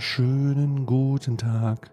wunderschönen 0.00 0.86
guten 0.86 1.36
Tag. 1.36 1.90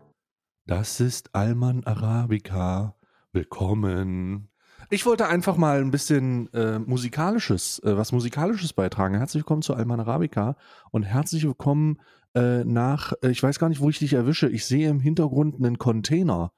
Das 0.65 1.02
ist 1.02 1.36
Alman 1.36 1.83
Arabica. 1.83 2.95
Willkommen. 3.33 4.47
Ich 4.89 5.05
wollte 5.05 5.27
einfach 5.27 5.57
mal 5.57 5.82
ein 5.82 5.91
bisschen 5.91 6.47
äh, 6.54 6.79
musikalisches, 6.79 7.79
äh, 7.79 7.97
was 7.97 8.14
musikalisches 8.14 8.71
beitragen. 8.71 9.15
Herzlich 9.15 9.41
willkommen 9.41 9.61
zu 9.61 9.73
Alman 9.73 10.00
Arabica 10.00 10.55
und 10.91 11.04
herzlich 11.04 11.43
willkommen 11.43 12.00
äh, 12.33 12.64
nach, 12.64 13.11
äh, 13.23 13.29
ich 13.29 13.43
weiß 13.43 13.59
gar 13.59 13.68
nicht, 13.68 13.82
wo 13.82 13.89
ich 13.89 14.00
dich 14.00 14.14
erwische. 14.14 14.47
Ich 14.47 14.65
sehe 14.65 14.89
im 14.89 15.01
Hintergrund 15.01 15.55
einen 15.55 15.78
Container. 15.78 16.54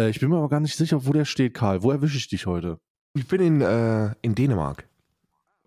Äh, 0.00 0.08
ich 0.08 0.20
bin 0.20 0.30
mir 0.30 0.38
aber 0.38 0.48
gar 0.48 0.60
nicht 0.60 0.74
sicher, 0.74 1.04
wo 1.04 1.12
der 1.12 1.26
steht, 1.26 1.52
Karl. 1.52 1.82
Wo 1.82 1.90
erwische 1.90 2.16
ich 2.16 2.28
dich 2.28 2.46
heute? 2.46 2.80
Ich 3.12 3.28
bin 3.28 3.42
in, 3.42 3.60
äh, 3.60 4.14
in 4.22 4.34
Dänemark. 4.34 4.88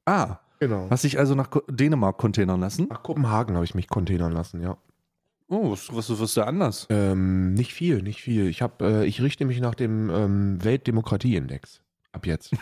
Ah, 0.04 0.38
Genau. 0.60 0.88
hast 0.90 1.04
dich 1.04 1.20
also 1.20 1.36
nach 1.36 1.52
Dänemark 1.70 2.18
containern 2.18 2.60
lassen? 2.60 2.88
Nach 2.90 3.04
Kopenhagen 3.04 3.54
habe 3.54 3.66
ich 3.66 3.76
mich 3.76 3.88
containern 3.88 4.32
lassen, 4.32 4.64
ja. 4.64 4.78
Oh, 5.50 5.72
was, 5.72 5.94
was, 5.96 6.10
was 6.10 6.20
ist 6.22 6.38
da 6.38 6.44
anders? 6.44 6.88
Ähm, 6.90 7.54
nicht 7.54 7.74
viel, 7.74 8.02
nicht 8.02 8.22
viel. 8.22 8.48
Ich, 8.48 8.62
hab, 8.62 8.82
äh, 8.82 9.06
ich 9.06 9.22
richte 9.22 9.46
mich 9.46 9.62
nach 9.62 9.76
dem 9.76 10.10
ähm, 10.10 10.64
Weltdemokratieindex. 10.64 11.82
Ab 12.12 12.26
jetzt. 12.26 12.52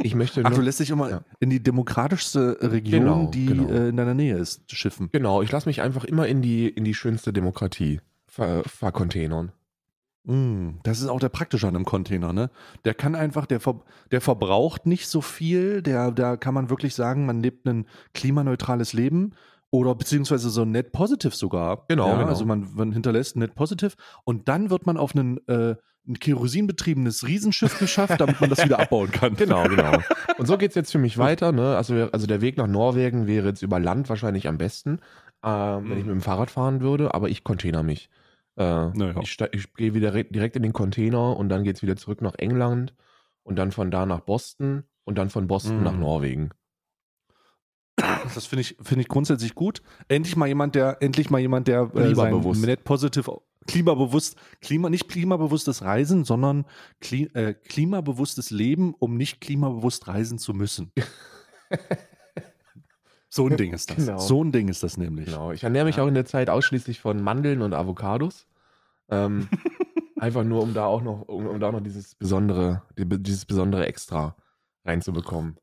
Ich 0.00 0.14
möchte 0.14 0.42
Ach, 0.44 0.50
nur, 0.50 0.60
du 0.60 0.64
lässt 0.64 0.78
dich 0.78 0.90
immer 0.90 1.10
Ja. 1.10 1.24
in 1.40 1.50
die 1.50 1.60
demokratischste 1.60 2.56
Region, 2.60 3.00
Genau, 3.00 3.26
die 3.32 3.46
genau. 3.46 3.68
äh, 3.68 3.88
in 3.88 3.96
deiner 3.96 4.14
Nähe 4.14 4.36
ist, 4.36 4.70
schiffen. 4.72 5.08
Genau, 5.10 5.42
ich 5.42 5.50
lasse 5.50 5.68
mich 5.68 5.80
einfach 5.82 6.04
immer 6.04 6.28
in 6.28 6.40
die, 6.40 6.68
in 6.68 6.84
die 6.84 6.94
schönste 6.94 7.32
Demokratie 7.32 8.00
ver 8.28 8.62
vercontainern. 8.64 9.50
Mm, 10.22 10.74
das 10.84 11.00
ist 11.00 11.08
auch 11.08 11.18
der 11.18 11.30
Praktische 11.30 11.66
an 11.66 11.74
einem 11.74 11.84
Container, 11.84 12.32
ne? 12.32 12.50
Der 12.84 12.94
kann 12.94 13.16
einfach, 13.16 13.44
der, 13.46 13.58
ver 13.58 13.80
der 14.12 14.20
verbraucht 14.20 14.86
nicht 14.86 15.08
so 15.08 15.20
viel, 15.20 15.82
der, 15.82 16.12
da 16.12 16.36
kann 16.36 16.54
man 16.54 16.70
wirklich 16.70 16.94
sagen, 16.94 17.26
man 17.26 17.42
lebt 17.42 17.66
ein 17.66 17.84
klimaneutrales 18.14 18.92
Leben 18.92 19.32
oder 19.70 19.94
beziehungsweise 19.94 20.50
so 20.50 20.62
ein 20.62 20.70
Net 20.70 20.92
Positive 20.92 21.34
sogar. 21.34 21.84
Genau, 21.88 22.08
ja, 22.08 22.16
genau. 22.16 22.28
Also 22.28 22.44
man, 22.44 22.68
man 22.74 22.92
hinterlässt 22.92 23.36
Net 23.36 23.54
Positive 23.54 23.92
und 24.24 24.48
dann 24.48 24.70
wird 24.70 24.86
man 24.86 24.96
auf 24.96 25.14
einen, 25.14 25.38
äh, 25.48 25.76
ein 26.06 26.18
kerosinbetriebenes 26.18 27.26
Riesenschiff 27.26 27.78
geschafft, 27.78 28.18
damit 28.20 28.40
man 28.40 28.48
das 28.48 28.64
wieder 28.64 28.78
abbauen 28.80 29.10
kann. 29.10 29.34
Genau, 29.36 29.64
genau. 29.64 29.98
Und 30.38 30.46
so 30.46 30.56
geht 30.56 30.70
es 30.70 30.74
jetzt 30.74 30.90
für 30.92 30.98
mich 30.98 31.18
weiter. 31.18 31.52
Ne? 31.52 31.76
Also, 31.76 31.94
also 32.12 32.26
der 32.26 32.40
Weg 32.40 32.56
nach 32.56 32.66
Norwegen 32.66 33.26
wäre 33.26 33.48
jetzt 33.48 33.62
über 33.62 33.78
Land 33.78 34.08
wahrscheinlich 34.08 34.48
am 34.48 34.56
besten, 34.56 35.00
ähm, 35.44 35.90
wenn 35.90 35.98
ich 35.98 36.04
mit 36.06 36.14
dem 36.14 36.20
Fahrrad 36.22 36.50
fahren 36.50 36.80
würde, 36.80 37.12
aber 37.14 37.28
ich 37.28 37.44
container 37.44 37.82
mich. 37.82 38.08
Äh, 38.56 38.62
Naja. 38.64 39.16
Ich, 39.22 39.36
ich 39.52 39.74
gehe 39.74 39.92
wieder 39.94 40.14
re- 40.14 40.24
direkt 40.24 40.56
in 40.56 40.62
den 40.62 40.72
Container 40.72 41.36
und 41.36 41.50
dann 41.50 41.62
geht 41.62 41.76
es 41.76 41.82
wieder 41.82 41.96
zurück 41.96 42.22
nach 42.22 42.34
England 42.38 42.94
und 43.42 43.56
dann 43.56 43.70
von 43.70 43.90
da 43.90 44.06
nach 44.06 44.20
Boston 44.20 44.84
und 45.04 45.18
dann 45.18 45.28
von 45.30 45.46
Boston 45.46 45.78
Mhm. 45.78 45.84
nach 45.84 45.96
Norwegen. 45.96 46.50
Das 48.34 48.46
finde 48.46 48.62
ich, 48.62 48.76
finde 48.80 49.02
ich 49.02 49.08
grundsätzlich 49.08 49.54
gut. 49.54 49.82
Endlich 50.08 50.36
mal 50.36 50.46
jemand, 50.46 50.74
der, 50.74 50.98
endlich 51.02 51.30
mal 51.30 51.38
jemand, 51.40 51.68
der 51.68 51.82
äh, 51.94 52.12
Klimabewusst. 52.12 52.64
Net 52.64 52.84
Positive, 52.84 53.40
klimabewusst, 53.66 54.36
klima, 54.60 54.88
nicht 54.88 55.08
klimabewusstes 55.08 55.82
Reisen, 55.82 56.24
sondern 56.24 56.64
kli, 57.00 57.24
äh, 57.34 57.54
klimabewusstes 57.54 58.50
Leben, 58.50 58.94
um 58.98 59.16
nicht 59.16 59.40
klimabewusst 59.40 60.08
reisen 60.08 60.38
zu 60.38 60.54
müssen. 60.54 60.92
so 63.28 63.46
ein 63.46 63.56
Ding 63.56 63.72
ist 63.72 63.90
das. 63.90 63.96
Genau. 64.06 64.18
So 64.18 64.42
ein 64.42 64.52
Ding 64.52 64.68
ist 64.68 64.82
das 64.82 64.96
nämlich. 64.96 65.26
Genau. 65.26 65.52
Ich 65.52 65.64
ernähre 65.64 65.84
mich 65.84 65.96
Ja. 65.96 66.04
auch 66.04 66.08
in 66.08 66.14
der 66.14 66.24
Zeit 66.24 66.50
ausschließlich 66.50 67.00
von 67.00 67.22
Mandeln 67.22 67.62
und 67.62 67.74
Avocados. 67.74 68.46
Ähm, 69.10 69.48
einfach 70.16 70.44
nur, 70.44 70.62
um 70.62 70.74
da 70.74 70.86
auch 70.86 71.02
noch, 71.02 71.22
um, 71.28 71.46
um 71.46 71.60
da 71.60 71.68
auch 71.68 71.72
noch 71.72 71.82
dieses 71.82 72.14
besondere, 72.14 72.82
die- 72.98 73.22
dieses 73.22 73.44
besondere 73.44 73.86
Extra 73.86 74.36
reinzubekommen. 74.84 75.58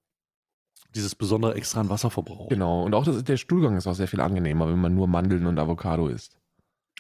Dieses 0.96 1.14
besondere 1.14 1.56
extra 1.56 1.82
an 1.82 1.90
Wasserverbrauch. 1.90 2.50
Genau. 2.50 2.84
Und 2.84 2.94
auch 2.96 3.04
das, 3.04 3.24
der 3.24 3.38
Stuhlgang 3.38 3.76
ist 3.76 3.86
auch 3.86 3.96
sehr 3.96 4.08
viel 4.08 4.22
angenehmer, 4.22 4.68
wenn 4.68 4.80
man 4.80 4.96
nur 4.96 5.08
Mandeln 5.08 5.46
und 5.46 5.60
Avocado 5.60 6.08
isst. 6.08 6.40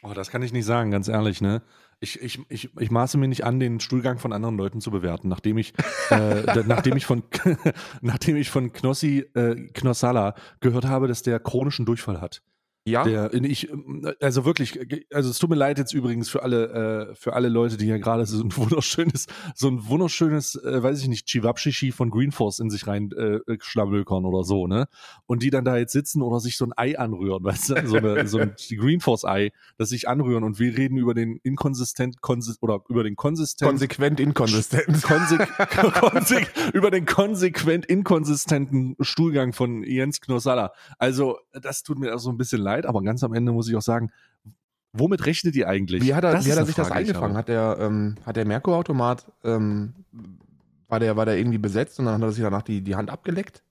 Oh, 0.03 0.13
das 0.13 0.29
kann 0.29 0.43
ich 0.43 0.53
nicht 0.53 0.65
sagen, 0.65 0.91
ganz 0.91 1.07
ehrlich, 1.07 1.41
ne? 1.41 1.61
Ich, 2.01 2.21
ich, 2.21 2.39
ich, 2.49 2.69
ich 2.77 2.91
maße 2.91 3.17
mir 3.17 3.27
nicht 3.27 3.45
an, 3.45 3.59
den 3.59 3.79
Stuhlgang 3.79 4.19
von 4.19 4.33
anderen 4.33 4.57
Leuten 4.57 4.81
zu 4.81 4.91
bewerten, 4.91 5.29
nachdem 5.29 5.57
ich, 5.57 5.73
äh, 6.11 6.63
nachdem 6.67 6.97
ich 6.97 7.05
von, 7.05 7.23
nachdem 8.01 8.35
ich 8.35 8.49
von 8.49 8.73
Knossi, 8.73 9.25
äh, 9.33 9.55
Knossalla 9.73 10.35
gehört 10.59 10.85
habe, 10.85 11.07
dass 11.07 11.23
der 11.23 11.39
chronischen 11.39 11.85
Durchfall 11.85 12.19
hat. 12.19 12.43
Ja. 12.87 13.03
Der, 13.03 13.33
ich, 13.33 13.69
also 14.21 14.45
wirklich, 14.45 14.79
also 15.11 15.31
es 15.31 15.39
tut 15.39 15.49
mir 15.49 15.55
leid 15.55 15.79
jetzt 15.79 15.93
übrigens 15.93 16.29
für 16.29 16.43
alle, 16.43 17.09
äh, 17.09 17.15
für 17.15 17.33
alle 17.33 17.49
Leute, 17.49 17.77
die 17.77 17.85
hier 17.85 17.97
gerade 17.97 18.25
so 18.27 18.43
ein 18.43 18.51
wunderschönes, 18.55 19.25
so 19.55 19.69
ein 19.69 19.87
wunderschönes, 19.87 20.55
äh, 20.63 20.83
weiß 20.83 21.01
ich 21.01 21.07
nicht, 21.07 21.25
Chivapchichi 21.25 21.91
von 21.91 22.11
Green 22.11 22.31
Force 22.31 22.59
in 22.59 22.69
sich 22.69 22.85
rein 22.85 23.11
äh, 23.13 23.39
schlammölkern 23.59 24.25
oder 24.25 24.43
so, 24.43 24.67
ne? 24.67 24.87
Und 25.25 25.41
die 25.41 25.49
dann 25.49 25.65
da 25.65 25.77
jetzt 25.77 25.93
sitzen 25.93 26.21
oder 26.21 26.39
sich 26.39 26.57
so 26.57 26.65
ein 26.65 26.73
Ei 26.75 26.97
anrühren, 26.97 27.43
weißt 27.43 27.69
du? 27.69 27.87
So, 27.87 27.97
eine, 27.97 28.27
so 28.27 28.37
ein 28.37 28.53
Green 28.69 28.99
Force 28.99 29.25
Ei, 29.25 29.51
das 29.77 29.89
sich 29.89 30.07
anrühren 30.07 30.43
und 30.43 30.59
wir 30.59 30.77
reden 30.77 30.97
über 30.97 31.15
den 31.15 31.39
inkonsistent, 31.41 32.21
konsis 32.21 32.57
oder 32.61 32.83
über 32.87 33.03
den 33.03 33.15
konsistent 33.15 33.67
Konsequent 33.67 34.19
inkonsistent. 34.19 35.01
Konse 35.01 35.37
konse 35.93 36.41
über 36.73 36.91
den 36.91 37.05
konsequent 37.05 37.85
inkonsistenten 37.85 38.95
Stuhlgang 38.99 39.53
von 39.53 39.83
Jens 39.83 40.21
Knossalla. 40.21 40.71
Also, 40.99 41.39
das 41.51 41.83
tut 41.83 41.97
mir 41.97 42.15
auch 42.15 42.19
so 42.19 42.29
ein 42.29 42.37
bisschen 42.37 42.61
leid, 42.61 42.74
aber 42.83 43.01
ganz 43.01 43.23
am 43.23 43.33
Ende 43.33 43.53
muss 43.53 43.69
ich 43.69 43.75
auch 43.77 43.81
sagen, 43.81 44.11
womit 44.91 45.25
rechnet 45.25 45.55
ihr 45.55 45.69
eigentlich? 45.69 46.03
Wie 46.03 46.13
hat 46.13 46.23
er, 46.23 46.33
Das 46.33 46.45
wie 46.45 46.51
hat 46.51 46.57
er 46.57 46.65
sich 46.65 46.75
das 46.75 46.87
Frage, 46.87 47.03
ich 47.03 47.09
eingefangen? 47.09 47.37
Hat 47.37 47.47
der, 47.47 47.77
ähm, 47.79 48.15
hat 48.25 48.35
der 48.35 48.45
Merkur-Automat, 48.45 49.25
ähm, 49.43 49.93
war 50.87 50.99
der, 50.99 51.15
war 51.17 51.25
der 51.25 51.37
irgendwie 51.37 51.57
besetzt 51.57 51.99
und 51.99 52.05
dann 52.05 52.15
hat 52.15 52.21
er 52.21 52.31
sich 52.31 52.43
danach 52.43 52.61
die, 52.61 52.81
die 52.81 52.95
Hand 52.95 53.09
abgeleckt? 53.09 53.63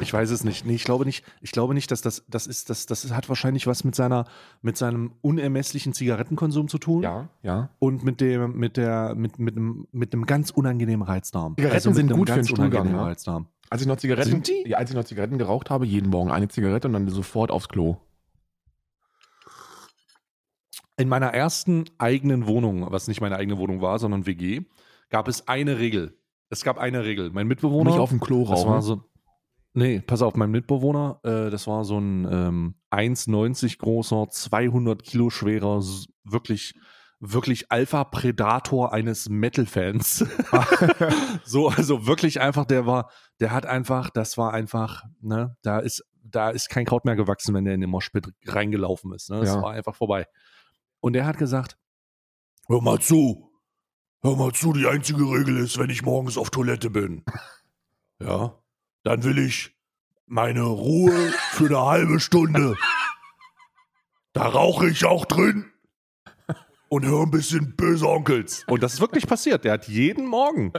Ich 0.00 0.12
weiß 0.12 0.30
es 0.30 0.44
nicht. 0.44 0.64
Nee, 0.64 0.76
ich 0.76 0.84
glaube 0.84 1.04
nicht. 1.04 1.24
Ich 1.40 1.50
glaube 1.50 1.74
nicht, 1.74 1.90
dass 1.90 2.00
das, 2.00 2.24
das 2.28 2.46
ist, 2.46 2.70
das, 2.70 2.86
das 2.86 3.12
hat 3.12 3.28
wahrscheinlich 3.28 3.66
was 3.66 3.84
mit 3.84 3.94
seiner, 3.94 4.24
mit 4.62 4.76
seinem 4.76 5.12
unermesslichen 5.20 5.92
Zigarettenkonsum 5.92 6.68
zu 6.68 6.78
tun. 6.78 7.02
ja, 7.02 7.28
ja. 7.42 7.70
Und 7.78 8.04
mit 8.04 8.20
dem, 8.20 8.56
mit 8.56 8.76
der, 8.76 9.14
mit, 9.16 9.38
mit 9.38 9.56
einem, 9.56 9.88
mit 9.92 10.14
einem 10.14 10.26
ganz 10.26 10.50
unangenehmen 10.50 11.06
Reizdarm. 11.06 11.56
Also 11.58 11.62
Zigaretten 11.62 11.88
mit 11.88 11.96
sind 11.96 12.12
gut 12.12 12.28
für 12.30 12.36
ganz 12.36 12.46
den 12.46 12.54
Stuhlgang, 12.56 12.70
unangenehmen 12.70 13.00
ja. 13.00 13.06
Reizdarm. 13.06 13.46
Als 13.70 13.82
ich 13.82 13.88
noch 13.88 13.96
Zigaretten? 13.96 14.42
Ja, 14.64 14.78
als 14.78 14.90
ich 14.90 14.96
noch 14.96 15.04
Zigaretten 15.04 15.36
geraucht 15.36 15.68
habe, 15.68 15.84
jeden 15.84 16.08
Morgen 16.08 16.30
eine 16.30 16.48
Zigarette 16.48 16.88
und 16.88 16.94
dann 16.94 17.08
sofort 17.08 17.50
aufs 17.50 17.68
Klo. 17.68 17.98
In 20.98 21.08
meiner 21.08 21.28
ersten 21.32 21.84
eigenen 21.98 22.46
Wohnung, 22.46 22.90
was 22.90 23.08
nicht 23.08 23.20
meine 23.20 23.36
eigene 23.36 23.56
Wohnung 23.58 23.80
war, 23.80 23.98
sondern 23.98 24.26
WG, 24.26 24.62
gab 25.10 25.28
es 25.28 25.48
eine 25.48 25.78
Regel. 25.78 26.18
Es 26.50 26.64
gab 26.64 26.78
eine 26.78 27.04
Regel. 27.04 27.30
Mein 27.30 27.46
Mitbewohner. 27.46 27.90
Nicht 27.90 28.00
auf 28.00 28.10
dem 28.10 28.20
Klo 28.20 28.44
das 28.44 28.64
war 28.64 28.76
rauchen. 28.76 28.82
so. 28.82 29.02
Nee, 29.74 30.00
pass 30.00 30.22
auf, 30.22 30.34
mein 30.34 30.50
Mitbewohner, 30.50 31.20
äh, 31.22 31.50
das 31.50 31.66
war 31.66 31.84
so 31.84 31.98
ein 31.98 32.26
ähm, 32.30 32.74
1,90 32.90 33.78
großer, 33.78 34.26
200 34.28 35.04
Kilo 35.04 35.30
schwerer, 35.30 35.80
wirklich, 36.24 36.74
wirklich 37.20 37.70
Alpha-Predator 37.70 38.92
eines 38.92 39.28
Metal-Fans. 39.28 40.26
so, 41.44 41.68
also 41.68 42.06
wirklich 42.06 42.40
einfach, 42.40 42.64
der 42.64 42.86
war, 42.86 43.10
der 43.40 43.52
hat 43.52 43.66
einfach, 43.66 44.10
das 44.10 44.36
war 44.36 44.52
einfach, 44.52 45.04
ne, 45.20 45.56
da 45.62 45.78
ist, 45.78 46.04
da 46.24 46.50
ist 46.50 46.70
kein 46.70 46.84
Kraut 46.86 47.04
mehr 47.04 47.16
gewachsen, 47.16 47.54
wenn 47.54 47.64
der 47.64 47.74
in 47.74 47.80
den 47.80 47.90
Moshpit 47.90 48.32
reingelaufen 48.46 49.12
ist. 49.12 49.30
Ne? 49.30 49.40
Das 49.40 49.54
Ja. 49.54 49.62
war 49.62 49.72
einfach 49.72 49.94
vorbei. 49.94 50.26
Und 51.00 51.12
der 51.12 51.26
hat 51.26 51.38
gesagt, 51.38 51.78
hör 52.66 52.82
mal 52.82 53.00
zu, 53.00 53.50
hör 54.22 54.36
mal 54.36 54.52
zu, 54.52 54.72
die 54.72 54.86
einzige 54.86 55.24
Regel 55.24 55.58
ist, 55.58 55.78
wenn 55.78 55.90
ich 55.90 56.02
morgens 56.02 56.36
auf 56.36 56.50
Toilette 56.50 56.90
bin, 56.90 57.24
ja, 58.20 58.58
dann 59.04 59.24
will 59.24 59.38
ich 59.38 59.76
meine 60.26 60.62
Ruhe 60.62 61.32
für 61.52 61.66
eine 61.66 61.80
halbe 61.80 62.20
Stunde. 62.20 62.76
Da 64.32 64.46
rauche 64.46 64.88
ich 64.88 65.04
auch 65.04 65.24
drin 65.24 65.70
und 66.88 67.04
höre 67.04 67.22
ein 67.22 67.30
bisschen 67.30 67.76
böse 67.76 68.06
Onkels. 68.06 68.64
Und 68.66 68.82
das 68.82 68.94
ist 68.94 69.00
wirklich 69.00 69.26
passiert. 69.26 69.64
Der 69.64 69.72
hat 69.72 69.88
jeden 69.88 70.26
Morgen, 70.26 70.72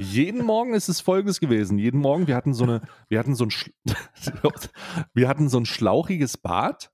jeden 0.00 0.44
Morgen 0.44 0.74
ist 0.74 0.88
es 0.88 1.00
folgendes 1.00 1.40
gewesen. 1.40 1.78
Jeden 1.78 2.00
Morgen, 2.00 2.26
wir 2.26 2.36
hatten 2.36 2.54
so 2.54 2.64
eine, 2.64 2.82
wir 3.08 3.18
hatten 3.18 3.34
so 3.34 3.44
ein, 3.44 3.52
wir 5.14 5.28
hatten 5.28 5.48
so 5.48 5.58
ein 5.58 5.66
schlauchiges 5.66 6.36
Bad. 6.36 6.90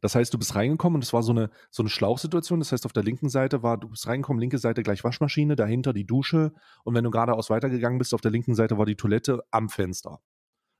Das 0.00 0.14
heißt, 0.14 0.32
du 0.32 0.38
bist 0.38 0.54
reingekommen 0.54 0.96
und 0.96 1.04
es 1.04 1.12
war 1.12 1.22
so 1.22 1.32
eine, 1.32 1.50
so 1.70 1.82
eine 1.82 1.90
Schlauchsituation. 1.90 2.60
Das 2.60 2.72
heißt, 2.72 2.86
auf 2.86 2.92
der 2.92 3.02
linken 3.02 3.28
Seite 3.28 3.62
war, 3.62 3.78
du 3.78 3.88
bist 3.88 4.06
reingekommen, 4.06 4.40
linke 4.40 4.58
Seite 4.58 4.82
gleich 4.82 5.04
Waschmaschine, 5.04 5.56
dahinter 5.56 5.92
die 5.92 6.06
Dusche. 6.06 6.52
Und 6.84 6.94
wenn 6.94 7.04
du 7.04 7.10
geradeaus 7.10 7.50
weitergegangen 7.50 7.98
bist, 7.98 8.14
auf 8.14 8.20
der 8.20 8.30
linken 8.30 8.54
Seite 8.54 8.78
war 8.78 8.86
die 8.86 8.96
Toilette 8.96 9.42
am 9.50 9.68
Fenster. 9.68 10.20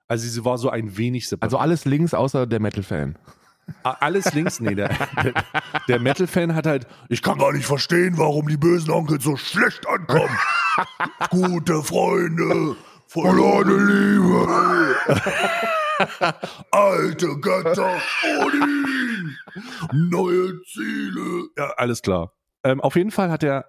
Also 0.06 0.26
sie 0.26 0.44
war 0.44 0.56
so 0.56 0.70
ein 0.70 0.97
wenig 0.97 1.29
separat. 1.29 1.44
Also 1.44 1.59
alles 1.59 1.85
links 1.85 2.15
außer 2.15 2.47
der 2.47 2.61
Metal-Fan. 2.61 3.19
Alles 3.82 4.32
links, 4.32 4.61
nee, 4.61 4.75
der, 4.75 4.88
der, 5.23 5.35
der 5.88 6.00
Metal-Fan 6.00 6.55
hat 6.55 6.67
halt, 6.67 6.87
ich 7.11 7.23
kann 7.23 7.38
gar 7.38 7.53
nicht 7.53 7.67
verstehen, 7.67 8.17
warum 8.17 8.49
die 8.49 8.56
bösen 8.56 8.91
Onkel 8.91 9.20
so 9.20 9.37
schlecht 9.37 9.87
ankommen. 9.87 10.37
Gute 11.31 11.82
Freunde, 11.82 12.76
verlorene 13.06 13.76
Liebe. 13.76 14.94
Alte 16.70 17.38
Götter, 17.41 18.00
Odin, 18.41 18.87
neue 19.93 20.61
Ziele. 20.65 21.49
Ja, 21.57 21.71
alles 21.77 22.03
klar. 22.03 22.33
Ähm, 22.65 22.81
auf 22.81 22.97
jeden 22.97 23.13
Fall 23.13 23.31
hat 23.31 23.45
er, 23.45 23.67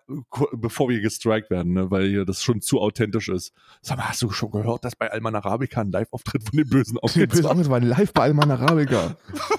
bevor 0.53 0.89
wir 0.89 0.99
gestrikt 0.99 1.51
werden, 1.51 1.73
ne, 1.73 1.91
weil 1.91 2.07
hier 2.09 2.25
das 2.25 2.41
schon 2.41 2.59
zu 2.59 2.81
authentisch 2.81 3.29
ist. 3.29 3.53
Sag 3.81 3.97
mal, 3.97 4.09
hast 4.09 4.21
du 4.23 4.31
schon 4.31 4.49
gehört, 4.49 4.83
dass 4.83 4.95
bei 4.95 5.11
Alman 5.11 5.35
Arabica 5.35 5.81
ein 5.81 5.91
Live-Auftritt 5.91 6.43
von 6.43 6.57
den 6.57 6.67
Bösen 6.67 6.95
Die 6.95 7.03
aufgeht? 7.03 7.29
böse 7.29 7.49
Onkel 7.49 7.69
waren 7.69 7.83
live 7.83 8.11
bei 8.13 8.23
Alman 8.23 8.49
Arabica. 8.49 9.15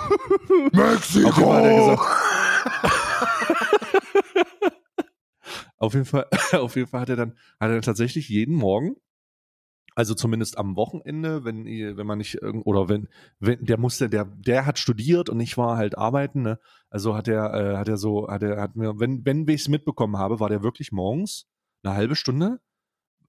Mexiko! 0.72 1.28
Auf 1.38 1.54
jeden 1.54 1.64
Fall 1.94 2.66
er 5.70 5.80
auf, 5.80 5.94
jeden 5.94 6.06
Fall, 6.06 6.26
auf 6.52 6.76
jeden 6.76 6.88
Fall 6.88 7.00
hat 7.00 7.08
er 7.08 7.16
dann, 7.16 7.38
hat 7.58 7.70
er 7.70 7.80
tatsächlich 7.82 8.28
jeden 8.28 8.54
Morgen, 8.54 8.96
also 9.94 10.14
zumindest 10.14 10.58
am 10.58 10.76
Wochenende, 10.76 11.44
wenn, 11.44 11.64
wenn 11.64 12.06
man 12.06 12.18
nicht 12.18 12.42
oder 12.42 12.88
wenn, 12.88 13.08
wenn 13.38 13.64
der 13.64 13.78
musste, 13.78 14.08
der, 14.08 14.24
der 14.24 14.66
hat 14.66 14.78
studiert 14.78 15.28
und 15.28 15.40
ich 15.40 15.56
war 15.56 15.76
halt 15.76 15.98
arbeiten, 15.98 16.42
ne? 16.42 16.58
Also 16.90 17.16
hat 17.16 17.28
er, 17.28 17.54
äh, 17.54 17.76
hat 17.76 17.88
er 17.88 17.96
so, 17.96 18.28
hat 18.28 18.42
er, 18.42 18.60
hat 18.60 18.76
mir, 18.76 18.98
wenn, 18.98 19.24
wenn 19.24 19.46
ich 19.48 19.62
es 19.62 19.68
mitbekommen 19.68 20.16
habe, 20.16 20.40
war 20.40 20.48
der 20.48 20.62
wirklich 20.62 20.92
morgens 20.92 21.46
eine 21.82 21.94
halbe 21.94 22.16
Stunde, 22.16 22.60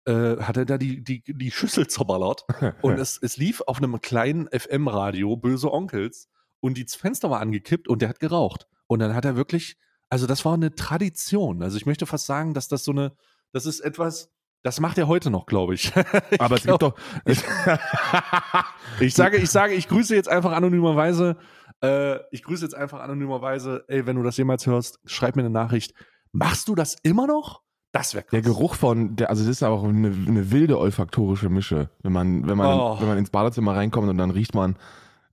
äh, 0.06 0.38
hat 0.38 0.58
er 0.58 0.66
da 0.66 0.78
die, 0.78 1.04
die, 1.04 1.24
die 1.26 1.52
Schüssel 1.52 1.88
zerballert 1.88 2.46
und 2.82 3.00
es, 3.00 3.20
es 3.22 3.38
lief 3.38 3.62
auf 3.62 3.78
einem 3.78 4.00
kleinen 4.02 4.48
FM-Radio 4.48 5.38
Böse 5.38 5.72
Onkels 5.72 6.30
und 6.60 6.78
die 6.78 6.86
Fenster 6.86 7.30
war 7.30 7.40
angekippt 7.40 7.88
und 7.88 8.02
der 8.02 8.10
hat 8.10 8.20
geraucht. 8.20 8.68
Und 8.88 9.00
dann 9.00 9.16
hat 9.16 9.26
er 9.26 9.36
wirklich, 9.36 9.78
also 10.10 10.28
das 10.28 10.44
war 10.46 10.54
eine 10.54 10.76
Tradition. 10.76 11.64
Also 11.64 11.78
ich 11.78 11.86
möchte 11.86 12.06
fast 12.06 12.26
sagen, 12.26 12.54
dass 12.54 12.68
das 12.68 12.84
so 12.84 12.92
eine, 12.92 13.16
das 13.52 13.66
ist 13.66 13.80
etwas, 13.80 14.30
das 14.64 14.80
macht 14.80 14.98
er 14.98 15.08
heute 15.08 15.30
noch, 15.30 15.46
glaube 15.46 15.74
ich. 15.74 15.92
Ich 16.32 16.42
Aber 16.42 16.56
es 16.56 16.64
glaub- 16.64 16.80
gibt 16.80 16.94
doch. 17.26 17.26
Ich 19.00 19.14
sage, 19.16 19.38
ich 19.38 19.50
sage, 19.50 19.74
ich 19.74 19.88
grüße 19.88 20.16
jetzt 20.16 20.30
einfach 20.30 20.52
anonymerweise, 20.52 21.38
äh, 21.82 22.18
ich 22.32 22.44
grüße 22.44 22.64
jetzt 22.66 22.76
einfach 22.76 23.00
anonymerweise, 23.00 23.84
ey, 23.88 24.06
wenn 24.06 24.16
du 24.16 24.24
das 24.24 24.38
jemals 24.38 24.66
hörst, 24.68 25.00
schreib 25.06 25.36
mir 25.36 25.42
eine 25.44 25.50
Nachricht. 25.50 25.94
Machst 26.32 26.68
du 26.68 26.76
das 26.76 26.96
immer 27.04 27.26
noch? 27.28 27.62
Das 27.94 28.14
wäre 28.14 28.26
Der 28.32 28.42
Geruch 28.42 28.76
von, 28.76 29.16
der, 29.16 29.30
also 29.30 29.44
das 29.44 29.50
ist 29.52 29.64
auch 29.64 29.84
eine, 29.84 30.08
eine 30.10 30.52
wilde 30.52 30.78
olfaktorische 30.78 31.50
Mische. 31.50 31.90
Wenn 32.04 32.14
man, 32.14 32.48
wenn 32.48 32.58
man, 32.58 32.80
Oh. 32.80 32.98
wenn 33.02 33.08
man 33.08 33.18
ins 33.18 33.32
Badezimmer 33.32 33.76
reinkommt 33.76 34.08
und 34.10 34.18
dann 34.18 34.32
riecht 34.32 34.54
man 34.54 34.78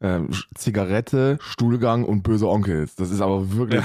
äh, 0.00 0.20
Zigarette, 0.54 1.38
Stuhlgang 1.40 2.04
und 2.04 2.22
böse 2.22 2.48
Onkels. 2.48 2.96
Das 2.96 3.10
ist 3.10 3.20
aber 3.20 3.52
wirklich, 3.52 3.84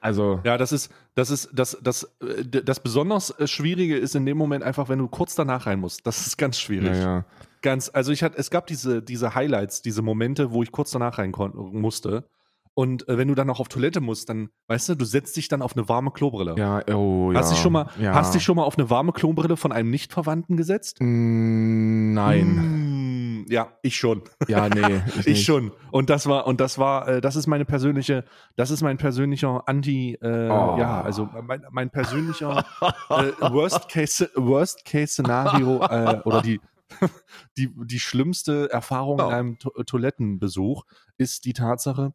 also 0.00 0.40
Ja, 0.44 0.56
das 0.58 0.70
ist, 0.72 0.92
das 1.18 1.30
ist, 1.30 1.50
das, 1.52 1.76
das, 1.82 2.04
äh, 2.20 2.44
das 2.44 2.80
besonders 2.80 3.30
äh, 3.30 3.48
Schwierige 3.48 3.96
ist 3.96 4.14
in 4.14 4.24
dem 4.24 4.38
Moment 4.38 4.62
einfach, 4.62 4.88
wenn 4.88 5.00
du 5.00 5.08
kurz 5.08 5.34
danach 5.34 5.66
rein 5.66 5.80
musst. 5.80 6.06
Das 6.06 6.26
ist 6.26 6.38
ganz 6.38 6.58
schwierig. 6.58 6.90
naja. 6.90 7.24
Ganz, 7.60 7.90
also 7.92 8.12
ich 8.12 8.22
hatte, 8.22 8.38
es 8.38 8.50
gab 8.50 8.68
diese, 8.68 9.02
diese 9.02 9.34
Highlights, 9.34 9.82
diese 9.82 10.00
Momente, 10.00 10.52
wo 10.52 10.62
ich 10.62 10.70
kurz 10.70 10.92
danach 10.92 11.18
rein 11.18 11.32
musste. 11.56 12.28
Und 12.74 13.08
äh, 13.08 13.18
wenn 13.18 13.26
du 13.26 13.34
dann 13.34 13.48
noch 13.48 13.58
auf 13.58 13.66
Toilette 13.66 14.00
musst, 14.00 14.28
dann, 14.28 14.50
weißt 14.68 14.90
du, 14.90 14.94
du 14.94 15.04
setzt 15.04 15.36
dich 15.36 15.48
dann 15.48 15.60
auf 15.60 15.76
eine 15.76 15.88
warme 15.88 16.12
Klobrille. 16.12 16.54
Ja, 16.56 16.86
oh, 16.94 17.32
ja. 17.32 17.40
Hast 17.40 17.50
dich 17.50 17.58
schon 17.58 17.72
mal, 17.72 17.90
ja. 18.00 18.14
hast 18.14 18.36
dich 18.36 18.44
schon 18.44 18.54
mal 18.54 18.62
auf 18.62 18.78
eine 18.78 18.88
warme 18.88 19.12
Klobrille 19.12 19.56
von 19.56 19.72
einem 19.72 19.90
Nichtverwandten 19.90 20.56
gesetzt? 20.56 20.98
Mm, 21.00 22.12
Nein. 22.12 22.46
Mm, 22.46 22.97
ja, 23.48 23.72
ich 23.82 23.96
schon. 23.96 24.22
Ja, 24.46 24.68
nee. 24.68 25.00
Ich, 25.20 25.26
nicht. 25.26 25.44
schon. 25.44 25.72
Und 25.90 26.10
das 26.10 26.26
war, 26.26 26.46
und 26.46 26.60
das 26.60 26.78
war, 26.78 27.08
äh, 27.08 27.20
das 27.20 27.36
ist 27.36 27.46
meine 27.46 27.64
persönliche, 27.64 28.24
das 28.56 28.70
ist 28.70 28.82
mein 28.82 28.96
persönlicher 28.98 29.62
Anti, 29.66 30.14
äh, 30.14 30.48
Oh. 30.48 30.76
ja, 30.78 31.00
also 31.02 31.28
mein, 31.42 31.64
mein 31.70 31.90
persönlicher 31.90 32.64
äh, 33.10 33.32
Worst 33.52 33.88
Case, 33.88 34.30
Worst 34.34 34.84
Case 34.84 35.12
Szenario 35.14 35.82
äh, 35.90 36.20
oder 36.24 36.42
die, 36.42 36.60
die, 37.58 37.70
die 37.84 38.00
schlimmste 38.00 38.70
Erfahrung 38.70 39.20
Oh. 39.20 39.28
in 39.28 39.32
einem 39.34 39.58
to 39.58 39.70
Toilettenbesuch 39.84 40.84
ist 41.16 41.44
die 41.44 41.52
Tatsache, 41.52 42.12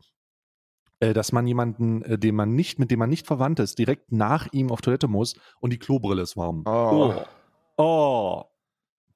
äh, 0.99 1.13
dass 1.13 1.31
man 1.31 1.45
jemanden, 1.47 2.01
äh, 2.03 2.17
dem 2.17 2.35
man 2.35 2.55
nicht, 2.55 2.79
mit 2.79 2.91
dem 2.91 2.99
man 2.99 3.09
nicht 3.09 3.27
verwandt 3.27 3.59
ist, 3.59 3.77
direkt 3.79 4.11
nach 4.11 4.47
ihm 4.51 4.71
auf 4.71 4.81
Toilette 4.81 5.07
muss 5.07 5.35
und 5.59 5.71
die 5.73 5.79
Klobrille 5.79 6.21
ist 6.21 6.37
warm. 6.37 6.63
Oh. 6.65 7.13
Oh, 7.77 7.83
oh. 7.83 8.43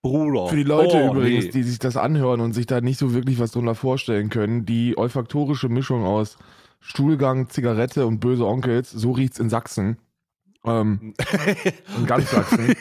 Bruder. 0.02 0.48
Für 0.48 0.56
die 0.56 0.64
Leute 0.64 0.98
oh, 0.98 1.14
übrigens, 1.14 1.46
nee. 1.46 1.52
die 1.52 1.64
sich 1.64 1.80
das 1.80 1.98
anhören 1.98 2.42
und 2.42 2.54
sich 2.54 2.66
da 2.66 2.82
nicht 2.82 3.00
so 3.00 3.14
wirklich 3.14 3.40
was 3.40 3.52
drunter 3.52 3.76
vorstellen 3.76 4.30
können, 4.30 4.66
die 4.66 4.98
olfaktorische 4.98 5.70
Mischung 5.70 6.06
aus 6.06 6.38
Stuhlgang, 6.80 7.50
Zigarette 7.50 8.06
und 8.06 8.20
böse 8.20 8.46
Onkels, 8.46 8.92
so 8.92 9.12
riecht's 9.12 9.40
in 9.40 9.50
Sachsen. 9.50 9.98
Ähm, 10.66 11.14
in 11.98 12.06
ganz 12.06 12.32
Sachsen. 12.32 12.76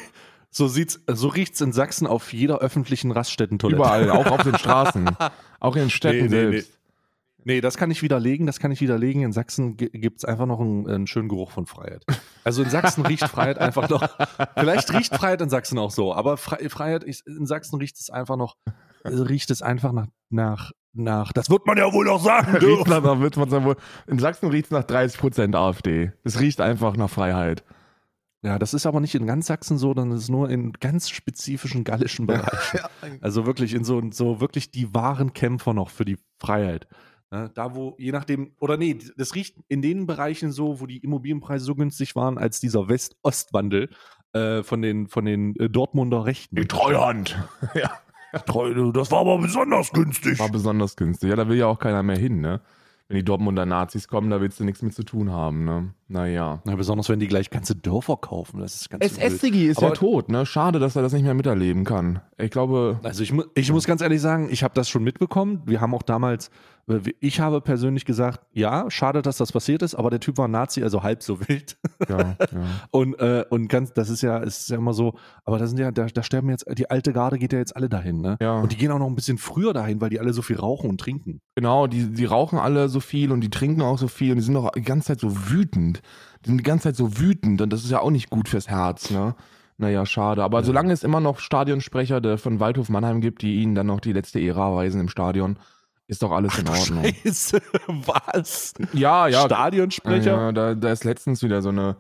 So 0.51 0.69
sieht's, 0.69 1.01
so 1.07 1.29
riecht's 1.29 1.61
in 1.61 1.73
Sachsen 1.73 2.07
auf 2.07 2.33
jeder 2.33 2.59
öffentlichen 2.59 3.11
Raststättentoilette. 3.11 3.81
Überall, 3.81 4.11
auch 4.11 4.27
auf 4.27 4.43
den 4.43 4.57
Straßen. 4.57 5.11
Auch 5.59 5.75
in 5.75 5.85
den 5.85 5.91
Städten 5.91 6.27
Nee, 6.27 6.45
nee, 6.45 6.51
selbst. 6.51 6.76
Nee, 7.49 7.61
das 7.61 7.77
kann 7.77 7.93
ich 7.93 8.03
widerlegen, 8.03 8.45
das 8.45 8.59
kann 8.59 8.73
ich 8.73 8.81
widerlegen. 8.81 9.23
In 9.23 9.33
Sachsen 9.33 9.77
gi- 9.77 9.89
gibt's 9.91 10.25
einfach 10.25 10.47
noch 10.47 10.59
einen, 10.59 10.89
einen 10.91 11.07
schönen 11.07 11.29
Geruch 11.29 11.53
von 11.53 11.65
Freiheit. 11.67 12.05
Also 12.43 12.65
in 12.65 12.71
Sachsen 12.71 13.07
riecht 13.07 13.23
Freiheit 13.29 13.59
einfach 13.59 13.89
noch. 13.89 14.03
Vielleicht 14.57 14.93
riecht 14.93 15.15
Freiheit 15.15 15.41
in 15.41 15.49
Sachsen 15.49 15.79
auch 15.79 15.93
so, 15.93 16.13
aber 16.13 16.39
Fre 16.39 16.69
Freiheit, 16.69 17.05
ist- 17.05 17.25
in 17.27 17.47
Sachsen 17.47 17.77
riecht 17.79 17.99
es 18.01 18.11
einfach 18.11 18.37
noch, 18.37 18.57
riecht 19.05 19.51
es 19.53 19.63
einfach 19.63 19.93
nach, 19.93 20.09
nach, 20.29 20.73
nach, 20.93 21.33
das 21.33 21.49
wird 21.49 21.67
man 21.67 21.79
ja 21.79 21.93
wohl 21.93 22.07
noch 22.07 22.21
sagen 22.21 22.51
Riecht 22.51 22.63
dürfen. 22.63 22.91
nach, 22.91 23.21
wird 23.21 23.37
man 23.37 23.65
wohl- 23.65 23.77
in 24.09 24.19
Sachsen 24.19 24.49
riecht 24.51 24.67
es 24.67 24.71
nach 24.73 24.83
30% 24.85 25.55
AfD. 25.55 26.11
Es 26.25 26.41
riecht 26.41 26.61
einfach 26.61 26.97
nach 26.97 27.11
Freiheit. 27.11 27.63
Ja, 28.43 28.59
das 28.59 28.75
ist 28.75 28.87
aber 28.87 28.99
nicht 29.01 29.15
in 29.15 29.27
ganz 29.27 29.47
Sachsen 29.47 29.79
so, 29.79 29.89
sondern 29.95 30.13
es 30.13 30.25
ist 30.25 30.31
nur 30.31 30.51
in 30.51 30.73
ganz 30.73 31.11
spezifischen 31.11 31.85
gallischen 31.85 32.27
Bereichen. 32.27 32.81
Also 33.21 33.47
wirklich 33.47 33.73
in 33.73 33.85
so, 33.85 34.03
so 34.11 34.41
wirklich 34.41 34.73
die 34.73 34.93
wahren 34.95 35.33
Kämpfer 35.33 35.75
noch 35.75 35.91
für 35.91 36.05
die 36.05 36.19
Freiheit. 36.41 36.89
Ne, 37.33 37.51
da 37.55 37.75
wo, 37.75 37.97
je 37.99 38.13
nachdem, 38.13 38.53
oder 38.61 38.77
nee, 38.77 38.97
das 39.17 39.35
riecht 39.35 39.57
in 39.69 39.83
den 39.83 40.07
Bereichen 40.07 40.53
so, 40.53 40.81
wo 40.81 40.87
die 40.87 40.99
Immobilienpreise 40.99 41.65
so 41.65 41.75
günstig 41.75 42.15
waren, 42.15 42.39
als 42.39 42.61
dieser 42.61 42.89
West-Ost-Wandel 42.89 43.89
äh, 44.33 44.63
von 44.63 44.81
den, 44.81 45.09
von 45.09 45.25
den 45.25 45.57
äh, 45.57 45.69
Dortmunder 45.69 46.25
Rechten. 46.25 46.57
Treuhand. 46.69 47.37
ja. 47.75 47.91
Treu- 48.47 48.93
Das 48.93 49.11
war 49.11 49.21
aber 49.21 49.39
besonders 49.39 49.91
günstig. 49.93 50.39
War 50.39 50.51
besonders 50.51 50.95
günstig. 50.97 51.31
Ja, 51.31 51.37
da 51.37 51.49
will 51.49 51.57
ja 51.57 51.67
auch 51.67 51.79
keiner 51.79 52.03
mehr 52.03 52.19
hin, 52.19 52.41
ne? 52.41 52.61
Wenn 53.09 53.19
die 53.19 53.25
Dortmunder 53.25 53.67
Nazis 53.67 54.09
kommen, 54.09 54.31
da 54.31 54.41
willst 54.41 54.59
du 54.59 54.65
nichts 54.65 54.83
mit 54.83 54.93
zu 54.93 55.05
tun 55.05 55.31
haben, 55.31 55.65
ne? 55.65 55.95
Naja. 56.09 56.61
Ja, 56.67 56.75
besonders 56.75 57.09
wenn 57.09 57.21
die 57.21 57.29
gleich 57.29 57.51
ganze 57.51 57.77
Dörfer 57.77 58.17
kaufen. 58.17 58.59
Das 58.61 58.75
ist 58.75 58.91
ganz 58.91 59.05
übel. 59.07 59.17
SS-Digi 59.27 59.67
ist 59.69 59.81
ja 59.81 59.87
Aber- 59.89 59.97
tot, 59.97 60.29
ne? 60.29 60.45
Schade, 60.45 60.81
dass 60.81 60.97
er 60.97 61.03
das 61.03 61.13
nicht 61.13 61.23
mehr 61.23 61.35
miterleben 61.35 61.85
kann. 61.85 62.21
Ich 62.37 62.51
glaube, 62.51 62.99
Also 63.05 63.23
ich, 63.23 63.33
mu 63.33 63.45
ich 63.55 63.71
muss 63.73 63.85
ganz 63.87 64.01
ehrlich 64.01 64.21
sagen, 64.21 64.49
ich 64.51 64.63
habe 64.65 64.75
das 64.75 64.89
schon 64.89 65.05
mitbekommen. 65.05 65.63
Wir 65.67 65.81
haben 65.81 65.95
auch 65.95 66.03
damals, 66.03 66.51
ich 67.21 67.41
habe 67.41 67.61
persönlich 67.61 68.05
gesagt, 68.05 68.47
ja, 68.53 68.89
schade, 68.91 69.21
dass 69.21 69.39
das 69.39 69.51
passiert 69.51 69.83
ist, 69.83 69.97
aber 69.97 70.09
der 70.09 70.21
Typ 70.21 70.39
war 70.39 70.47
Nazi, 70.47 70.85
also 70.85 71.03
halb 71.03 71.23
so 71.23 71.41
wild. 71.49 71.77
ja, 72.09 72.19
ja. 72.19 72.37
Und, 72.91 73.19
äh, 73.19 73.45
und 73.51 73.69
ganz, 73.69 73.93
das 73.93 74.09
ist 74.09 74.23
ja, 74.23 74.41
es 74.43 74.61
ist 74.61 74.71
ja 74.71 74.77
immer 74.77 74.93
so, 74.93 75.15
aber 75.45 75.59
da 75.59 75.67
sind 75.67 75.79
ja, 75.79 75.91
da, 75.91 76.07
da 76.07 76.23
sterben 76.23 76.49
jetzt, 76.49 76.65
die 76.79 76.89
alte 76.89 77.13
Garde 77.13 77.39
geht 77.39 77.53
ja 77.53 77.59
jetzt 77.59 77.75
alle 77.75 77.89
dahin, 77.89 78.21
ne? 78.21 78.37
Ja. 78.41 78.61
Und 78.61 78.73
die 78.73 78.77
gehen 78.77 78.91
auch 78.93 78.99
noch 78.99 79.09
ein 79.09 79.15
bisschen 79.15 79.39
früher 79.39 79.73
dahin, 79.73 80.01
weil 80.01 80.11
die 80.11 80.21
alle 80.21 80.33
so 80.33 80.43
viel 80.43 80.57
rauchen 80.59 80.89
und 80.89 81.01
trinken. 81.01 81.41
Genau, 81.57 81.87
die, 81.87 82.13
die 82.13 82.25
rauchen 82.25 82.59
alle 82.59 82.89
so 82.89 83.01
viel 83.01 83.33
und 83.33 83.41
die 83.41 83.51
trinken 83.51 83.83
auch 83.83 83.99
so 83.99 84.09
viel 84.09 84.33
und 84.33 84.39
die 84.39 84.45
sind 84.45 84.57
auch 84.57 84.71
die 84.71 84.83
ganze 84.83 85.09
Zeit 85.09 85.21
so 85.21 85.51
wütend. 85.51 86.03
Die 86.45 86.51
sind 86.51 86.59
die 86.59 86.65
ganze 86.65 86.85
Zeit 86.85 86.97
so 86.97 87.19
wütend 87.19 87.61
und 87.61 87.73
das 87.73 87.85
ist 87.85 87.91
ja 87.91 88.01
auch 88.01 88.11
nicht 88.11 88.31
gut 88.31 88.49
fürs 88.49 88.69
Herz, 88.69 89.11
ne? 89.11 89.35
Naja, 89.79 90.07
schade. 90.07 90.43
Aber 90.43 90.63
solange 90.65 90.93
es 90.93 91.03
immer 91.03 91.21
noch 91.21 91.39
Stadionsprecher 91.39 92.21
der 92.21 92.39
von 92.39 92.61
Waldhof 92.61 92.89
Mannheim 92.89 93.21
gibt, 93.21 93.43
die 93.43 93.57
ihnen 93.57 93.75
dann 93.75 93.89
noch 93.89 94.01
die 94.01 94.13
letzte 94.13 94.41
Ära 94.41 94.75
weisen 94.75 95.01
im 95.01 95.09
Stadion, 95.09 95.59
ist 96.07 96.23
doch 96.23 96.33
alles 96.33 96.59
in 96.59 96.69
Ordnung. 96.69 97.05
Scheiße, 97.05 97.61
was? 97.87 98.75
Ja, 98.93 99.27
ja. 99.29 99.45
Stadionsprecher? 99.45 100.37
Ja, 100.37 100.53
da, 100.53 100.75
da 100.75 100.93
ist 100.93 101.05
letztens 101.05 101.43
wieder 101.43 101.63
so 101.63 101.71
eine 101.71 101.97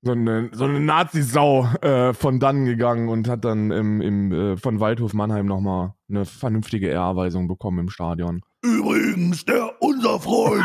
so 0.00 0.12
eine, 0.12 0.50
so 0.52 0.64
eine 0.64 0.80
Nazi-Sau 0.80 1.66
äh, 1.82 2.14
von 2.14 2.38
dann 2.38 2.64
gegangen 2.64 3.08
und 3.08 3.28
hat 3.28 3.44
dann 3.44 3.70
im, 3.70 4.00
im, 4.00 4.32
äh, 4.32 4.56
von 4.56 4.78
Waldhof 4.80 5.12
Mannheim 5.12 5.46
nochmal 5.46 5.94
eine 6.08 6.24
vernünftige 6.24 6.88
Ehrerweisung 6.88 7.48
bekommen 7.48 7.80
im 7.80 7.90
Stadion. 7.90 8.42
Übrigens, 8.62 9.44
der, 9.44 9.70
unser 9.82 10.20
Freund, 10.20 10.64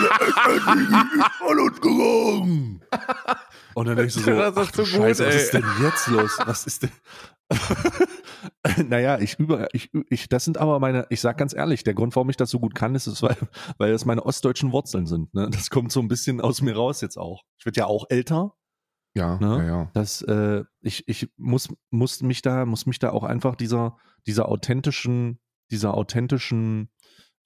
der 0.00 0.26
ist 0.26 0.64
von 1.38 1.58
uns 1.60 1.80
gegangen. 1.80 2.80
Und 3.74 3.88
dann 3.88 3.96
denkst 3.96 4.14
du 4.14 4.20
so, 4.22 4.30
Das 4.30 4.56
ist 4.56 4.58
ach 4.58 4.70
du 4.72 4.84
so 4.84 4.98
gut, 4.98 5.06
Scheiße, 5.06 5.26
was 5.26 5.34
ey. 5.34 5.40
ist 5.40 5.54
denn 5.54 5.64
jetzt 5.80 6.06
los? 6.08 6.38
Was 6.44 6.66
ist 6.66 6.82
denn... 6.82 6.90
naja, 8.88 9.18
ich 9.18 9.38
über, 9.38 9.68
ich, 9.74 9.90
ich, 10.08 10.28
das 10.28 10.44
sind 10.44 10.58
aber 10.58 10.80
meine, 10.80 11.06
ich 11.10 11.20
sag 11.20 11.36
ganz 11.36 11.54
ehrlich, 11.54 11.84
der 11.84 11.94
Grund, 11.94 12.16
warum 12.16 12.30
ich 12.30 12.36
das 12.36 12.50
so 12.50 12.58
gut 12.58 12.74
kann, 12.74 12.94
ist, 12.94 13.06
es, 13.06 13.22
weil, 13.22 13.36
weil 13.78 13.92
das 13.92 14.04
meine 14.04 14.24
ostdeutschen 14.24 14.72
Wurzeln 14.72 15.06
sind. 15.06 15.34
Ne? 15.34 15.48
Das 15.50 15.70
kommt 15.70 15.92
so 15.92 16.00
ein 16.00 16.08
bisschen 16.08 16.40
aus 16.40 16.62
mir 16.62 16.74
raus 16.74 17.00
jetzt 17.00 17.18
auch. 17.18 17.42
Ich 17.58 17.66
werde 17.66 17.80
ja 17.80 17.86
auch 17.86 18.06
älter. 18.08 18.54
Ja, 19.16 19.38
Ne? 19.38 19.58
ja, 19.58 19.64
ja. 19.64 19.90
Das, 19.92 20.22
äh, 20.22 20.64
ich, 20.80 21.06
ich 21.06 21.28
muss, 21.36 21.68
muss 21.90 22.22
mich 22.22 22.42
da, 22.42 22.66
muss 22.66 22.86
mich 22.86 22.98
da 22.98 23.10
auch 23.10 23.22
einfach 23.22 23.54
dieser, 23.54 23.96
dieser 24.26 24.48
authentischen, 24.48 25.38
dieser 25.70 25.94
authentischen 25.94 26.90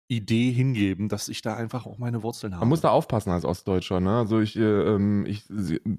Idee 0.09 0.51
hingeben, 0.53 1.09
dass 1.11 1.29
ich 1.29 1.43
da 1.43 1.55
einfach 1.55 1.85
auch 1.85 1.99
meine 1.99 2.23
Wurzeln 2.23 2.55
habe. 2.55 2.61
Man 2.63 2.71
muss 2.71 2.81
da 2.81 2.89
aufpassen 2.91 3.31
als 3.31 3.45
Ostdeutscher, 3.45 4.01
ne? 4.01 4.19
Also 4.19 4.41
ich, 4.41 4.57
äh, 4.57 4.61
ähm, 4.63 5.27
ich 5.27 5.45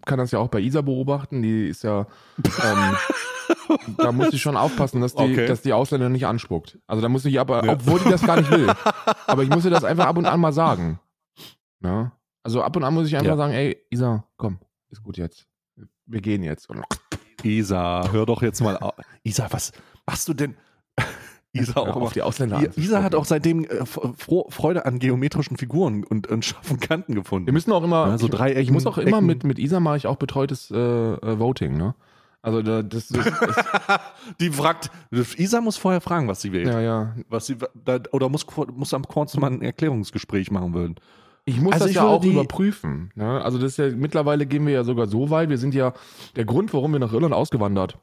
kann 0.06 0.18
das 0.18 0.32
ja 0.32 0.40
auch 0.40 0.48
bei 0.48 0.60
Isa 0.60 0.82
beobachten, 0.82 1.44
die 1.44 1.68
ist 1.68 1.84
ja, 1.84 2.08
ähm, 2.64 2.98
da 3.98 4.12
muss 4.12 4.34
ich 4.34 4.42
schon 4.42 4.58
aufpassen, 4.58 5.00
dass 5.02 5.14
die, 5.14 5.22
Okay. 5.22 5.46
dass 5.46 5.62
die 5.62 5.74
Ausländer 5.74 6.10
nicht 6.10 6.26
anspuckt. 6.26 6.80
Also 6.88 7.02
da 7.04 7.10
muss 7.10 7.24
ich 7.26 7.40
aber, 7.40 7.64
Ja. 7.64 7.74
obwohl 7.74 8.00
die 8.00 8.10
das 8.10 8.24
gar 8.26 8.38
nicht 8.38 8.50
will, 8.50 8.68
aber 9.28 9.44
ich 9.44 9.50
muss 9.50 9.64
ihr 9.66 9.72
das 9.72 9.84
einfach 9.84 10.08
ab 10.08 10.18
und 10.18 10.26
an 10.26 10.40
mal 10.40 10.54
sagen. 10.54 11.00
Ne? 11.80 12.12
Also 12.42 12.64
ab 12.64 12.76
und 12.76 12.84
an 12.84 12.94
muss 12.96 13.08
ich 13.08 13.16
einfach 13.16 13.30
Ja. 13.32 13.38
sagen, 13.38 13.54
ey, 13.54 13.78
Isa, 13.92 14.24
komm, 14.38 14.58
ist 14.90 15.04
gut 15.04 15.18
jetzt. 15.18 15.46
Wir 16.08 16.22
gehen 16.22 16.42
jetzt. 16.42 16.68
Isa, 17.44 18.10
hör 18.12 18.26
doch 18.26 18.42
jetzt 18.42 18.60
mal 18.62 18.76
auf. 18.78 18.96
Isa, 19.24 19.48
was 19.52 19.72
machst 20.08 20.28
du 20.28 20.34
denn? 20.34 20.56
Isa 21.52 21.74
Hör 21.76 21.96
auch 21.96 22.02
auf, 22.02 22.14
die 22.14 22.22
Ausländer 22.22 22.62
Isa 22.78 23.02
hat 23.02 23.16
auch 23.16 23.26
seitdem 23.26 23.64
äh, 23.66 23.84
Fro- 23.84 24.52
Freude 24.52 24.86
an 24.86 25.00
geometrischen 25.00 25.58
Figuren 25.58 26.04
und, 26.04 26.28
und 26.28 26.46
scharfen 26.46 26.80
Kanten 26.80 27.16
gefunden. 27.16 27.48
Wir 27.48 27.54
müssen 27.54 27.72
auch 27.72 27.84
immer, 27.84 28.08
Ja, 28.08 28.18
so 28.20 28.28
ich, 28.28 28.32
Dreiecken, 28.32 28.62
ich 28.62 28.72
muss 28.72 28.86
auch 28.86 28.98
immer 29.00 29.18
Ecken. 29.18 29.26
mit, 29.26 29.44
mit 29.44 29.58
Isa 29.60 29.80
mache 29.80 29.98
ich 29.98 30.06
auch 30.08 30.18
betreutes 30.18 30.70
äh, 30.72 30.78
äh, 30.78 31.40
Voting, 31.40 31.76
ne? 31.78 31.96
Also 32.42 32.62
da, 32.62 32.84
das, 32.84 33.08
das, 33.10 33.26
das 33.26 33.56
Die 34.40 34.50
fragt, 34.50 34.92
Isa 35.12 35.60
muss 35.60 35.76
vorher 35.78 36.00
fragen, 36.02 36.28
was 36.28 36.40
sie 36.42 36.54
wählt. 36.54 36.68
ja, 36.68 36.80
ja. 36.80 37.16
Was 37.30 37.48
sie, 37.48 37.58
da, 37.84 38.00
oder 38.12 38.30
muss, 38.30 38.46
muss 38.76 38.94
am 38.94 39.04
kurz 39.04 39.36
mal 39.36 39.52
ein 39.52 39.62
Erklärungsgespräch 39.62 40.50
machen 40.52 40.74
wollen. 40.74 40.96
Ich 41.46 41.60
muss 41.60 41.74
Also 41.74 41.86
das 41.86 41.90
ich 41.92 41.96
ja 41.98 42.04
auch 42.04 42.24
überprüfen. 42.24 43.12
Ne? 43.16 43.44
Also 43.44 43.58
das 43.58 43.72
ist 43.72 43.78
ja, 43.78 43.90
mittlerweile 43.90 44.46
gehen 44.46 44.66
wir 44.68 44.74
ja 44.74 44.84
sogar 44.84 45.08
so 45.08 45.32
weit, 45.32 45.50
wir 45.50 45.58
sind 45.58 45.74
ja, 45.74 45.94
der 46.36 46.46
Grund, 46.46 46.74
warum 46.74 46.94
wir 46.94 47.00
nach 47.00 47.12
Irland 47.12 47.34
ausgewandert 47.34 47.98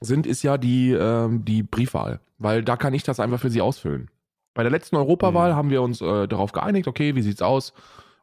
sind, 0.00 0.26
ist 0.26 0.42
ja 0.42 0.58
die, 0.58 0.92
ähm, 0.92 1.44
die 1.44 1.62
Briefwahl. 1.62 2.20
Weil 2.38 2.62
da 2.62 2.76
kann 2.76 2.94
ich 2.94 3.02
das 3.02 3.18
einfach 3.20 3.40
für 3.40 3.50
sie 3.50 3.60
ausfüllen. 3.60 4.10
Bei 4.54 4.62
der 4.62 4.70
letzten 4.72 4.96
Europawahl 4.96 5.52
Mhm. 5.52 5.56
haben 5.56 5.70
wir 5.70 5.82
uns 5.82 6.00
äh, 6.00 6.26
darauf 6.28 6.52
geeinigt, 6.52 6.86
okay, 6.88 7.14
wie 7.14 7.22
sieht's 7.22 7.42
aus? 7.42 7.72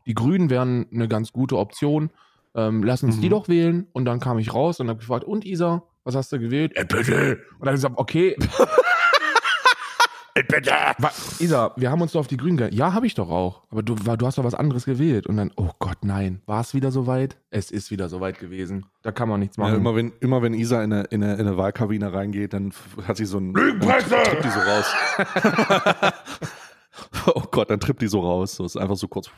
Die 0.06 0.14
Grünen 0.14 0.50
wären 0.50 0.86
eine 0.94 1.08
ganz 1.08 1.32
gute 1.32 1.58
Option. 1.58 2.10
Ähm, 2.56 2.84
lass 2.84 3.04
uns 3.04 3.20
die 3.20 3.28
Mhm. 3.28 3.32
doch 3.32 3.48
wählen. 3.50 3.88
Und 3.94 4.06
dann 4.06 4.20
kam 4.20 4.38
ich 4.40 4.54
raus 4.54 4.80
und 4.80 4.88
habe 4.90 5.00
gefragt, 5.00 5.24
und 5.26 5.46
Isa, 5.46 5.84
was 6.04 6.16
hast 6.16 6.32
du 6.32 6.40
gewählt? 6.40 6.72
Äh, 6.76 6.86
bitte. 6.86 7.40
Und 7.60 7.66
dann 7.66 7.70
hab 7.70 7.74
ich 7.76 7.82
gesagt, 7.82 7.96
okay, 7.98 8.36
Bitte! 10.36 10.72
Wa- 10.98 11.12
Isa, 11.40 11.72
wir 11.78 11.90
haben 11.90 12.02
uns 12.02 12.12
doch 12.12 12.20
auf 12.20 12.28
die 12.28 12.36
Grünen 12.36 12.58
geeinigt. 12.58 12.78
Ja, 12.78 12.92
habe 12.92 13.08
ich 13.08 13.14
doch 13.14 13.30
auch. 13.30 13.64
Aber 13.70 13.84
du, 13.84 13.96
du 13.96 14.26
hast 14.26 14.38
doch 14.38 14.44
was 14.44 14.54
anderes 14.54 14.84
gewählt. 14.84 15.28
Und 15.28 15.38
dann, 15.38 15.52
oh 15.56 15.70
Gott, 15.80 16.00
nein. 16.04 16.42
War 16.46 16.60
es 16.60 16.74
wieder 16.74 16.92
soweit? 16.92 17.38
Es 17.52 17.72
ist 17.72 17.90
wieder 17.90 18.10
soweit 18.10 18.38
gewesen. 18.40 18.86
Da 19.02 19.14
kann 19.14 19.30
man 19.30 19.40
nichts 19.40 19.56
Ja, 19.56 19.64
machen. 19.64 19.76
immer, 19.78 19.96
wenn, 19.96 20.12
immer 20.20 20.42
wenn 20.42 20.54
Isa 20.54 20.84
in 20.84 20.92
eine, 20.92 21.04
in 21.06 21.24
eine, 21.24 21.36
in 21.36 21.48
eine 21.48 21.56
Wahlkabine 21.58 22.12
reingeht, 22.12 22.52
dann 22.52 22.74
hat 23.08 23.16
sie 23.16 23.24
so 23.26 23.38
ein. 23.38 23.54
Lügenpresse! 23.54 24.10
Dann 24.10 24.24
trippt 24.26 24.44
die 24.44 24.50
so 24.50 24.60
raus. 24.60 26.14
oh 27.36 27.44
Gott, 27.52 27.70
dann 27.70 27.80
trippt 27.80 28.02
die 28.02 28.08
so 28.08 28.20
raus. 28.20 28.56
So 28.56 28.66
ist 28.66 28.76
einfach 28.78 28.98
so 28.98 29.08
kurz. 29.08 29.30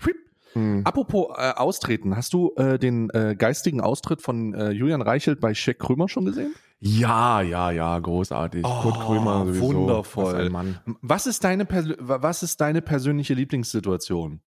Hm. 0.54 0.82
Apropos 0.84 1.28
äh, 1.38 1.52
Austreten, 1.52 2.16
hast 2.16 2.34
du 2.34 2.54
äh, 2.56 2.80
den 2.80 3.10
äh, 3.12 3.36
geistigen 3.38 3.82
Austritt 3.82 4.22
von 4.24 4.54
äh, 4.56 4.72
Julian 4.72 5.02
Reichelt 5.04 5.40
bei 5.40 5.54
Shaq 5.54 5.78
Krömer 5.78 6.10
schon 6.10 6.26
gesehen? 6.26 6.56
Ja, 6.80 7.42
ja, 7.42 7.72
ja, 7.72 7.98
großartig. 7.98 8.64
Oh, 8.66 8.82
Kurt 8.82 9.00
Krömer 9.00 9.46
sowieso. 9.46 9.64
wundervoll. 9.74 10.52
Was. 10.54 10.66
Was 11.02 11.28
ist 11.28 11.44
deine, 11.44 11.68
was 12.00 12.44
ist 12.44 12.62
deine 12.62 12.82
persönliche 12.82 13.34
Lieblingssituation? 13.34 14.42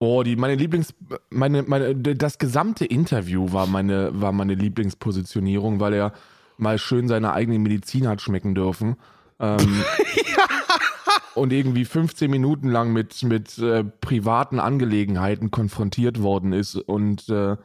Oh, 0.00 0.22
die, 0.22 0.36
meine 0.36 0.54
Lieblings, 0.54 0.94
meine, 1.30 1.64
meine, 1.64 1.96
das 1.96 2.38
gesamte 2.38 2.84
Interview 2.84 3.52
war 3.52 3.66
meine, 3.66 4.10
war 4.20 4.30
meine 4.30 4.54
Lieblingspositionierung, 4.54 5.80
weil 5.80 5.94
er 5.94 6.12
mal 6.56 6.78
schön 6.78 7.08
seine 7.08 7.32
eigene 7.32 7.58
Medizin 7.58 8.06
hat 8.06 8.20
schmecken 8.20 8.54
dürfen. 8.54 8.96
Ähm, 9.40 9.82
Und 11.34 11.52
irgendwie 11.52 11.84
15 11.84 12.28
Minuten 12.30 12.68
lang 12.68 12.92
mit, 12.92 13.22
mit 13.22 13.58
äh, 13.58 13.84
privaten 13.84 14.58
Angelegenheiten 14.58 15.50
konfrontiert 15.52 16.20
worden 16.20 16.52
ist 16.52 16.74
und 16.74 17.28
äh, 17.28 17.56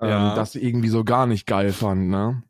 Ja. 0.00 0.30
ähm, 0.30 0.36
das 0.36 0.56
irgendwie 0.56 0.88
so 0.88 1.04
gar 1.04 1.26
nicht 1.26 1.46
geil 1.46 1.72
fand, 1.72 2.08
ne? 2.08 2.42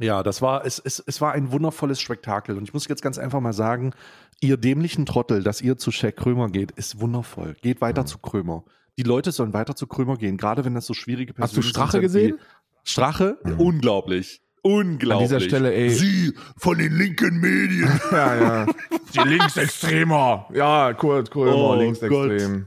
Ja, 0.00 0.22
das 0.22 0.42
war, 0.42 0.66
es, 0.66 0.78
es, 0.80 1.02
es 1.06 1.20
war 1.20 1.32
ein 1.32 1.52
wundervolles 1.52 2.00
Spektakel. 2.00 2.56
Und 2.56 2.64
ich 2.64 2.74
muss 2.74 2.88
jetzt 2.88 3.02
ganz 3.02 3.16
einfach 3.18 3.40
mal 3.40 3.52
sagen, 3.52 3.92
ihr 4.40 4.56
dämlichen 4.56 5.06
Trottel, 5.06 5.42
dass 5.42 5.60
ihr 5.60 5.76
zu 5.78 5.92
Shaq 5.92 6.16
Krömer 6.16 6.48
geht, 6.48 6.72
ist 6.72 7.00
wundervoll. 7.00 7.54
Geht 7.62 7.80
weiter 7.80 8.02
Mhm. 8.02 8.06
zu 8.06 8.18
Krömer. 8.18 8.64
Die 8.98 9.02
Leute 9.04 9.30
sollen 9.32 9.52
weiter 9.52 9.74
zu 9.76 9.86
Krömer 9.86 10.16
gehen, 10.16 10.36
gerade 10.36 10.64
wenn 10.64 10.74
das 10.74 10.86
so 10.86 10.94
schwierige 10.94 11.32
Hast 11.40 11.56
du 11.56 11.62
Strache 11.62 11.92
sind 11.92 12.00
gesehen? 12.02 12.38
Strache? 12.84 13.38
Mhm. 13.44 13.60
Unglaublich. 13.60 14.40
Unglaublich. 14.62 15.12
An 15.30 15.38
dieser 15.38 15.40
Stelle, 15.40 15.74
ey. 15.74 15.90
Sie 15.90 16.32
von 16.56 16.78
den 16.78 16.96
linken 16.96 17.38
Medien. 17.40 18.00
Ja, 18.10 18.34
ja. 18.36 18.66
Die 19.14 19.28
Linksextremer. 19.28 20.48
Ja, 20.54 20.92
Kurt 20.94 21.30
Krömer, 21.30 21.54
Oh 21.54 21.74
linksextrem. 21.76 22.66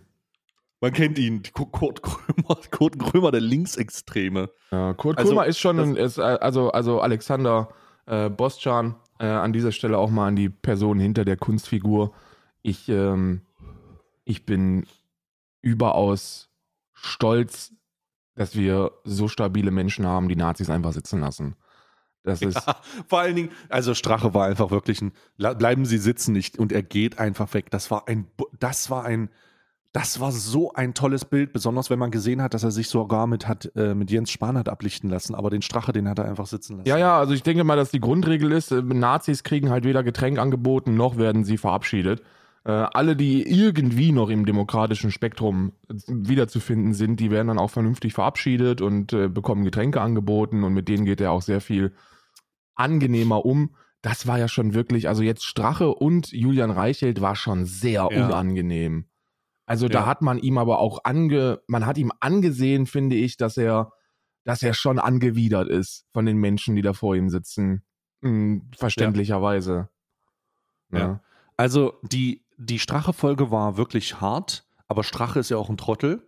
Man 0.79 0.93
kennt 0.93 1.17
ihn, 1.17 1.41
Kurt 1.53 2.03
Krömer, 2.03 2.59
Kurt 2.71 2.99
Krömer, 2.99 3.31
der 3.31 3.41
Linksextreme. 3.41 4.49
Ja, 4.71 4.93
Kurt 4.93 5.17
Also, 5.17 5.31
Krömer 5.31 5.45
ist 5.47 5.59
schon, 5.59 5.79
ein, 5.79 5.95
ist, 5.95 6.17
äh, 6.17 6.21
also, 6.21 6.71
also 6.71 7.01
Alexander 7.01 7.69
äh, 8.05 8.29
Boschan, 8.29 8.95
äh, 9.19 9.25
an 9.25 9.53
dieser 9.53 9.71
Stelle 9.71 9.97
auch 9.97 10.11
mal 10.11 10.27
an 10.27 10.35
die 10.35 10.49
Person 10.49 10.99
hinter 10.99 11.25
der 11.25 11.37
Kunstfigur. 11.37 12.13
Ich, 12.61 12.87
ähm, 12.89 13.41
ich 14.23 14.45
bin 14.45 14.85
überaus 15.61 16.49
stolz, 16.93 17.73
dass 18.35 18.55
wir 18.55 18.91
so 19.03 19.27
stabile 19.27 19.71
Menschen 19.71 20.05
haben, 20.05 20.29
die 20.29 20.35
Nazis 20.35 20.69
einfach 20.69 20.93
sitzen 20.93 21.19
lassen. 21.19 21.55
Das 22.23 22.41
ist, 22.41 22.61
Vor 23.07 23.19
allen 23.19 23.35
Dingen, 23.35 23.51
also 23.69 23.93
Strache 23.93 24.33
war 24.33 24.45
einfach 24.45 24.69
wirklich 24.69 25.01
ein, 25.01 25.13
bleiben 25.37 25.85
Sie 25.85 25.97
sitzen 25.97 26.33
nicht 26.33 26.59
und 26.59 26.71
er 26.71 26.83
geht 26.83 27.19
einfach 27.19 27.53
weg. 27.53 27.71
Das 27.71 27.89
war 27.89 28.07
ein, 28.07 28.27
das 28.59 28.89
war 28.89 29.05
ein, 29.05 29.29
das 29.97 30.19
war 30.19 30.31
so 30.31 30.71
ein 30.73 30.93
tolles 30.93 31.25
Bild, 31.25 31.53
besonders 31.53 31.89
wenn 31.89 31.97
man 31.97 32.11
gesehen 32.11 32.43
hat, 32.43 32.53
dass 32.53 32.63
er 32.63 32.69
sich 32.69 32.87
sogar 32.87 33.25
mit 33.25 33.47
hat, 33.47 33.71
äh, 33.75 33.95
mit 33.95 34.11
Jens 34.11 34.29
Spahn 34.29 34.55
hat 34.55 34.69
ablichten 34.69 35.09
lassen, 35.09 35.33
aber 35.33 35.49
den 35.49 35.63
Strache, 35.63 35.91
den 35.91 36.07
hat 36.07 36.19
er 36.19 36.25
einfach 36.25 36.45
sitzen 36.45 36.77
lassen. 36.77 36.87
Ja, 36.87 36.99
ja, 36.99 37.17
also 37.17 37.33
ich 37.33 37.41
denke 37.41 37.63
mal, 37.63 37.77
dass 37.77 37.89
die 37.89 37.99
Grundregel 37.99 38.51
ist, 38.51 38.71
äh, 38.71 38.83
Nazis 38.83 39.41
kriegen 39.41 39.71
halt 39.71 39.85
weder 39.85 40.03
Getränk 40.03 40.37
angeboten, 40.37 40.95
noch 40.95 41.17
werden 41.17 41.45
sie 41.45 41.57
verabschiedet. 41.57 42.21
Äh, 42.63 42.73
alle, 42.73 43.15
die 43.15 43.41
irgendwie 43.41 44.11
noch 44.11 44.29
im 44.29 44.45
demokratischen 44.45 45.09
Spektrum 45.09 45.71
äh, 45.89 45.95
wiederzufinden 46.07 46.93
sind, 46.93 47.19
die 47.19 47.31
werden 47.31 47.47
dann 47.47 47.57
auch 47.57 47.71
vernünftig 47.71 48.13
verabschiedet 48.13 48.81
und 48.81 49.13
äh, 49.13 49.29
bekommen 49.29 49.65
Getränke 49.65 49.99
angeboten 49.99 50.63
und 50.63 50.75
mit 50.75 50.89
denen 50.89 51.05
geht 51.05 51.21
er 51.21 51.31
auch 51.31 51.41
sehr 51.41 51.59
viel 51.59 51.93
angenehmer 52.75 53.43
um. 53.47 53.71
Das 54.03 54.27
war 54.27 54.37
ja 54.37 54.47
schon 54.47 54.75
wirklich, 54.75 55.07
also 55.07 55.23
jetzt 55.23 55.43
Strache 55.43 55.87
und 55.89 56.31
Julian 56.31 56.69
Reichelt 56.69 57.19
war 57.19 57.35
schon 57.35 57.65
sehr 57.65 58.07
Ja. 58.11 58.27
unangenehm. 58.27 59.05
Also 59.67 59.87
da 59.87 59.99
Ja. 59.99 60.05
hat 60.07 60.21
man 60.23 60.39
ihm 60.39 60.57
aber 60.57 60.79
auch 60.79 61.01
ange, 61.03 61.61
man 61.67 61.85
hat 61.85 61.97
ihm 61.99 62.11
angesehen, 62.21 62.87
finde 62.87 63.15
ich, 63.17 63.37
dass 63.37 63.57
er, 63.57 63.91
dass 64.45 64.63
er 64.63 64.73
schon 64.73 64.97
angewidert 64.97 65.67
ist 65.69 66.05
von 66.13 66.25
den 66.25 66.37
Menschen, 66.37 66.75
die 66.75 66.81
da 66.81 66.93
vor 66.93 67.15
ihm 67.15 67.29
sitzen. 67.29 67.83
Hm, 68.23 68.71
verständlicherweise. 68.75 69.89
Ja. 70.91 71.21
Also 71.57 71.99
die, 72.01 72.45
die 72.57 72.79
Strache-Folge 72.79 73.51
war 73.51 73.77
wirklich 73.77 74.21
hart, 74.21 74.65
aber 74.87 75.03
Strache 75.03 75.39
ist 75.39 75.49
ja 75.49 75.57
auch 75.57 75.69
ein 75.69 75.77
Trottel. 75.77 76.25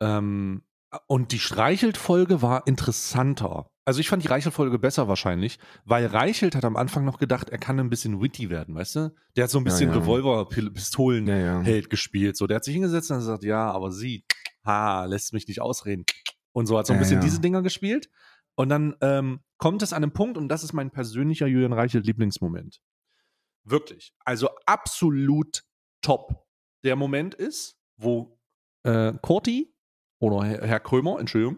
Ähm, 0.00 0.62
und 1.06 1.32
die 1.32 1.38
Streichelt-Folge 1.38 2.42
war 2.42 2.66
interessanter. 2.66 3.70
Also 3.88 4.00
ich 4.00 4.10
fand 4.10 4.22
die 4.22 4.28
Reichelt-Folge 4.28 4.78
besser 4.78 5.08
wahrscheinlich, 5.08 5.58
weil 5.86 6.04
Reichelt 6.04 6.54
hat 6.54 6.66
am 6.66 6.76
Anfang 6.76 7.06
noch 7.06 7.16
gedacht, 7.16 7.48
er 7.48 7.56
kann 7.56 7.80
ein 7.80 7.88
bisschen 7.88 8.20
witty 8.20 8.50
werden, 8.50 8.74
weißt 8.74 8.96
du? 8.96 9.14
Der 9.34 9.44
hat 9.44 9.50
so 9.50 9.56
ein 9.56 9.64
bisschen 9.64 9.88
Ja, 9.88 9.94
ja. 9.94 10.02
Revolver-Pistolen-Held 10.02 11.84
Ja, 11.84 11.88
gespielt. 11.88 12.36
So, 12.36 12.46
der 12.46 12.56
hat 12.56 12.64
sich 12.64 12.74
hingesetzt 12.74 13.10
und 13.10 13.16
gesagt, 13.16 13.44
ja, 13.44 13.70
aber 13.70 13.90
sie, 13.90 14.26
ha, 14.62 15.06
lässt 15.06 15.32
mich 15.32 15.48
nicht 15.48 15.62
ausreden. 15.62 16.04
Und 16.52 16.66
so 16.66 16.76
hat 16.76 16.86
so 16.86 16.92
ein 16.92 16.98
bisschen 16.98 17.22
diese 17.22 17.40
Dinger 17.40 17.62
gespielt. 17.62 18.10
Und 18.56 18.68
dann 18.68 18.94
ähm, 19.00 19.40
kommt 19.56 19.80
es 19.80 19.94
an 19.94 20.02
einem 20.02 20.12
Punkt, 20.12 20.36
und 20.36 20.50
das 20.50 20.64
ist 20.64 20.74
mein 20.74 20.90
persönlicher 20.90 21.46
Julian 21.46 21.72
Reichelt-Lieblingsmoment. 21.72 22.82
Wirklich. 23.64 24.12
Also 24.22 24.50
absolut 24.66 25.64
top. 26.02 26.46
Der 26.84 26.94
Moment 26.94 27.34
ist, 27.34 27.78
wo 27.96 28.38
äh, 28.82 29.14
Corti 29.22 29.74
oder 30.18 30.44
Herr 30.44 30.80
Krömer, 30.80 31.20
Entschuldigung, 31.20 31.56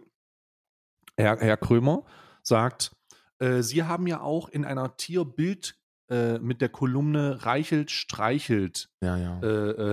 Herr, 1.21 1.39
Herr 1.39 1.57
Krömer 1.57 2.05
sagt, 2.43 2.97
äh, 3.39 3.63
Sie 3.63 3.85
haben 3.85 4.07
ja 4.07 4.21
auch 4.21 4.49
in 4.49 4.65
einer 4.65 4.97
Tierbild 4.97 5.77
äh, 6.11 6.39
mit 6.39 6.61
der 6.61 6.69
Kolumne 6.69 7.45
Reichelt 7.45 7.91
streichelt 7.91 8.91
Ja, 9.01 9.17
ja. 9.17 9.41
äh, 9.43 9.47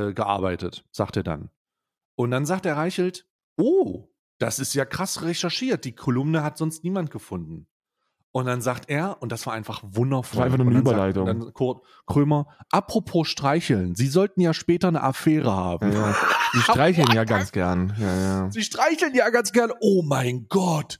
äh, 0.09 0.13
gearbeitet, 0.13 0.85
sagt 0.91 1.17
er 1.17 1.23
dann. 1.23 1.49
Und 2.15 2.31
dann 2.31 2.45
sagt 2.45 2.65
der 2.65 2.75
Reichelt, 2.75 3.27
oh, 3.57 4.07
das 4.39 4.59
ist 4.59 4.73
ja 4.73 4.85
krass 4.85 5.21
recherchiert. 5.21 5.85
Die 5.85 5.93
Kolumne 5.95 6.43
hat 6.43 6.57
sonst 6.57 6.83
niemand 6.83 7.11
gefunden. 7.11 7.67
Und 8.31 8.45
dann 8.45 8.61
sagt 8.61 8.89
er, 8.89 9.21
und 9.21 9.31
das 9.31 9.47
war 9.47 9.53
einfach 9.53 9.81
wundervoll. 9.83 10.29
Das 10.31 10.37
war 10.37 10.45
einfach 10.45 10.57
nur 10.57 10.67
eine 10.67 10.79
Überleitung. 10.79 11.25
Sagt, 11.25 11.41
dann 11.41 11.53
Kurt 11.53 11.83
Krömer, 12.05 12.47
apropos 12.71 13.27
streicheln, 13.29 13.95
Sie 13.95 14.07
sollten 14.07 14.41
ja 14.41 14.53
später 14.53 14.89
eine 14.89 15.01
Affäre 15.01 15.55
haben. 15.55 15.91
ja, 15.91 16.11
ja. 16.11 16.15
Die 16.53 16.59
streicheln 16.59 17.11
ja 17.13 17.23
ganz 17.23 17.51
gern. 17.51 17.95
Ja. 17.99 18.51
Sie 18.51 18.61
streicheln 18.61 19.15
ja 19.15 19.29
ganz 19.29 19.51
gern. 19.53 19.71
Oh 19.79 20.03
mein 20.03 20.45
Gott. 20.49 20.99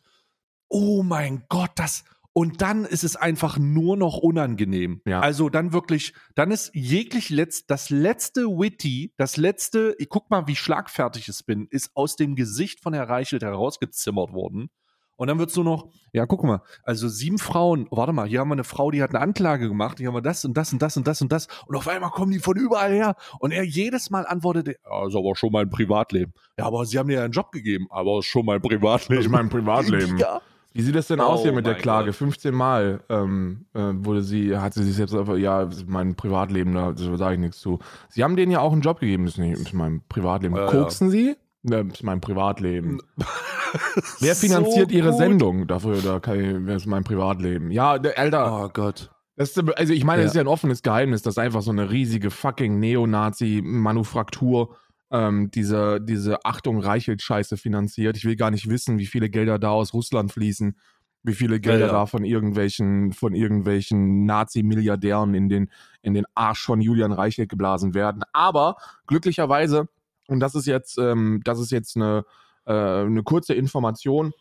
Oh 0.70 1.04
mein 1.04 1.44
Gott, 1.50 1.72
das. 1.76 2.04
Und 2.38 2.62
dann 2.62 2.86
ist 2.86 3.04
es 3.04 3.16
einfach 3.16 3.58
nur 3.58 3.98
noch 3.98 4.18
unangenehm. 4.18 5.02
Ja. 5.08 5.22
Also 5.22 5.50
dann 5.50 5.74
wirklich, 5.74 6.14
dann 6.36 6.52
ist 6.52 6.70
jeglich 6.76 7.32
letzt, 7.32 7.72
das 7.72 7.90
letzte 7.90 8.42
Witty, 8.42 9.12
das 9.18 9.38
letzte, 9.38 9.96
ich 9.98 10.08
guck 10.08 10.30
mal, 10.30 10.46
wie 10.48 10.56
schlagfertig 10.56 11.28
es 11.30 11.42
bin, 11.42 11.68
ist 11.72 11.90
aus 11.96 12.16
dem 12.16 12.36
Gesicht 12.36 12.80
von 12.82 12.94
Herr 12.94 13.10
Reichelt 13.10 13.42
herausgezimmert 13.42 14.34
worden. 14.34 14.70
Und 15.16 15.30
dann 15.30 15.40
wird's 15.40 15.56
nur 15.56 15.66
noch, 15.66 15.90
ja, 16.14 16.28
guck 16.28 16.44
mal, 16.44 16.62
also 16.84 17.08
sieben 17.08 17.40
Frauen, 17.40 17.88
warte 17.90 18.14
mal, 18.14 18.28
hier 18.28 18.40
haben 18.40 18.50
wir 18.50 18.54
eine 18.54 18.64
Frau, 18.64 18.92
die 18.92 19.02
hat 19.02 19.10
eine 19.10 19.20
Anklage 19.20 19.68
gemacht, 19.68 19.98
hier 19.98 20.10
haben 20.10 20.14
wir 20.14 20.22
das 20.22 20.46
und 20.46 20.56
das 20.56 20.72
und 20.72 20.80
das 20.80 20.96
und 20.96 21.08
das 21.08 21.24
und 21.24 21.32
das. 21.32 21.48
Und 21.66 21.76
auf 21.76 21.88
einmal 21.88 22.12
kommen 22.12 22.32
die 22.32 22.40
von 22.40 22.56
überall 22.56 22.94
her. 22.94 23.16
Und 23.40 23.52
er 23.52 23.64
jedes 23.64 24.12
Mal 24.12 24.28
antwortete, 24.28 24.76
ja, 24.86 25.08
ist 25.08 25.16
aber 25.16 25.36
schon 25.36 25.52
mein 25.52 25.72
Privatleben. 25.72 26.34
Ja, 26.60 26.66
aber 26.66 26.86
sie 26.86 27.00
haben 27.00 27.10
dir 27.10 27.16
ja 27.16 27.24
einen 27.24 27.34
Job 27.34 27.52
gegeben, 27.52 27.88
aber 27.90 28.20
ist 28.20 28.28
schon 28.28 28.46
mein 28.46 28.62
Privatleben. 28.62 29.16
Das 29.16 29.26
ist 29.26 29.32
mein 29.32 29.50
Privatleben. 29.50 30.18
Ja. 30.28 30.40
Wie 30.74 30.82
sieht 30.82 30.96
das 30.96 31.08
denn 31.08 31.20
Oh 31.20 31.24
aus 31.24 31.42
hier 31.42 31.54
mit 31.54 31.66
der 31.66 31.76
Klage? 31.76 32.08
Gott. 32.08 32.16
15 32.16 32.54
Mal 32.54 33.00
ähm, 33.10 33.66
äh, 33.74 33.80
wurde 33.94 34.22
sie, 34.22 34.56
hat 34.58 34.74
sie 34.76 34.84
sich 34.84 34.98
jetzt 34.98 35.16
einfach, 35.16 35.36
ja, 35.38 35.68
mein 35.88 36.16
Privatleben, 36.16 36.74
da 36.74 36.94
sage 36.96 37.34
ich 37.36 37.40
nichts 37.40 37.60
zu. 37.60 37.80
Sie 38.10 38.24
haben 38.24 38.36
denen 38.36 38.52
ja 38.52 38.60
auch 38.60 38.72
einen 38.74 38.82
Job 38.82 39.00
gegeben, 39.00 39.26
das 39.26 39.34
ist 39.36 39.40
nicht 39.40 39.60
ist 39.60 39.74
mein 39.74 40.02
Privatleben. 40.08 40.56
Ja, 40.56 40.68
Koksen 40.68 41.10
sie? 41.10 41.36
Ja, 41.64 41.84
das 41.84 41.96
ist 41.98 42.04
mein 42.04 42.22
Privatleben. 42.22 43.00
Wer 44.20 44.36
So 44.36 44.48
finanziert 44.48 44.92
ihre 44.92 45.10
gut. 45.10 45.18
Sendung? 45.18 45.68
Dafür, 45.68 45.98
da 46.02 46.20
kann 46.20 46.40
ich, 46.40 46.66
das 46.68 46.84
ist 46.84 46.86
mein 46.88 47.04
Privatleben. 47.04 47.72
Ja, 47.72 47.98
der, 47.98 48.18
Alter, 48.20 48.64
Oh 48.66 48.70
Gott. 48.72 49.10
das 49.36 49.58
also 49.58 49.94
ich 49.94 50.04
meine, 50.06 50.22
das 50.24 50.34
Ja. 50.34 50.42
ist 50.42 50.46
ja 50.46 50.50
ein 50.52 50.54
offenes 50.54 50.84
Geheimnis, 50.84 51.24
dass 51.24 51.38
einfach 51.38 51.62
so 51.64 51.72
eine 51.72 51.90
riesige 51.90 52.30
fucking 52.32 52.80
Neonazi-Manufaktur 52.80 54.76
ähm, 55.12 55.52
diese, 55.52 56.02
diese 56.02 56.44
Achtung 56.46 56.80
Reichelt-Scheiße 56.80 57.58
finanziert. 57.58 58.18
Ich 58.18 58.26
will 58.26 58.36
gar 58.36 58.52
nicht 58.52 58.70
wissen, 58.70 59.00
wie 59.00 59.06
viele 59.06 59.30
Gelder 59.30 59.60
da 59.60 59.70
aus 59.70 59.94
Russland 59.94 60.32
fließen, 60.32 60.78
wie 61.24 61.34
viele 61.34 61.60
Gelder 61.60 61.88
ja. 61.88 61.92
da 61.92 62.06
von 62.06 62.24
irgendwelchen, 62.24 63.14
von 63.14 63.34
irgendwelchen 63.34 64.26
Nazi-Milliardären 64.26 65.34
in 65.34 65.50
den, 65.50 65.72
in 66.02 66.14
den 66.14 66.26
Arsch 66.36 66.64
von 66.64 66.82
Julian 66.82 67.12
Reichelt 67.12 67.50
geblasen 67.50 67.94
werden. 67.94 68.24
Aber 68.34 68.78
glücklicherweise, 69.08 69.88
und 70.28 70.40
das 70.40 70.56
ist 70.56 70.68
jetzt, 70.68 70.98
ähm, 70.98 71.42
das 71.44 71.60
ist 71.60 71.72
jetzt 71.72 71.96
eine, 71.96 72.26
äh, 72.66 72.74
eine 72.74 73.24
kurze 73.24 73.54
Information, 73.54 74.34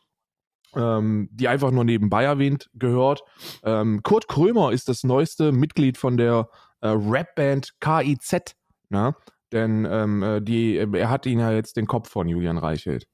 ähm, 0.74 1.28
die 1.32 1.48
einfach 1.48 1.70
nur 1.70 1.84
nebenbei 1.84 2.24
erwähnt 2.24 2.70
gehört. 2.74 3.22
Ähm, 3.62 4.02
Kurt 4.02 4.28
Krömer 4.28 4.72
ist 4.72 4.88
das 4.88 5.04
neueste 5.04 5.52
Mitglied 5.52 5.96
von 5.96 6.16
der 6.16 6.48
äh, 6.80 6.88
Rapband 6.88 7.74
KIZ. 7.80 8.56
Ne? 8.88 9.14
Denn 9.52 9.86
ähm, 9.88 10.22
äh, 10.22 10.40
die, 10.40 10.76
er 10.76 11.10
hat 11.10 11.26
ihn 11.26 11.38
ja 11.38 11.52
jetzt 11.52 11.76
den 11.76 11.86
Kopf 11.86 12.10
von 12.10 12.28
Julian 12.28 12.58
Reichelt 12.58 13.06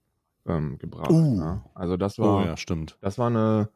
ähm, 0.47 0.79
gebracht. 0.79 1.11
Uh. 1.11 1.37
Ne? 1.39 1.65
Also 1.75 1.97
das 1.97 2.19
Oh 2.19 2.23
war, 2.25 2.47
ja, 2.47 2.57
stimmt. 2.57 2.97
das 3.01 3.19
war 3.19 3.29
eine, 3.29 3.69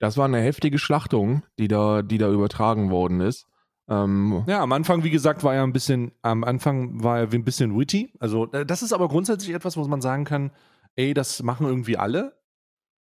das 0.00 0.16
war 0.16 0.24
eine 0.24 0.40
heftige 0.40 0.78
Schlachtung, 0.78 1.44
die 1.58 1.68
da, 1.68 2.02
die 2.02 2.18
da 2.18 2.30
übertragen 2.30 2.90
worden 2.90 3.20
ist. 3.20 3.46
Ähm, 3.88 4.44
Ja, 4.46 4.62
am 4.62 4.72
Anfang, 4.72 5.04
wie 5.04 5.10
gesagt, 5.10 5.44
war 5.44 5.54
er 5.54 5.62
ein 5.62 5.72
bisschen, 5.72 6.12
am 6.22 6.42
Anfang 6.42 7.02
war 7.02 7.18
er 7.20 7.32
ein 7.32 7.44
bisschen 7.44 7.78
witty. 7.78 8.12
Also, 8.18 8.50
äh, 8.52 8.66
das 8.66 8.82
ist 8.82 8.92
aber 8.92 9.08
grundsätzlich 9.08 9.54
etwas, 9.54 9.76
wo 9.76 9.86
man 9.86 10.00
sagen 10.00 10.24
kann, 10.24 10.50
ey, 10.96 11.14
das 11.14 11.42
machen 11.42 11.66
irgendwie 11.66 11.96
alle. 11.96 12.36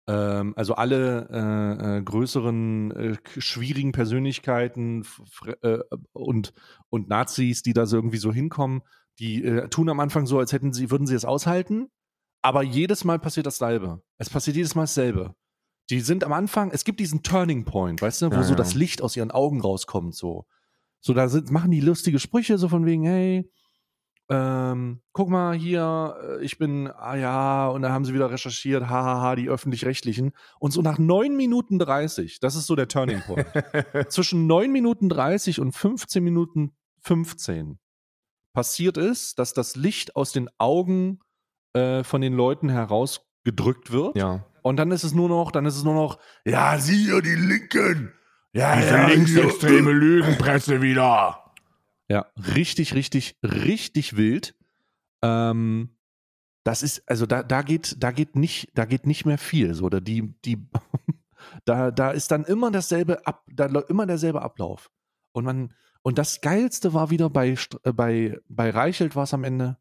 Ähm, 0.09 0.55
also 0.57 0.75
alle 0.75 1.29
äh, 1.31 1.99
äh, 1.99 2.03
größeren, 2.03 2.91
äh, 2.93 3.17
schwierigen 3.37 3.93
Persönlichkeiten 3.93 5.07
äh, 5.61 5.81
und, 6.13 6.55
und 6.89 7.09
Nazis, 7.11 7.63
die 7.63 7.75
da 7.75 7.85
so 7.85 7.97
irgendwie 7.99 8.17
so 8.17 8.33
hinkommen, 8.33 8.81
die 9.19 9.45
äh, 9.45 9.69
tun 9.69 9.91
am 9.91 10.01
Anfang 10.01 10.27
so, 10.27 10.39
als 10.39 10.53
hätten 10.53 10.73
sie, 10.73 10.91
würden 10.91 11.07
sie 11.07 11.15
es 11.15 11.27
aushalten, 11.27 11.89
aber 12.41 12.63
jedes 12.63 13.05
Mal 13.05 13.19
passiert 13.19 13.45
dasselbe. 13.45 14.03
Es 14.17 14.31
passiert 14.31 14.57
jedes 14.57 14.75
Mal 14.75 14.85
dasselbe. 14.85 15.35
Die 15.91 16.01
sind 16.01 16.25
am 16.25 16.33
Anfang, 16.33 16.71
es 16.71 16.85
gibt 16.85 17.01
diesen 17.01 17.23
Turning 17.23 17.67
Point, 17.67 18.01
weißt 18.01 18.23
du, 18.23 18.31
wo 18.31 18.37
Ja, 18.37 18.43
so 18.45 18.51
ja. 18.53 18.57
das 18.57 18.75
Licht 18.75 19.03
aus 19.03 19.15
ihren 19.15 19.31
Augen 19.31 19.61
rauskommt, 19.61 20.15
so. 20.15 20.47
So, 21.01 21.13
da 21.13 21.29
sind, 21.29 21.51
machen 21.51 21.71
die 21.71 21.81
lustige 21.81 22.19
Sprüche, 22.19 22.57
so 22.57 22.69
von 22.69 22.87
wegen, 22.87 23.05
hey, 23.05 23.51
ähm, 24.31 25.01
guck 25.13 25.31
mal 25.31 25.55
hier, 25.55 26.17
äh, 26.23 26.45
ich 26.45 26.59
bin, 26.59 26.89
ah 26.89 27.17
ja, 27.17 27.69
und 27.69 27.83
dann 27.83 27.93
haben 27.93 28.05
sie 28.05 28.13
wieder 28.13 28.31
recherchiert, 28.31 28.89
hahaha, 28.89 29.37
die 29.37 29.49
öffentlich-rechtlichen. 29.49 30.33
Und 30.59 30.73
so 30.73 30.83
nach 30.83 30.99
9 30.99 31.35
Minuten 31.37 31.79
30, 31.79 32.41
das 32.41 32.55
ist 32.55 32.67
so 32.67 32.77
der 32.77 32.89
Turning 32.89 33.23
Point. 33.23 33.47
Zwischen 34.13 34.47
9 34.47 34.71
Minuten 34.71 35.09
30 35.09 35.61
und 35.61 35.73
15 35.73 36.23
Minuten 36.23 36.73
15 37.03 37.79
passiert 38.53 38.97
ist, 38.97 39.39
dass 39.39 39.55
das 39.55 39.77
Licht 39.77 40.17
aus 40.17 40.33
den 40.33 40.51
Augen 40.59 41.21
äh, 41.73 42.05
von 42.05 42.21
den 42.21 42.35
Leuten 42.35 42.69
herausgedrückt 42.69 43.91
wird. 43.93 44.17
ja. 44.17 44.45
Und 44.63 44.77
dann 44.77 44.91
ist 44.91 45.05
es 45.05 45.15
nur 45.15 45.31
noch, 45.31 45.51
dann 45.51 45.65
ist 45.65 45.77
es 45.77 45.85
nur 45.85 45.95
noch, 45.95 46.19
ja, 46.45 46.79
sie 46.79 47.07
hier, 47.07 47.23
die 47.23 47.37
Linken. 47.37 48.13
Ja, 48.53 48.77
Diese 48.77 48.89
ja, 48.89 49.07
linksextreme 49.07 49.91
hier. 49.91 49.99
Lügenpresse 49.99 50.83
wieder. 50.83 51.48
Ja, 52.09 52.27
richtig, 52.55 52.95
richtig, 52.95 53.37
richtig 53.43 54.17
wild. 54.17 54.55
Ähm, 55.23 55.91
das 56.65 56.83
ist, 56.83 57.09
also 57.09 57.27
da, 57.27 57.43
da 57.43 57.63
geht, 57.63 57.97
da 57.99 58.11
geht 58.11 58.35
nicht, 58.37 58.71
da 58.75 58.85
geht 58.85 59.07
nicht 59.07 59.27
mehr 59.27 59.39
viel. 59.39 59.75
So, 59.75 59.89
da 59.89 60.01
die, 60.01 60.35
die, 60.45 60.67
da, 61.65 61.91
da 61.91 62.11
ist 62.11 62.31
dann 62.31 62.45
immer 62.45 62.71
dasselbe 62.71 63.27
ab, 63.27 63.45
da 63.53 63.67
immer 63.67 64.07
derselbe 64.07 64.43
Ablauf. 64.43 64.91
Und 65.33 65.45
man, 65.45 65.75
und 66.03 66.19
das 66.19 66.41
Geilste 66.41 66.95
war 66.95 67.11
wieder 67.11 67.29
bei, 67.31 67.57
äh, 67.85 67.93
bei, 67.93 68.39
bei 68.49 68.71
Reichelt 68.71 69.15
war 69.15 69.25
es 69.25 69.35
am 69.35 69.45
Ende, 69.45 69.77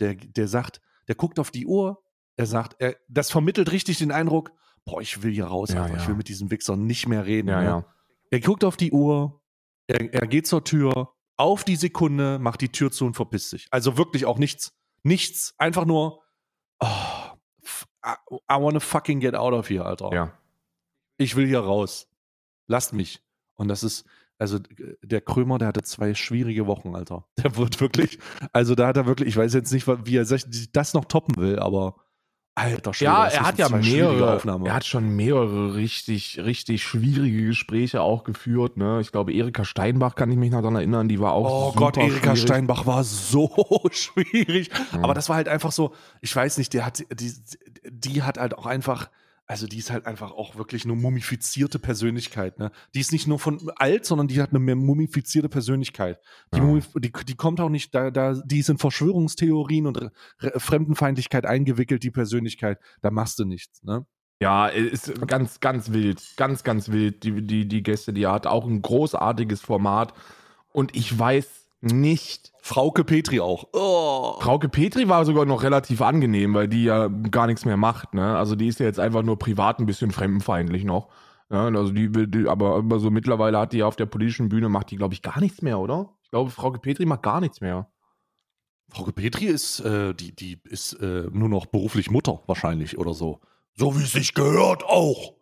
der, 0.00 0.14
der 0.14 0.48
sagt, 0.48 0.80
der 1.06 1.14
guckt 1.14 1.38
auf 1.38 1.50
die 1.50 1.66
Uhr, 1.66 2.02
er 2.36 2.46
sagt, 2.46 2.76
er, 2.80 2.96
das 3.08 3.30
vermittelt 3.30 3.72
richtig 3.72 3.98
den 3.98 4.12
Eindruck, 4.12 4.52
boah, 4.84 5.00
ich 5.00 5.22
will 5.22 5.32
hier 5.32 5.46
raus, 5.46 5.72
Ja, 5.72 5.82
Alter, 5.84 5.96
ich 5.96 6.02
ja. 6.02 6.08
will 6.08 6.16
mit 6.16 6.28
diesem 6.28 6.50
Wichser 6.50 6.76
nicht 6.76 7.08
mehr 7.08 7.26
reden. 7.26 7.48
Ja, 7.48 7.62
ne? 7.62 7.84
Er 8.30 8.40
guckt 8.40 8.64
auf 8.64 8.76
die 8.76 8.92
Uhr, 8.92 9.40
er, 9.86 10.12
er 10.12 10.26
geht 10.26 10.46
zur 10.46 10.64
Tür, 10.64 11.14
auf 11.38 11.64
die 11.64 11.76
Sekunde, 11.76 12.38
macht 12.38 12.60
die 12.60 12.68
Tür 12.68 12.90
zu 12.90 13.06
und 13.06 13.14
verpisst 13.14 13.50
sich. 13.50 13.66
Also 13.70 13.96
wirklich 13.96 14.26
auch 14.26 14.38
nichts. 14.38 14.76
Nichts. 15.02 15.54
Einfach 15.56 15.86
nur, 15.86 16.22
oh, 16.80 16.86
I, 18.04 18.14
I 18.50 18.60
wanna 18.60 18.80
fucking 18.80 19.20
get 19.20 19.34
out 19.34 19.54
of 19.54 19.70
here, 19.70 19.84
Alter. 19.84 20.12
Ja. 20.12 20.38
Ich 21.16 21.36
will 21.36 21.46
hier 21.46 21.60
raus. 21.60 22.08
Lasst 22.66 22.92
mich. 22.92 23.22
Und 23.56 23.68
das 23.68 23.82
ist, 23.82 24.04
also 24.38 24.58
der 25.02 25.20
Krömer, 25.20 25.58
der 25.58 25.68
hatte 25.68 25.82
zwei 25.82 26.14
schwierige 26.14 26.66
Wochen, 26.66 26.94
Alter. 26.94 27.26
Der 27.38 27.56
wird 27.56 27.80
wirklich, 27.80 28.18
also 28.52 28.74
da 28.74 28.88
hat 28.88 28.96
er 28.96 29.06
wirklich, 29.06 29.28
ich 29.30 29.36
weiß 29.36 29.54
jetzt 29.54 29.72
nicht, 29.72 29.86
wie 29.86 30.16
er 30.16 30.26
das 30.72 30.94
noch 30.94 31.04
toppen 31.06 31.36
will, 31.36 31.58
aber 31.58 31.96
alter 32.58 32.92
Schwede, 32.94 33.10
Ja, 33.10 33.26
er 33.26 33.42
hat 33.46 33.58
ja 33.58 33.68
mehrere, 33.68 34.40
er 34.64 34.74
hat 34.74 34.84
schon 34.84 35.08
mehrere 35.16 35.74
richtig, 35.74 36.40
richtig 36.44 36.82
schwierige 36.82 37.46
Gespräche 37.46 38.02
auch 38.02 38.24
geführt. 38.24 38.76
Ne? 38.76 39.00
Ich 39.00 39.12
glaube, 39.12 39.32
Erika 39.32 39.64
Steinbach 39.64 40.14
kann 40.14 40.30
ich 40.30 40.36
mich 40.36 40.50
noch 40.50 40.60
daran 40.60 40.76
erinnern, 40.76 41.08
die 41.08 41.20
war 41.20 41.32
auch 41.32 41.72
Oh 41.74 41.78
Gott, 41.78 41.96
Erika 41.96 42.18
schwierig. 42.20 42.42
Steinbach 42.42 42.86
war 42.86 43.04
so 43.04 43.48
schwierig. 43.90 44.70
Ja. 44.92 45.02
Aber 45.02 45.14
das 45.14 45.28
war 45.28 45.36
halt 45.36 45.48
einfach 45.48 45.72
so, 45.72 45.92
ich 46.20 46.34
weiß 46.34 46.58
nicht, 46.58 46.74
der 46.74 46.84
hat, 46.84 47.04
die, 47.12 47.32
die 47.90 48.22
hat 48.22 48.38
halt 48.38 48.56
auch 48.56 48.66
einfach, 48.66 49.08
also 49.50 49.66
die 49.66 49.78
ist 49.78 49.90
halt 49.90 50.06
einfach 50.06 50.30
auch 50.30 50.56
wirklich 50.56 50.84
eine 50.84 50.94
mumifizierte 50.94 51.78
Persönlichkeit. 51.78 52.58
Ne? 52.58 52.70
Die 52.94 53.00
ist 53.00 53.12
nicht 53.12 53.26
nur 53.26 53.38
von 53.38 53.70
alt, 53.76 54.04
sondern 54.04 54.28
die 54.28 54.40
hat 54.42 54.50
eine 54.50 54.58
mehr 54.58 54.76
mumifizierte 54.76 55.48
Persönlichkeit. 55.48 56.20
Die, 56.54 56.58
Ja. 56.58 56.64
mumif- 56.64 57.00
die, 57.00 57.10
die 57.24 57.34
kommt 57.34 57.58
auch 57.58 57.70
nicht, 57.70 57.94
da, 57.94 58.10
da, 58.10 58.34
die 58.34 58.58
ist 58.58 58.68
in 58.68 58.76
Verschwörungstheorien 58.76 59.86
und 59.86 60.00
Re- 60.00 60.12
Re- 60.40 60.60
Fremdenfeindlichkeit 60.60 61.46
eingewickelt, 61.46 62.02
die 62.02 62.10
Persönlichkeit. 62.10 62.78
Da 63.00 63.10
machst 63.10 63.38
du 63.38 63.46
nichts. 63.46 63.82
Ne? 63.82 64.04
Ja, 64.40 64.68
ist 64.68 65.12
ganz, 65.26 65.60
ganz 65.60 65.92
wild. 65.92 66.22
Ganz, 66.36 66.62
ganz 66.62 66.90
wild, 66.90 67.24
die, 67.24 67.42
die, 67.44 67.66
die 67.66 67.82
Gäste, 67.82 68.12
die 68.12 68.26
hat. 68.26 68.46
Auch 68.46 68.66
ein 68.66 68.82
großartiges 68.82 69.62
Format. 69.62 70.12
Und 70.72 70.94
ich 70.94 71.18
weiß 71.18 71.67
nicht. 71.80 72.52
Frauke 72.60 73.04
Petri 73.04 73.40
auch. 73.40 73.68
Oh. 73.72 74.38
Frauke 74.40 74.68
Petri 74.68 75.08
war 75.08 75.24
sogar 75.24 75.46
noch 75.46 75.62
relativ 75.62 76.02
angenehm, 76.02 76.54
weil 76.54 76.68
die 76.68 76.84
ja 76.84 77.08
gar 77.08 77.46
nichts 77.46 77.64
mehr 77.64 77.76
macht. 77.76 78.14
Ne? 78.14 78.36
Also 78.36 78.56
die 78.56 78.68
ist 78.68 78.80
ja 78.80 78.86
jetzt 78.86 79.00
einfach 79.00 79.22
nur 79.22 79.38
privat 79.38 79.78
ein 79.78 79.86
bisschen 79.86 80.10
fremdenfeindlich 80.10 80.84
noch. 80.84 81.08
Ja, 81.50 81.64
also 81.64 81.92
die, 81.92 82.10
die 82.10 82.46
aber, 82.46 82.76
aber 82.76 82.98
so 82.98 83.10
mittlerweile 83.10 83.58
hat 83.58 83.72
die 83.72 83.78
ja 83.78 83.86
auf 83.86 83.96
der 83.96 84.06
politischen 84.06 84.50
Bühne, 84.50 84.68
macht 84.68 84.90
die, 84.90 84.96
glaube 84.96 85.14
ich, 85.14 85.22
gar 85.22 85.40
nichts 85.40 85.62
mehr, 85.62 85.78
oder? 85.78 86.14
Ich 86.22 86.30
glaube, 86.30 86.50
Frauke 86.50 86.78
Petri 86.78 87.06
macht 87.06 87.22
gar 87.22 87.40
nichts 87.40 87.62
mehr. 87.62 87.88
Frauke 88.90 89.12
Petri 89.12 89.46
ist, 89.46 89.80
äh, 89.80 90.14
die, 90.14 90.34
die 90.34 90.60
ist 90.64 90.94
äh, 90.94 91.26
nur 91.30 91.48
noch 91.48 91.66
beruflich 91.66 92.10
Mutter 92.10 92.42
wahrscheinlich 92.46 92.98
oder 92.98 93.14
so. 93.14 93.40
So 93.74 93.96
wie 93.98 94.02
es 94.02 94.12
sich 94.12 94.34
gehört 94.34 94.84
auch. 94.84 95.37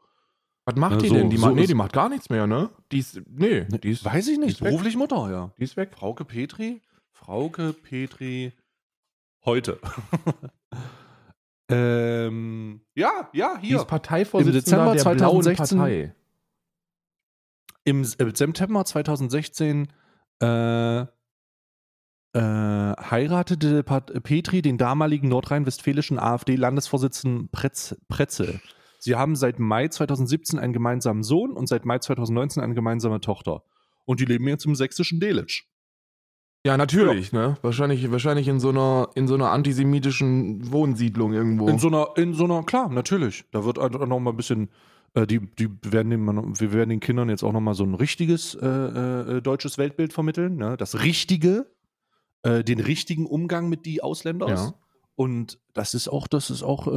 Was 0.66 0.74
macht 0.74 0.92
Ja, 0.94 0.98
die 0.98 1.08
so- 1.08 1.14
denn? 1.14 1.30
Die 1.30 1.36
so 1.36 1.46
macht, 1.46 1.54
nee, 1.54 1.66
die 1.66 1.74
macht 1.74 1.92
gar 1.92 2.08
nichts 2.08 2.28
mehr, 2.28 2.46
ne? 2.46 2.70
Die 2.90 2.98
ist, 2.98 3.20
nee, 3.30 3.64
die 3.64 3.90
ist, 3.90 4.04
Weiß 4.04 4.26
ich 4.26 4.38
die 4.38 4.44
nicht. 4.44 4.60
Beruflich 4.60 4.96
Mutter, 4.96 5.30
ja. 5.30 5.52
die 5.58 5.62
ist 5.64 5.76
weg. 5.76 5.92
Frauke 5.94 6.24
Petri? 6.24 6.82
Frauke 7.12 7.72
Petri 7.72 8.52
heute. 9.44 9.78
ähm, 11.70 12.80
ja, 12.94 13.28
ja, 13.32 13.58
Die 13.58 13.68
hier. 13.68 13.76
ist 13.78 13.86
Parteivorsitzender 13.86 14.58
Im 14.58 14.64
Dezember 14.64 14.92
der 14.92 15.02
2016 15.02 15.78
blauen 15.78 15.90
Partei. 15.90 16.14
Im 17.84 18.04
September 18.04 18.84
2016 18.84 19.86
äh, 20.42 21.00
äh, 21.02 21.06
heiratete 22.34 23.84
Petri 23.84 24.62
den 24.62 24.78
damaligen 24.78 25.28
nordrhein-westfälischen 25.28 26.18
AfD-Landesvorsitzenden 26.18 27.48
Pretz 27.50 27.94
Pretzel. 28.08 28.60
Sie 29.06 29.14
haben 29.14 29.36
seit 29.36 29.60
Mai 29.60 29.86
2017 29.86 30.58
einen 30.58 30.72
gemeinsamen 30.72 31.22
Sohn 31.22 31.52
und 31.52 31.68
seit 31.68 31.84
Mai 31.84 32.00
2019 32.00 32.60
eine 32.60 32.74
gemeinsame 32.74 33.20
Tochter. 33.20 33.62
Und 34.04 34.18
die 34.18 34.24
leben 34.24 34.48
jetzt 34.48 34.66
im 34.66 34.74
sächsischen 34.74 35.20
Delitzsch. 35.20 35.68
Ja, 36.66 36.76
natürlich, 36.76 37.30
ne? 37.30 37.56
Wahrscheinlich, 37.62 38.10
wahrscheinlich 38.10 38.48
in 38.48 38.58
so 38.58 38.70
einer, 38.70 39.10
in 39.14 39.28
so 39.28 39.34
einer 39.34 39.52
antisemitischen 39.52 40.72
Wohnsiedlung 40.72 41.34
irgendwo. 41.34 41.68
In 41.68 41.78
so 41.78 41.86
einer, 41.86 42.08
in 42.16 42.34
so 42.34 42.46
einer, 42.46 42.64
klar, 42.64 42.88
natürlich. 42.88 43.44
Da 43.52 43.64
wird 43.64 43.78
auch 43.78 43.90
noch 43.90 44.18
mal 44.18 44.30
ein 44.30 44.36
bisschen, 44.36 44.70
äh, 45.14 45.24
die, 45.24 45.38
die 45.38 45.68
werden 45.84 46.10
dem, 46.10 46.26
wir 46.58 46.72
werden 46.72 46.90
den 46.90 46.98
Kindern 46.98 47.28
jetzt 47.28 47.44
auch 47.44 47.52
noch 47.52 47.60
mal 47.60 47.74
so 47.74 47.84
ein 47.84 47.94
richtiges 47.94 48.56
äh, 48.56 48.66
äh, 48.66 49.40
deutsches 49.40 49.78
Weltbild 49.78 50.14
vermitteln, 50.14 50.56
ne? 50.56 50.76
Das 50.76 51.00
Richtige, 51.04 51.70
äh, 52.42 52.64
den 52.64 52.80
richtigen 52.80 53.26
Umgang 53.26 53.68
mit 53.68 53.86
die 53.86 54.02
Ausländers. 54.02 54.60
Ja. 54.60 54.74
Und 55.14 55.60
das 55.74 55.94
ist 55.94 56.08
auch, 56.08 56.26
das 56.26 56.50
ist 56.50 56.64
auch 56.64 56.88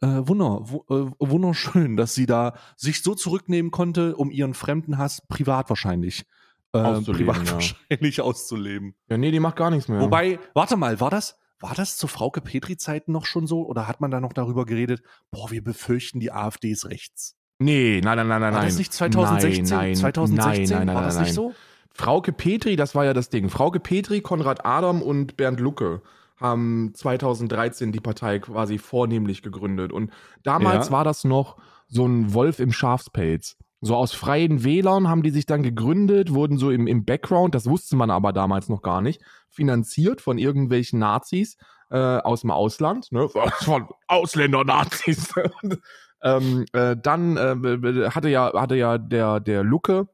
äh, 0.00 0.06
wunder, 0.06 0.60
wu- 0.70 0.84
äh, 0.88 1.10
wunderschön, 1.18 1.96
dass 1.96 2.14
sie 2.14 2.26
da 2.26 2.54
sich 2.76 3.02
so 3.02 3.14
zurücknehmen 3.14 3.70
konnte, 3.70 4.16
um 4.16 4.30
ihren 4.30 4.54
Fremdenhass 4.54 5.22
privat 5.28 5.68
wahrscheinlich 5.68 6.24
äh, 6.72 7.00
privat 7.00 7.46
ja. 7.46 7.52
wahrscheinlich 7.54 8.20
auszuleben. 8.20 8.94
ja, 9.08 9.18
nee, 9.18 9.30
die 9.30 9.40
macht 9.40 9.56
gar 9.56 9.70
nichts 9.70 9.88
mehr. 9.88 10.00
Wobei, 10.00 10.38
warte 10.54 10.76
mal, 10.76 11.00
war 11.00 11.10
das, 11.10 11.36
war 11.58 11.74
das 11.74 11.96
zu 11.96 12.06
Frauke 12.06 12.40
Petri-Zeiten 12.40 13.12
noch 13.12 13.26
schon 13.26 13.46
so? 13.46 13.66
Oder 13.66 13.88
hat 13.88 14.00
man 14.00 14.10
da 14.10 14.20
noch 14.20 14.32
darüber 14.32 14.64
geredet, 14.64 15.02
boah, 15.30 15.50
wir 15.50 15.62
befürchten, 15.62 16.20
die 16.20 16.32
AfD 16.32 16.70
ist 16.70 16.86
rechts? 16.86 17.36
nee, 17.58 18.00
nein, 18.02 18.16
nein, 18.16 18.28
nein, 18.28 18.40
nein. 18.40 18.54
War 18.54 18.64
das 18.64 18.78
nicht 18.78 18.92
2016? 18.92 19.64
Nein, 19.64 19.88
nein, 19.88 19.94
2016? 19.94 20.78
nein, 20.78 20.86
nein, 20.86 20.96
war 20.96 21.02
das 21.02 21.16
nein, 21.16 21.24
nicht 21.24 21.34
so? 21.34 21.52
Frauke 21.92 22.32
Petri, 22.32 22.76
das 22.76 22.94
war 22.94 23.04
ja 23.04 23.12
das 23.12 23.28
Ding. 23.28 23.50
Frauke 23.50 23.80
Petri, 23.80 24.22
Konrad 24.22 24.64
Adam 24.64 25.02
und 25.02 25.36
Bernd 25.36 25.60
Lucke 25.60 26.00
haben 26.40 26.92
2013 26.94 27.92
die 27.92 28.00
Partei 28.00 28.38
quasi 28.38 28.78
vornehmlich 28.78 29.42
gegründet. 29.42 29.92
Und 29.92 30.10
damals 30.42 30.86
Ja. 30.86 30.92
war 30.92 31.04
das 31.04 31.24
noch 31.24 31.58
so 31.88 32.06
ein 32.06 32.32
Wolf 32.34 32.58
im 32.60 32.72
Schafspelz. 32.72 33.56
So 33.82 33.96
aus 33.96 34.12
freien 34.12 34.62
Wählern 34.62 35.08
haben 35.08 35.22
die 35.22 35.30
sich 35.30 35.46
dann 35.46 35.62
gegründet, 35.62 36.34
wurden 36.34 36.58
so 36.58 36.70
im, 36.70 36.86
im 36.86 37.04
Background, 37.04 37.54
das 37.54 37.66
wusste 37.66 37.96
man 37.96 38.10
aber 38.10 38.32
damals 38.32 38.68
noch 38.68 38.82
gar 38.82 39.00
nicht, 39.00 39.22
finanziert 39.48 40.20
von 40.20 40.36
irgendwelchen 40.36 40.98
Nazis 40.98 41.56
äh, 41.90 41.96
aus 41.96 42.42
dem 42.42 42.50
Ausland, 42.50 43.10
ne? 43.10 43.28
von 43.60 43.88
Ausländer-Nazis. 44.06 45.32
ähm, 46.22 46.66
äh, 46.72 46.94
dann 47.02 47.36
äh, 47.38 48.10
hatte 48.10 48.28
ja, 48.28 48.52
hatte 48.54 48.76
ja 48.76 48.98
der, 48.98 49.40
der 49.40 49.64
Lucke 49.64 50.08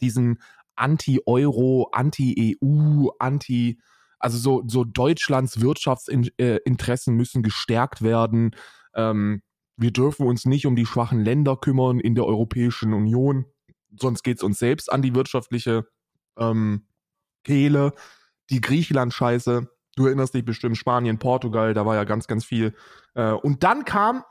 diesen 0.00 0.40
Anti-Euro, 0.76 1.90
Anti-EU, 1.92 3.08
Anti, 3.18 3.80
also 4.20 4.38
so, 4.38 4.62
so 4.66 4.84
Deutschlands 4.84 5.60
Wirtschaftsinteressen 5.60 7.16
müssen 7.16 7.42
gestärkt 7.42 8.02
werden. 8.02 8.54
Ähm, 8.94 9.42
wir 9.76 9.90
dürfen 9.92 10.26
uns 10.26 10.44
nicht 10.44 10.66
um 10.66 10.76
die 10.76 10.86
schwachen 10.86 11.24
Länder 11.24 11.56
kümmern 11.56 11.98
in 12.00 12.14
der 12.14 12.26
Europäischen 12.26 12.92
Union, 12.92 13.46
sonst 13.98 14.22
geht 14.22 14.36
es 14.36 14.42
uns 14.42 14.58
selbst 14.58 14.92
an 14.92 15.02
die 15.02 15.14
wirtschaftliche 15.14 15.86
ähm, 16.38 16.86
Kehle. 17.44 17.94
Die 18.50 18.60
Griechenland-Scheiße, 18.60 19.68
du 19.96 20.06
erinnerst 20.06 20.34
dich 20.34 20.44
bestimmt, 20.44 20.76
Spanien, 20.76 21.18
Portugal, 21.18 21.72
da 21.72 21.86
war 21.86 21.94
ja 21.94 22.04
ganz, 22.04 22.26
ganz 22.26 22.44
viel. 22.44 22.74
Äh, 23.14 23.32
und 23.32 23.62
dann 23.62 23.84
kam 23.84 24.22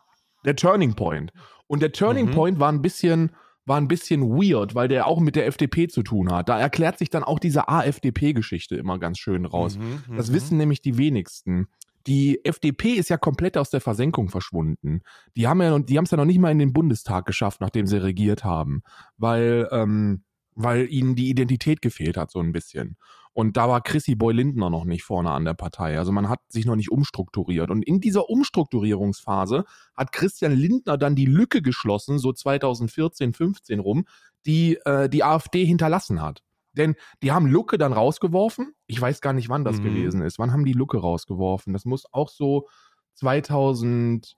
der 0.46 0.56
Turning 0.56 0.96
Point. 0.96 1.34
Und 1.68 1.82
der 1.82 1.92
Turning 1.92 2.28
Mhm. 2.28 2.32
Point 2.32 2.60
war 2.60 2.72
ein 2.72 2.82
bisschen, 2.82 3.36
war 3.70 3.78
ein 3.78 3.88
bisschen 3.88 4.32
weird, 4.32 4.74
weil 4.76 4.88
der 4.88 5.08
auch 5.08 5.20
mit 5.20 5.36
der 5.36 5.46
FDP 5.46 5.88
zu 5.88 6.02
tun 6.02 6.32
hat. 6.32 6.50
Da 6.50 6.60
erklärt 6.60 6.98
sich 6.98 7.10
dann 7.10 7.24
auch 7.24 7.40
diese 7.40 7.70
AfDP-Geschichte 7.70 8.76
immer 8.76 8.98
ganz 8.98 9.20
schön 9.20 9.46
raus. 9.46 9.78
Mhm, 9.78 10.18
Das 10.18 10.30
mhm. 10.30 10.34
wissen 10.34 10.58
nämlich 10.58 10.82
die 10.82 10.98
wenigsten. 10.98 11.68
Die 12.08 12.44
FDP 12.44 12.94
ist 12.94 13.10
ja 13.10 13.18
komplett 13.18 13.58
aus 13.58 13.70
der 13.70 13.80
Versenkung 13.80 14.30
verschwunden. 14.30 15.02
Die 15.38 15.48
haben 15.48 15.62
ja, 15.62 15.78
die 15.78 15.98
haben 15.98 16.06
es 16.06 16.12
ja 16.12 16.18
noch 16.18 16.26
nicht 16.26 16.40
mal 16.40 16.52
in 16.52 16.58
den 16.58 16.74
Bundestag 16.74 17.28
geschafft, 17.28 17.62
nachdem 17.62 17.86
sie 17.86 18.02
regiert 18.02 18.44
haben, 18.44 18.82
weil, 19.18 19.70
ähm, 19.72 20.24
weil 20.56 20.92
ihnen 20.92 21.16
die 21.16 21.30
Identität 21.30 21.84
gefehlt 21.84 22.18
hat 22.18 22.32
so 22.32 22.40
ein 22.40 22.52
bisschen. 22.52 22.98
Und 23.34 23.56
da 23.58 23.70
war 23.70 23.82
Chrissy 23.82 24.16
Boy 24.16 24.34
Lindner 24.34 24.70
noch 24.70 24.86
nicht 24.86 25.04
vorne 25.04 25.32
an 25.32 25.46
der 25.46 25.54
Partei. 25.54 25.98
Also 25.98 26.12
man 26.12 26.28
hat 26.30 26.40
sich 26.50 26.66
noch 26.66 26.76
nicht 26.76 26.92
umstrukturiert. 26.92 27.70
Und 27.70 27.84
in 27.84 28.02
dieser 28.02 28.30
Umstrukturierungsphase 28.30 29.66
hat 29.96 30.12
Christian 30.12 30.52
Lindner 30.54 30.98
dann 30.98 31.16
die 31.16 31.26
Lücke 31.26 31.62
geschlossen, 31.62 32.20
so 32.20 32.34
2014, 32.34 33.34
15 33.34 33.80
rum, 33.80 34.06
die 34.46 34.76
äh, 34.86 35.08
die 35.10 35.24
AfD 35.24 35.64
hinterlassen 35.66 36.22
hat. 36.22 36.44
Denn 36.74 36.96
die 37.24 37.32
haben 37.32 37.48
Lucke 37.48 37.78
dann 37.78 37.94
rausgeworfen. 37.94 38.74
Ich 38.88 39.00
weiß 39.02 39.22
gar 39.22 39.34
nicht, 39.34 39.50
wann 39.50 39.64
das 39.64 39.80
Mhm. 39.80 39.84
gewesen 39.84 40.22
ist. 40.22 40.38
Wann 40.40 40.52
haben 40.52 40.66
die 40.66 40.74
Lucke 40.74 40.98
rausgeworfen? 40.98 41.74
Das 41.74 41.86
muss 41.86 42.06
auch 42.12 42.30
so 42.30 42.68
2015 43.16 44.36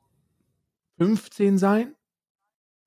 sein. 1.58 1.96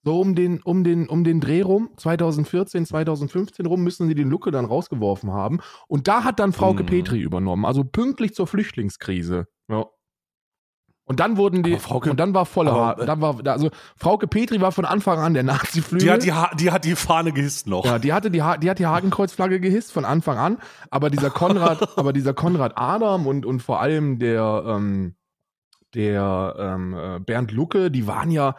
So 0.05 0.21
um 0.21 0.35
den, 0.35 0.61
um 0.63 0.85
den, 0.85 1.09
um 1.09 1.25
den 1.25 1.41
Dreh 1.41 1.63
rum, 1.63 1.89
2014, 1.97 2.85
2015 2.87 3.65
rum, 3.65 3.83
müssen 3.83 4.07
sie 4.07 4.15
den 4.15 4.29
Lucke 4.29 4.51
dann 4.51 4.67
rausgeworfen 4.67 5.33
haben. 5.33 5.61
Und 5.89 6.09
da 6.09 6.25
hat 6.25 6.39
dann 6.39 6.53
Frauke 6.53 6.83
Mhm. 6.83 6.87
Petri 6.89 7.21
übernommen, 7.21 7.65
also 7.65 7.85
pünktlich 7.85 8.35
zur 8.35 8.47
Flüchtlingskrise. 8.47 9.47
Ja. 9.69 9.87
Und 11.07 11.21
dann 11.21 11.37
wurden 11.37 11.63
die, 11.63 11.77
Frauke- 11.79 12.11
und 12.11 12.19
dann 12.19 12.33
war 12.33 12.47
voller, 12.47 12.73
aber, 12.73 13.03
äh, 13.03 13.07
dann 13.07 13.21
war, 13.21 13.39
also 13.47 13.69
Frauke 13.97 14.27
Petri 14.27 14.61
war 14.63 14.73
von 14.73 14.87
Anfang 14.87 15.19
an 15.19 15.35
der 15.35 15.43
Nazi-Flügel. 15.43 16.07
Die 16.07 16.11
hat 16.11 16.23
die, 16.25 16.33
Ha- 16.33 16.55
die 16.55 16.71
hat 16.71 16.85
die 16.87 16.97
Fahne 16.97 17.33
gehisst 17.33 17.67
noch. 17.67 17.85
Ja, 17.85 17.99
die 17.99 18.13
hatte 18.15 18.31
die, 18.31 18.43
Ha- 18.43 18.57
die 18.57 18.71
hat 18.71 18.79
die 18.79 18.87
Hakenkreuzflagge 18.87 19.61
gehisst 19.61 19.93
von 19.93 20.07
Anfang 20.07 20.39
an, 20.39 20.59
aber 20.91 21.11
dieser 21.11 21.29
Konrad, 21.31 21.89
aber 21.99 22.13
dieser 22.15 22.33
Konrad 22.33 22.73
Adam 22.77 23.27
und, 23.27 23.45
und 23.45 23.61
vor 23.61 23.81
allem 23.83 24.19
der, 24.19 24.65
ähm, 24.67 25.15
der 25.95 26.57
ähm, 26.59 26.95
äh, 26.95 27.21
Bernd 27.21 27.53
Lucke, 27.53 27.91
die 27.91 28.07
waren 28.07 28.31
ja, 28.31 28.57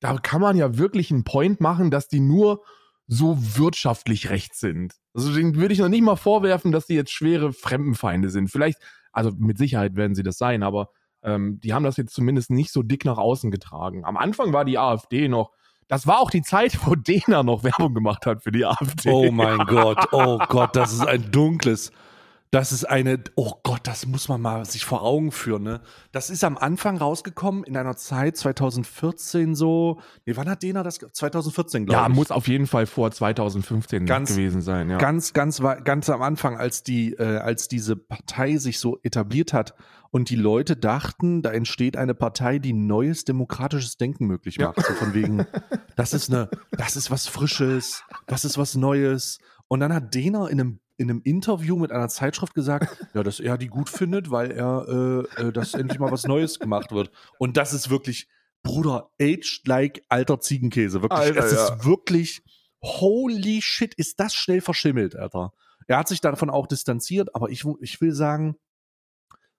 da 0.00 0.16
kann 0.18 0.40
man 0.40 0.56
ja 0.56 0.78
wirklich 0.78 1.10
einen 1.10 1.24
Point 1.24 1.60
machen, 1.60 1.90
dass 1.90 2.08
die 2.08 2.20
nur 2.20 2.62
so 3.06 3.38
wirtschaftlich 3.56 4.30
rechts 4.30 4.60
sind. 4.60 4.94
Also 5.14 5.34
den 5.34 5.56
würde 5.56 5.72
ich 5.72 5.80
noch 5.80 5.88
nicht 5.88 6.02
mal 6.02 6.16
vorwerfen, 6.16 6.72
dass 6.72 6.86
die 6.86 6.94
jetzt 6.94 7.10
schwere 7.10 7.52
Fremdenfeinde 7.52 8.30
sind. 8.30 8.50
Vielleicht, 8.50 8.78
also 9.12 9.32
mit 9.36 9.58
Sicherheit 9.58 9.96
werden 9.96 10.14
sie 10.14 10.22
das 10.22 10.36
sein, 10.36 10.62
aber 10.62 10.90
ähm, 11.22 11.58
die 11.60 11.72
haben 11.72 11.84
das 11.84 11.96
jetzt 11.96 12.14
zumindest 12.14 12.50
nicht 12.50 12.70
so 12.70 12.82
dick 12.82 13.04
nach 13.04 13.18
außen 13.18 13.50
getragen. 13.50 14.04
Am 14.04 14.16
Anfang 14.16 14.52
war 14.52 14.64
die 14.64 14.78
AfD 14.78 15.28
noch, 15.28 15.52
das 15.88 16.06
war 16.06 16.20
auch 16.20 16.30
die 16.30 16.42
Zeit, 16.42 16.86
wo 16.86 16.94
Dena 16.94 17.42
noch 17.42 17.64
Werbung 17.64 17.94
gemacht 17.94 18.26
hat 18.26 18.42
für 18.42 18.52
die 18.52 18.66
AfD. 18.66 19.10
Oh 19.10 19.32
mein 19.32 19.58
Gott, 19.66 20.06
oh 20.12 20.38
Gott, 20.48 20.76
das 20.76 20.92
ist 20.92 21.06
ein 21.06 21.30
dunkles. 21.32 21.90
Das 22.50 22.72
ist 22.72 22.84
eine, 22.84 23.22
oh 23.34 23.52
Gott, 23.62 23.80
das 23.84 24.06
muss 24.06 24.28
man 24.30 24.40
mal 24.40 24.64
sich 24.64 24.84
vor 24.86 25.02
Augen 25.02 25.32
führen, 25.32 25.64
ne? 25.64 25.80
Das 26.12 26.30
ist 26.30 26.42
am 26.44 26.56
Anfang 26.56 26.96
rausgekommen 26.96 27.62
in 27.64 27.76
einer 27.76 27.96
Zeit 27.96 28.38
2014 28.38 29.54
so. 29.54 30.00
Nee, 30.24 30.34
wann 30.36 30.48
hat 30.48 30.62
Dena 30.62 30.82
das? 30.82 30.98
ge- 30.98 31.10
2014, 31.12 31.84
glaube 31.84 32.00
Ja, 32.00 32.08
ich. 32.08 32.14
muss 32.14 32.30
auf 32.30 32.48
jeden 32.48 32.66
Fall 32.66 32.86
vor 32.86 33.10
2015 33.10 34.06
Ganz- 34.06 34.30
gewesen 34.30 34.62
sein, 34.62 34.88
ja. 34.88 34.96
Ganz, 34.96 35.34
ganz, 35.34 35.60
ganz 35.84 36.08
am 36.08 36.22
Anfang, 36.22 36.56
als 36.56 36.82
die, 36.82 37.12
äh, 37.14 37.36
als 37.38 37.68
diese 37.68 37.96
Partei 37.96 38.56
sich 38.56 38.78
so 38.78 38.98
etabliert 39.02 39.52
hat 39.52 39.74
und 40.10 40.30
die 40.30 40.36
Leute 40.36 40.74
dachten, 40.74 41.42
da 41.42 41.50
entsteht 41.50 41.98
eine 41.98 42.14
Partei, 42.14 42.58
die 42.58 42.72
neues 42.72 43.24
demokratisches 43.24 43.98
Denken 43.98 44.26
möglich 44.26 44.56
Ja. 44.56 44.68
macht. 44.68 44.86
So 44.86 44.94
von 44.94 45.12
wegen, 45.12 45.46
das 45.96 46.14
ist 46.14 46.30
eine, 46.30 46.48
das 46.72 46.96
ist 46.96 47.10
was 47.10 47.26
Frisches, 47.26 48.02
das 48.26 48.46
ist 48.46 48.56
was 48.56 48.74
Neues. 48.74 49.38
Und 49.68 49.80
dann 49.80 49.92
hat 49.92 50.14
Dehner 50.14 50.48
in 50.48 50.60
einem, 50.60 50.80
in 50.96 51.10
einem 51.10 51.22
Interview 51.22 51.76
mit 51.76 51.92
einer 51.92 52.08
Zeitschrift 52.08 52.54
gesagt, 52.54 53.06
ja, 53.14 53.22
dass 53.22 53.40
er 53.40 53.58
die 53.58 53.68
gut 53.68 53.88
findet, 53.88 54.30
weil 54.30 54.50
er, 54.50 54.86
äh, 55.38 55.42
äh, 55.42 55.52
dass 55.52 55.74
endlich 55.74 55.98
mal 55.98 56.10
was 56.10 56.26
Neues 56.26 56.58
gemacht 56.58 56.90
wird. 56.92 57.10
Und 57.38 57.56
das 57.56 57.72
ist 57.72 57.90
wirklich, 57.90 58.28
Bruder, 58.62 59.10
aged 59.20 59.66
like 59.66 60.04
alter 60.08 60.40
Ziegenkäse. 60.40 61.02
Wirklich, 61.02 61.20
Alter, 61.20 61.44
es 61.44 61.52
ja. 61.52 61.68
ist 61.68 61.84
wirklich, 61.84 62.42
holy 62.82 63.62
shit, 63.62 63.94
ist 63.94 64.18
das 64.18 64.34
schnell 64.34 64.60
verschimmelt, 64.60 65.14
Alter. 65.14 65.52
Er 65.86 65.98
hat 65.98 66.08
sich 66.08 66.20
davon 66.20 66.50
auch 66.50 66.66
distanziert, 66.66 67.34
aber 67.34 67.50
ich, 67.50 67.64
ich 67.80 68.00
will 68.00 68.12
sagen, 68.12 68.56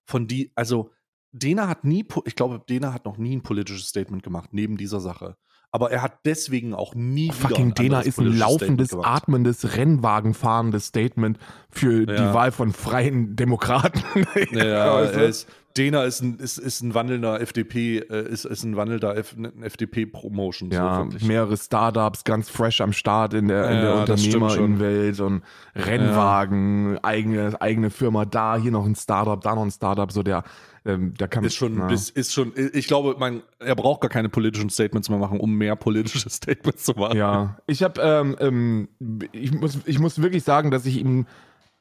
von 0.06 0.28
die, 0.28 0.52
also 0.56 0.92
Dena 1.32 1.68
hat 1.68 1.84
nie, 1.84 2.06
ich 2.26 2.36
glaube, 2.36 2.64
Dena 2.68 2.94
hat 2.94 3.06
noch 3.06 3.18
nie 3.18 3.36
ein 3.36 3.44
politisches 3.44 3.88
Statement 3.88 4.24
gemacht, 4.24 4.50
neben 4.52 4.78
dieser 4.78 5.00
Sache. 5.00 5.38
Aber 5.72 5.92
er 5.92 6.02
hat 6.02 6.26
deswegen 6.26 6.74
auch 6.74 6.96
nie 6.96 7.26
wieder 7.26 7.34
Fucking 7.50 7.74
Dena 7.76 8.02
ist 8.02 8.20
ein 8.20 8.38
laufendes, 8.38 8.94
atmendes, 8.96 9.76
Rennwagenfahrendes 9.78 10.88
Statement 10.88 11.38
für 11.70 12.08
die 12.08 12.14
Ja. 12.14 12.34
Wahl 12.34 12.52
von 12.52 12.74
freien 12.74 13.36
Demokraten. 13.36 14.02
Ja, 14.52 15.02
er 15.02 15.26
ist, 15.28 15.48
Dena 15.78 16.04
ist 16.04 16.22
ein, 16.22 16.38
ist, 16.40 16.58
ist 16.58 16.82
ein 16.82 16.96
wandelnder 16.96 17.40
FDP, 17.40 18.00
äh, 18.00 18.28
ist, 18.28 18.46
ist 18.46 18.64
ein 18.64 18.76
wandelnder 18.76 19.16
FDP-Promotion. 19.62 20.72
ja, 20.72 21.06
so 21.18 21.26
mehrere 21.28 21.56
Startups, 21.56 22.24
ganz 22.24 22.50
fresh 22.50 22.82
am 22.82 22.92
Start 22.92 23.36
in 23.36 23.48
der, 23.48 23.70
in 23.70 23.78
Ja, 23.78 23.82
der. 23.84 23.96
Unternehmerinnenwelt 24.00 25.20
und 25.20 25.44
Rennwagen, 25.76 26.98
eigene, 27.04 27.62
eigene 27.62 27.92
Firma 27.92 28.26
da, 28.26 28.58
hier 28.58 28.72
noch 28.72 28.86
ein 28.86 28.96
Startup, 28.96 29.40
da 29.40 29.56
noch 29.56 29.64
ein 29.64 29.72
Startup, 29.72 30.12
so 30.12 30.24
der, 30.24 30.44
ähm, 30.86 31.14
der 31.16 31.28
kann 31.28 31.44
Ist 31.44 31.56
schon, 31.56 31.90
ist, 31.90 32.10
ist 32.12 32.34
schon, 32.34 32.54
ich 32.74 32.88
glaube, 32.88 33.16
man, 33.20 33.44
er 33.60 33.76
braucht 33.76 34.02
gar 34.02 34.10
keine 34.10 34.30
politischen 34.30 34.70
Statements 34.70 35.10
mehr 35.10 35.20
machen, 35.20 35.40
um 35.40 35.54
mehr 35.56 35.76
politische 35.76 36.30
Statements 36.30 36.84
zu 36.84 36.94
machen. 36.94 37.18
Ja, 37.18 37.58
ich 37.68 37.84
habe, 37.84 38.02
ähm, 38.02 38.36
ähm, 38.40 38.90
ich 39.32 39.52
muss, 39.52 39.80
ich 39.86 40.00
muss 40.00 40.22
wirklich 40.22 40.44
sagen, 40.44 40.72
dass 40.72 40.86
ich 40.86 40.98
ihm, 40.98 41.26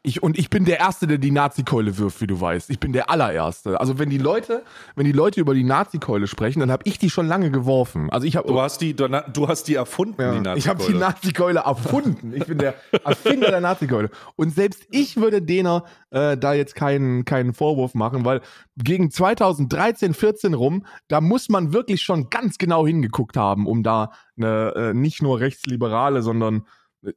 Ich, 0.09 0.23
und 0.23 0.39
ich 0.39 0.49
bin 0.49 0.65
der 0.65 0.79
Erste, 0.79 1.07
der 1.07 1.19
die 1.19 1.31
Nazi-Keule 1.31 1.99
wirft, 1.99 2.23
wie 2.23 2.27
du 2.27 2.41
weißt. 2.41 2.71
Ich 2.71 2.81
bin 2.81 2.95
der 2.95 3.11
allererste. 3.11 3.79
Also 3.79 3.99
wenn 3.99 4.09
die 4.09 4.17
Leute, 4.17 4.63
wenn 4.97 5.05
die 5.05 5.13
Leute 5.13 5.39
über 5.39 5.53
die 5.53 5.65
Nazi-Keule 5.65 6.27
sprechen, 6.27 6.61
dann 6.61 6.71
habe 6.71 6.83
ich 6.87 6.99
die 6.99 7.11
schon 7.11 7.27
lange 7.29 7.51
geworfen. 7.51 8.09
Also 8.09 8.27
ich 8.27 8.35
habe 8.35 8.49
Du 8.49 8.59
hast 8.59 8.81
die, 8.81 8.97
du, 8.97 9.09
hast 9.49 9.65
die 9.65 9.75
erfunden, 9.75 10.19
ja, 10.19 10.33
die 10.33 10.41
Nazi-Keule. 10.41 10.59
ich 10.59 10.69
habe 10.69 10.85
die 10.91 10.99
Nazi-Keule 10.99 11.61
erfunden. 11.61 12.33
Ich 12.35 12.47
bin 12.47 12.57
der 12.57 12.75
Erfinder 13.05 13.51
der 13.51 13.61
Nazi-Keule. 13.61 14.09
Und 14.37 14.55
selbst 14.55 14.87
ich 14.91 15.19
würde 15.19 15.43
denen 15.43 15.83
äh, 16.09 16.39
da 16.39 16.55
jetzt 16.55 16.75
keinen, 16.75 17.27
keinen 17.27 17.53
Vorwurf 17.53 17.93
machen, 17.93 18.25
weil 18.25 18.41
gegen 18.79 19.11
2013, 19.11 20.15
14 20.15 20.55
rum, 20.55 20.87
da 21.09 21.21
muss 21.21 21.51
man 21.51 21.75
wirklich 21.75 22.01
schon 22.01 22.31
ganz 22.31 22.57
genau 22.57 22.87
hingeguckt 22.87 23.37
haben, 23.37 23.67
um 23.67 23.83
da 23.83 24.13
eine 24.39 24.73
äh, 24.75 24.95
nicht 24.95 25.21
nur 25.21 25.41
rechtsliberale, 25.41 26.23
sondern 26.23 26.65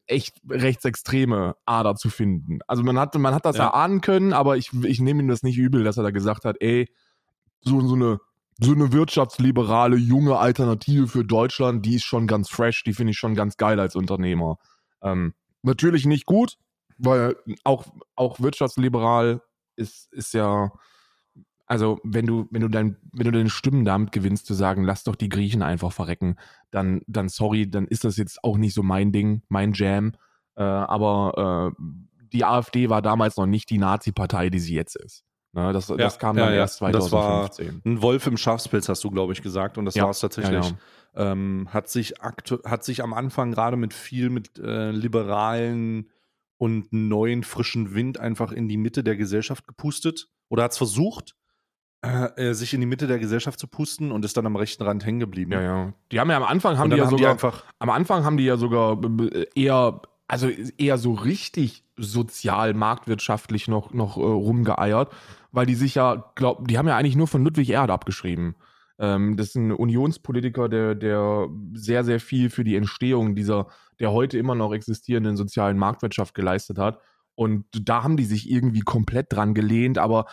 echt 0.05 0.39
rechtsextreme 0.49 1.55
Ader 1.65 1.95
zu 1.95 2.09
finden. 2.09 2.59
Also 2.67 2.83
man 2.83 2.99
hat, 2.99 3.15
man 3.15 3.33
hat 3.33 3.45
das 3.45 3.57
Ja. 3.57 3.65
erahnen 3.65 4.01
können, 4.01 4.33
aber 4.33 4.57
ich, 4.57 4.71
ich 4.83 4.99
nehme 4.99 5.21
ihm 5.21 5.27
das 5.27 5.43
nicht 5.43 5.57
übel, 5.57 5.83
dass 5.83 5.97
er 5.97 6.03
da 6.03 6.11
gesagt 6.11 6.45
hat, 6.45 6.57
ey, 6.59 6.87
so, 7.61 7.81
so 7.81 7.95
eine 7.95 8.19
so 8.63 8.73
eine 8.73 8.91
wirtschaftsliberale 8.93 9.95
junge 9.95 10.37
Alternative 10.37 11.07
für 11.07 11.25
Deutschland, 11.25 11.83
die 11.83 11.95
ist 11.95 12.03
schon 12.03 12.27
ganz 12.27 12.47
fresh, 12.47 12.83
die 12.83 12.93
finde 12.93 13.11
ich 13.11 13.17
schon 13.17 13.33
ganz 13.33 13.57
geil 13.57 13.79
als 13.79 13.95
Unternehmer. 13.95 14.57
Ähm, 15.01 15.33
natürlich 15.63 16.05
nicht 16.05 16.27
gut, 16.27 16.57
weil 16.99 17.35
auch, 17.63 17.85
auch 18.15 18.39
wirtschaftsliberal 18.39 19.41
ist, 19.77 20.13
ist 20.13 20.33
ja, 20.35 20.71
also 21.71 22.01
wenn 22.03 22.25
du, 22.25 22.49
wenn 22.51 22.61
du 22.61 22.67
dein, 22.67 22.97
wenn 23.13 23.23
du 23.23 23.31
deine 23.31 23.49
Stimmen 23.49 23.85
damit 23.85 24.11
gewinnst, 24.11 24.45
zu 24.45 24.53
sagen, 24.53 24.83
lass 24.83 25.05
doch 25.05 25.15
die 25.15 25.29
Griechen 25.29 25.61
einfach 25.61 25.93
verrecken, 25.93 26.35
dann, 26.69 27.01
dann 27.07 27.29
sorry, 27.29 27.69
dann 27.69 27.87
ist 27.87 28.03
das 28.03 28.17
jetzt 28.17 28.43
auch 28.43 28.57
nicht 28.57 28.73
so 28.73 28.83
mein 28.83 29.13
Ding, 29.13 29.41
mein 29.47 29.71
Jam. 29.71 30.11
Äh, 30.57 30.63
aber 30.63 31.71
äh, 31.79 31.83
die 32.33 32.43
AfD 32.43 32.89
war 32.89 33.01
damals 33.01 33.37
noch 33.37 33.45
nicht 33.45 33.69
die 33.69 33.77
Nazi-Partei, 33.77 34.49
die 34.49 34.59
sie 34.59 34.75
jetzt 34.75 34.97
ist. 34.97 35.23
Ne, 35.53 35.71
das, 35.71 35.87
das 35.87 36.19
kam 36.19 36.37
ja, 36.37 36.47
dann 36.47 36.53
ja. 36.55 36.59
erst 36.59 36.81
Das 36.81 37.09
war 37.13 37.49
2015. 37.49 37.81
Ein 37.85 38.01
Wolf 38.01 38.27
im 38.27 38.35
Schafspilz 38.35 38.89
hast 38.89 39.05
du, 39.05 39.09
glaube 39.09 39.31
ich, 39.31 39.41
gesagt. 39.41 39.77
Und 39.77 39.85
das 39.85 39.95
Ja, 39.95 40.03
war 40.03 40.09
es 40.09 40.19
tatsächlich. 40.19 40.73
ja, 41.15 41.31
Ähm, 41.31 41.69
hat, 41.71 41.87
sich 41.87 42.15
hat 42.21 42.83
sich 42.83 43.01
am 43.01 43.13
Anfang 43.13 43.53
gerade 43.53 43.77
mit 43.77 43.93
viel 43.93 44.29
mit 44.29 44.59
äh, 44.59 44.91
liberalen 44.91 46.09
und 46.57 46.91
neuen 46.91 47.43
frischen 47.43 47.95
Wind 47.95 48.19
einfach 48.19 48.51
in 48.51 48.67
die 48.67 48.77
Mitte 48.77 49.05
der 49.05 49.15
Gesellschaft 49.15 49.67
gepustet. 49.67 50.27
Oder 50.49 50.63
hat 50.63 50.71
es 50.73 50.77
versucht, 50.77 51.37
äh, 52.03 52.49
äh, 52.49 52.53
sich 52.53 52.73
in 52.73 52.79
die 52.79 52.87
Mitte 52.87 53.05
der 53.05 53.19
Gesellschaft 53.19 53.59
zu 53.59 53.67
pusten 53.67 54.11
und 54.11 54.25
ist 54.25 54.35
dann 54.35 54.47
am 54.47 54.55
rechten 54.55 54.81
Rand 54.81 55.05
hängen 55.05 55.19
geblieben. 55.19 55.51
Ja, 55.51 55.61
ja. 55.61 55.93
Die 56.11 56.19
haben 56.19 56.31
ja 56.31 56.37
am 56.37 56.43
Anfang 56.43 56.79
haben 56.79 56.89
die 56.89 56.97
ja 56.97 57.05
haben 57.05 57.11
die 57.11 57.17
sogar 57.17 57.33
einfach 57.33 57.63
am 57.77 57.91
Anfang 57.91 58.23
haben 58.23 58.37
die 58.37 58.45
ja 58.45 58.57
sogar 58.57 58.99
äh, 59.03 59.45
eher 59.53 60.01
also 60.27 60.49
eher 60.49 60.97
so 60.97 61.13
richtig 61.13 61.83
sozial 61.97 62.73
marktwirtschaftlich 62.73 63.67
noch 63.67 63.93
noch 63.93 64.17
äh, 64.17 64.21
rumgeeiert, 64.21 65.11
weil 65.51 65.67
die 65.67 65.75
sich 65.75 65.93
ja 65.93 66.31
glaub, 66.33 66.67
die 66.67 66.79
haben 66.79 66.87
ja 66.87 66.97
eigentlich 66.97 67.15
nur 67.15 67.27
von 67.27 67.43
Ludwig 67.43 67.69
Erd 67.69 67.91
abgeschrieben. 67.91 68.55
Ähm, 68.97 69.37
das 69.37 69.49
ist 69.49 69.55
ein 69.55 69.71
Unionspolitiker, 69.71 70.69
der 70.69 70.95
der 70.95 71.49
sehr 71.73 72.03
sehr 72.03 72.19
viel 72.19 72.49
für 72.49 72.63
die 72.63 72.77
Entstehung 72.77 73.35
dieser 73.35 73.67
der 73.99 74.11
heute 74.11 74.39
immer 74.39 74.55
noch 74.55 74.73
existierenden 74.73 75.37
sozialen 75.37 75.77
Marktwirtschaft 75.77 76.33
geleistet 76.33 76.79
hat 76.79 76.99
und 77.35 77.65
da 77.71 78.03
haben 78.03 78.17
die 78.17 78.25
sich 78.25 78.49
irgendwie 78.49 78.81
komplett 78.81 79.33
dran 79.33 79.53
gelehnt, 79.53 79.97
aber 79.97 80.25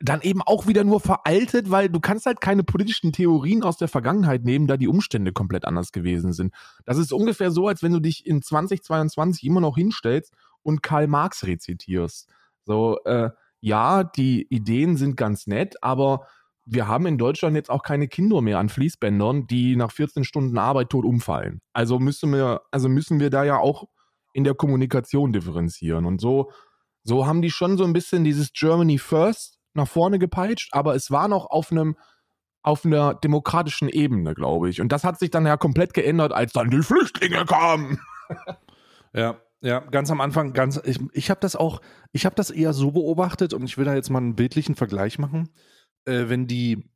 dann 0.00 0.20
eben 0.22 0.42
auch 0.42 0.66
wieder 0.66 0.84
nur 0.84 1.00
veraltet, 1.00 1.70
weil 1.70 1.88
du 1.88 2.00
kannst 2.00 2.26
halt 2.26 2.40
keine 2.40 2.64
politischen 2.64 3.12
Theorien 3.12 3.62
aus 3.62 3.76
der 3.76 3.88
Vergangenheit 3.88 4.44
nehmen, 4.44 4.66
da 4.66 4.76
die 4.76 4.88
Umstände 4.88 5.32
komplett 5.32 5.64
anders 5.64 5.92
gewesen 5.92 6.32
sind. 6.32 6.52
Das 6.84 6.98
ist 6.98 7.12
ungefähr 7.12 7.50
so, 7.50 7.68
als 7.68 7.82
wenn 7.82 7.92
du 7.92 8.00
dich 8.00 8.26
in 8.26 8.42
2022 8.42 9.44
immer 9.44 9.60
noch 9.60 9.76
hinstellst 9.76 10.34
und 10.62 10.82
Karl 10.82 11.06
Marx 11.06 11.46
rezitierst. 11.46 12.28
So, 12.64 12.98
äh, 13.04 13.30
ja, 13.60 14.04
die 14.04 14.46
Ideen 14.50 14.96
sind 14.96 15.16
ganz 15.16 15.46
nett, 15.46 15.82
aber 15.82 16.26
wir 16.66 16.88
haben 16.88 17.06
in 17.06 17.18
Deutschland 17.18 17.56
jetzt 17.56 17.70
auch 17.70 17.82
keine 17.82 18.08
Kinder 18.08 18.40
mehr 18.40 18.58
an 18.58 18.68
Fließbändern, 18.68 19.46
die 19.46 19.76
nach 19.76 19.92
14 19.92 20.24
Stunden 20.24 20.58
Arbeit 20.58 20.90
tot 20.90 21.04
umfallen. 21.04 21.60
Also 21.72 21.98
müssen 21.98 22.32
wir, 22.32 22.62
also 22.70 22.88
müssen 22.88 23.20
wir 23.20 23.30
da 23.30 23.44
ja 23.44 23.58
auch 23.58 23.84
in 24.32 24.44
der 24.44 24.54
Kommunikation 24.54 25.32
differenzieren. 25.32 26.06
Und 26.06 26.20
so, 26.20 26.50
so 27.04 27.26
haben 27.26 27.42
die 27.42 27.50
schon 27.50 27.76
so 27.76 27.84
ein 27.84 27.92
bisschen 27.92 28.24
dieses 28.24 28.52
Germany 28.52 28.98
First 28.98 29.58
nach 29.74 29.88
vorne 29.88 30.18
gepeitscht, 30.18 30.70
aber 30.72 30.94
es 30.94 31.10
war 31.10 31.28
noch 31.28 31.46
auf 31.46 31.70
einem 31.70 31.96
auf 32.62 32.86
einer 32.86 33.14
demokratischen 33.14 33.90
Ebene, 33.90 34.34
glaube 34.34 34.70
ich. 34.70 34.80
Und 34.80 34.90
das 34.90 35.04
hat 35.04 35.18
sich 35.18 35.30
dann 35.30 35.44
ja 35.44 35.58
komplett 35.58 35.92
geändert, 35.92 36.32
als 36.32 36.54
dann 36.54 36.70
die 36.70 36.82
Flüchtlinge 36.82 37.44
kamen. 37.44 38.00
Ja, 39.16 39.40
ja, 39.60 39.78
ganz 39.78 40.10
am 40.10 40.20
Anfang, 40.20 40.52
ganz, 40.52 40.80
ich, 40.84 40.98
ich 41.12 41.30
habe 41.30 41.40
das 41.40 41.54
auch, 41.54 41.80
ich 42.12 42.26
habe 42.26 42.34
das 42.34 42.50
eher 42.50 42.72
so 42.72 42.90
beobachtet 42.90 43.54
und 43.54 43.62
ich 43.62 43.78
will 43.78 43.84
da 43.84 43.94
jetzt 43.94 44.10
mal 44.10 44.18
einen 44.18 44.34
bildlichen 44.34 44.74
Vergleich 44.74 45.20
machen. 45.20 45.50
Äh, 46.04 46.28
wenn 46.28 46.46
die, 46.46 46.90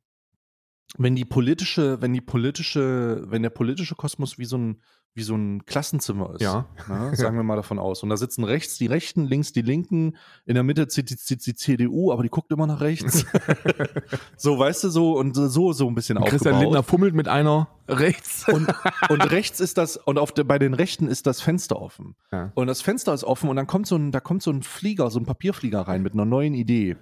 wenn 0.97 1.15
die 1.15 1.23
politische, 1.23 2.01
wenn 2.01 2.13
die 2.13 2.21
politische, 2.21 3.23
wenn 3.27 3.41
der 3.41 3.51
politische 3.51 3.95
Kosmos 3.95 4.37
wie 4.37 4.45
so 4.45 4.57
ein, 4.57 4.83
wie 5.15 5.23
so 5.23 5.35
ein 5.35 5.65
Klassenzimmer 5.65 6.35
ist, 6.35 6.41
Ja. 6.41 6.65
ne, 6.87 7.15
sagen 7.15 7.35
wir 7.35 7.43
mal 7.43 7.55
davon 7.55 7.77
aus. 7.79 8.03
Und 8.03 8.09
da 8.09 8.15
sitzen 8.17 8.43
rechts 8.43 8.77
die 8.77 8.85
Rechten, 8.85 9.25
links 9.25 9.51
die 9.51 9.61
Linken, 9.61 10.15
in 10.45 10.53
der 10.53 10.63
Mitte 10.63 10.87
sitzt 10.89 11.29
die, 11.29 11.35
die, 11.35 11.43
die 11.43 11.55
CDU, 11.55 12.11
aber 12.13 12.23
die 12.23 12.29
guckt 12.29 12.51
immer 12.51 12.67
nach 12.67 12.79
rechts. 12.79 13.25
so, 14.37 14.57
weißt 14.57 14.83
du, 14.85 14.89
so 14.89 15.17
und 15.17 15.33
so, 15.35 15.73
so 15.73 15.87
ein 15.87 15.95
bisschen 15.95 16.17
Christian 16.19 16.53
aufgebaut. 16.53 16.61
Lindner 16.61 16.83
fummelt 16.83 17.15
mit 17.15 17.27
einer 17.27 17.67
rechts. 17.87 18.47
Und, 18.47 18.73
und 19.09 19.21
rechts 19.31 19.59
ist 19.59 19.77
das, 19.77 19.97
und 19.97 20.17
auf 20.19 20.31
der, 20.31 20.43
bei 20.43 20.59
den 20.59 20.73
Rechten 20.73 21.07
ist 21.07 21.27
das 21.27 21.41
Fenster 21.41 21.81
offen. 21.81 22.15
Ja. 22.31 22.51
Und 22.55 22.67
das 22.67 22.81
Fenster 22.81 23.13
ist 23.13 23.23
offen 23.23 23.49
und 23.49 23.55
dann 23.55 23.67
kommt 23.67 23.87
so 23.87 23.95
ein, 23.95 24.11
da 24.11 24.19
kommt 24.19 24.43
so 24.43 24.51
ein 24.51 24.61
Flieger, 24.63 25.09
so 25.11 25.19
ein 25.19 25.25
Papierflieger 25.25 25.81
rein 25.81 26.01
mit 26.01 26.13
einer 26.13 26.25
neuen 26.25 26.53
Idee. 26.53 26.95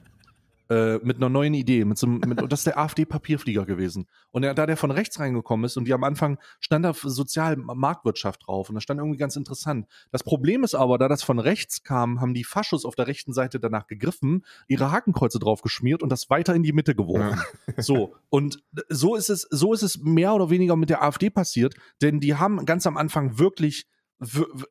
Äh, 0.70 1.00
mit 1.02 1.16
einer 1.18 1.30
neuen 1.30 1.54
Idee, 1.54 1.86
mit 1.86 1.98
so 1.98 2.08
einem, 2.08 2.20
mit, 2.28 2.42
und 2.42 2.52
das 2.52 2.60
ist 2.60 2.68
der 2.68 2.78
AfD-Papierflieger 2.78 3.66
gewesen. 3.66 4.06
Und 4.32 4.42
der, 4.42 4.54
da 4.54 4.66
der 4.66 4.76
von 4.76 4.92
rechts 4.92 5.18
reingekommen 5.18 5.66
ist 5.66 5.78
und 5.78 5.86
die 5.86 5.94
am 5.94 6.04
Anfang 6.04 6.40
stand 6.60 6.84
da 6.84 6.94
sozial 6.94 7.56
Marktwirtschaft 7.56 8.46
drauf 8.46 8.68
und 8.68 8.76
das 8.76 8.84
stand 8.84 9.00
irgendwie 9.00 9.18
ganz 9.18 9.38
interessant. 9.38 9.88
Das 10.12 10.24
Problem 10.24 10.66
ist 10.66 10.76
aber, 10.76 10.98
da 10.98 11.08
das 11.08 11.24
von 11.24 11.40
rechts 11.40 11.84
kam, 11.84 12.20
haben 12.20 12.34
die 12.34 12.44
Faschos 12.44 12.84
auf 12.84 12.96
der 12.96 13.08
rechten 13.08 13.32
Seite 13.32 13.62
danach 13.62 13.88
gegriffen, 13.88 14.44
ihre 14.68 14.92
Hakenkreuze 14.92 15.40
drauf 15.40 15.62
geschmiert 15.62 16.04
und 16.04 16.12
das 16.12 16.30
weiter 16.30 16.54
in 16.54 16.64
die 16.64 16.74
Mitte 16.74 16.96
geworfen. 16.96 17.40
So, 17.80 18.16
und 18.30 18.64
so 18.90 19.16
ist 19.16 19.30
es, 19.30 19.48
so 19.50 19.72
ist 19.72 19.84
es 19.84 20.00
mehr 20.00 20.34
oder 20.34 20.50
weniger 20.50 20.76
mit 20.76 20.90
der 20.90 21.04
AfD 21.04 21.30
passiert, 21.30 21.76
denn 22.02 22.20
die 22.20 22.36
haben 22.36 22.66
ganz 22.66 22.88
am 22.88 22.98
Anfang 22.98 23.38
wirklich, 23.38 23.86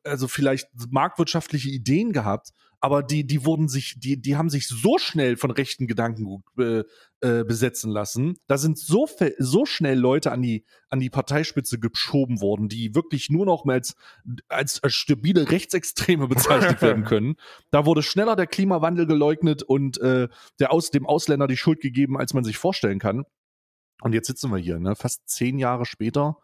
also 0.03 0.27
vielleicht 0.27 0.67
marktwirtschaftliche 0.89 1.69
Ideen 1.69 2.11
gehabt, 2.11 2.51
aber 2.79 3.01
die, 3.01 3.25
die 3.25 3.43
wurden 3.43 3.67
sich, 3.67 3.95
die, 3.97 4.21
die 4.21 4.35
haben 4.35 4.49
sich 4.49 4.67
so 4.67 4.97
schnell 4.99 5.35
von 5.35 5.49
rechten 5.49 5.87
Gedanken 5.87 6.43
äh, 6.59 6.83
äh, 7.21 7.43
besetzen 7.43 7.89
lassen. 7.89 8.37
Da 8.47 8.57
sind 8.57 8.77
so, 8.77 9.07
so 9.39 9.65
schnell 9.65 9.97
Leute 9.97 10.31
an 10.31 10.41
die, 10.41 10.63
an 10.89 10.99
die 10.99 11.09
Parteispitze 11.09 11.79
geschoben 11.79 12.39
worden, 12.39 12.69
die 12.69 12.93
wirklich 12.93 13.29
nur 13.29 13.45
noch 13.45 13.65
mal 13.65 13.73
als, 13.73 13.95
als, 14.47 14.83
als 14.83 14.93
stabile 14.93 15.49
Rechtsextreme 15.49 16.27
bezeichnet 16.27 16.81
werden 16.81 17.03
können. 17.05 17.35
Da 17.71 17.85
wurde 17.85 18.03
schneller 18.03 18.35
der 18.35 18.47
Klimawandel 18.47 19.07
geleugnet 19.07 19.63
und 19.63 19.99
äh, 19.99 20.27
der 20.59 20.71
aus, 20.71 20.91
dem 20.91 21.07
Ausländer 21.07 21.47
die 21.47 21.57
Schuld 21.57 21.81
gegeben, 21.81 22.17
als 22.17 22.33
man 22.33 22.43
sich 22.43 22.57
vorstellen 22.57 22.99
kann. 22.99 23.23
Und 24.01 24.13
jetzt 24.13 24.27
sitzen 24.27 24.51
wir 24.51 24.59
hier, 24.59 24.79
ne? 24.79 24.95
fast 24.95 25.27
zehn 25.27 25.57
Jahre 25.57 25.85
später, 25.85 26.37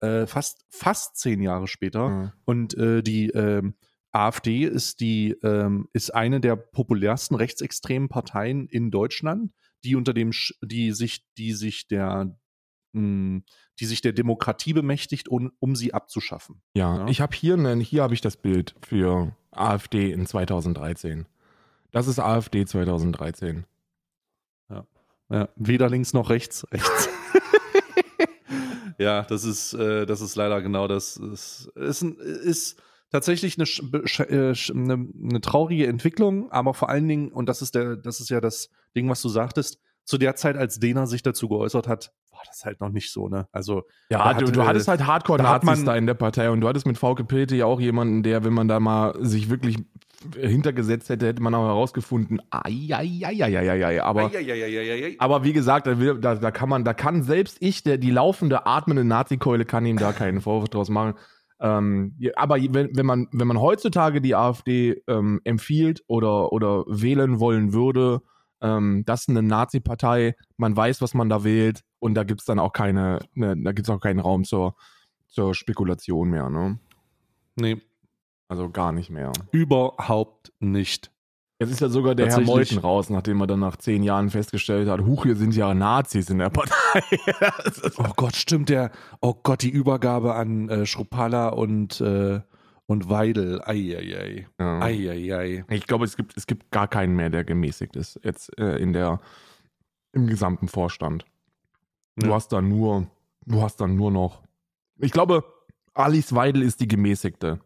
äh, 0.00 0.26
fast, 0.26 0.64
fast 0.70 1.16
zehn 1.16 1.40
Jahre 1.42 1.68
später. 1.68 2.08
Mhm. 2.08 2.32
Und 2.44 2.74
äh, 2.76 3.02
die 3.02 3.30
ähm, 3.30 3.74
AfD 4.12 4.64
ist 4.64 5.00
die 5.00 5.30
ähm, 5.42 5.88
ist 5.92 6.10
eine 6.14 6.40
der 6.40 6.56
populärsten 6.56 7.36
rechtsextremen 7.36 8.08
Parteien 8.08 8.66
in 8.66 8.90
Deutschland, 8.90 9.52
die 9.84 9.94
unter 9.96 10.12
dem 10.12 10.30
Sch- 10.30 10.54
die 10.62 10.92
sich 10.92 11.24
die 11.38 11.52
sich 11.52 11.86
der 11.86 12.36
mh, 12.92 13.42
die 13.78 13.84
sich 13.86 14.00
der 14.02 14.12
Demokratie 14.12 14.72
bemächtigt, 14.72 15.28
um, 15.28 15.52
um 15.60 15.76
sie 15.76 15.94
abzuschaffen. 15.94 16.60
Ja, 16.74 16.96
Ja. 16.98 17.06
ich 17.08 17.20
habe 17.20 17.36
hier, 17.36 17.56
ne- 17.56 17.76
hier 17.76 18.02
habe 18.02 18.14
ich 18.14 18.20
das 18.20 18.36
Bild 18.36 18.74
für 18.84 19.34
AfD 19.52 20.10
in 20.10 20.26
2013. 20.26 21.26
Das 21.92 22.08
ist 22.08 22.18
AfD 22.18 22.64
2013. 22.66 23.64
Ja, 25.32 25.48
weder 25.54 25.88
links 25.88 26.12
noch 26.12 26.28
rechts. 26.30 26.66
Rechts. 26.72 27.08
ja, 29.00 29.22
das 29.22 29.44
ist, 29.44 29.72
äh, 29.74 30.06
das 30.06 30.20
ist 30.20 30.36
leider 30.36 30.60
genau 30.62 30.86
das. 30.88 31.16
Ist, 31.16 31.70
ist, 31.74 32.02
ist 32.02 32.82
tatsächlich 33.10 33.56
eine, 33.58 33.64
sch- 33.64 34.22
äh, 34.28 34.54
eine, 34.72 35.08
eine 35.22 35.40
traurige 35.40 35.86
Entwicklung, 35.86 36.50
aber 36.52 36.74
vor 36.74 36.88
allen 36.90 37.08
Dingen, 37.08 37.32
und 37.32 37.48
das 37.48 37.62
ist 37.62 37.74
der, 37.74 37.96
das 37.96 38.20
ist 38.20 38.30
ja 38.30 38.40
das 38.40 38.68
Ding, 38.94 39.08
was 39.08 39.22
du 39.22 39.28
sagtest, 39.28 39.78
zu 40.04 40.18
der 40.18 40.34
Zeit, 40.36 40.56
als 40.56 40.78
Dena 40.80 41.06
sich 41.06 41.22
dazu 41.22 41.48
geäußert 41.48 41.86
hat, 41.88 42.12
war 42.32 42.40
das 42.46 42.64
halt 42.64 42.80
noch 42.80 42.88
nicht 42.90 43.12
so, 43.12 43.28
ne? 43.28 43.46
Also, 43.52 43.82
Ja, 44.10 44.32
da 44.32 44.38
du, 44.40 44.50
du 44.50 44.64
hattest 44.64 44.88
halt 44.88 45.00
da 45.00 45.04
hat 45.04 45.12
Hardcore-Nazis 45.12 45.66
man- 45.66 45.84
da 45.84 45.96
in 45.96 46.06
der 46.06 46.14
Partei 46.14 46.50
und 46.50 46.60
du 46.60 46.68
hattest 46.68 46.86
mit 46.86 46.98
Pilte 47.24 47.54
ja 47.56 47.66
auch 47.66 47.80
jemanden, 47.80 48.22
der, 48.22 48.44
wenn 48.44 48.52
man 48.52 48.66
da 48.68 48.80
mal 48.80 49.14
sich 49.24 49.50
wirklich 49.50 49.76
hintergesetzt 50.38 51.08
hätte, 51.08 51.26
hätte 51.26 51.42
man 51.42 51.54
auch 51.54 51.66
herausgefunden, 51.66 52.40
ai, 52.50 52.88
aber, 54.02 54.26
Eieieiei. 54.26 55.16
aber 55.18 55.44
wie 55.44 55.52
gesagt, 55.52 55.86
da, 55.86 55.94
da, 55.94 56.34
da 56.34 56.50
kann 56.50 56.68
man, 56.68 56.84
da 56.84 56.92
kann 56.94 57.22
selbst 57.22 57.56
ich, 57.60 57.82
der 57.82 57.98
die 57.98 58.10
laufende, 58.10 58.66
atmende 58.66 59.04
Nazi-Keule, 59.04 59.64
kann 59.64 59.86
ihm 59.86 59.96
da 59.96 60.12
keinen 60.12 60.40
Vorwurf 60.40 60.68
draus 60.68 60.90
machen. 60.90 61.14
Ähm, 61.60 62.16
aber 62.36 62.56
wenn, 62.56 62.96
wenn, 62.96 63.06
man, 63.06 63.28
wenn 63.32 63.46
man 63.46 63.60
heutzutage 63.60 64.20
die 64.20 64.34
AfD 64.34 65.02
ähm, 65.06 65.40
empfiehlt 65.44 66.02
oder, 66.06 66.52
oder 66.52 66.84
wählen 66.86 67.38
wollen 67.38 67.72
würde, 67.72 68.22
ähm, 68.62 69.04
das 69.06 69.22
ist 69.22 69.30
eine 69.30 69.42
Nazi-Partei, 69.42 70.36
man 70.56 70.76
weiß, 70.76 71.00
was 71.02 71.14
man 71.14 71.28
da 71.28 71.44
wählt 71.44 71.82
und 71.98 72.14
da 72.14 72.24
gibt 72.24 72.40
es 72.40 72.46
dann 72.46 72.58
auch 72.58 72.72
keine, 72.72 73.20
ne, 73.34 73.56
da 73.62 73.72
gibt 73.72 73.88
es 73.88 73.94
auch 73.94 74.00
keinen 74.00 74.20
Raum 74.20 74.44
zur, 74.44 74.74
zur 75.28 75.54
Spekulation 75.54 76.30
mehr, 76.30 76.50
ne? 76.50 76.78
Nee, 77.56 77.80
Also 78.50 78.68
gar 78.68 78.92
nicht 78.92 79.10
mehr. 79.10 79.32
überhaupt 79.52 80.52
nicht. 80.60 81.10
Jetzt 81.60 81.72
ist 81.72 81.80
ja 81.80 81.88
sogar 81.90 82.14
der 82.14 82.26
Herr. 82.28 82.40
Meuthen 82.40 82.78
raus, 82.78 83.10
nachdem 83.10 83.40
er 83.42 83.46
dann 83.46 83.60
nach 83.60 83.76
zehn 83.76 84.02
Jahren 84.02 84.30
festgestellt 84.30 84.88
hat, 84.88 85.02
huch, 85.02 85.24
hier 85.24 85.36
sind 85.36 85.54
ja 85.54 85.74
Nazis 85.74 86.30
in 86.30 86.38
der 86.38 86.48
Partei. 86.50 87.02
Oh 87.98 88.12
Gott, 88.16 88.34
stimmt 88.34 88.70
der. 88.70 88.90
Oh 89.20 89.34
Gott, 89.42 89.62
die 89.62 89.68
Übergabe 89.70 90.34
an 90.34 90.68
äh, 90.70 90.86
Schrupalla 90.86 91.50
und, 91.50 92.00
äh, 92.00 92.40
und 92.86 93.08
Weidel. 93.10 93.60
Eieiei. 93.62 94.46
ja. 94.58 94.80
Eieiei. 94.80 95.64
Ich 95.68 95.86
glaube, 95.86 96.06
es 96.06 96.16
gibt, 96.16 96.34
es 96.36 96.46
gibt 96.46 96.70
gar 96.70 96.88
keinen 96.88 97.14
mehr, 97.14 97.28
der 97.30 97.44
gemäßigt 97.44 97.94
ist, 97.96 98.18
jetzt 98.24 98.58
äh, 98.58 98.76
in 98.78 98.92
der, 98.94 99.20
im 100.12 100.26
gesamten 100.26 100.66
Vorstand. 100.66 101.24
Du 102.16 102.28
Ja. 102.28 102.34
hast 102.34 102.48
dann 102.52 102.68
nur, 102.68 103.06
du 103.46 103.60
hast 103.62 103.80
dann 103.82 103.96
nur 103.96 104.10
noch. 104.10 104.42
Ich 104.98 105.12
glaube, 105.12 105.44
Alice 105.92 106.34
Weidel 106.34 106.62
ist 106.62 106.80
die 106.80 106.88
gemäßigte. 106.88 107.60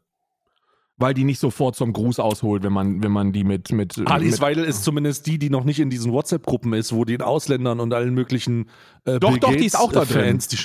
Weil 0.96 1.12
die 1.12 1.24
nicht 1.24 1.40
sofort 1.40 1.74
zum 1.74 1.92
Gruß 1.92 2.20
ausholt, 2.20 2.62
wenn 2.62 2.72
man, 2.72 3.02
wenn 3.02 3.11
man 3.11 3.33
die 3.33 3.42
mit. 3.42 3.72
mit 3.72 4.00
Alice 4.07 4.33
mit, 4.33 4.40
Weidel 4.40 4.64
ist 4.64 4.85
zumindest 4.85 5.26
die, 5.26 5.38
die 5.40 5.50
noch 5.50 5.64
nicht 5.64 5.80
in 5.80 5.90
diesen 5.90 6.12
WhatsApp-Gruppen 6.12 6.72
ist, 6.72 6.92
wo 6.92 7.04
den 7.04 7.20
Ausländern 7.20 7.80
und 7.80 7.92
allen 7.92 8.14
möglichen 8.14 8.68
äh, 9.04 9.18
Doch, 9.18 9.30
Bill 9.30 9.40
doch, 9.40 9.48
die 9.50 9.54
Gates, 9.57 9.74
ist 9.74 9.80
auch 9.80 9.90
da 9.90 10.02
äh, 10.02 10.07
drin. 10.07 10.24
Fans, 10.24 10.46
Die, 10.48 10.57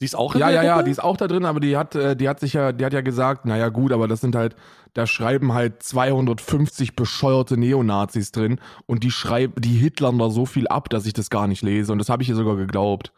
die 0.00 0.04
ist 0.04 0.16
auch 0.16 0.34
in 0.34 0.40
Ja, 0.40 0.48
der 0.48 0.56
ja, 0.56 0.62
ja, 0.64 0.72
Gruppe? 0.74 0.84
die 0.86 0.90
ist 0.90 1.02
auch 1.04 1.16
da 1.16 1.28
drin, 1.28 1.44
aber 1.44 1.60
die 1.60 1.76
hat, 1.76 1.94
äh, 1.94 2.16
die 2.16 2.28
hat 2.28 2.40
sich 2.40 2.54
ja, 2.54 2.72
die 2.72 2.84
hat 2.84 2.92
ja 2.94 3.00
gesagt, 3.00 3.44
naja 3.46 3.68
gut, 3.68 3.92
aber 3.92 4.08
das 4.08 4.20
sind 4.20 4.34
halt, 4.34 4.56
da 4.94 5.06
schreiben 5.06 5.52
halt 5.52 5.82
250 5.84 6.96
bescheuerte 6.96 7.56
Neonazis 7.56 8.32
drin 8.32 8.58
und 8.86 9.04
die 9.04 9.12
schreiben, 9.12 9.54
die 9.60 9.76
hitlern 9.76 10.18
da 10.18 10.30
so 10.30 10.46
viel 10.46 10.66
ab, 10.66 10.90
dass 10.90 11.06
ich 11.06 11.12
das 11.12 11.30
gar 11.30 11.46
nicht 11.46 11.62
lese 11.62 11.92
und 11.92 11.98
das 11.98 12.08
habe 12.08 12.24
ich 12.24 12.28
ihr 12.28 12.34
sogar 12.34 12.56
geglaubt. 12.56 13.12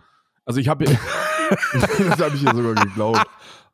Also 0.44 0.60
ich 0.60 0.68
habe, 0.68 0.84
das 1.72 2.20
habe 2.20 2.36
ich 2.36 2.42
ihr 2.44 2.54
sogar 2.54 2.74
geglaubt. 2.74 3.24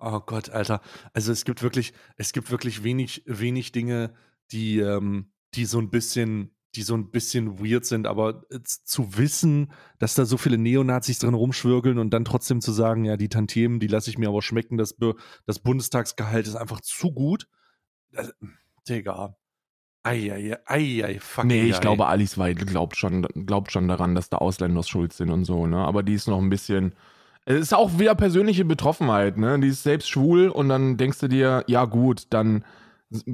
Oh 0.07 0.21
Gott, 0.21 0.51
Alter. 0.51 0.81
Also 1.15 1.33
es 1.33 1.45
gibt 1.45 1.63
wirklich, 1.63 1.93
es 2.17 2.33
gibt 2.33 2.51
wirklich 2.51 2.85
wenig, 2.85 3.23
wenig 3.27 3.73
Dinge, 3.73 4.13
die, 4.53 4.79
ähm, 4.79 5.33
die 5.55 5.65
so 5.65 5.79
ein 5.79 5.89
bisschen, 5.91 6.51
die 6.75 6.83
so 6.83 6.95
ein 6.95 7.11
bisschen 7.11 7.59
weird 7.59 7.85
sind, 7.87 8.07
aber 8.07 8.43
äh, 8.51 8.61
zu 8.63 9.17
wissen, 9.17 9.73
dass 9.99 10.15
da 10.15 10.25
so 10.27 10.37
viele 10.37 10.59
Neonazis 10.59 11.21
drin 11.21 11.35
rumschwirgeln 11.35 11.99
und 11.99 12.11
dann 12.11 12.25
trotzdem 12.25 12.61
zu 12.61 12.73
sagen, 12.73 13.05
ja, 13.05 13.17
die 13.17 13.29
Tantiemen, 13.29 13.81
die 13.81 13.87
lasse 13.87 14.11
ich 14.11 14.19
mir 14.19 14.29
aber 14.29 14.43
schmecken, 14.43 14.77
das, 14.77 14.93
Be- 14.95 15.15
das 15.47 15.61
Bundestagsgehalt 15.61 16.47
ist 16.47 16.57
einfach 16.57 16.81
zu 16.81 17.13
gut. 17.13 17.49
Äh, 18.13 18.29
Digga. 18.89 19.37
Eieiei, 20.03 20.59
eieiei, 20.67 21.19
fuck. 21.19 21.47
Nee, 21.47 21.63
ich 21.71 21.81
glaube, 21.81 22.07
Alice 22.07 22.37
Weidel 22.37 22.67
glaubt 22.67 22.95
schon, 22.97 23.23
glaubt 23.23 23.73
schon 23.73 23.89
daran, 23.89 24.15
dass 24.15 24.29
da 24.29 24.37
Ausländer 24.37 24.83
schuld 24.83 25.15
sind 25.15 25.31
und 25.31 25.47
so, 25.47 25.67
ne? 25.67 25.79
Aber 25.79 26.03
die 26.03 26.13
ist 26.13 26.29
noch 26.29 26.43
ein 26.43 26.51
bisschen. 26.51 26.93
Es 27.47 27.61
ist 27.61 27.75
auch 27.75 27.99
wieder 27.99 28.15
persönliche 28.15 28.65
Betroffenheit, 28.65 29.37
ne? 29.37 29.59
Die 29.61 29.69
ist 29.69 29.83
selbst 29.83 30.09
schwul 30.09 30.49
und 30.49 30.69
dann 30.69 30.97
denkst 30.97 31.19
du 31.19 31.29
dir, 31.29 31.65
ja 31.67 31.85
gut, 31.85 32.27
dann 32.31 32.65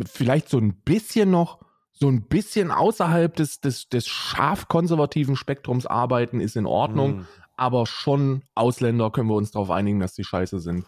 vielleicht 0.07 0.49
so 0.49 0.59
ein 0.59 0.75
bisschen 0.85 1.31
noch, 1.31 1.61
so 1.93 2.09
ein 2.09 2.23
bisschen 2.23 2.71
außerhalb 2.71 3.35
des, 3.37 3.61
des, 3.61 3.89
des 3.89 4.07
scharf 4.09 4.69
konservativen 4.69 5.37
Spektrums 5.37 5.87
arbeiten 5.87 6.41
ist 6.41 6.57
in 6.57 6.67
Ordnung, 6.67 7.11
Hm. 7.19 7.27
aber 7.57 7.87
schon 7.87 8.43
Ausländer 8.55 9.11
können 9.11 9.29
wir 9.29 9.37
uns 9.37 9.53
darauf 9.53 9.71
einigen, 9.71 10.01
dass 10.01 10.15
die 10.15 10.25
scheiße 10.25 10.59
sind. 10.61 10.85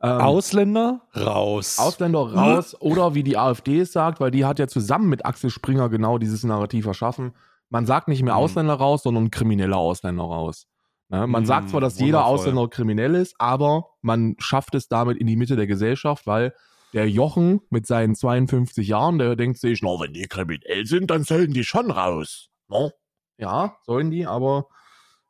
Ähm, 0.00 0.20
Ausländer 0.20 1.02
raus. 1.14 1.78
Ausländer 1.78 2.32
raus 2.32 2.74
oder 2.80 3.14
wie 3.14 3.22
die 3.22 3.36
AfD 3.38 3.80
es 3.80 3.92
sagt, 3.92 4.18
weil 4.20 4.30
die 4.32 4.44
hat 4.44 4.58
ja 4.58 4.66
zusammen 4.66 5.08
mit 5.08 5.24
Axel 5.26 5.50
Springer 5.50 5.88
genau 5.88 6.18
dieses 6.18 6.42
Narrativ 6.42 6.86
erschaffen. 6.86 7.32
Man 7.68 7.86
sagt 7.86 8.08
nicht 8.08 8.22
mehr 8.22 8.34
Mhm. 8.34 8.40
Ausländer 8.40 8.74
raus, 8.74 9.02
sondern 9.04 9.30
kriminelle 9.30 9.76
Ausländer 9.76 10.24
raus. 10.24 10.66
Ne? 11.12 11.26
Man 11.26 11.42
Mhm, 11.42 11.46
sagt 11.46 11.68
zwar, 11.68 11.80
dass 11.80 11.98
jeder 11.98 12.18
wundervoll. 12.18 12.34
Ausländer 12.38 12.68
kriminell 12.68 13.14
ist, 13.14 13.36
aber 13.38 13.90
man 14.00 14.34
schafft 14.38 14.74
es 14.74 14.88
damit 14.88 15.18
in 15.18 15.26
die 15.26 15.36
Mitte 15.36 15.56
der 15.56 15.66
Gesellschaft, 15.66 16.26
weil 16.26 16.54
der 16.94 17.08
Jochen 17.08 17.60
mit 17.70 17.86
seinen 17.86 18.14
52 18.14 18.88
Jahren, 18.88 19.18
der 19.18 19.36
denkt 19.36 19.58
sich, 19.58 19.80
na, 19.82 19.90
wenn 20.00 20.12
die 20.14 20.26
kriminell 20.26 20.86
sind, 20.86 21.10
dann 21.10 21.22
sollen 21.24 21.52
die 21.52 21.64
schon 21.64 21.90
raus. 21.90 22.50
No? 22.68 22.90
Ja, 23.36 23.76
sollen 23.84 24.10
die, 24.10 24.26
aber 24.26 24.66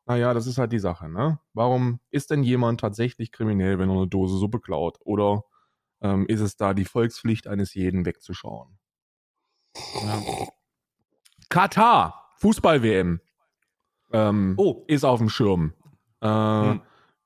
naja, 0.07 0.35
das 0.35 0.47
ist 0.47 0.59
halt 0.59 0.73
die 0.73 0.81
Sache, 0.81 1.09
ne? 1.09 1.39
Warum 1.53 2.01
ist 2.11 2.31
denn 2.31 2.43
jemand 2.43 2.81
tatsächlich 2.81 3.31
kriminell, 3.31 3.79
wenn 3.79 3.89
er 3.91 3.97
eine 3.97 4.09
Dose 4.09 4.37
Suppe 4.37 4.61
klaut? 4.61 4.99
Oder 5.01 5.45
ähm, 6.01 6.27
ist 6.27 6.41
es 6.41 6.57
da 6.57 6.75
die 6.75 6.85
Volkspflicht 6.85 7.47
eines 7.47 7.75
jeden 7.75 8.05
wegzuschauen? 8.05 8.79
Katar, 11.49 12.31
Fußball-WM, 12.39 13.21
ähm, 14.13 14.55
Oh. 14.59 14.85
ist 14.87 15.05
auf 15.05 15.19
dem 15.19 15.29
Schirm. 15.29 15.73
Äh, 16.21 16.29
Hm. 16.29 16.81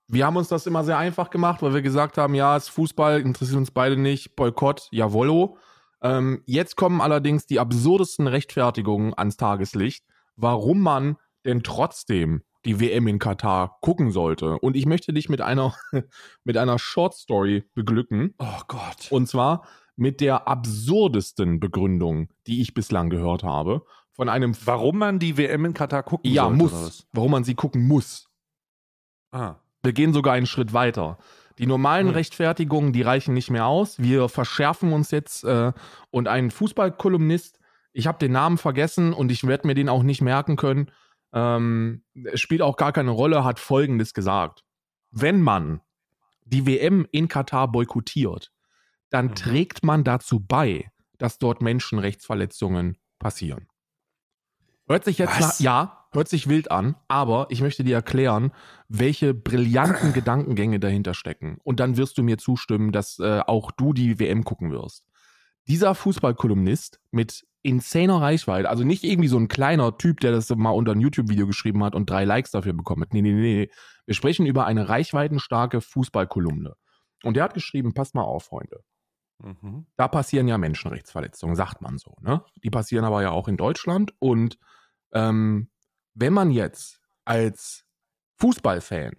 Wir 0.09 0.25
haben 0.25 0.37
uns 0.37 0.46
das 0.46 0.66
immer 0.68 0.85
sehr 0.85 0.99
einfach 0.99 1.31
gemacht, 1.31 1.62
weil 1.62 1.75
wir 1.75 1.83
gesagt 1.83 2.16
haben, 2.16 2.35
ja, 2.37 2.57
es 2.57 2.64
ist 2.64 2.68
Fußball, 2.70 3.20
interessiert 3.22 3.59
uns 3.59 3.72
beide 3.72 3.96
nicht, 3.96 4.37
Boykott, 4.37 4.87
jawollo. 4.92 5.59
Ähm, 6.01 6.42
jetzt 6.46 6.77
kommen 6.77 7.01
allerdings 7.01 7.46
die 7.46 7.59
absurdesten 7.59 8.29
Rechtfertigungen 8.29 9.14
ans 9.16 9.37
Tageslicht, 9.37 10.05
warum 10.37 10.81
man 10.81 11.16
denn 11.44 11.64
trotzdem 11.64 12.42
die 12.64 12.79
WM 12.81 13.09
in 13.09 13.18
Katar 13.18 13.79
gucken 13.81 14.12
sollte. 14.12 14.59
Und 14.61 14.77
ich 14.77 14.87
möchte 14.87 15.12
dich 15.12 15.29
mit 15.29 15.40
einer, 15.40 15.75
mit 16.44 16.57
einer 16.57 16.79
Short 16.79 17.14
Story 17.14 17.64
beglücken. 17.75 18.35
Oh 18.38 18.61
Gott. 18.68 19.09
Und 19.11 19.29
zwar 19.29 19.66
mit 19.96 20.20
der 20.20 20.46
absurdesten 20.46 21.59
Begründung, 21.59 22.29
die 22.46 22.61
ich 22.61 22.75
bislang 22.75 23.11
gehört 23.11 23.42
habe. 23.42 23.83
Von 24.16 24.29
einem 24.31 24.57
Warum 24.64 24.98
man 24.98 25.18
die 25.18 25.37
WM 25.37 25.66
in 25.66 25.74
Katar 25.74 26.02
gucken 26.02 26.31
Ja, 26.31 26.44
sollte, 26.44 26.57
muss. 26.57 27.07
Warum 27.12 27.31
man 27.33 27.44
sie 27.44 27.55
gucken 27.55 27.87
muss. 27.87 28.29
Ah. 29.31 29.57
Wir 29.83 29.92
gehen 29.92 30.12
sogar 30.12 30.33
einen 30.35 30.46
Schritt 30.46 30.72
weiter. 30.72 31.18
Die 31.59 31.66
normalen 31.66 32.09
Hm. 32.09 32.14
Rechtfertigungen, 32.14 32.92
die 32.92 33.02
reichen 33.02 33.35
nicht 33.35 33.50
mehr 33.50 33.66
aus. 33.66 33.98
Wir 33.98 34.29
verschärfen 34.29 34.92
uns 34.92 35.11
jetzt 35.11 35.44
äh, 35.44 35.72
und 36.11 36.29
ein 36.29 36.50
Fußballkolumnist, 36.50 37.61
ich 37.92 38.07
habe 38.07 38.18
den 38.18 38.33
Namen 38.33 38.59
vergessen 38.59 39.12
und 39.12 39.31
ich 39.31 39.46
werde 39.46 39.66
mir 39.66 39.74
den 39.74 39.88
auch 39.88 40.02
nicht 40.02 40.20
merken 40.22 40.57
können, 40.57 40.90
ähm, 41.33 42.02
spielt 42.35 42.62
auch 42.62 42.76
gar 42.76 42.92
keine 42.92 43.11
Rolle, 43.11 43.44
hat 43.44 43.59
Folgendes 43.59 44.12
gesagt. 44.14 44.64
Wenn 45.11 45.40
man 45.40 45.81
die 46.44 46.66
WM 46.66 47.07
in 47.11 47.29
Katar 47.29 47.70
boykottiert, 47.70 48.52
dann 49.11 49.26
Mhm. 49.29 49.35
trägt 49.35 49.85
man 49.85 50.05
dazu 50.05 50.40
bei, 50.40 50.90
dass 51.18 51.38
dort 51.38 51.62
Menschenrechtsverletzungen 51.62 52.98
passieren. 53.18 53.66
Hört 54.88 55.05
sich 55.05 55.18
jetzt 55.18 55.40
nach, 55.40 55.59
ja, 55.59 56.07
hört 56.12 56.29
sich 56.29 56.49
wild 56.49 56.70
an, 56.70 56.94
aber 57.09 57.46
ich 57.51 57.61
möchte 57.61 57.83
dir 57.83 57.96
erklären, 57.96 58.53
welche 58.88 59.35
brillanten 59.35 60.12
Gedankengänge 60.12 60.79
dahinter 60.79 61.12
stecken. 61.12 61.59
Und 61.64 61.81
dann 61.81 61.96
wirst 61.96 62.18
du 62.18 62.22
mir 62.22 62.38
zustimmen, 62.38 62.92
dass 62.92 63.18
äh, 63.18 63.40
auch 63.46 63.72
du 63.72 63.92
die 63.92 64.20
WM 64.20 64.44
gucken 64.44 64.70
wirst. 64.70 65.09
Dieser 65.66 65.96
Fußballkolumnist 65.96 67.01
mit 67.11 67.44
insaner 67.62 68.20
Reichweite, 68.20 68.68
also 68.68 68.85
nicht 68.85 69.03
irgendwie 69.03 69.29
so 69.29 69.38
ein 69.38 69.49
kleiner 69.49 69.99
Typ, 69.99 70.20
der 70.20 70.31
das 70.31 70.49
mal 70.51 70.70
unter 70.70 70.92
ein 70.92 71.01
YouTube-Video 71.01 71.49
geschrieben 71.49 71.83
hat 71.83 71.96
und 71.96 72.09
drei 72.09 72.25
Likes 72.25 72.53
dafür 72.53 72.72
bekommen 72.72 73.03
hat. 73.03 73.12
Nee, 73.12 73.22
nee, 73.22 73.33
nee, 73.33 73.55
nee. 73.55 73.70
Wir 74.05 74.14
sprechen 74.14 74.46
über 74.46 74.66
eine 74.66 74.88
reichweitenstarke 74.88 75.81
Fußballkolumne. 75.81 76.75
Und 77.25 77.35
der 77.35 77.42
hat 77.42 77.55
geschrieben, 77.55 77.92
passt 77.92 78.14
mal 78.14 78.22
auf, 78.22 78.44
Freunde 78.44 78.85
Mhm. 79.38 79.87
da 79.96 80.09
passieren 80.09 80.49
ja 80.49 80.57
Menschenrechtsverletzungen, 80.57 81.57
sagt 81.57 81.83
man 81.83 81.99
so. 81.99 82.14
Ne? 82.20 82.42
Die 82.62 82.70
passieren 82.70 83.05
aber 83.05 83.22
ja 83.22 83.31
auch 83.31 83.49
in 83.49 83.57
Deutschland. 83.57 84.14
Und 84.18 84.59
ähm, 85.12 85.68
wenn 86.14 86.33
man 86.33 86.51
jetzt 86.51 87.01
als 87.25 87.85
Fußballfan 88.37 89.12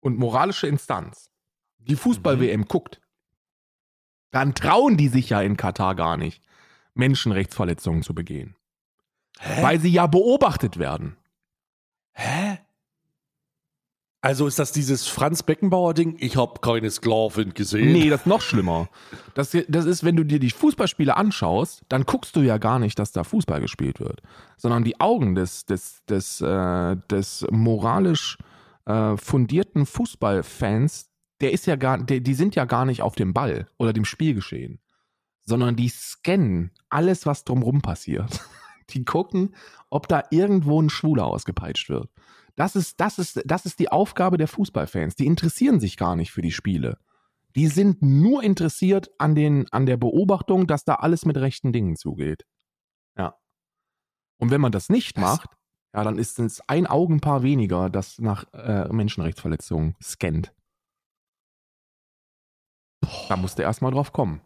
und 0.00 0.18
moralische 0.18 0.66
Instanz 0.66 1.30
die 1.78 1.96
Fußball-WM 1.96 2.66
guckt, 2.66 3.00
dann 4.30 4.54
trauen 4.54 4.96
die 4.96 5.08
sich 5.08 5.30
ja 5.30 5.40
in 5.40 5.56
Katar 5.56 5.94
gar 5.94 6.16
nicht, 6.16 6.44
Menschenrechtsverletzungen 6.94 8.02
zu 8.02 8.14
begehen. 8.14 8.56
Hä? 9.38 9.62
Weil 9.62 9.80
sie 9.80 9.90
ja 9.90 10.06
beobachtet 10.06 10.78
werden. 10.78 11.16
Hä? 12.12 12.55
Also 14.26 14.48
ist 14.48 14.58
das 14.58 14.72
dieses 14.72 15.06
Franz 15.06 15.44
Beckenbauer-Ding? 15.44 16.16
Ich 16.18 16.36
hab 16.36 16.60
keine 16.60 16.90
Sklavin 16.90 17.54
gesehen. 17.54 17.92
Nee, 17.92 18.10
das 18.10 18.22
ist 18.22 18.26
noch 18.26 18.40
schlimmer. 18.40 18.88
Das, 19.34 19.56
das 19.68 19.84
ist, 19.84 20.02
wenn 20.02 20.16
du 20.16 20.24
dir 20.24 20.40
die 20.40 20.50
Fußballspiele 20.50 21.16
anschaust, 21.16 21.84
dann 21.88 22.02
guckst 22.02 22.34
du 22.34 22.40
ja 22.40 22.58
gar 22.58 22.80
nicht, 22.80 22.98
dass 22.98 23.12
da 23.12 23.22
Fußball 23.22 23.60
gespielt 23.60 24.00
wird. 24.00 24.22
Sondern 24.56 24.82
die 24.82 24.98
Augen 24.98 25.36
des, 25.36 25.64
des, 25.64 26.04
des, 26.06 26.40
äh, 26.40 26.96
des 27.08 27.46
moralisch 27.52 28.36
äh, 28.86 29.16
fundierten 29.16 29.86
Fußballfans, 29.86 31.08
der 31.40 31.52
ist 31.52 31.66
ja 31.66 31.76
gar, 31.76 31.98
der, 31.98 32.18
die 32.18 32.34
sind 32.34 32.56
ja 32.56 32.64
gar 32.64 32.84
nicht 32.84 33.02
auf 33.02 33.14
dem 33.14 33.32
Ball 33.32 33.68
oder 33.78 33.92
dem 33.92 34.04
Spielgeschehen. 34.04 34.80
Sondern 35.44 35.76
die 35.76 35.88
scannen 35.88 36.72
alles, 36.90 37.26
was 37.26 37.44
drumrum 37.44 37.80
passiert. 37.80 38.40
Die 38.90 39.04
gucken, 39.04 39.54
ob 39.90 40.06
da 40.06 40.22
irgendwo 40.30 40.80
ein 40.80 40.90
Schwuler 40.90 41.26
ausgepeitscht 41.26 41.88
wird. 41.88 42.08
Das 42.56 42.74
ist, 42.74 43.00
das 43.00 43.18
ist, 43.18 43.42
das 43.44 43.66
ist 43.66 43.78
die 43.78 43.90
Aufgabe 43.90 44.38
der 44.38 44.48
Fußballfans. 44.48 45.14
Die 45.14 45.26
interessieren 45.26 45.78
sich 45.78 45.96
gar 45.96 46.16
nicht 46.16 46.32
für 46.32 46.42
die 46.42 46.52
Spiele. 46.52 46.98
Die 47.54 47.68
sind 47.68 48.02
nur 48.02 48.42
interessiert 48.42 49.10
an, 49.18 49.34
den, 49.34 49.66
an 49.72 49.86
der 49.86 49.96
Beobachtung, 49.96 50.66
dass 50.66 50.84
da 50.84 50.94
alles 50.96 51.24
mit 51.24 51.36
rechten 51.36 51.72
Dingen 51.72 51.96
zugeht. 51.96 52.44
Ja. 53.16 53.38
Und 54.38 54.50
wenn 54.50 54.60
man 54.60 54.72
das 54.72 54.88
nicht 54.88 55.16
Das- 55.16 55.22
macht, 55.24 55.50
ja, 55.94 56.04
dann 56.04 56.18
ist 56.18 56.38
es 56.38 56.60
ein 56.68 56.86
Augenpaar 56.86 57.42
weniger, 57.42 57.88
das 57.88 58.18
nach 58.18 58.44
äh, 58.52 58.86
Menschenrechtsverletzungen 58.92 59.96
scannt. 60.02 60.52
Da 63.28 63.36
musste 63.36 63.62
erst 63.62 63.80
mal 63.80 63.90
drauf 63.90 64.12
kommen. 64.12 64.42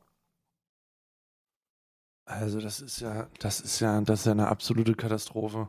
Also 2.25 2.61
das 2.61 2.81
ist 2.81 3.01
ja, 3.01 3.29
das 3.41 3.61
ist 3.61 3.81
ja, 3.81 4.01
das 4.03 4.21
ist 4.21 4.27
ja 4.27 4.33
eine 4.33 4.47
absolute 4.49 4.95
Katastrophe. 4.95 5.69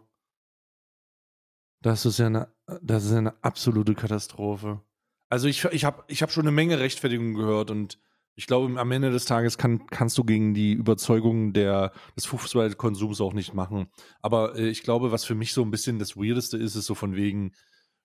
Das 1.82 2.06
ist 2.06 2.20
ja 2.20 2.28
eine, 2.28 2.54
das 2.82 3.06
ist 3.06 3.12
ja 3.12 3.18
eine 3.18 3.44
absolute 3.44 3.96
Katastrophe. 3.96 4.82
Also 5.30 5.48
ich, 5.48 5.64
ich 5.66 5.86
habe 5.86 6.04
ich 6.08 6.22
hab 6.22 6.32
schon 6.32 6.44
eine 6.44 6.52
Menge 6.52 6.80
Rechtfertigungen 6.80 7.34
gehört 7.36 7.72
und 7.72 7.98
ich 8.36 8.48
glaube, 8.48 8.80
am 8.80 8.92
Ende 8.92 9.12
des 9.12 9.26
Tages 9.26 9.58
kann, 9.58 9.88
kannst 9.88 10.18
du 10.18 10.24
gegen 10.24 10.54
die 10.54 10.74
Überzeugung 10.74 11.54
der, 11.54 11.92
des 12.16 12.26
Fußballkonsums 12.26 13.20
auch 13.22 13.34
nicht 13.34 13.54
machen. 13.54 13.92
Aber 14.22 14.56
äh, 14.56 14.70
ich 14.70 14.84
glaube, 14.84 15.12
was 15.12 15.26
für 15.26 15.36
mich 15.36 15.54
so 15.54 15.64
ein 15.64 15.72
bisschen 15.72 16.00
das 16.00 16.16
Weirdeste 16.16 16.58
ist, 16.58 16.76
ist 16.76 16.86
so 16.86 16.96
von 16.96 17.16
wegen, 17.16 17.54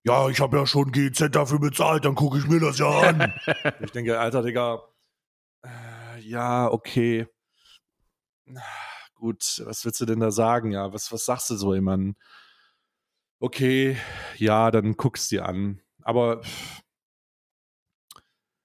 Ja, 0.05 0.29
ich 0.29 0.41
habe 0.41 0.57
ja 0.59 0.67
schon 0.67 0.93
GZ 0.93 1.35
dafür 1.35 1.59
bezahlt, 1.59 2.05
dann 2.05 2.15
gucke 2.15 2.39
ich 2.39 2.47
mir 2.49 2.61
das 2.61 2.79
ja 2.79 2.89
an. 2.89 3.35
ich 3.81 3.93
denke, 3.93 4.19
Alter, 4.19 4.43
Digga, 4.43 4.83
äh, 5.65 6.21
ja, 6.21 6.71
okay. 6.71 7.27
Gut, 9.15 9.63
was 9.65 9.85
willst 9.85 10.01
du 10.01 10.07
denn 10.07 10.21
da 10.21 10.31
sagen? 10.31 10.73
Ja, 10.73 10.93
was, 10.93 11.11
was 11.13 11.25
sagst 11.25 11.51
du 11.51 11.57
so 11.57 11.75
jemandem? 11.75 12.17
Okay, 13.41 13.97
ja, 14.37 14.71
dann 14.71 14.97
guck's 14.97 15.29
dir 15.29 15.47
an. 15.47 15.81
Aber 16.03 16.41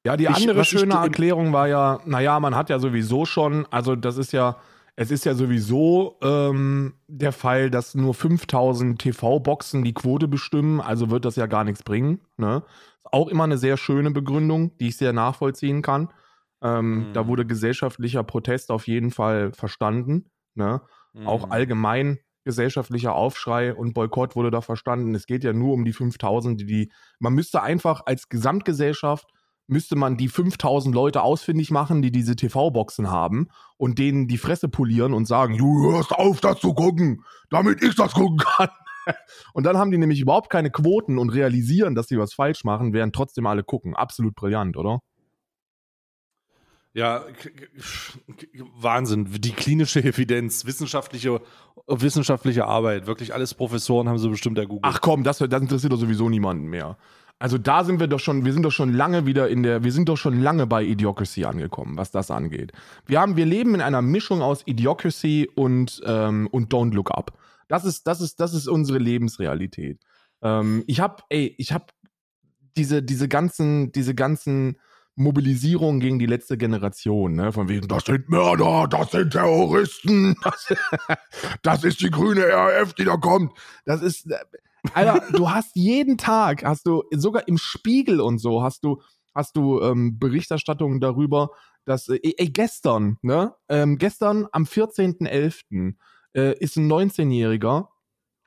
Ja, 0.03 0.17
die 0.17 0.24
Ich- 0.24 0.30
andere 0.36 0.65
schöne 0.65 0.93
du- 0.95 0.97
Erklärung 0.97 1.53
war 1.53 1.67
ja, 1.67 1.99
naja, 2.05 2.39
man 2.39 2.55
hat 2.55 2.69
ja 2.72 2.80
sowieso 2.80 3.26
schon, 3.26 3.67
also 3.69 3.95
das 3.95 4.17
ist 4.17 4.32
ja, 4.34 4.57
es 4.95 5.11
ist 5.11 5.26
ja 5.26 5.36
sowieso 5.36 6.17
ähm, 6.24 6.95
der 7.07 7.32
Fall, 7.32 7.69
dass 7.69 7.93
nur 7.93 8.15
5000 8.15 8.99
TV-Boxen 8.99 9.84
die 9.84 9.93
Quote 9.93 10.28
bestimmen, 10.28 10.82
also 10.82 11.11
wird 11.11 11.24
das 11.26 11.36
ja 11.36 11.45
gar 11.45 11.63
nichts 11.63 11.84
bringen. 11.84 12.19
Ne? 12.38 12.63
Auch 13.11 13.28
immer 13.28 13.43
eine 13.43 13.59
sehr 13.59 13.78
schöne 13.78 14.09
Begründung, 14.09 14.76
die 14.80 14.88
ich 14.88 14.97
sehr 14.97 15.13
nachvollziehen 15.13 15.84
kann. 15.84 16.09
Ähm, 16.63 17.09
Mhm. 17.09 17.13
Da 17.13 17.28
wurde 17.28 17.45
gesellschaftlicher 17.45 18.24
Protest 18.24 18.72
auf 18.72 18.88
jeden 18.88 19.11
Fall 19.11 19.51
verstanden. 19.53 20.32
Ne? 20.55 20.82
Auch 21.26 21.45
mh. 21.47 21.53
allgemein 21.53 22.17
gesellschaftlicher 22.43 23.13
Aufschrei 23.13 23.73
und 23.73 23.93
Boykott 23.93 24.35
wurde 24.35 24.51
da 24.51 24.61
verstanden. 24.61 25.15
Es 25.15 25.25
geht 25.25 25.43
ja 25.43 25.53
nur 25.53 25.73
um 25.73 25.85
die 25.85 25.93
5000, 25.93 26.59
die 26.61 26.65
die. 26.65 26.91
Man 27.19 27.33
müsste 27.33 27.61
einfach 27.61 28.01
als 28.05 28.29
Gesamtgesellschaft 28.29 29.27
müsste 29.67 29.95
man 29.95 30.17
die 30.17 30.27
5000 30.27 30.93
Leute 30.93 31.21
ausfindig 31.21 31.71
machen, 31.71 32.01
die 32.01 32.11
diese 32.11 32.35
TV-Boxen 32.35 33.09
haben 33.09 33.47
und 33.77 33.99
denen 33.99 34.27
die 34.27 34.37
Fresse 34.37 34.67
polieren 34.67 35.13
und 35.13 35.25
sagen, 35.25 35.57
du 35.57 35.91
hörst 35.91 36.11
auf, 36.11 36.41
das 36.41 36.59
zu 36.59 36.73
gucken, 36.73 37.23
damit 37.49 37.81
ich 37.81 37.95
das 37.95 38.13
gucken 38.13 38.37
kann. 38.37 38.69
Und 39.53 39.65
dann 39.65 39.79
haben 39.79 39.89
die 39.89 39.97
nämlich 39.97 40.21
überhaupt 40.21 40.51
keine 40.51 40.69
Quoten 40.69 41.17
und 41.17 41.31
realisieren, 41.31 41.95
dass 41.95 42.07
sie 42.07 42.19
was 42.19 42.35
falsch 42.35 42.63
machen, 42.63 42.93
während 42.93 43.15
trotzdem 43.15 43.47
alle 43.47 43.63
gucken. 43.63 43.95
Absolut 43.95 44.35
brillant, 44.35 44.77
oder? 44.77 44.99
Ja, 46.93 47.23
Wahnsinn. 48.75 49.27
Die 49.39 49.51
klinische 49.51 50.03
Evidenz, 50.03 50.65
wissenschaftliche, 50.65 51.41
wissenschaftliche 51.87 52.65
Arbeit, 52.65 53.07
wirklich 53.07 53.33
alles 53.33 53.53
Professoren 53.53 54.09
haben 54.09 54.17
sie 54.17 54.29
bestimmt 54.29 54.57
ergoogelt. 54.57 54.83
Ach 54.83 54.99
komm, 54.99 55.23
das, 55.23 55.37
das 55.37 55.61
interessiert 55.61 55.93
doch 55.93 55.99
sowieso 55.99 56.27
niemanden 56.27 56.65
mehr. 56.65 56.97
Also 57.39 57.57
da 57.57 57.83
sind 57.83 57.99
wir 57.99 58.07
doch 58.07 58.19
schon, 58.19 58.45
wir 58.45 58.53
sind 58.53 58.63
doch 58.63 58.71
schon 58.71 58.93
lange 58.93 59.25
wieder 59.25 59.49
in 59.49 59.63
der, 59.63 59.83
wir 59.83 59.91
sind 59.91 60.09
doch 60.09 60.17
schon 60.17 60.39
lange 60.39 60.67
bei 60.67 60.83
Idiocracy 60.83 61.45
angekommen, 61.45 61.97
was 61.97 62.11
das 62.11 62.29
angeht. 62.29 62.71
Wir 63.07 63.19
haben, 63.19 63.35
wir 63.35 63.47
leben 63.47 63.73
in 63.73 63.81
einer 63.81 64.03
Mischung 64.03 64.43
aus 64.43 64.61
Idiocracy 64.67 65.49
und, 65.55 66.01
ähm, 66.05 66.47
und 66.51 66.71
Don't 66.71 66.93
Look 66.93 67.09
Up. 67.09 67.39
Das 67.67 67.83
ist, 67.85 68.05
das 68.05 68.21
ist, 68.21 68.39
das 68.39 68.53
ist 68.53 68.67
unsere 68.67 68.99
Lebensrealität. 68.99 69.99
Ähm, 70.43 70.83
ich 70.85 70.99
hab, 70.99 71.23
ey, 71.29 71.55
ich 71.57 71.73
hab 71.73 71.93
diese, 72.77 73.01
diese 73.01 73.27
ganzen, 73.27 73.91
diese 73.91 74.13
ganzen 74.13 74.77
Mobilisierungen 75.16 75.99
gegen 75.99 76.20
die 76.20 76.26
letzte 76.26 76.57
Generation, 76.57 77.34
ne, 77.34 77.51
von 77.51 77.68
wegen, 77.68 77.88
das 77.88 78.05
sind 78.05 78.30
Mörder, 78.30 78.88
das 78.89 79.12
sind 79.12 79.32
Terroristen, 79.32 80.36
das, 80.43 80.74
das 81.64 81.84
ist 81.84 82.01
die 82.01 82.09
grüne 82.09 82.45
RAF, 82.45 82.93
die 82.93 83.03
da 83.03 83.18
kommt. 83.18 83.53
Das 83.86 84.01
ist, 84.01 84.32
äh, 84.32 84.38
Alter, 84.93 85.22
du 85.34 85.49
hast 85.49 85.76
jeden 85.76 86.18
Tag, 86.18 86.64
hast 86.64 86.88
du, 86.88 87.03
sogar 87.12 87.47
im 87.47 87.57
Spiegel 87.57 88.22
und 88.22 88.39
so, 88.39 88.64
hast 88.64 88.84
du, 88.84 89.01
hast 89.36 89.55
du 89.55 89.82
ähm, 89.82 90.18
Berichterstattungen 90.18 90.99
darüber, 90.99 91.51
dass, 91.86 92.07
äh, 92.07 92.20
ey, 92.24 92.49
gestern, 92.49 93.18
ne, 93.22 93.53
ähm, 93.70 93.97
gestern 93.97 94.47
am 94.51 94.64
14.11. 94.64 95.95
Äh, 96.34 96.57
ist 96.59 96.78
ein 96.78 96.89
19-Jähriger 96.89 97.89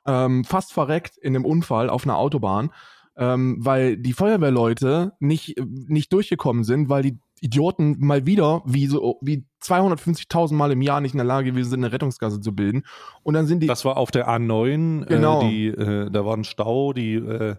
ähm, 0.07 0.43
fast 0.43 0.73
verreckt 0.73 1.17
in 1.17 1.35
einem 1.35 1.45
Unfall 1.45 1.89
auf 1.89 2.03
einer 2.03 2.17
Autobahn, 2.17 2.71
ähm, 3.17 3.57
weil 3.59 3.97
die 3.97 4.13
Feuerwehrleute 4.13 5.13
nicht, 5.19 5.55
nicht 5.87 6.11
durchgekommen 6.13 6.63
sind, 6.63 6.89
weil 6.89 7.03
die 7.03 7.19
Idioten 7.41 7.97
mal 7.99 8.25
wieder 8.25 8.61
wie 8.65 8.87
so 8.87 9.17
wie 9.21 9.45
250.000 9.61 10.53
Mal 10.53 10.71
im 10.71 10.81
Jahr 10.81 11.01
nicht 11.01 11.13
in 11.13 11.17
der 11.17 11.25
Lage 11.25 11.51
gewesen 11.51 11.69
sind, 11.69 11.83
eine 11.83 11.91
Rettungsgasse 11.93 12.39
zu 12.41 12.55
bilden. 12.55 12.83
Und 13.23 13.33
dann 13.33 13.45
sind 13.45 13.59
die 13.61 13.67
Das 13.67 13.85
war 13.85 13.97
auf 13.97 14.11
der 14.11 14.27
A9. 14.29 15.05
Genau. 15.05 15.41
Äh, 15.41 15.49
die, 15.49 15.67
äh, 15.67 16.09
da 16.09 16.25
war 16.25 16.35
ein 16.35 16.43
Stau, 16.43 16.93
die 16.93 17.15
äh, 17.15 17.55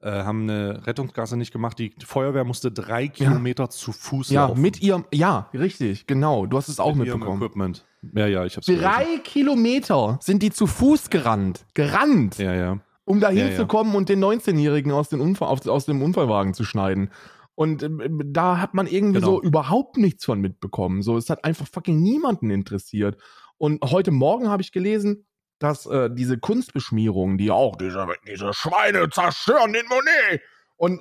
äh, 0.00 0.10
haben 0.10 0.42
eine 0.42 0.86
Rettungsgasse 0.86 1.36
nicht 1.36 1.52
gemacht. 1.52 1.78
Die 1.78 1.92
Feuerwehr 2.04 2.44
musste 2.44 2.70
drei 2.70 3.08
Kilometer 3.08 3.70
zu 3.70 3.92
Fuß 3.92 4.30
ja 4.30 4.46
laufen. 4.46 4.60
mit 4.60 4.80
ihrem 4.80 5.04
ja 5.12 5.48
richtig 5.52 6.06
genau. 6.06 6.46
Du 6.46 6.56
hast 6.56 6.68
es 6.68 6.78
auch 6.78 6.94
Mit 6.94 7.06
ihrem 7.06 7.18
mitbekommen. 7.20 7.42
Equipment. 7.42 7.84
Ja, 8.14 8.26
ja, 8.26 8.44
ich 8.44 8.56
hab's 8.56 8.66
Drei 8.66 9.18
Kilometer 9.24 10.18
sind 10.20 10.42
die 10.42 10.50
zu 10.50 10.66
Fuß 10.66 11.10
gerannt, 11.10 11.66
gerannt, 11.74 12.36
gelesen. 12.36 12.54
Ja, 12.54 12.64
ja. 12.74 12.78
Um 13.06 13.20
da 13.20 13.30
Ja, 13.30 13.44
ja. 13.44 13.48
hinzukommen 13.48 13.94
und 13.94 14.10
den 14.10 14.22
19-Jährigen 14.22 14.92
aus, 14.92 15.08
den 15.08 15.20
Unfall, 15.20 15.48
aus, 15.48 15.66
aus 15.66 15.86
dem 15.86 16.02
Unfallwagen 16.02 16.52
zu 16.52 16.64
schneiden. 16.64 17.10
Und 17.54 17.82
ähm, 17.82 18.20
da 18.26 18.58
hat 18.60 18.74
man 18.74 18.86
irgendwie 18.86 19.20
Genau. 19.20 19.36
so 19.36 19.42
überhaupt 19.42 19.96
nichts 19.96 20.26
von 20.26 20.40
mitbekommen. 20.42 21.00
So, 21.00 21.16
es 21.16 21.30
hat 21.30 21.44
einfach 21.44 21.66
fucking 21.66 22.02
niemanden 22.02 22.50
interessiert. 22.50 23.16
Und 23.56 23.82
heute 23.90 24.10
Morgen 24.10 24.50
habe 24.50 24.60
ich 24.60 24.72
gelesen, 24.72 25.24
dass 25.58 25.86
äh, 25.86 26.10
diese 26.12 26.36
Kunstbeschmierungen, 26.38 27.38
die 27.38 27.50
auch 27.50 27.76
diese, 27.76 28.06
diese 28.28 28.52
Schweine 28.52 29.08
zerstören 29.08 29.72
den 29.72 29.86
Monet. 29.86 30.42
Und 30.76 31.00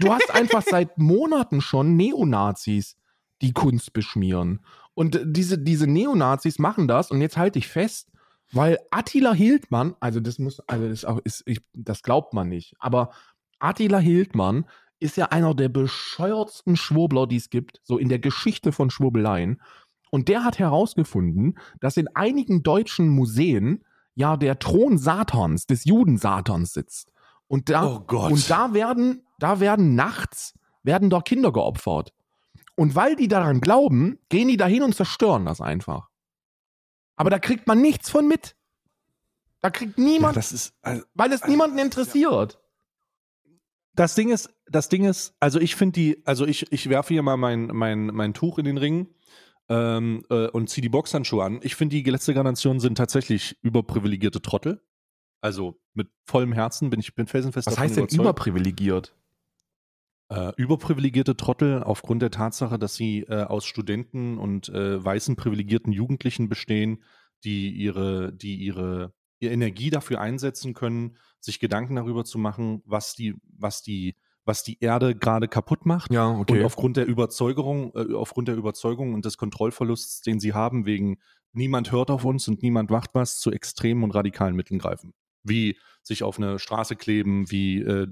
du 0.00 0.12
hast 0.12 0.30
einfach 0.34 0.62
seit 0.68 0.98
Monaten 0.98 1.62
schon 1.62 1.96
Neonazis, 1.96 2.96
die 3.40 3.52
Kunst 3.54 3.94
beschmieren. 3.94 4.60
Und 4.92 5.16
äh, 5.16 5.24
diese, 5.24 5.56
diese 5.58 5.86
Neonazis 5.86 6.58
machen 6.58 6.88
das, 6.88 7.10
und 7.10 7.22
jetzt 7.22 7.38
halte 7.38 7.58
ich 7.58 7.68
fest, 7.68 8.10
weil 8.52 8.78
Attila 8.90 9.32
Hildmann, 9.32 9.94
also 10.00 10.20
das 10.20 10.38
muss, 10.38 10.60
also 10.60 10.88
das, 10.88 11.04
auch, 11.04 11.18
ist, 11.24 11.42
ich, 11.46 11.60
das 11.74 12.02
glaubt 12.02 12.32
man 12.34 12.48
nicht, 12.48 12.74
aber 12.78 13.10
Attila 13.58 13.98
Hildmann 13.98 14.64
ist 15.00 15.16
ja 15.16 15.26
einer 15.26 15.54
der 15.54 15.68
bescheuertsten 15.68 16.76
Schwurbler, 16.76 17.26
die 17.26 17.36
es 17.36 17.50
gibt, 17.50 17.80
so 17.84 17.98
in 17.98 18.08
der 18.08 18.18
Geschichte 18.18 18.72
von 18.72 18.90
Schwurbeleien. 18.90 19.60
Und 20.10 20.28
der 20.28 20.42
hat 20.44 20.58
herausgefunden, 20.58 21.58
dass 21.80 21.96
in 21.96 22.08
einigen 22.14 22.62
deutschen 22.62 23.08
Museen 23.08 23.84
ja 24.14 24.36
der 24.36 24.58
Thron 24.58 24.98
Satans, 24.98 25.66
des 25.66 25.84
Juden 25.84 26.16
Satans 26.16 26.72
sitzt. 26.72 27.12
Und 27.46 27.68
da, 27.68 27.86
Oh 27.86 28.00
Gott. 28.00 28.32
und 28.32 28.50
da 28.50 28.74
werden, 28.74 29.24
da 29.38 29.60
werden 29.60 29.94
nachts, 29.94 30.54
werden 30.82 31.10
dort 31.10 31.26
Kinder 31.28 31.52
geopfert. 31.52 32.12
Und 32.74 32.94
weil 32.94 33.16
die 33.16 33.28
daran 33.28 33.60
glauben, 33.60 34.18
gehen 34.28 34.48
die 34.48 34.56
dahin 34.56 34.82
und 34.82 34.94
zerstören 34.94 35.44
das 35.44 35.60
einfach. 35.60 36.07
Aber 37.18 37.30
da 37.30 37.38
kriegt 37.38 37.66
man 37.66 37.82
nichts 37.82 38.08
von 38.08 38.26
mit. 38.26 38.56
Da 39.60 39.70
kriegt 39.70 39.98
ja, 39.98 40.04
niemand, 40.04 40.36
das 40.36 40.52
ist. 40.52 40.72
Also, 40.82 41.02
weil 41.14 41.32
es 41.32 41.42
also, 41.42 41.50
niemanden 41.50 41.78
interessiert. 41.78 42.58
das 43.94 44.14
Ding 44.14 44.30
ist, 44.30 44.50
das 44.70 44.88
Ding 44.88 45.04
ist, 45.04 45.34
also 45.40 45.60
ich 45.60 45.74
finde 45.74 45.94
die, 45.94 46.22
also 46.24 46.46
ich, 46.46 46.70
ich 46.72 46.88
werfe 46.88 47.12
hier 47.12 47.22
mal 47.22 47.36
mein, 47.36 47.66
mein, 47.66 48.06
mein 48.06 48.34
Tuch 48.34 48.58
in 48.58 48.64
den 48.64 48.78
Ring 48.78 49.08
ähm, 49.68 50.24
äh, 50.30 50.46
und 50.46 50.70
ziehe 50.70 50.82
die 50.82 50.88
Boxhandschuhe 50.88 51.44
an. 51.44 51.58
Ich 51.62 51.74
finde, 51.74 51.96
die 51.96 52.08
letzte 52.08 52.34
Generation 52.34 52.78
sind 52.78 52.96
tatsächlich 52.96 53.58
überprivilegierte 53.62 54.40
Trottel. 54.40 54.80
Also 55.40 55.80
mit 55.94 56.08
vollem 56.24 56.52
Herzen 56.52 56.90
bin 56.90 57.00
ich 57.00 57.14
bin 57.14 57.26
felsenfest 57.26 57.66
Was 57.66 57.78
heißt 57.78 57.96
denn 57.96 58.06
überprivilegiert? 58.06 59.14
Äh, 60.30 60.52
überprivilegierte 60.56 61.36
Trottel 61.36 61.82
aufgrund 61.82 62.22
der 62.22 62.30
Tatsache, 62.30 62.78
dass 62.78 62.94
sie 62.94 63.20
äh, 63.22 63.44
aus 63.44 63.64
Studenten 63.64 64.38
und 64.38 64.68
äh, 64.68 65.02
weißen 65.02 65.36
privilegierten 65.36 65.92
Jugendlichen 65.92 66.48
bestehen, 66.48 67.02
die 67.44 67.70
ihre, 67.70 68.32
die 68.32 68.56
ihre, 68.56 69.12
ihre 69.38 69.52
Energie 69.52 69.90
dafür 69.90 70.20
einsetzen 70.20 70.74
können, 70.74 71.16
sich 71.40 71.60
Gedanken 71.60 71.96
darüber 71.96 72.24
zu 72.24 72.38
machen, 72.38 72.82
was 72.84 73.14
die, 73.14 73.36
was 73.56 73.82
die, 73.82 74.16
was 74.44 74.62
die 74.62 74.78
Erde 74.80 75.14
gerade 75.14 75.48
kaputt 75.48 75.86
macht. 75.86 76.12
Ja, 76.12 76.26
Und 76.26 76.50
aufgrund 76.64 76.96
der 76.96 77.06
Überzeugung, 77.06 77.92
äh, 77.94 78.14
aufgrund 78.14 78.48
der 78.48 78.56
Überzeugung 78.56 79.14
und 79.14 79.24
des 79.24 79.38
Kontrollverlusts, 79.38 80.20
den 80.20 80.40
sie 80.40 80.52
haben, 80.52 80.84
wegen 80.84 81.18
niemand 81.52 81.92
hört 81.92 82.10
auf 82.10 82.24
uns 82.24 82.48
und 82.48 82.62
niemand 82.62 82.90
macht 82.90 83.10
was, 83.14 83.38
zu 83.38 83.50
extremen 83.50 84.04
und 84.04 84.10
radikalen 84.10 84.56
Mitteln 84.56 84.78
greifen. 84.78 85.14
Wie 85.48 85.78
sich 86.02 86.22
auf 86.22 86.38
eine 86.38 86.58
Straße 86.58 86.96
kleben, 86.96 87.50
wie 87.50 87.80
äh, 87.80 88.06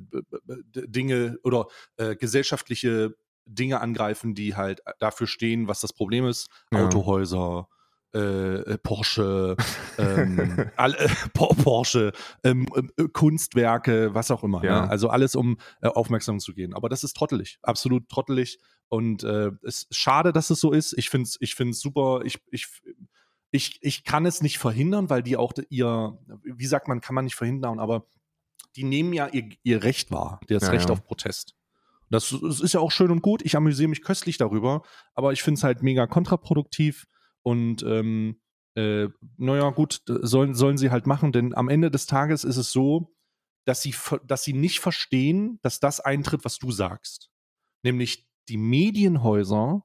Dinge 0.74 1.38
oder 1.42 1.66
äh, 1.96 2.16
gesellschaftliche 2.16 3.14
Dinge 3.46 3.80
angreifen, 3.80 4.34
die 4.34 4.56
halt 4.56 4.80
dafür 4.98 5.26
stehen, 5.26 5.68
was 5.68 5.80
das 5.80 5.92
Problem 5.92 6.26
ist. 6.26 6.48
Ja. 6.72 6.84
Autohäuser, 6.84 7.68
äh, 8.14 8.60
äh, 8.60 8.78
Porsche, 8.78 9.56
ähm, 9.98 10.70
alle, 10.76 10.98
äh, 10.98 11.08
Por- 11.32 11.54
Porsche, 11.56 12.12
ähm, 12.44 12.66
äh, 12.96 13.04
Kunstwerke, 13.12 14.14
was 14.14 14.30
auch 14.30 14.42
immer. 14.42 14.64
Ja. 14.64 14.82
Ne? 14.82 14.90
Also 14.90 15.08
alles, 15.08 15.34
um 15.34 15.58
äh, 15.80 15.88
Aufmerksamkeit 15.88 16.42
zu 16.42 16.54
gehen. 16.54 16.74
Aber 16.74 16.88
das 16.88 17.04
ist 17.04 17.14
trottelig, 17.14 17.58
absolut 17.62 18.08
trottelig. 18.08 18.58
Und 18.88 19.24
äh, 19.24 19.50
es 19.62 19.82
ist 19.82 19.96
schade, 19.96 20.32
dass 20.32 20.50
es 20.50 20.60
so 20.60 20.72
ist. 20.72 20.94
Ich 20.96 21.10
finde 21.10 21.24
es 21.24 21.36
ich 21.40 21.54
find's 21.54 21.80
super. 21.80 22.22
Ich, 22.24 22.38
ich, 22.50 22.68
ich, 23.56 23.78
ich 23.82 24.04
kann 24.04 24.26
es 24.26 24.42
nicht 24.42 24.58
verhindern, 24.58 25.10
weil 25.10 25.22
die 25.22 25.36
auch 25.36 25.52
ihr, 25.68 26.18
wie 26.44 26.66
sagt 26.66 26.88
man, 26.88 27.00
kann 27.00 27.14
man 27.14 27.24
nicht 27.24 27.34
verhindern, 27.34 27.80
aber 27.80 28.06
die 28.76 28.84
nehmen 28.84 29.12
ja 29.12 29.28
ihr, 29.28 29.48
ihr 29.62 29.82
Recht 29.82 30.10
wahr, 30.10 30.40
das 30.48 30.64
Ja, 30.64 30.70
Recht 30.70 30.88
ja. 30.88 30.92
auf 30.92 31.04
Protest. 31.04 31.54
Das, 32.08 32.34
das 32.40 32.60
ist 32.60 32.74
ja 32.74 32.80
auch 32.80 32.92
schön 32.92 33.10
und 33.10 33.22
gut. 33.22 33.42
Ich 33.42 33.56
amüsiere 33.56 33.88
mich 33.88 34.02
köstlich 34.02 34.38
darüber, 34.38 34.82
aber 35.14 35.32
ich 35.32 35.42
finde 35.42 35.58
es 35.58 35.64
halt 35.64 35.82
mega 35.82 36.06
kontraproduktiv 36.06 37.06
und 37.42 37.82
ähm, 37.82 38.40
äh, 38.74 39.08
naja, 39.38 39.70
gut, 39.70 40.02
sollen, 40.06 40.54
sollen 40.54 40.76
sie 40.76 40.90
halt 40.90 41.06
machen, 41.06 41.32
denn 41.32 41.54
am 41.54 41.68
Ende 41.68 41.90
des 41.90 42.06
Tages 42.06 42.44
ist 42.44 42.58
es 42.58 42.70
so, 42.70 43.14
dass 43.64 43.82
sie, 43.82 43.94
dass 44.24 44.44
sie 44.44 44.52
nicht 44.52 44.78
verstehen, 44.78 45.58
dass 45.62 45.80
das 45.80 45.98
eintritt, 45.98 46.44
was 46.44 46.58
du 46.58 46.70
sagst. 46.70 47.30
Nämlich 47.82 48.28
die 48.48 48.58
Medienhäuser 48.58 49.82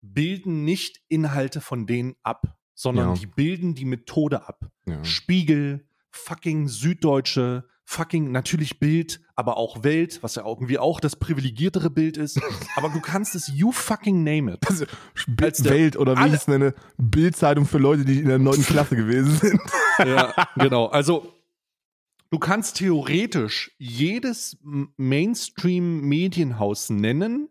bilden 0.00 0.64
nicht 0.64 1.02
Inhalte 1.08 1.60
von 1.60 1.86
denen 1.86 2.14
ab, 2.22 2.56
sondern 2.74 3.08
Ja. 3.10 3.14
die 3.14 3.26
bilden 3.26 3.74
die 3.74 3.84
Methode 3.84 4.46
ab. 4.46 4.68
Ja. 4.86 5.02
Spiegel, 5.04 5.86
fucking 6.10 6.68
Süddeutsche, 6.68 7.64
fucking 7.86 8.32
natürlich 8.32 8.78
Bild, 8.80 9.20
aber 9.36 9.56
auch 9.56 9.82
Welt, 9.84 10.22
was 10.22 10.36
ja 10.36 10.46
irgendwie 10.46 10.78
auch 10.78 11.00
das 11.00 11.16
privilegiertere 11.16 11.90
Bild 11.90 12.16
ist. 12.16 12.40
aber 12.76 12.88
du 12.88 13.00
kannst 13.00 13.34
es, 13.34 13.48
you 13.48 13.72
fucking 13.72 14.22
name 14.24 14.54
it. 14.54 14.68
Also, 14.68 14.86
Als 15.42 15.64
Welt 15.64 15.96
oder 15.96 16.16
wie 16.16 16.28
ich 16.28 16.34
es 16.34 16.48
nenne, 16.48 16.74
Bildzeitung 16.96 17.66
für 17.66 17.78
Leute, 17.78 18.04
die 18.04 18.20
in 18.20 18.28
der 18.28 18.38
neunten 18.38 18.64
Klasse 18.64 18.96
gewesen 18.96 19.36
sind. 19.36 19.60
ja, 19.98 20.32
genau. 20.56 20.86
Also 20.86 21.32
du 22.30 22.38
kannst 22.38 22.76
theoretisch 22.78 23.72
jedes 23.78 24.56
Mainstream-Medienhaus 24.96 26.90
nennen, 26.90 27.48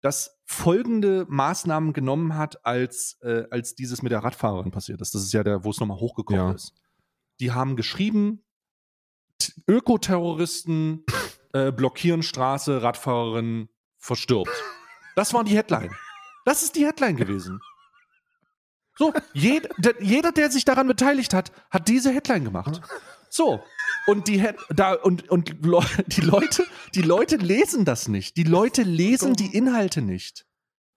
das 0.00 0.38
folgende 0.44 1.26
Maßnahmen 1.28 1.92
genommen 1.92 2.36
hat, 2.36 2.64
als, 2.64 3.18
äh, 3.22 3.44
als 3.50 3.74
dieses 3.74 4.02
mit 4.02 4.12
der 4.12 4.20
Radfahrerin 4.24 4.70
passiert 4.70 5.00
ist. 5.00 5.14
Das 5.14 5.22
ist 5.22 5.32
ja 5.32 5.42
der, 5.42 5.64
wo 5.64 5.70
es 5.70 5.80
nochmal 5.80 5.98
hochgekommen 5.98 6.48
Ja. 6.50 6.52
ist. 6.54 6.72
Die 7.40 7.52
haben 7.52 7.76
geschrieben, 7.76 8.44
Ökoterroristen 9.68 11.04
äh, 11.52 11.72
blockieren 11.72 12.22
Straße, 12.22 12.82
Radfahrerin 12.82 13.68
verstirbt. 13.96 14.50
Das 15.16 15.32
war 15.34 15.44
die 15.44 15.56
Headline. 15.56 15.94
Das 16.44 16.62
ist 16.62 16.76
die 16.76 16.84
Headline 16.86 17.16
gewesen. 17.16 17.60
So, 18.96 19.12
jed, 19.32 19.68
der, 19.78 19.94
jeder, 20.02 20.32
der 20.32 20.50
sich 20.50 20.64
daran 20.64 20.88
beteiligt 20.88 21.32
hat, 21.34 21.52
hat 21.70 21.88
diese 21.88 22.10
Headline 22.10 22.44
gemacht. 22.44 22.80
So. 23.30 23.62
Und 24.08 24.26
die 24.26 24.42
da 24.70 24.94
und 24.94 25.28
und 25.28 25.50
die 25.50 26.20
Leute, 26.20 26.64
die 26.94 27.02
Leute 27.02 27.36
lesen 27.36 27.84
das 27.84 28.08
nicht. 28.08 28.36
Die 28.36 28.44
Leute 28.44 28.82
lesen 28.82 29.34
die 29.34 29.54
Inhalte 29.54 30.02
nicht. 30.02 30.46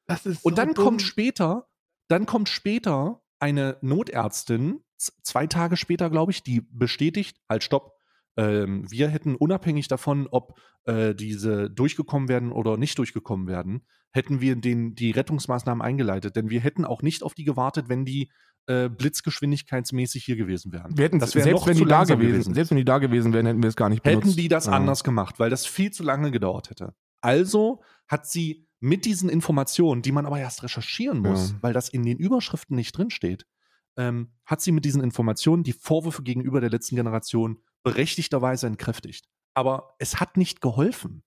Ist 0.08 0.26
Und 0.26 0.38
so 0.42 0.50
dann 0.52 0.74
dumm. 0.74 0.86
kommt 0.86 1.02
später, 1.02 1.68
dann 2.08 2.26
kommt 2.26 2.50
später 2.50 3.22
eine 3.40 3.78
Notärztin, 3.82 4.82
zwei 4.98 5.48
Tage 5.48 5.78
später, 5.78 6.10
glaube 6.10 6.32
ich, 6.32 6.44
die 6.44 6.62
bestätigt, 6.62 7.38
halt 7.50 7.64
stopp, 7.64 7.94
ähm, 8.38 8.90
wir 8.90 9.10
hätten 9.10 9.36
unabhängig 9.36 9.88
davon, 9.88 10.28
ob 10.32 10.60
äh, 10.86 11.14
diese 11.14 11.70
durchgekommen 11.70 12.30
werden 12.30 12.52
oder 12.52 12.78
nicht 12.78 12.98
durchgekommen 12.98 13.48
werden, 13.48 13.86
hätten 14.12 14.42
wir 14.42 14.56
den, 14.56 14.96
die 14.96 15.12
Rettungsmaßnahmen 15.12 15.82
eingeleitet. 15.82 16.36
Denn 16.36 16.50
wir 16.50 16.62
hätten 16.62 16.86
auch 16.86 17.02
nicht 17.02 17.24
auf 17.24 17.34
die 17.34 17.44
gewartet, 17.44 17.90
wenn 17.90 18.06
die 18.06 18.32
äh, 18.68 18.90
blitzgeschwindigkeitsmäßig 18.90 20.24
hier 20.24 20.36
gewesen 20.36 20.72
wären. 20.72 20.96
wir 20.98 21.06
hätten, 21.06 21.20
das 21.20 21.36
wäre 21.36 21.44
selbst 21.44 21.66
wenn 21.68 21.78
die 21.78 21.86
da 21.86 22.04
gewesen, 22.04 22.20
gewesen. 22.32 22.54
selbst 22.54 22.70
wenn 22.72 22.78
die 22.78 22.86
da 22.86 22.98
gewesen 23.00 23.34
wären, 23.34 23.46
hätten 23.46 23.62
wir 23.64 23.70
es 23.70 23.76
gar 23.76 23.90
nicht 23.90 24.04
benutzt. 24.04 24.26
Hätten 24.28 24.36
die 24.38 24.48
das 24.48 24.66
Ja. 24.68 24.74
anders 24.74 25.04
gemacht, 25.04 25.40
weil 25.40 25.50
das 25.50 25.66
viel 25.66 25.92
zu 25.92 26.04
lange 26.04 26.32
gedauert 26.32 26.70
hätte. 26.70 26.94
Also 27.22 27.82
hat 28.08 28.28
sie 28.28 28.68
mit 28.80 29.06
diesen 29.06 29.30
Informationen, 29.30 30.02
die 30.02 30.12
man 30.12 30.26
aber 30.26 30.40
erst 30.40 30.64
recherchieren 30.64 31.20
muss, 31.20 31.52
Ja. 31.52 31.58
weil 31.62 31.74
das 31.74 31.90
in 31.90 32.04
den 32.04 32.18
Überschriften 32.18 32.76
nicht 32.76 32.98
drinsteht, 32.98 33.46
ähm, 33.98 34.32
hat 34.46 34.62
sie 34.62 34.72
mit 34.72 34.86
diesen 34.86 35.04
Informationen 35.04 35.64
die 35.64 35.74
Vorwürfe 35.74 36.24
gegenüber 36.24 36.62
der 36.62 36.70
letzten 36.70 36.96
Generation 36.96 37.60
berechtigterweise 37.84 38.68
entkräftigt. 38.68 39.28
Aber 39.54 39.96
es 40.00 40.20
hat 40.20 40.38
nicht 40.38 40.62
geholfen. 40.62 41.24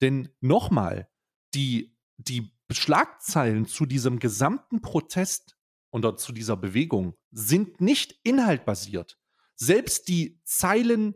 Denn 0.00 0.28
nochmal, 0.40 1.08
die, 1.54 1.96
die 2.16 2.52
Schlagzeilen 2.70 3.66
zu 3.66 3.86
diesem 3.86 4.18
gesamten 4.18 4.80
Protest 4.82 5.56
oder 5.90 6.16
zu 6.16 6.32
dieser 6.32 6.56
Bewegung 6.56 7.14
sind 7.30 7.80
nicht 7.80 8.18
inhaltbasiert. 8.22 9.18
Selbst 9.54 10.08
die 10.08 10.40
Zeilen 10.44 11.14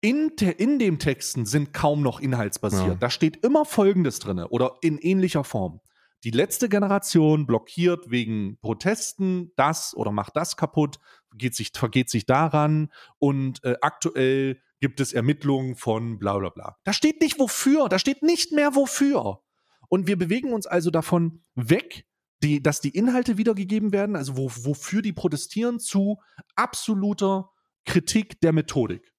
in, 0.00 0.30
in 0.58 0.78
dem 0.78 0.98
Texten 0.98 1.44
sind 1.44 1.72
kaum 1.72 2.02
noch 2.02 2.20
inhaltsbasiert. 2.20 2.86
Ja. 2.86 2.94
Da 2.94 3.10
steht 3.10 3.44
immer 3.44 3.64
Folgendes 3.64 4.18
drin 4.18 4.38
oder 4.38 4.76
in 4.80 4.98
ähnlicher 4.98 5.44
Form. 5.44 5.80
Die 6.24 6.30
letzte 6.30 6.68
Generation 6.68 7.46
blockiert 7.46 8.10
wegen 8.10 8.58
Protesten 8.60 9.52
das 9.56 9.94
oder 9.94 10.10
macht 10.10 10.34
das 10.36 10.56
kaputt, 10.56 10.98
geht 11.36 11.54
sich, 11.54 11.70
vergeht 11.72 12.10
sich 12.10 12.26
daran 12.26 12.92
und 13.18 13.62
äh, 13.64 13.76
aktuell 13.80 14.60
gibt 14.80 15.00
es 15.00 15.12
Ermittlungen 15.12 15.76
von 15.76 16.18
bla 16.18 16.38
bla 16.38 16.50
bla. 16.50 16.76
Da 16.84 16.92
steht 16.92 17.20
nicht 17.20 17.38
wofür, 17.38 17.88
da 17.88 17.98
steht 17.98 18.22
nicht 18.22 18.52
mehr 18.52 18.74
wofür. 18.74 19.42
Und 19.88 20.06
wir 20.06 20.18
bewegen 20.18 20.52
uns 20.52 20.66
also 20.66 20.90
davon 20.90 21.42
weg, 21.54 22.04
die, 22.42 22.62
dass 22.62 22.80
die 22.80 22.90
Inhalte 22.90 23.36
wiedergegeben 23.38 23.92
werden, 23.92 24.16
also 24.16 24.36
wo, 24.36 24.50
wofür 24.64 25.02
die 25.02 25.12
protestieren, 25.12 25.80
zu 25.80 26.20
absoluter 26.54 27.50
Kritik 27.84 28.40
der 28.40 28.52
Methodik. 28.52 29.12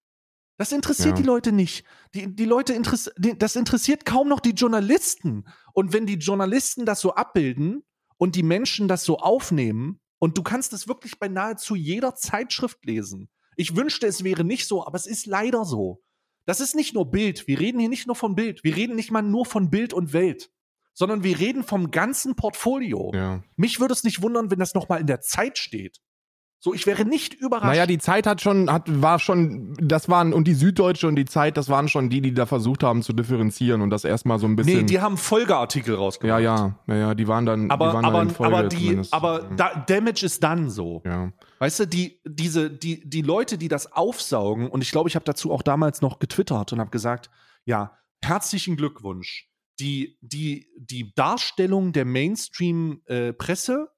Das 0.58 0.72
interessiert 0.72 1.10
Ja. 1.10 1.16
die 1.16 1.24
Leute 1.24 1.52
nicht. 1.52 1.86
Die, 2.14 2.36
die 2.36 2.46
Leute 2.46 2.74
interess 2.74 3.10
die, 3.18 3.38
das 3.38 3.56
interessiert 3.56 4.06
kaum 4.06 4.28
noch 4.28 4.42
die 4.42 4.52
Journalisten. 4.52 5.46
Und 5.74 5.94
wenn 5.94 6.06
die 6.06 6.16
Journalisten 6.16 6.86
das 6.86 7.00
so 7.00 7.16
abbilden 7.16 7.84
und 8.18 8.36
die 8.36 8.44
Menschen 8.44 8.88
das 8.88 9.04
so 9.04 9.18
aufnehmen, 9.20 10.00
und 10.22 10.38
du 10.38 10.44
kannst 10.44 10.74
es 10.74 10.88
wirklich 10.88 11.18
bei 11.18 11.30
nahezu 11.30 11.76
jeder 11.76 12.14
Zeitschrift 12.14 12.86
lesen. 12.86 13.30
Ich 13.56 13.78
wünschte, 13.78 14.06
es 14.06 14.24
wäre 14.26 14.44
nicht 14.44 14.68
so, 14.68 14.86
aber 14.86 14.98
es 14.98 15.08
ist 15.08 15.26
leider 15.26 15.64
so. 15.64 16.04
Das 16.46 16.60
ist 16.60 16.76
nicht 16.76 16.94
nur 16.94 17.10
Bild. 17.10 17.48
Wir 17.48 17.58
reden 17.58 17.80
hier 17.80 17.88
nicht 17.88 18.06
nur 18.06 18.18
von 18.18 18.36
Bild. 18.36 18.64
Wir 18.66 18.76
reden 18.76 18.96
nicht 18.98 19.12
mal 19.12 19.22
nur 19.22 19.46
von 19.46 19.70
Bild 19.70 19.94
und 19.94 20.12
Welt, 20.12 20.52
sondern 21.00 21.24
wir 21.24 21.40
reden 21.40 21.64
vom 21.64 21.92
ganzen 21.92 22.36
Portfolio. 22.36 23.12
Ja. 23.16 23.42
Mich 23.56 23.80
würde 23.80 23.94
es 23.94 24.04
nicht 24.04 24.22
wundern, 24.22 24.52
wenn 24.52 24.60
das 24.60 24.74
nochmal 24.74 25.00
in 25.00 25.08
der 25.08 25.22
Zeit 25.22 25.58
steht. 25.58 26.02
So, 26.62 26.74
ich 26.74 26.86
wäre 26.86 27.06
nicht 27.06 27.36
überrascht. 27.36 27.68
Naja, 27.68 27.86
die 27.86 28.00
Zeit 28.00 28.28
hat 28.28 28.42
schon, 28.42 28.70
hat, 28.70 28.84
war 29.02 29.18
schon, 29.18 29.76
das 29.82 30.10
waren, 30.10 30.34
und 30.34 30.46
die 30.46 30.54
Süddeutsche 30.54 31.08
und 31.08 31.16
die 31.16 31.24
Zeit, 31.24 31.56
das 31.56 31.70
waren 31.70 31.88
schon 31.88 32.10
die, 32.10 32.20
die 32.20 32.34
da 32.34 32.46
versucht 32.46 32.84
haben 32.84 33.02
zu 33.02 33.14
differenzieren 33.14 33.80
und 33.80 33.92
das 33.92 34.04
erstmal 34.04 34.40
so 34.40 34.46
ein 34.46 34.58
bisschen. 34.58 34.80
nee, 34.80 34.84
die 34.84 35.00
haben 35.00 35.16
Folgeartikel 35.16 35.96
rausgebracht. 35.96 36.42
ja, 36.42 36.58
ja, 36.58 36.80
ja, 36.88 36.96
ja, 36.96 37.16
die 37.16 37.30
waren 37.30 37.46
dann, 37.46 37.72
Aber, 37.72 37.88
die 37.88 37.94
waren 37.94 38.04
aber, 38.04 38.18
dann 38.18 38.28
in 38.28 38.36
Folge 38.36 38.58
aber, 38.58 38.68
die, 38.68 38.78
zumindest. 38.78 39.14
aber 39.14 39.40
da, 39.56 39.86
Damage 39.88 40.26
ist 40.26 40.44
dann 40.44 40.70
so. 40.70 41.02
ja. 41.06 41.32
Weißt 41.60 41.80
du, 41.80 41.88
die, 41.88 42.20
diese, 42.28 42.70
die, 42.70 43.10
die 43.10 43.22
Leute, 43.22 43.58
die 43.58 43.70
das 43.70 43.94
aufsaugen, 43.94 44.68
und 44.70 44.82
ich 44.82 44.92
glaube, 44.92 45.08
ich 45.08 45.16
habe 45.16 45.24
dazu 45.24 45.54
auch 45.54 45.62
damals 45.62 46.02
noch 46.02 46.20
getwittert 46.20 46.74
und 46.74 46.82
habe 46.82 46.90
gesagt, 46.90 47.30
ja, 47.64 47.98
herzlichen 48.22 48.76
Glückwunsch. 48.76 49.49
Die, 49.80 50.18
die, 50.22 50.68
die 50.78 51.14
Darstellung 51.16 51.94
der 51.94 52.06
Mainstream-Presse 52.06 53.90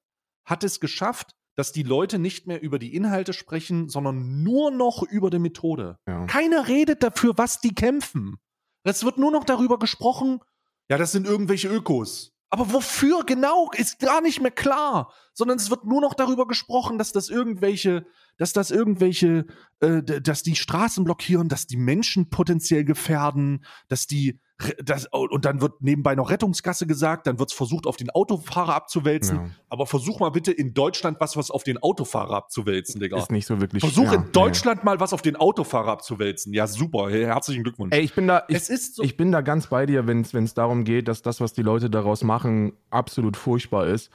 hat 0.44 0.64
es 0.64 0.80
geschafft, 0.80 1.34
dass 1.54 1.72
die 1.72 1.82
Leute 1.82 2.18
nicht 2.18 2.46
mehr 2.46 2.62
über 2.62 2.78
die 2.78 2.94
Inhalte 2.94 3.32
sprechen, 3.32 3.88
sondern 3.88 4.42
nur 4.42 4.70
noch 4.70 5.02
über 5.02 5.30
die 5.30 5.38
Methode. 5.38 5.98
Ja. 6.06 6.26
Keiner 6.26 6.68
redet 6.68 7.02
dafür, 7.02 7.36
was 7.36 7.60
die 7.60 7.74
kämpfen. 7.74 8.38
Es 8.84 9.04
wird 9.04 9.18
nur 9.18 9.30
noch 9.30 9.44
darüber 9.44 9.78
gesprochen, 9.78 10.40
ja, 10.88 10.98
das 10.98 11.12
sind 11.12 11.26
irgendwelche 11.26 11.68
Ökos. 11.68 12.32
Aber 12.50 12.70
wofür 12.70 13.24
genau, 13.24 13.70
ist 13.74 13.98
gar 13.98 14.20
nicht 14.20 14.42
mehr 14.42 14.50
klar. 14.50 15.12
Sondern 15.32 15.56
es 15.56 15.70
wird 15.70 15.86
nur 15.86 16.02
noch 16.02 16.12
darüber 16.12 16.46
gesprochen, 16.46 16.98
dass 16.98 17.12
das 17.12 17.30
irgendwelche, 17.30 18.04
dass 18.36 18.52
das 18.52 18.70
irgendwelche, 18.70 19.46
äh, 19.80 20.02
dass 20.02 20.42
die 20.42 20.56
Straßen 20.56 21.04
blockieren, 21.04 21.48
dass 21.48 21.66
die 21.66 21.78
Menschen 21.78 22.28
potenziell 22.28 22.84
gefährden, 22.84 23.64
dass 23.88 24.06
die, 24.06 24.38
das, 24.82 25.06
und 25.06 25.44
dann 25.44 25.60
wird 25.60 25.82
nebenbei 25.82 26.14
noch 26.14 26.30
Rettungsgasse 26.30 26.86
gesagt, 26.86 27.26
dann 27.26 27.38
wird 27.38 27.50
es 27.50 27.56
versucht, 27.56 27.86
auf 27.86 27.96
den 27.96 28.10
Autofahrer 28.10 28.74
abzuwälzen. 28.74 29.36
Ja. 29.36 29.50
Aber 29.68 29.86
versuch 29.86 30.20
mal 30.20 30.30
bitte 30.30 30.52
in 30.52 30.74
Deutschland 30.74 31.18
was, 31.20 31.36
was 31.36 31.50
auf 31.50 31.64
den 31.64 31.78
Autofahrer 31.78 32.36
abzuwälzen, 32.36 33.00
Digga. 33.00 33.18
Ist 33.18 33.30
nicht 33.30 33.46
so 33.46 33.60
wirklich. 33.60 33.82
Versuch 33.82 34.12
ja, 34.12 34.14
in 34.14 34.32
Deutschland 34.32 34.84
mal 34.84 35.00
was 35.00 35.12
auf 35.12 35.22
den 35.22 35.36
Autofahrer 35.36 35.92
abzuwälzen. 35.92 36.52
Ja, 36.52 36.66
super. 36.66 37.10
Herzlichen 37.10 37.62
Glückwunsch. 37.62 37.92
Nee. 37.92 37.98
Ey, 37.98 38.04
ich 38.04 38.14
bin 38.14 38.26
da, 38.26 38.44
ich, 38.48 38.56
es 38.56 38.68
ist 38.68 38.96
so. 38.96 39.02
ich 39.02 39.16
bin 39.16 39.32
da 39.32 39.40
ganz 39.40 39.68
bei 39.68 39.86
dir, 39.86 40.06
wenn 40.06 40.20
es 40.20 40.54
darum 40.54 40.84
geht, 40.84 41.08
dass 41.08 41.22
das, 41.22 41.40
was 41.40 41.52
die 41.52 41.62
Leute 41.62 41.90
daraus 41.90 42.24
machen, 42.24 42.72
absolut 42.90 43.36
furchtbar 43.36 43.86
ist. 43.86 44.10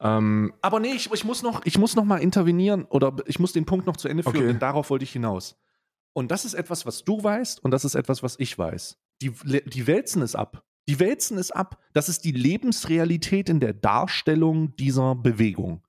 Ähm, 0.00 0.52
aber 0.62 0.80
nee, 0.80 0.92
ich, 0.92 1.12
ich, 1.12 1.24
muss 1.24 1.42
noch, 1.42 1.64
ich 1.64 1.78
muss 1.78 1.94
noch 1.94 2.04
mal 2.04 2.18
intervenieren 2.18 2.84
oder 2.86 3.14
ich 3.26 3.38
muss 3.38 3.52
den 3.52 3.64
Punkt 3.64 3.86
noch 3.86 3.96
zu 3.96 4.08
Ende 4.08 4.24
führen, 4.24 4.36
Okay. 4.36 4.46
denn 4.46 4.58
darauf 4.58 4.90
wollte 4.90 5.04
ich 5.04 5.12
hinaus. 5.12 5.56
Und 6.12 6.30
das 6.30 6.44
ist 6.44 6.54
etwas, 6.54 6.84
was 6.84 7.04
du 7.04 7.22
weißt 7.22 7.64
und 7.64 7.70
das 7.70 7.84
ist 7.84 7.94
etwas, 7.94 8.22
was 8.22 8.38
ich 8.38 8.58
weiß. 8.58 8.98
Die, 9.22 9.32
die 9.64 9.86
wälzen 9.86 10.22
es 10.22 10.34
ab. 10.34 10.64
Die 10.88 10.98
wälzen 10.98 11.38
es 11.38 11.50
ab. 11.50 11.78
Das 11.92 12.08
ist 12.08 12.24
die 12.24 12.32
Lebensrealität 12.32 13.48
in 13.48 13.60
der 13.60 13.72
Darstellung 13.72 14.74
dieser 14.76 15.14
Bewegung. 15.14 15.86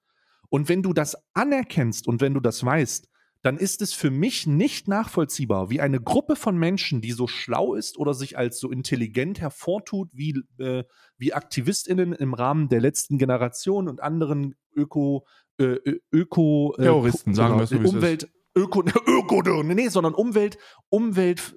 Und 0.49 0.69
wenn 0.69 0.83
du 0.83 0.93
das 0.93 1.17
anerkennst 1.33 2.07
und 2.07 2.21
wenn 2.21 2.35
du 2.35 2.39
das 2.39 2.63
weißt, 2.63 3.09
dann 3.41 3.57
ist 3.57 3.81
es 3.81 3.93
für 3.93 4.09
mich 4.09 4.47
nicht 4.47 4.87
nachvollziehbar, 4.87 5.69
wie 5.69 5.81
eine 5.81 5.99
Gruppe 5.99 6.37
von 6.37 6.57
Menschen, 6.57 7.01
die 7.01 7.11
so 7.11 7.27
schlau 7.27 7.73
ist 7.73 7.97
oder 7.97 8.13
sich 8.13 8.37
als 8.37 8.57
so 8.59 8.71
intelligent 8.71 9.41
hervortut, 9.41 10.09
wie, 10.13 10.41
äh, 10.59 10.85
wie 11.17 11.33
AktivistInnen 11.33 12.13
im 12.13 12.33
Rahmen 12.33 12.69
der 12.69 12.79
letzten 12.79 13.17
Generation 13.17 13.89
und 13.89 14.01
anderen 14.01 14.55
Öko, 14.73 15.25
äh, 15.57 15.77
Öko 16.11 16.73
äh, 16.77 16.83
Terroristen, 16.83 17.33
sagen 17.33 17.57
wir 17.57 17.63
es 17.63 17.71
Umwelt, 17.73 18.31
Öko, 18.55 18.83
Öko, 19.07 19.63
nee, 19.63 19.87
sondern 19.89 20.13
Umwelt, 20.13 20.57
Umwelt 20.89 21.53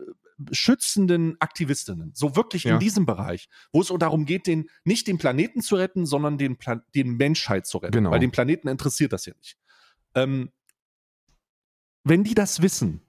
schützenden 0.51 1.37
Aktivistinnen, 1.41 2.13
so 2.15 2.37
wirklich 2.37 2.65
ja. 2.65 2.75
in 2.75 2.81
diesem 2.81 3.07
Bereich, 3.07 3.49
wo 3.73 3.81
es 3.81 3.93
darum 3.99 4.27
geht, 4.27 4.47
den, 4.47 4.69
nicht 4.85 5.07
den 5.07 5.19
Planeten 5.19 5.63
zu 5.63 5.77
retten, 5.77 6.05
sondern 6.05 6.37
den, 6.37 6.57
Pla 6.57 6.83
den 6.95 7.17
Menschheit 7.17 7.67
zu 7.67 7.79
retten, 7.79 7.93
genau. 7.93 8.11
weil 8.11 8.21
den 8.21 8.31
Planeten 8.31 8.69
interessiert 8.69 9.13
das 9.13 9.27
ja 9.27 9.33
nicht. 9.39 9.57
Ähm, 10.15 10.51
wenn 12.05 12.23
die 12.23 12.35
das 12.35 12.61
wissen, 12.61 13.01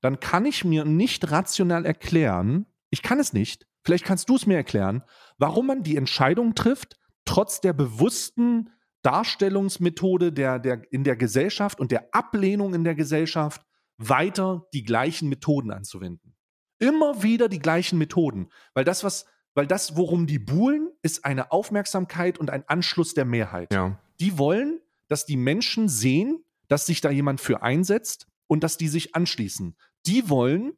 dann 0.00 0.18
kann 0.18 0.44
ich 0.44 0.64
mir 0.64 0.84
nicht 0.84 1.30
rational 1.30 1.86
erklären, 1.86 2.66
ich 2.90 3.02
kann 3.02 3.20
es 3.20 3.32
nicht, 3.32 3.66
vielleicht 3.84 4.04
kannst 4.04 4.28
du 4.28 4.36
es 4.36 4.46
mir 4.46 4.56
erklären, 4.56 5.02
warum 5.38 5.68
man 5.68 5.82
die 5.82 5.96
Entscheidung 5.96 6.54
trifft, 6.54 6.98
trotz 7.24 7.60
der 7.60 7.72
bewussten 7.72 8.70
Darstellungsmethode 9.02 10.32
der, 10.32 10.58
der, 10.58 10.92
in 10.92 11.04
der 11.04 11.16
Gesellschaft 11.16 11.80
und 11.80 11.90
der 11.90 12.14
Ablehnung 12.14 12.74
in 12.74 12.84
der 12.84 12.94
Gesellschaft 12.94 13.62
weiter 13.98 14.66
die 14.72 14.84
gleichen 14.84 15.28
Methoden 15.28 15.70
anzuwenden. 15.70 16.34
Immer 16.78 17.22
wieder 17.22 17.48
die 17.48 17.58
gleichen 17.58 17.98
Methoden, 17.98 18.48
weil 18.74 18.84
das, 18.84 19.04
was, 19.04 19.26
weil 19.54 19.66
das, 19.66 19.96
worum 19.96 20.26
die 20.26 20.38
buhlen, 20.38 20.90
ist 21.02 21.24
eine 21.24 21.52
Aufmerksamkeit 21.52 22.38
und 22.38 22.50
ein 22.50 22.68
Anschluss 22.68 23.14
der 23.14 23.24
Mehrheit. 23.24 23.72
Ja. 23.72 23.98
Die 24.20 24.38
wollen, 24.38 24.80
dass 25.08 25.26
die 25.26 25.36
Menschen 25.36 25.88
sehen, 25.88 26.44
dass 26.68 26.86
sich 26.86 27.00
da 27.00 27.10
jemand 27.10 27.40
für 27.40 27.62
einsetzt 27.62 28.26
und 28.46 28.64
dass 28.64 28.76
die 28.76 28.88
sich 28.88 29.14
anschließen. 29.14 29.76
Die 30.06 30.28
wollen, 30.28 30.72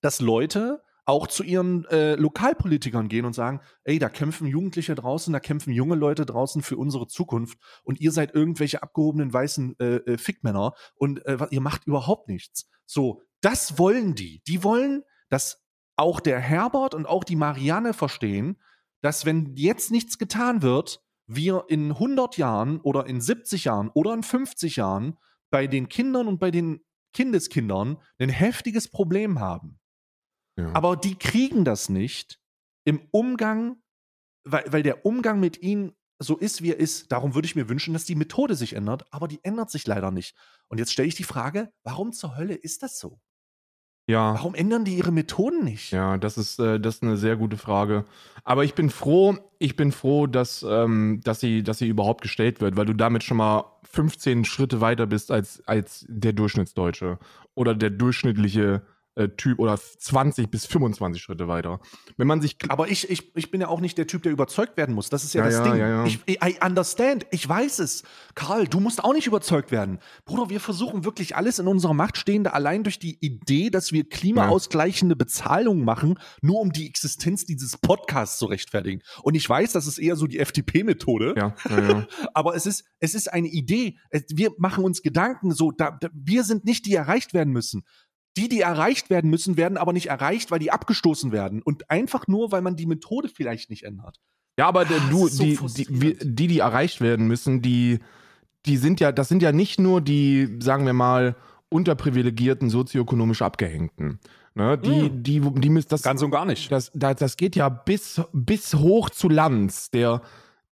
dass 0.00 0.20
Leute 0.20 0.82
auch 1.04 1.26
zu 1.26 1.42
ihren 1.42 1.84
äh, 1.86 2.14
Lokalpolitikern 2.14 3.08
gehen 3.08 3.24
und 3.24 3.34
sagen, 3.34 3.60
ey, 3.84 3.98
da 3.98 4.08
kämpfen 4.08 4.46
Jugendliche 4.46 4.94
draußen, 4.94 5.32
da 5.32 5.40
kämpfen 5.40 5.72
junge 5.72 5.96
Leute 5.96 6.24
draußen 6.26 6.62
für 6.62 6.76
unsere 6.76 7.08
Zukunft 7.08 7.58
und 7.82 8.00
ihr 8.00 8.12
seid 8.12 8.34
irgendwelche 8.34 8.82
abgehobenen 8.82 9.32
weißen 9.32 9.76
äh, 9.80 9.96
äh, 9.96 10.18
Fickmänner 10.18 10.74
und 10.94 11.24
äh, 11.26 11.38
ihr 11.50 11.60
macht 11.60 11.86
überhaupt 11.86 12.28
nichts. 12.28 12.68
So, 12.86 13.22
das 13.40 13.78
wollen 13.78 14.14
die. 14.14 14.42
Die 14.46 14.62
wollen, 14.62 15.02
dass 15.28 15.62
auch 15.96 16.20
der 16.20 16.38
Herbert 16.38 16.94
und 16.94 17.06
auch 17.06 17.24
die 17.24 17.36
Marianne 17.36 17.94
verstehen, 17.94 18.60
dass 19.00 19.26
wenn 19.26 19.54
jetzt 19.56 19.90
nichts 19.90 20.18
getan 20.18 20.62
wird, 20.62 21.02
wir 21.26 21.64
in 21.68 21.92
100 21.92 22.36
Jahren 22.36 22.80
oder 22.80 23.06
in 23.06 23.20
70 23.20 23.64
Jahren 23.64 23.90
oder 23.94 24.14
in 24.14 24.22
50 24.22 24.76
Jahren 24.76 25.18
bei 25.50 25.66
den 25.66 25.88
Kindern 25.88 26.28
und 26.28 26.38
bei 26.38 26.50
den 26.50 26.84
Kindeskindern 27.12 27.98
ein 28.18 28.28
heftiges 28.28 28.88
Problem 28.88 29.40
haben. 29.40 29.78
Ja. 30.56 30.70
Aber 30.74 30.96
die 30.96 31.14
kriegen 31.14 31.64
das 31.64 31.88
nicht 31.88 32.38
im 32.84 33.00
Umgang, 33.10 33.76
weil, 34.44 34.64
weil 34.68 34.82
der 34.82 35.06
Umgang 35.06 35.40
mit 35.40 35.62
ihnen 35.62 35.92
so 36.18 36.36
ist, 36.36 36.62
wie 36.62 36.70
er 36.70 36.78
ist. 36.78 37.10
Darum 37.12 37.34
würde 37.34 37.46
ich 37.46 37.56
mir 37.56 37.68
wünschen, 37.68 37.94
dass 37.94 38.04
die 38.04 38.14
Methode 38.14 38.54
sich 38.54 38.74
ändert, 38.74 39.04
aber 39.10 39.28
die 39.28 39.40
ändert 39.42 39.70
sich 39.70 39.86
leider 39.86 40.10
nicht. 40.10 40.36
Und 40.68 40.78
jetzt 40.78 40.92
stelle 40.92 41.08
ich 41.08 41.14
die 41.14 41.24
Frage, 41.24 41.72
warum 41.84 42.12
zur 42.12 42.36
Hölle 42.36 42.54
ist 42.54 42.82
das 42.82 42.98
so? 42.98 43.20
Ja. 44.08 44.34
Warum 44.34 44.54
ändern 44.54 44.84
die 44.84 44.96
ihre 44.96 45.12
Methoden 45.12 45.64
nicht? 45.64 45.92
Ja, 45.92 46.18
das 46.18 46.36
ist, 46.36 46.58
äh, 46.58 46.80
das 46.80 46.96
ist 46.96 47.02
eine 47.02 47.16
sehr 47.16 47.36
gute 47.36 47.56
Frage. 47.56 48.04
Aber 48.42 48.64
ich 48.64 48.74
bin 48.74 48.90
froh, 48.90 49.36
ich 49.58 49.76
bin 49.76 49.92
froh, 49.92 50.26
dass, 50.26 50.64
ähm, 50.68 51.20
dass, 51.22 51.38
sie, 51.38 51.62
dass 51.62 51.78
sie 51.78 51.88
überhaupt 51.88 52.22
gestellt 52.22 52.60
wird, 52.60 52.76
weil 52.76 52.86
du 52.86 52.94
damit 52.94 53.22
schon 53.22 53.36
mal 53.36 53.64
15 53.84 54.44
Schritte 54.44 54.80
weiter 54.80 55.06
bist 55.06 55.30
als, 55.30 55.62
als 55.66 56.04
der 56.08 56.32
Durchschnittsdeutsche 56.32 57.18
oder 57.54 57.74
der 57.76 57.90
durchschnittliche 57.90 58.82
äh, 59.16 59.28
Typ 59.28 59.58
oder 59.58 59.76
20 59.76 60.50
bis 60.50 60.66
25 60.66 61.20
Schritte 61.20 61.48
weiter. 61.48 61.80
Wenn 62.16 62.28
man 62.28 62.40
sich. 62.40 62.56
Aber 62.68 62.88
ich, 62.88 63.10
ich, 63.10 63.36
ich 63.36 63.50
bin 63.50 63.60
ja 63.60 63.68
auch 63.68 63.80
nicht 63.80 63.98
der 63.98 64.06
Typ, 64.06 64.22
der 64.22 64.30
überzeugt 64.30 64.76
werden 64.76 64.94
muss. 64.94 65.10
Das 65.10 65.24
ist 65.24 65.34
ja, 65.34 65.42
ja 65.42 65.46
das 65.46 65.66
ja, 65.66 65.72
Ding. 65.72 65.80
Ja, 65.80 66.04
ich, 66.06 66.20
I 66.28 66.56
understand. 66.64 67.26
Ich 67.32 67.48
weiß 67.48 67.80
es. 67.80 68.04
Karl, 68.34 68.66
du 68.66 68.78
musst 68.80 69.02
auch 69.02 69.12
nicht 69.12 69.26
überzeugt 69.26 69.72
werden. 69.72 69.98
Bruder, 70.24 70.48
wir 70.48 70.60
versuchen 70.60 71.04
wirklich 71.04 71.34
alles 71.34 71.58
in 71.58 71.66
unserer 71.66 71.94
Macht 71.94 72.16
Stehende 72.16 72.54
allein 72.54 72.84
durch 72.84 73.00
die 73.00 73.18
Idee, 73.20 73.70
dass 73.70 73.92
wir 73.92 74.08
klimaausgleichende 74.08 75.16
Bezahlungen 75.16 75.84
machen, 75.84 76.18
nur 76.40 76.60
um 76.60 76.72
die 76.72 76.86
Existenz 76.86 77.44
dieses 77.44 77.76
Podcasts 77.76 78.38
zu 78.38 78.46
rechtfertigen. 78.46 79.02
Und 79.22 79.34
ich 79.34 79.48
weiß, 79.48 79.72
das 79.72 79.86
ist 79.86 79.98
eher 79.98 80.14
so 80.14 80.26
die 80.26 80.38
FDP-Methode. 80.38 81.34
Ja, 81.36 81.54
ja, 81.68 82.06
Aber 82.34 82.54
es 82.54 82.66
ist, 82.66 82.84
es 83.00 83.14
ist 83.14 83.32
eine 83.32 83.48
Idee. 83.48 83.98
Wir 84.28 84.52
machen 84.58 84.84
uns 84.84 85.02
Gedanken 85.02 85.52
so, 85.52 85.72
da, 85.72 85.90
da, 85.90 86.08
wir 86.12 86.44
sind 86.44 86.64
nicht 86.64 86.86
die, 86.86 86.92
die 86.92 86.96
erreicht 86.96 87.32
werden 87.32 87.52
müssen. 87.52 87.84
Die, 88.36 88.48
die 88.48 88.60
erreicht 88.60 89.10
werden 89.10 89.28
müssen, 89.30 89.56
werden 89.56 89.76
aber 89.76 89.92
nicht 89.92 90.08
erreicht, 90.08 90.50
weil 90.50 90.58
die 90.58 90.70
abgestoßen 90.70 91.32
werden. 91.32 91.60
Und 91.62 91.90
einfach 91.90 92.26
nur, 92.28 92.50
weil 92.50 92.62
man 92.62 92.76
die 92.76 92.86
Methode 92.86 93.28
vielleicht 93.28 93.68
nicht 93.68 93.82
ändert. 93.82 94.20
Ja, 94.58 94.68
aber 94.68 94.82
ah, 94.82 95.10
du, 95.10 95.28
so 95.28 95.42
die, 95.42 95.58
die, 95.88 96.16
die, 96.20 96.46
die 96.46 96.58
erreicht 96.58 97.00
werden 97.00 97.26
müssen, 97.26 97.62
die, 97.62 98.00
die 98.66 98.76
sind 98.76 99.00
ja, 99.00 99.12
das 99.12 99.28
sind 99.28 99.42
ja 99.42 99.52
nicht 99.52 99.78
nur 99.78 100.00
die, 100.00 100.58
sagen 100.60 100.86
wir 100.86 100.92
mal, 100.92 101.36
unterprivilegierten, 101.68 102.70
sozioökonomisch 102.70 103.42
Abgehängten. 103.42 104.18
Ne, 104.54 104.76
die, 104.76 104.90
mm. 104.90 105.22
die, 105.22 105.40
die, 105.40 105.60
die 105.60 105.70
müssen 105.70 105.88
das. 105.88 106.02
Ganz 106.02 106.22
und 106.22 106.30
gar 106.30 106.44
nicht. 106.44 106.70
Das, 106.70 106.90
das, 106.94 107.16
das 107.16 107.36
geht 107.38 107.56
ja 107.56 107.70
bis, 107.70 108.20
bis 108.32 108.74
hoch 108.74 109.08
zu 109.08 109.30
Lanz, 109.30 109.90
der, 109.90 110.20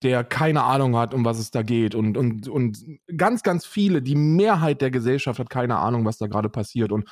der 0.02 0.22
keine 0.22 0.64
Ahnung 0.64 0.96
hat, 0.96 1.14
um 1.14 1.24
was 1.24 1.38
es 1.38 1.50
da 1.50 1.62
geht. 1.62 1.94
Und, 1.94 2.18
und, 2.18 2.46
und 2.46 2.84
ganz, 3.16 3.42
ganz 3.42 3.64
viele, 3.64 4.02
die 4.02 4.16
Mehrheit 4.16 4.82
der 4.82 4.90
Gesellschaft 4.90 5.38
hat 5.38 5.48
keine 5.48 5.78
Ahnung, 5.78 6.04
was 6.04 6.18
da 6.18 6.26
gerade 6.26 6.50
passiert. 6.50 6.92
Und 6.92 7.08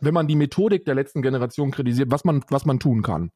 wenn 0.00 0.14
man 0.14 0.28
die 0.28 0.36
Methodik 0.36 0.84
der 0.84 0.94
letzten 0.94 1.22
Generation 1.22 1.70
kritisiert, 1.70 2.10
was 2.10 2.24
man, 2.24 2.44
was 2.48 2.64
man 2.64 2.78
tun 2.78 3.02
kann 3.02 3.30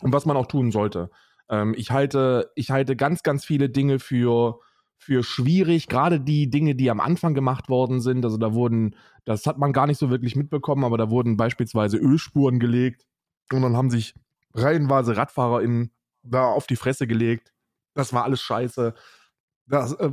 und 0.00 0.12
was 0.12 0.26
man 0.26 0.36
auch 0.36 0.46
tun 0.46 0.72
sollte. 0.72 1.10
Ähm, 1.48 1.74
ich, 1.76 1.90
halte, 1.90 2.50
ich 2.54 2.70
halte 2.70 2.96
ganz, 2.96 3.22
ganz 3.22 3.44
viele 3.44 3.68
Dinge 3.68 3.98
für, 3.98 4.60
für 4.98 5.22
schwierig, 5.22 5.88
gerade 5.88 6.20
die 6.20 6.50
Dinge, 6.50 6.74
die 6.74 6.90
am 6.90 7.00
Anfang 7.00 7.34
gemacht 7.34 7.68
worden 7.68 8.00
sind. 8.00 8.24
Also 8.24 8.36
da 8.36 8.52
wurden, 8.54 8.96
das 9.24 9.46
hat 9.46 9.58
man 9.58 9.72
gar 9.72 9.86
nicht 9.86 9.98
so 9.98 10.10
wirklich 10.10 10.36
mitbekommen, 10.36 10.84
aber 10.84 10.98
da 10.98 11.10
wurden 11.10 11.36
beispielsweise 11.36 11.98
Ölspuren 11.98 12.58
gelegt 12.58 13.06
und 13.52 13.62
dann 13.62 13.76
haben 13.76 13.90
sich 13.90 14.14
reihenweise 14.54 15.16
RadfahrerInnen 15.16 15.92
da 16.22 16.46
auf 16.46 16.66
die 16.66 16.76
Fresse 16.76 17.06
gelegt. 17.06 17.52
Das 17.94 18.12
war 18.12 18.24
alles 18.24 18.42
scheiße. 18.42 18.94
Das, 19.66 19.92
äh, 19.94 20.10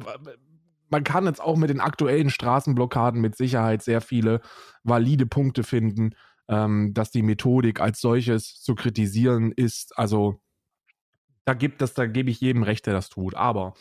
man 0.93 1.03
kann 1.03 1.25
jetzt 1.25 1.41
auch 1.41 1.57
mit 1.57 1.71
den 1.71 1.79
aktuellen 1.79 2.29
Straßenblockaden 2.29 3.19
mit 3.19 3.35
Sicherheit 3.35 3.81
sehr 3.81 3.99
viele 3.99 4.41
valide 4.83 5.25
Punkte 5.25 5.63
finden, 5.63 6.11
ähm, 6.47 6.93
dass 6.93 7.09
die 7.09 7.23
Methodik 7.23 7.81
als 7.81 7.99
solches 7.99 8.61
zu 8.61 8.75
kritisieren 8.75 9.51
ist. 9.51 9.97
Also 9.97 10.39
da 11.45 11.55
gibt 11.55 11.81
es, 11.81 11.95
da 11.95 12.05
gebe 12.05 12.29
ich 12.29 12.39
jedem 12.41 12.61
recht, 12.61 12.85
der 12.85 12.93
das 12.93 13.09
tut. 13.09 13.33
Aber 13.33 13.73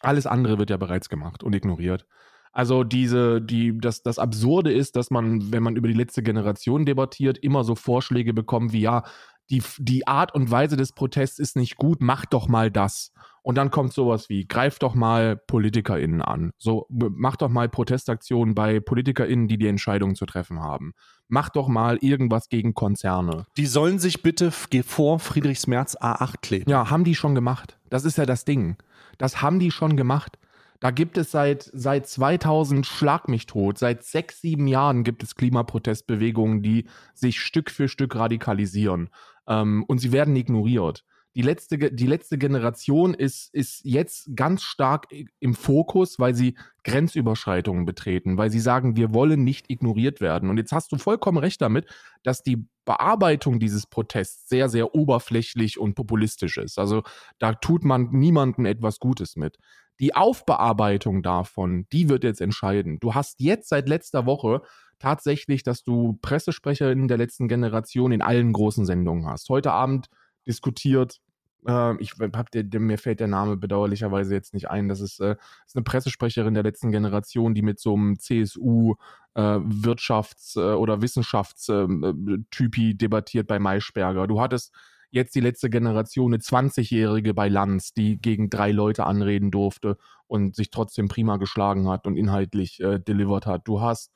alles 0.00 0.26
andere 0.26 0.58
wird 0.58 0.70
ja 0.70 0.78
bereits 0.78 1.10
gemacht 1.10 1.42
und 1.44 1.54
ignoriert. 1.54 2.06
Also 2.52 2.84
diese, 2.84 3.42
die, 3.42 3.76
das, 3.78 4.02
das 4.02 4.18
Absurde 4.18 4.72
ist, 4.72 4.96
dass 4.96 5.10
man, 5.10 5.52
wenn 5.52 5.62
man 5.62 5.76
über 5.76 5.88
die 5.88 5.94
letzte 5.94 6.22
Generation 6.22 6.86
debattiert, 6.86 7.36
immer 7.36 7.64
so 7.64 7.74
Vorschläge 7.74 8.32
bekommt 8.32 8.72
wie, 8.72 8.80
ja, 8.80 9.04
die, 9.50 9.62
die 9.78 10.06
Art 10.06 10.34
und 10.34 10.50
Weise 10.50 10.78
des 10.78 10.92
Protests 10.92 11.38
ist 11.38 11.54
nicht 11.54 11.76
gut, 11.76 12.00
mach 12.00 12.24
doch 12.24 12.48
mal 12.48 12.70
das. 12.70 13.12
Und 13.42 13.56
dann 13.56 13.70
kommt 13.70 13.92
sowas 13.92 14.28
wie, 14.28 14.46
greif 14.46 14.78
doch 14.78 14.94
mal 14.94 15.36
PolitikerInnen 15.36 16.22
an. 16.22 16.52
So, 16.58 16.86
mach 16.90 17.36
doch 17.36 17.48
mal 17.48 17.68
Protestaktionen 17.68 18.54
bei 18.54 18.80
PolitikerInnen, 18.80 19.48
die 19.48 19.58
die 19.58 19.68
Entscheidungen 19.68 20.14
zu 20.14 20.26
treffen 20.26 20.60
haben. 20.60 20.92
Mach 21.28 21.48
doch 21.48 21.68
mal 21.68 21.96
irgendwas 22.00 22.48
gegen 22.48 22.74
Konzerne. 22.74 23.46
Die 23.56 23.66
sollen 23.66 23.98
sich 23.98 24.22
bitte 24.22 24.50
vor 24.50 25.18
Friedrichsmerz 25.18 25.96
A8 25.96 26.34
kleben. 26.42 26.70
Ja, 26.70 26.90
haben 26.90 27.04
die 27.04 27.14
schon 27.14 27.34
gemacht. 27.34 27.78
Das 27.88 28.04
ist 28.04 28.18
ja 28.18 28.26
das 28.26 28.44
Ding. 28.44 28.76
Das 29.16 29.40
haben 29.40 29.58
die 29.58 29.70
schon 29.70 29.96
gemacht. 29.96 30.38
Da 30.80 30.90
gibt 30.90 31.18
es 31.18 31.30
seit, 31.30 31.70
seit 31.74 32.06
2000 32.06 32.86
Schlag 32.86 33.28
mich 33.28 33.44
tot, 33.46 33.76
seit 33.76 34.02
sechs, 34.02 34.40
sieben 34.40 34.66
Jahren 34.66 35.04
gibt 35.04 35.22
es 35.22 35.34
Klimaprotestbewegungen, 35.34 36.62
die 36.62 36.86
sich 37.12 37.38
Stück 37.38 37.70
für 37.70 37.86
Stück 37.86 38.16
radikalisieren. 38.16 39.10
Ähm, 39.46 39.84
und 39.86 39.98
sie 39.98 40.10
werden 40.10 40.34
ignoriert 40.36 41.04
die 41.36 41.42
letzte, 41.42 41.78
die 41.78 42.06
letzte 42.06 42.38
Generation 42.38 43.14
ist, 43.14 43.54
ist 43.54 43.84
jetzt 43.84 44.30
ganz 44.34 44.62
stark 44.62 45.06
im 45.38 45.54
Fokus, 45.54 46.18
weil 46.18 46.34
sie 46.34 46.56
Grenzüberschreitungen 46.82 47.84
betreten, 47.84 48.36
weil 48.36 48.50
sie 48.50 48.58
sagen, 48.58 48.96
wir 48.96 49.14
wollen 49.14 49.44
nicht 49.44 49.70
ignoriert 49.70 50.20
werden. 50.20 50.50
Und 50.50 50.56
jetzt 50.56 50.72
hast 50.72 50.90
du 50.90 50.98
vollkommen 50.98 51.38
recht 51.38 51.60
damit, 51.60 51.86
dass 52.24 52.42
die 52.42 52.66
Bearbeitung 52.84 53.60
dieses 53.60 53.86
Protests 53.86 54.48
sehr, 54.48 54.68
sehr 54.68 54.94
oberflächlich 54.94 55.78
und 55.78 55.94
populistisch 55.94 56.56
ist. 56.56 56.78
Also 56.78 57.02
da 57.38 57.52
tut 57.52 57.84
man 57.84 58.10
niemandem 58.10 58.66
etwas 58.66 58.98
Gutes 58.98 59.36
mit. 59.36 59.56
Die 60.00 60.16
Aufbearbeitung 60.16 61.22
davon, 61.22 61.86
die 61.92 62.08
wird 62.08 62.24
jetzt 62.24 62.40
entscheiden. 62.40 62.98
Du 62.98 63.14
hast 63.14 63.40
jetzt 63.40 63.68
seit 63.68 63.88
letzter 63.88 64.26
Woche 64.26 64.62
tatsächlich, 64.98 65.62
dass 65.62 65.84
du 65.84 66.18
Pressesprecherinnen 66.22 67.06
der 67.06 67.18
letzten 67.18 67.46
Generation 67.46 68.10
in 68.10 68.22
allen 68.22 68.52
großen 68.52 68.84
Sendungen 68.84 69.26
hast. 69.26 69.48
Heute 69.48 69.72
Abend 69.72 70.08
diskutiert. 70.46 71.20
Äh, 71.66 71.96
ich 72.00 72.14
hab 72.20 72.50
der, 72.50 72.62
der, 72.64 72.80
mir 72.80 72.98
fällt 72.98 73.20
der 73.20 73.28
Name 73.28 73.56
bedauerlicherweise 73.56 74.34
jetzt 74.34 74.54
nicht 74.54 74.70
ein. 74.70 74.88
Das 74.88 75.00
ist, 75.00 75.20
äh, 75.20 75.36
ist 75.66 75.76
eine 75.76 75.84
Pressesprecherin 75.84 76.54
der 76.54 76.62
letzten 76.62 76.90
Generation, 76.92 77.54
die 77.54 77.62
mit 77.62 77.80
so 77.80 77.94
einem 77.94 78.18
CSU 78.18 78.94
äh, 79.34 79.40
Wirtschafts- 79.40 80.56
äh, 80.56 80.74
oder 80.74 81.02
Wissenschaftstypi 81.02 82.96
debattiert 82.96 83.46
bei 83.46 83.58
Maischberger. 83.58 84.26
Du 84.26 84.40
hattest 84.40 84.74
jetzt 85.10 85.34
die 85.34 85.40
letzte 85.40 85.70
Generation, 85.70 86.32
eine 86.32 86.42
20-Jährige 86.42 87.34
bei 87.34 87.48
Lanz, 87.48 87.92
die 87.92 88.20
gegen 88.20 88.48
drei 88.48 88.70
Leute 88.70 89.04
anreden 89.06 89.50
durfte 89.50 89.98
und 90.26 90.54
sich 90.54 90.70
trotzdem 90.70 91.08
prima 91.08 91.36
geschlagen 91.36 91.88
hat 91.88 92.06
und 92.06 92.16
inhaltlich 92.16 92.80
äh, 92.80 92.98
delivered 93.00 93.46
hat. 93.46 93.66
Du 93.66 93.80
hast 93.80 94.12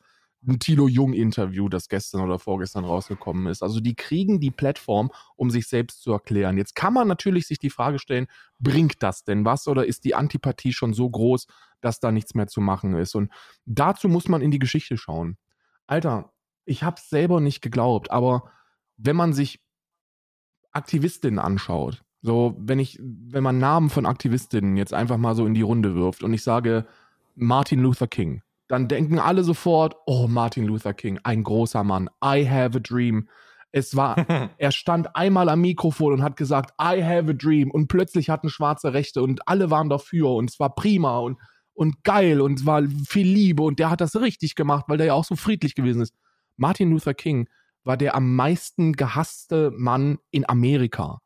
ein 0.46 0.58
Tilo 0.58 0.88
Jung-Interview, 0.88 1.68
das 1.68 1.88
gestern 1.88 2.20
oder 2.20 2.38
vorgestern 2.38 2.84
rausgekommen 2.84 3.46
ist. 3.46 3.62
Also 3.62 3.80
die 3.80 3.94
kriegen 3.94 4.40
die 4.40 4.50
Plattform, 4.50 5.10
um 5.36 5.50
sich 5.50 5.66
selbst 5.66 6.02
zu 6.02 6.12
erklären. 6.12 6.58
Jetzt 6.58 6.74
kann 6.74 6.92
man 6.92 7.08
natürlich 7.08 7.46
sich 7.46 7.58
die 7.58 7.70
Frage 7.70 7.98
stellen, 7.98 8.26
bringt 8.58 9.02
das 9.02 9.24
denn 9.24 9.44
was 9.44 9.66
oder 9.68 9.86
ist 9.86 10.04
die 10.04 10.14
Antipathie 10.14 10.72
schon 10.72 10.94
so 10.94 11.08
groß, 11.08 11.46
dass 11.80 12.00
da 12.00 12.12
nichts 12.12 12.34
mehr 12.34 12.46
zu 12.46 12.60
machen 12.60 12.94
ist? 12.94 13.14
Und 13.14 13.32
dazu 13.64 14.08
muss 14.08 14.28
man 14.28 14.42
in 14.42 14.50
die 14.50 14.58
Geschichte 14.58 14.96
schauen. 14.96 15.36
Alter, 15.86 16.32
ich 16.64 16.82
hab's 16.82 17.08
selber 17.10 17.40
nicht 17.40 17.60
geglaubt, 17.60 18.10
aber 18.10 18.50
wenn 18.96 19.16
man 19.16 19.32
sich 19.32 19.60
Aktivistinnen 20.72 21.38
anschaut, 21.38 22.04
so 22.22 22.56
wenn 22.58 22.78
ich, 22.78 22.98
wenn 23.02 23.42
man 23.44 23.58
Namen 23.58 23.90
von 23.90 24.06
Aktivistinnen 24.06 24.76
jetzt 24.76 24.94
einfach 24.94 25.18
mal 25.18 25.34
so 25.34 25.46
in 25.46 25.54
die 25.54 25.62
Runde 25.62 25.94
wirft 25.94 26.22
und 26.22 26.32
ich 26.32 26.42
sage 26.42 26.86
Martin 27.34 27.80
Luther 27.80 28.06
King, 28.06 28.42
dann 28.68 28.88
denken 28.88 29.18
alle 29.18 29.44
sofort, 29.44 29.96
oh, 30.06 30.26
Martin 30.28 30.64
Luther 30.64 30.94
King, 30.94 31.20
ein 31.22 31.42
großer 31.42 31.84
Mann. 31.84 32.08
I 32.24 32.48
have 32.48 32.76
a 32.76 32.80
dream. 32.80 33.28
Es 33.72 33.96
war, 33.96 34.16
er 34.58 34.72
stand 34.72 35.14
einmal 35.16 35.48
am 35.48 35.60
Mikrofon 35.60 36.14
und 36.14 36.22
hat 36.22 36.36
gesagt, 36.36 36.72
I 36.80 37.02
have 37.02 37.30
a 37.30 37.34
dream. 37.34 37.70
Und 37.70 37.88
plötzlich 37.88 38.30
hatten 38.30 38.48
schwarze 38.48 38.94
Rechte 38.94 39.22
und 39.22 39.46
alle 39.48 39.70
waren 39.70 39.88
dafür 39.88 40.30
und 40.30 40.50
es 40.50 40.58
war 40.60 40.74
prima 40.74 41.18
und, 41.18 41.38
und 41.74 42.04
geil 42.04 42.40
und 42.40 42.60
es 42.60 42.66
war 42.66 42.82
viel 43.06 43.26
Liebe 43.26 43.62
und 43.62 43.78
der 43.78 43.90
hat 43.90 44.00
das 44.00 44.16
richtig 44.16 44.54
gemacht, 44.54 44.84
weil 44.88 44.96
der 44.96 45.08
ja 45.08 45.14
auch 45.14 45.24
so 45.24 45.36
friedlich 45.36 45.74
gewesen 45.74 46.02
ist. 46.02 46.14
Martin 46.56 46.90
Luther 46.90 47.14
King 47.14 47.48
war 47.82 47.96
der 47.96 48.14
am 48.14 48.34
meisten 48.34 48.94
gehasste 48.94 49.72
Mann 49.76 50.18
in 50.30 50.48
Amerika. 50.48 51.20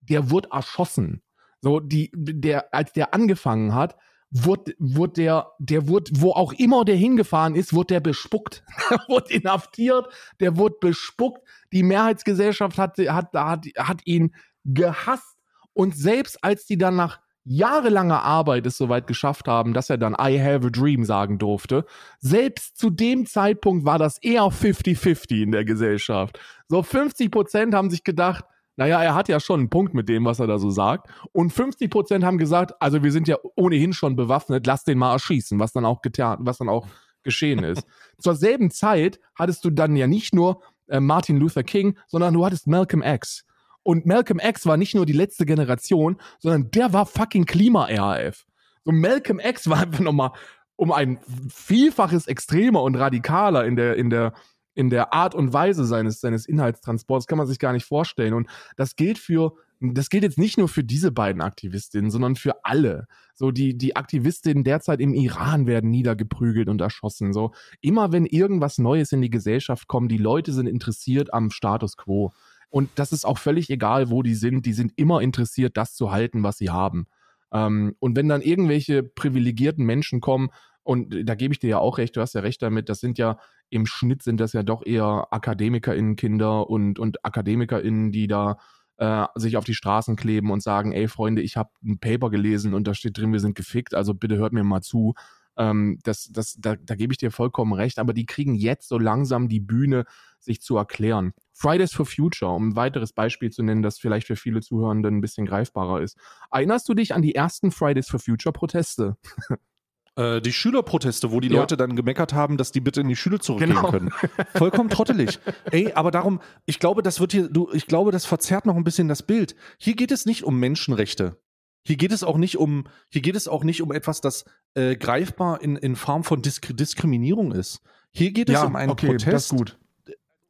Der 0.00 0.30
wurde 0.30 0.50
erschossen. 0.52 1.22
So, 1.60 1.80
die, 1.80 2.10
der, 2.14 2.72
als 2.74 2.92
der 2.92 3.14
angefangen 3.14 3.74
hat, 3.74 3.96
wurde, 4.34 4.74
wurde 4.78 5.12
der, 5.12 5.46
der 5.58 5.88
wurde, 5.88 6.10
wo 6.16 6.32
auch 6.32 6.52
immer 6.52 6.84
der 6.84 6.96
hingefahren 6.96 7.54
ist, 7.54 7.72
wurde 7.72 7.94
der 7.94 8.00
bespuckt. 8.00 8.64
Wurde 9.08 9.32
inhaftiert, 9.32 10.06
der 10.40 10.56
wurde 10.56 10.76
bespuckt. 10.80 11.40
Die 11.72 11.82
Mehrheitsgesellschaft 11.82 12.76
hat, 12.78 12.98
hat, 12.98 13.32
hat, 13.32 13.66
hat 13.78 14.00
ihn 14.04 14.34
gehasst. 14.64 15.36
Und 15.72 15.96
selbst 15.96 16.42
als 16.42 16.66
die 16.66 16.76
dann 16.76 16.96
nach 16.96 17.20
jahrelanger 17.44 18.22
Arbeit 18.22 18.66
es 18.66 18.76
soweit 18.76 19.06
geschafft 19.06 19.46
haben, 19.48 19.74
dass 19.74 19.90
er 19.90 19.98
dann 19.98 20.14
I 20.14 20.40
have 20.40 20.66
a 20.66 20.70
dream 20.70 21.04
sagen 21.04 21.38
durfte, 21.38 21.84
selbst 22.18 22.78
zu 22.78 22.90
dem 22.90 23.26
Zeitpunkt 23.26 23.84
war 23.84 23.98
das 23.98 24.18
eher 24.18 24.44
50-50 24.44 25.42
in 25.42 25.52
der 25.52 25.64
Gesellschaft. 25.64 26.40
So 26.68 26.82
50 26.82 27.30
Prozent 27.30 27.74
haben 27.74 27.90
sich 27.90 28.02
gedacht, 28.02 28.44
naja, 28.76 29.02
er 29.02 29.14
hat 29.14 29.28
ja 29.28 29.38
schon 29.40 29.60
einen 29.60 29.70
Punkt 29.70 29.94
mit 29.94 30.08
dem, 30.08 30.24
was 30.24 30.40
er 30.40 30.46
da 30.46 30.58
so 30.58 30.70
sagt. 30.70 31.08
Und 31.32 31.52
50 31.52 31.90
Prozent 31.90 32.24
haben 32.24 32.38
gesagt, 32.38 32.72
also 32.80 33.02
wir 33.02 33.12
sind 33.12 33.28
ja 33.28 33.36
ohnehin 33.54 33.92
schon 33.92 34.16
bewaffnet, 34.16 34.66
lass 34.66 34.84
den 34.84 34.98
mal 34.98 35.12
erschießen, 35.12 35.58
was 35.58 35.72
dann 35.72 35.84
auch 35.84 36.02
getan, 36.02 36.38
was 36.40 36.58
dann 36.58 36.68
auch 36.68 36.86
geschehen 37.22 37.62
ist. 37.62 37.86
Zur 38.18 38.34
selben 38.34 38.70
Zeit 38.70 39.20
hattest 39.34 39.64
du 39.64 39.70
dann 39.70 39.96
ja 39.96 40.06
nicht 40.06 40.34
nur 40.34 40.62
äh, 40.88 41.00
Martin 41.00 41.36
Luther 41.36 41.62
King, 41.62 41.96
sondern 42.06 42.34
du 42.34 42.44
hattest 42.44 42.66
Malcolm 42.66 43.02
X. 43.02 43.44
Und 43.82 44.06
Malcolm 44.06 44.40
X 44.42 44.66
war 44.66 44.76
nicht 44.76 44.94
nur 44.94 45.06
die 45.06 45.12
letzte 45.12 45.46
Generation, 45.46 46.16
sondern 46.38 46.70
der 46.70 46.92
war 46.92 47.06
fucking 47.06 47.44
Klima-RAF. 47.44 48.46
So 48.84 48.92
Malcolm 48.92 49.40
X 49.40 49.68
war 49.68 49.80
einfach 49.80 50.00
nochmal 50.00 50.32
um 50.76 50.90
ein 50.90 51.20
Vielfaches 51.48 52.26
extremer 52.26 52.82
und 52.82 52.96
radikaler 52.96 53.64
in 53.64 53.76
der, 53.76 53.96
in 53.96 54.10
der, 54.10 54.32
in 54.74 54.90
der 54.90 55.12
Art 55.12 55.34
und 55.34 55.52
Weise 55.52 55.84
seines, 55.84 56.20
seines 56.20 56.46
Inhaltstransports 56.46 57.26
kann 57.26 57.38
man 57.38 57.46
sich 57.46 57.58
gar 57.58 57.72
nicht 57.72 57.86
vorstellen. 57.86 58.34
Und 58.34 58.48
das 58.76 58.96
gilt 58.96 59.18
für, 59.18 59.54
das 59.80 60.10
gilt 60.10 60.24
jetzt 60.24 60.38
nicht 60.38 60.58
nur 60.58 60.68
für 60.68 60.84
diese 60.84 61.12
beiden 61.12 61.42
Aktivistinnen, 61.42 62.10
sondern 62.10 62.36
für 62.36 62.64
alle. 62.64 63.06
So, 63.34 63.50
die, 63.50 63.76
die 63.76 63.96
Aktivistinnen 63.96 64.64
derzeit 64.64 65.00
im 65.00 65.14
Iran 65.14 65.66
werden 65.66 65.90
niedergeprügelt 65.90 66.68
und 66.68 66.80
erschossen. 66.80 67.32
So, 67.32 67.52
immer 67.80 68.12
wenn 68.12 68.26
irgendwas 68.26 68.78
Neues 68.78 69.12
in 69.12 69.22
die 69.22 69.30
Gesellschaft 69.30 69.88
kommt, 69.88 70.10
die 70.10 70.18
Leute 70.18 70.52
sind 70.52 70.66
interessiert 70.66 71.32
am 71.32 71.50
Status 71.50 71.96
quo. 71.96 72.32
Und 72.68 72.90
das 72.96 73.12
ist 73.12 73.24
auch 73.24 73.38
völlig 73.38 73.70
egal, 73.70 74.10
wo 74.10 74.22
die 74.22 74.34
sind. 74.34 74.66
Die 74.66 74.72
sind 74.72 74.92
immer 74.96 75.20
interessiert, 75.20 75.76
das 75.76 75.94
zu 75.94 76.10
halten, 76.10 76.42
was 76.42 76.58
sie 76.58 76.70
haben. 76.70 77.06
Ähm, 77.52 77.94
und 78.00 78.16
wenn 78.16 78.28
dann 78.28 78.42
irgendwelche 78.42 79.02
privilegierten 79.02 79.84
Menschen 79.84 80.20
kommen, 80.20 80.50
und 80.84 81.28
da 81.28 81.34
gebe 81.34 81.52
ich 81.52 81.58
dir 81.58 81.70
ja 81.70 81.78
auch 81.78 81.98
recht, 81.98 82.16
du 82.16 82.20
hast 82.20 82.34
ja 82.34 82.42
recht 82.42 82.62
damit, 82.62 82.88
das 82.88 83.00
sind 83.00 83.18
ja 83.18 83.38
im 83.70 83.86
Schnitt 83.86 84.22
sind 84.22 84.38
das 84.38 84.52
ja 84.52 84.62
doch 84.62 84.84
eher 84.84 85.28
AkademikerInnen-Kinder 85.30 86.68
und, 86.68 86.98
und 86.98 87.24
AkademikerInnen, 87.24 88.12
die 88.12 88.28
da 88.28 88.58
äh, 88.98 89.26
sich 89.34 89.56
auf 89.56 89.64
die 89.64 89.74
Straßen 89.74 90.14
kleben 90.14 90.50
und 90.50 90.62
sagen, 90.62 90.92
ey 90.92 91.08
Freunde, 91.08 91.42
ich 91.42 91.56
habe 91.56 91.70
ein 91.82 91.98
Paper 91.98 92.30
gelesen 92.30 92.74
und 92.74 92.86
da 92.86 92.94
steht 92.94 93.18
drin, 93.18 93.32
wir 93.32 93.40
sind 93.40 93.56
gefickt, 93.56 93.94
also 93.94 94.14
bitte 94.14 94.36
hört 94.36 94.52
mir 94.52 94.62
mal 94.62 94.82
zu. 94.82 95.14
Ähm, 95.56 95.98
das, 96.04 96.30
das, 96.32 96.56
da, 96.58 96.76
da 96.76 96.94
gebe 96.94 97.12
ich 97.12 97.18
dir 97.18 97.30
vollkommen 97.30 97.72
recht, 97.72 97.98
aber 97.98 98.12
die 98.12 98.26
kriegen 98.26 98.54
jetzt 98.54 98.88
so 98.88 98.98
langsam 98.98 99.48
die 99.48 99.60
Bühne, 99.60 100.04
sich 100.38 100.60
zu 100.60 100.76
erklären. 100.76 101.32
Fridays 101.52 101.92
for 101.92 102.04
Future, 102.04 102.52
um 102.52 102.68
ein 102.68 102.76
weiteres 102.76 103.12
Beispiel 103.12 103.50
zu 103.50 103.62
nennen, 103.62 103.82
das 103.82 103.98
vielleicht 103.98 104.26
für 104.26 104.36
viele 104.36 104.60
Zuhörende 104.60 105.08
ein 105.08 105.22
bisschen 105.22 105.46
greifbarer 105.46 106.02
ist. 106.02 106.18
Erinnerst 106.50 106.88
du 106.88 106.94
dich 106.94 107.14
an 107.14 107.22
die 107.22 107.34
ersten 107.34 107.70
Fridays 107.70 108.08
for 108.08 108.20
Future 108.20 108.52
Proteste? 108.52 109.16
Äh, 110.16 110.40
die 110.40 110.52
Schülerproteste, 110.52 111.32
wo 111.32 111.40
die 111.40 111.48
ja. 111.48 111.60
Leute 111.60 111.76
dann 111.76 111.96
gemeckert 111.96 112.32
haben, 112.32 112.56
dass 112.56 112.70
die 112.70 112.80
bitte 112.80 113.00
in 113.00 113.08
die 113.08 113.16
Schule 113.16 113.40
zurückgehen 113.40 113.74
genau. 113.74 113.90
können. 113.90 114.10
Vollkommen 114.54 114.88
trottelig. 114.88 115.40
Ey, 115.70 115.92
aber 115.92 116.10
darum, 116.10 116.40
ich 116.66 116.78
glaube, 116.78 117.02
das 117.02 117.18
wird 117.18 117.32
hier, 117.32 117.48
du, 117.48 117.68
ich 117.72 117.86
glaube, 117.86 118.12
das 118.12 118.24
verzerrt 118.24 118.64
noch 118.66 118.76
ein 118.76 118.84
bisschen 118.84 119.08
das 119.08 119.22
Bild. 119.22 119.56
Hier 119.78 119.96
geht 119.96 120.12
es 120.12 120.24
nicht 120.24 120.44
um 120.44 120.60
Menschenrechte. 120.60 121.40
Hier 121.86 121.96
geht 121.96 122.12
es 122.12 122.22
auch 122.22 122.38
nicht 122.38 122.56
um, 122.56 122.84
hier 123.10 123.22
geht 123.22 123.36
es 123.36 123.48
auch 123.48 123.64
nicht 123.64 123.82
um 123.82 123.92
etwas, 123.92 124.20
das 124.20 124.44
äh, 124.74 124.96
greifbar 124.96 125.60
in, 125.60 125.76
in 125.76 125.96
Form 125.96 126.24
von 126.24 126.40
Disk 126.40 126.74
Diskriminierung 126.76 127.52
ist. 127.52 127.80
Hier 128.10 128.30
geht 128.30 128.48
es 128.48 128.54
ja, 128.54 128.64
um 128.64 128.76
einen 128.76 128.92
okay, 128.92 129.08
Protest, 129.08 129.32
das 129.32 129.44
ist 129.46 129.50
gut 129.50 129.78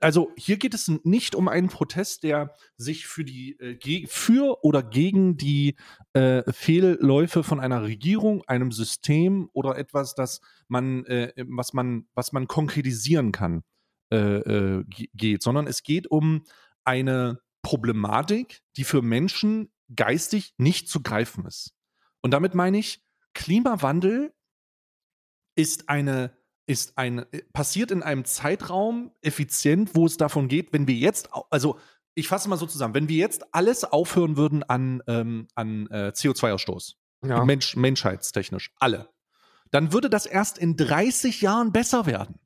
also 0.04 0.32
hier 0.36 0.58
geht 0.58 0.74
es 0.74 0.88
nicht 1.04 1.34
um 1.34 1.48
einen 1.48 1.68
Protest, 1.68 2.24
der 2.24 2.54
sich 2.76 3.06
für 3.06 3.24
die 3.24 3.58
äh, 3.58 4.06
für 4.06 4.62
oder 4.62 4.82
gegen 4.82 5.38
die 5.38 5.76
äh, 6.12 6.42
Fehlläufe 6.52 7.42
von 7.42 7.58
einer 7.58 7.82
Regierung, 7.84 8.44
einem 8.46 8.70
System 8.70 9.48
oder 9.54 9.78
etwas, 9.78 10.14
das 10.14 10.42
man, 10.68 11.06
äh, 11.06 11.32
was 11.48 11.72
man, 11.72 12.06
was 12.12 12.32
man 12.32 12.48
konkretisieren 12.48 13.32
kann, 13.32 13.62
äh, 14.12 14.16
äh, 14.16 14.84
geht, 15.14 15.42
sondern 15.42 15.66
es 15.66 15.82
geht 15.82 16.06
um 16.06 16.44
eine 16.84 17.40
Problematik, 17.62 18.60
die 18.76 18.84
für 18.84 19.00
Menschen 19.00 19.72
geistig 19.96 20.52
nicht 20.58 20.86
zu 20.86 21.02
greifen 21.02 21.46
ist. 21.46 21.72
Und 22.20 22.32
damit 22.32 22.54
meine 22.54 22.76
ich, 22.76 23.02
Klimawandel 23.32 24.34
ist 25.56 25.88
eine 25.88 26.36
ist 26.66 26.96
ein, 26.98 27.20
äh, 27.32 27.42
passiert 27.52 27.90
in 27.90 28.02
einem 28.02 28.24
Zeitraum 28.24 29.12
effizient, 29.20 29.94
wo 29.94 30.06
es 30.06 30.16
davon 30.16 30.48
geht, 30.48 30.72
wenn 30.72 30.86
wir 30.86 30.94
jetzt, 30.94 31.28
also 31.50 31.78
ich 32.14 32.28
fasse 32.28 32.48
mal 32.48 32.56
so 32.56 32.66
zusammen, 32.66 32.94
wenn 32.94 33.08
wir 33.08 33.16
jetzt 33.16 33.54
alles 33.54 33.84
aufhören 33.84 34.36
würden 34.36 34.62
an, 34.62 35.02
ähm, 35.06 35.48
an 35.54 35.86
äh, 35.88 36.12
CO2-Ausstoß, 36.14 36.94
ja. 37.24 37.44
Mensch, 37.44 37.76
menschheitstechnisch, 37.76 38.72
alle, 38.78 39.08
dann 39.70 39.92
würde 39.92 40.08
das 40.08 40.26
erst 40.26 40.58
in 40.58 40.76
30 40.76 41.40
Jahren 41.40 41.72
besser 41.72 42.06
werden. 42.06 42.38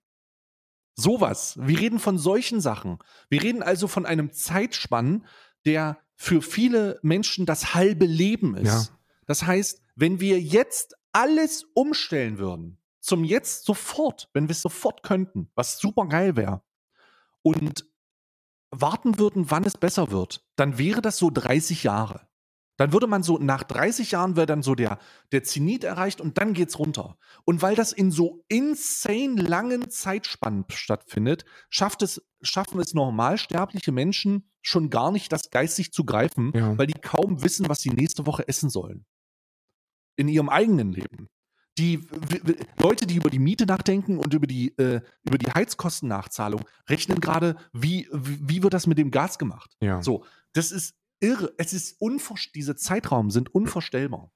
Sowas. 0.94 1.56
Wir 1.60 1.78
reden 1.78 2.00
von 2.00 2.18
solchen 2.18 2.60
Sachen. 2.60 2.98
Wir 3.28 3.42
reden 3.42 3.62
also 3.62 3.86
von 3.86 4.04
einem 4.04 4.32
Zeitspann, 4.32 5.26
der 5.64 5.98
für 6.16 6.42
viele 6.42 6.98
Menschen 7.02 7.46
das 7.46 7.74
halbe 7.74 8.06
Leben 8.06 8.56
ist. 8.56 8.88
Ja. 8.90 8.98
Das 9.26 9.46
heißt, 9.46 9.80
wenn 9.94 10.20
wir 10.20 10.40
jetzt 10.40 10.96
alles 11.12 11.66
umstellen 11.74 12.38
würden, 12.38 12.77
zum 13.08 13.24
Jetzt 13.24 13.64
sofort, 13.64 14.28
wenn 14.34 14.48
wir 14.48 14.52
es 14.52 14.62
sofort 14.62 15.02
könnten, 15.02 15.50
was 15.54 15.78
super 15.78 16.06
geil 16.06 16.36
wäre, 16.36 16.62
und 17.42 17.86
warten 18.70 19.18
würden, 19.18 19.50
wann 19.50 19.64
es 19.64 19.78
besser 19.78 20.10
wird, 20.10 20.46
dann 20.56 20.78
wäre 20.78 21.00
das 21.00 21.16
so 21.16 21.30
30 21.30 21.84
Jahre. 21.84 22.28
Dann 22.76 22.92
würde 22.92 23.08
man 23.08 23.24
so, 23.24 23.38
nach 23.38 23.64
30 23.64 24.12
Jahren 24.12 24.36
wäre 24.36 24.46
dann 24.46 24.62
so 24.62 24.76
der, 24.76 24.98
der 25.32 25.42
Zenit 25.42 25.82
erreicht 25.82 26.20
und 26.20 26.38
dann 26.38 26.52
geht's 26.52 26.78
runter. 26.78 27.18
Und 27.44 27.60
weil 27.60 27.74
das 27.74 27.92
in 27.92 28.12
so 28.12 28.44
insane 28.48 29.40
langen 29.40 29.90
Zeitspannen 29.90 30.64
stattfindet, 30.68 31.44
schafft 31.70 32.02
es, 32.02 32.22
schaffen 32.40 32.78
es 32.78 32.94
normalsterbliche 32.94 33.90
Menschen 33.90 34.48
schon 34.62 34.90
gar 34.90 35.10
nicht, 35.10 35.32
das 35.32 35.50
geistig 35.50 35.92
zu 35.92 36.04
greifen, 36.04 36.52
ja. 36.54 36.78
weil 36.78 36.86
die 36.86 37.00
kaum 37.00 37.42
wissen, 37.42 37.68
was 37.68 37.80
sie 37.80 37.90
nächste 37.90 38.26
Woche 38.26 38.46
essen 38.46 38.70
sollen. 38.70 39.06
In 40.14 40.28
ihrem 40.28 40.48
eigenen 40.48 40.92
Leben 40.92 41.28
die 41.78 42.06
Leute, 42.78 43.06
die 43.06 43.16
über 43.16 43.30
die 43.30 43.38
Miete 43.38 43.66
nachdenken 43.66 44.18
und 44.18 44.34
über 44.34 44.46
die, 44.46 44.76
äh, 44.78 45.00
über 45.22 45.38
die 45.38 45.50
Heizkostennachzahlung, 45.50 46.62
rechnen 46.88 47.20
gerade, 47.20 47.56
wie, 47.72 48.08
wie 48.12 48.62
wird 48.62 48.74
das 48.74 48.86
mit 48.86 48.98
dem 48.98 49.10
Gas 49.10 49.38
gemacht? 49.38 49.76
Ja. 49.80 50.02
So, 50.02 50.24
das 50.52 50.72
ist, 50.72 50.94
irre. 51.20 51.52
Es 51.56 51.72
ist 51.72 52.00
unvorstellbar. 52.00 52.52
Diese 52.54 52.76
Zeitraum 52.76 53.30
sind 53.30 53.54
unvorstellbar. 53.54 54.32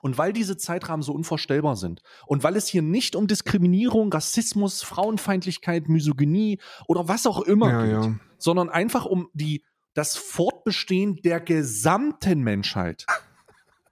Und 0.00 0.18
weil 0.18 0.34
diese 0.34 0.58
Zeitrahmen 0.58 1.02
so 1.02 1.14
unvorstellbar 1.14 1.76
sind 1.76 2.02
und 2.26 2.42
weil 2.42 2.56
es 2.56 2.68
hier 2.68 2.82
nicht 2.82 3.16
um 3.16 3.26
Diskriminierung, 3.26 4.12
Rassismus, 4.12 4.82
Frauenfeindlichkeit, 4.82 5.88
Misogynie 5.88 6.60
oder 6.86 7.08
was 7.08 7.26
auch 7.26 7.40
immer 7.40 7.70
Ja, 7.70 7.82
geht, 7.84 8.12
ja. 8.12 8.20
sondern 8.36 8.68
einfach 8.68 9.06
um 9.06 9.30
die, 9.32 9.64
das 9.94 10.16
Fortbestehen 10.16 11.16
der 11.22 11.40
gesamten 11.40 12.42
Menschheit, 12.42 13.06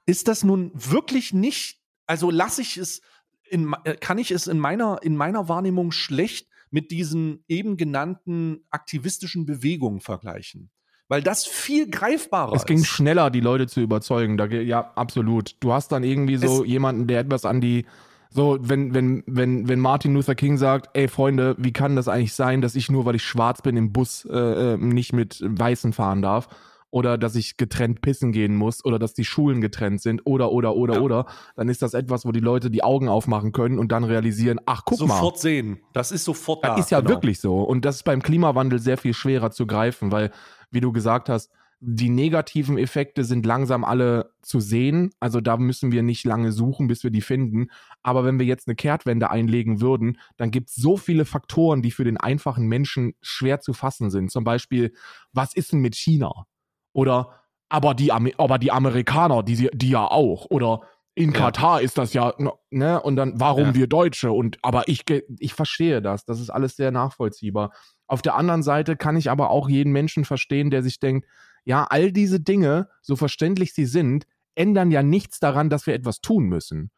ist 0.05 0.29
das 0.29 0.45
nun 0.45 0.71
wirklich 0.75 1.33
nicht, 1.33 1.82
also 2.13 2.31
lasse 2.31 2.61
ich 2.61 2.77
es, 2.77 3.01
in, 3.49 3.75
äh, 3.85 3.95
kann 3.95 4.19
ich 4.19 4.33
es 4.33 4.47
in 4.47 4.59
meiner, 4.59 4.99
in 5.03 5.17
meiner 5.17 5.49
Wahrnehmung 5.49 5.93
schlecht 5.93 6.47
mit 6.71 6.91
diesen 6.91 7.43
eben 7.49 7.79
genannten 7.79 8.67
aktivistischen 8.69 9.47
Bewegungen 9.47 10.01
vergleichen. 10.01 10.71
Weil 11.09 11.23
das 11.23 11.47
viel 11.47 11.89
greifbarer 11.89 12.53
Es 12.55 12.67
ging 12.67 12.81
ist. 12.81 12.89
schneller, 12.89 13.31
die 13.31 13.41
Leute 13.41 13.67
zu 13.67 13.81
überzeugen. 13.81 14.37
Da, 14.37 14.45
ja, 14.45 14.93
absolut. 14.95 15.57
Du 15.61 15.73
hast 15.73 15.91
dann 15.91 16.05
irgendwie 16.05 16.37
so 16.37 16.67
jemanden, 16.67 17.07
der 17.07 17.21
etwas 17.21 17.47
an 17.47 17.63
die, 17.63 17.87
so, 18.29 18.59
wenn, 18.61 18.93
wenn, 18.93 19.25
wenn, 19.27 19.67
wenn 19.67 19.81
Martin 19.81 20.13
Luther 20.13 20.35
King 20.35 20.59
sagt, 20.59 20.91
ey 20.93 21.09
Freunde, 21.09 21.57
wie 21.59 21.73
kann 21.73 21.97
das 21.97 22.09
eigentlich 22.09 22.35
sein, 22.35 22.61
dass 22.61 22.75
ich 22.75 22.91
nur, 22.91 23.07
weil 23.07 23.15
ich 23.15 23.25
schwarz 23.25 23.63
bin, 23.63 23.79
im 23.79 23.91
Bus 23.91 24.27
äh, 24.27 24.75
äh, 24.75 24.77
nicht 24.77 25.15
mit 25.15 25.41
Weißen 25.43 25.95
fahren 25.95 26.21
darf? 26.21 26.49
Oder 26.93 27.19
dass 27.19 27.35
ich 27.35 27.57
getrennt 27.57 28.03
pissen 28.03 28.31
gehen 28.33 28.55
muss 28.55 28.85
oder 28.85 28.99
dass 29.01 29.15
die 29.15 29.25
Schulen 29.25 29.61
getrennt 29.63 30.03
sind 30.03 30.21
oder 30.27 30.53
oder 30.53 30.77
oder 30.77 30.95
Ja. 30.95 31.01
oder, 31.01 31.27
dann 31.57 31.69
ist 31.69 31.83
das 31.83 31.95
etwas, 31.95 32.25
wo 32.27 32.33
die 32.33 32.41
Leute 32.41 32.71
die 32.71 32.85
Augen 32.85 33.09
aufmachen 33.09 33.51
können 33.51 33.79
und 33.81 33.91
dann 33.91 34.05
realisieren, 34.05 34.61
ach 34.67 34.83
guck 34.85 35.01
mal, 35.01 35.09
sofort 35.09 35.39
sehen. 35.39 35.81
Das 35.95 36.13
ist 36.13 36.23
sofort 36.25 36.63
da. 36.63 36.77
das 36.77 36.85
ist 36.87 36.91
ja 36.91 37.01
genau. 37.01 37.11
wirklich 37.11 37.41
so. 37.41 37.63
Und 37.63 37.85
das 37.85 37.97
ist 37.97 38.03
beim 38.05 38.23
Klimawandel 38.23 38.79
sehr 38.79 38.99
viel 38.99 39.15
schwerer 39.15 39.51
zu 39.51 39.67
greifen, 39.67 40.13
weil, 40.13 40.31
wie 40.71 40.81
du 40.81 40.93
gesagt 40.93 41.29
hast, 41.31 41.51
die 41.85 42.11
negativen 42.11 42.79
Effekte 42.79 43.25
sind 43.25 43.45
langsam 43.45 43.83
alle 43.83 44.31
zu 44.41 44.61
sehen. 44.61 45.11
Also 45.19 45.41
da 45.41 45.57
müssen 45.57 45.91
wir 45.91 46.05
nicht 46.05 46.25
lange 46.25 46.53
suchen, 46.53 46.87
bis 46.87 47.03
wir 47.03 47.11
die 47.11 47.23
finden. 47.23 47.71
Aber 48.05 48.25
wenn 48.25 48.39
wir 48.39 48.47
jetzt 48.47 48.69
eine 48.69 48.77
Kehrtwende 48.77 49.31
einlegen 49.31 49.81
würden, 49.81 50.19
dann 50.37 50.53
gibt 50.53 50.69
es 50.69 50.77
so 50.77 50.97
viele 50.97 51.25
Faktoren, 51.25 51.83
die 51.83 51.91
für 51.91 52.05
den 52.05 52.19
einfachen 52.19 52.69
Menschen 52.69 53.15
schwer 53.21 53.61
zu 53.61 53.73
fassen 53.73 54.11
sind. 54.11 54.31
Zum 54.31 54.45
Beispiel, 54.45 54.93
was 55.33 55.55
ist 55.55 55.73
denn 55.73 55.81
mit 55.81 55.97
China? 55.97 56.47
Oder 56.93 57.31
aber 57.69 57.95
die, 57.95 58.13
Ame- 58.13 58.35
aber 58.39 58.59
die 58.59 58.71
Amerikaner, 58.73 59.43
die, 59.43 59.71
die 59.73 59.91
ja 59.91 60.05
auch. 60.07 60.47
Oder 60.51 60.83
in 61.15 61.33
Ja. 61.33 61.39
Katar 61.39 61.81
ist 61.81 61.99
das 61.99 62.13
ja, 62.15 62.35
ne? 62.71 63.01
Und 63.03 63.17
dann, 63.17 63.39
warum 63.41 63.67
Ja. 63.69 63.75
wir 63.75 63.87
Deutsche? 63.87 64.33
Und 64.33 64.59
aber 64.63 64.89
ich, 64.89 65.05
ich 65.39 65.55
verstehe 65.55 66.01
das. 66.03 66.25
Das 66.25 66.41
ist 66.41 66.51
alles 66.51 66.77
sehr 66.77 66.91
nachvollziehbar. 66.91 67.73
Auf 68.07 68.23
der 68.23 68.35
anderen 68.35 68.63
Seite 68.63 68.97
kann 68.97 69.17
ich 69.17 69.31
aber 69.31 69.51
auch 69.51 69.69
jeden 69.69 69.93
Menschen 69.93 70.25
verstehen, 70.25 70.71
der 70.71 70.83
sich 70.83 71.01
denkt, 71.01 71.27
ja, 71.65 71.85
all 71.89 72.13
diese 72.13 72.41
Dinge, 72.41 72.89
so 73.03 73.17
verständlich 73.17 73.73
sie 73.73 73.87
sind, 73.87 74.27
ändern 74.55 74.91
ja 74.91 75.03
nichts 75.03 75.39
daran, 75.39 75.71
dass 75.71 75.87
wir 75.87 75.95
etwas 75.95 76.21
tun 76.21 76.45
müssen. 76.45 76.91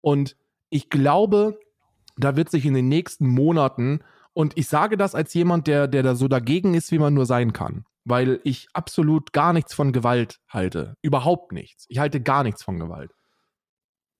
Und 0.00 0.36
ich 0.68 0.90
glaube, 0.90 1.58
da 2.16 2.36
wird 2.36 2.50
sich 2.50 2.66
in 2.66 2.74
den 2.74 2.88
nächsten 2.88 3.26
Monaten, 3.26 4.00
und 4.32 4.56
ich 4.56 4.68
sage 4.68 4.96
das 4.96 5.14
als 5.16 5.34
jemand, 5.34 5.66
der, 5.66 5.88
der 5.88 6.02
da 6.04 6.14
so 6.14 6.28
dagegen 6.28 6.74
ist, 6.74 6.92
wie 6.92 6.98
man 7.00 7.14
nur 7.14 7.26
sein 7.26 7.52
kann, 7.52 7.84
weil 8.04 8.40
ich 8.44 8.68
absolut 8.72 9.32
gar 9.32 9.52
nichts 9.52 9.74
von 9.74 9.92
Gewalt 9.92 10.38
halte. 10.48 10.96
Überhaupt 11.02 11.52
nichts. 11.52 11.84
Ich 11.88 11.98
halte 11.98 12.20
gar 12.20 12.42
nichts 12.42 12.62
von 12.62 12.78
Gewalt. 12.78 13.12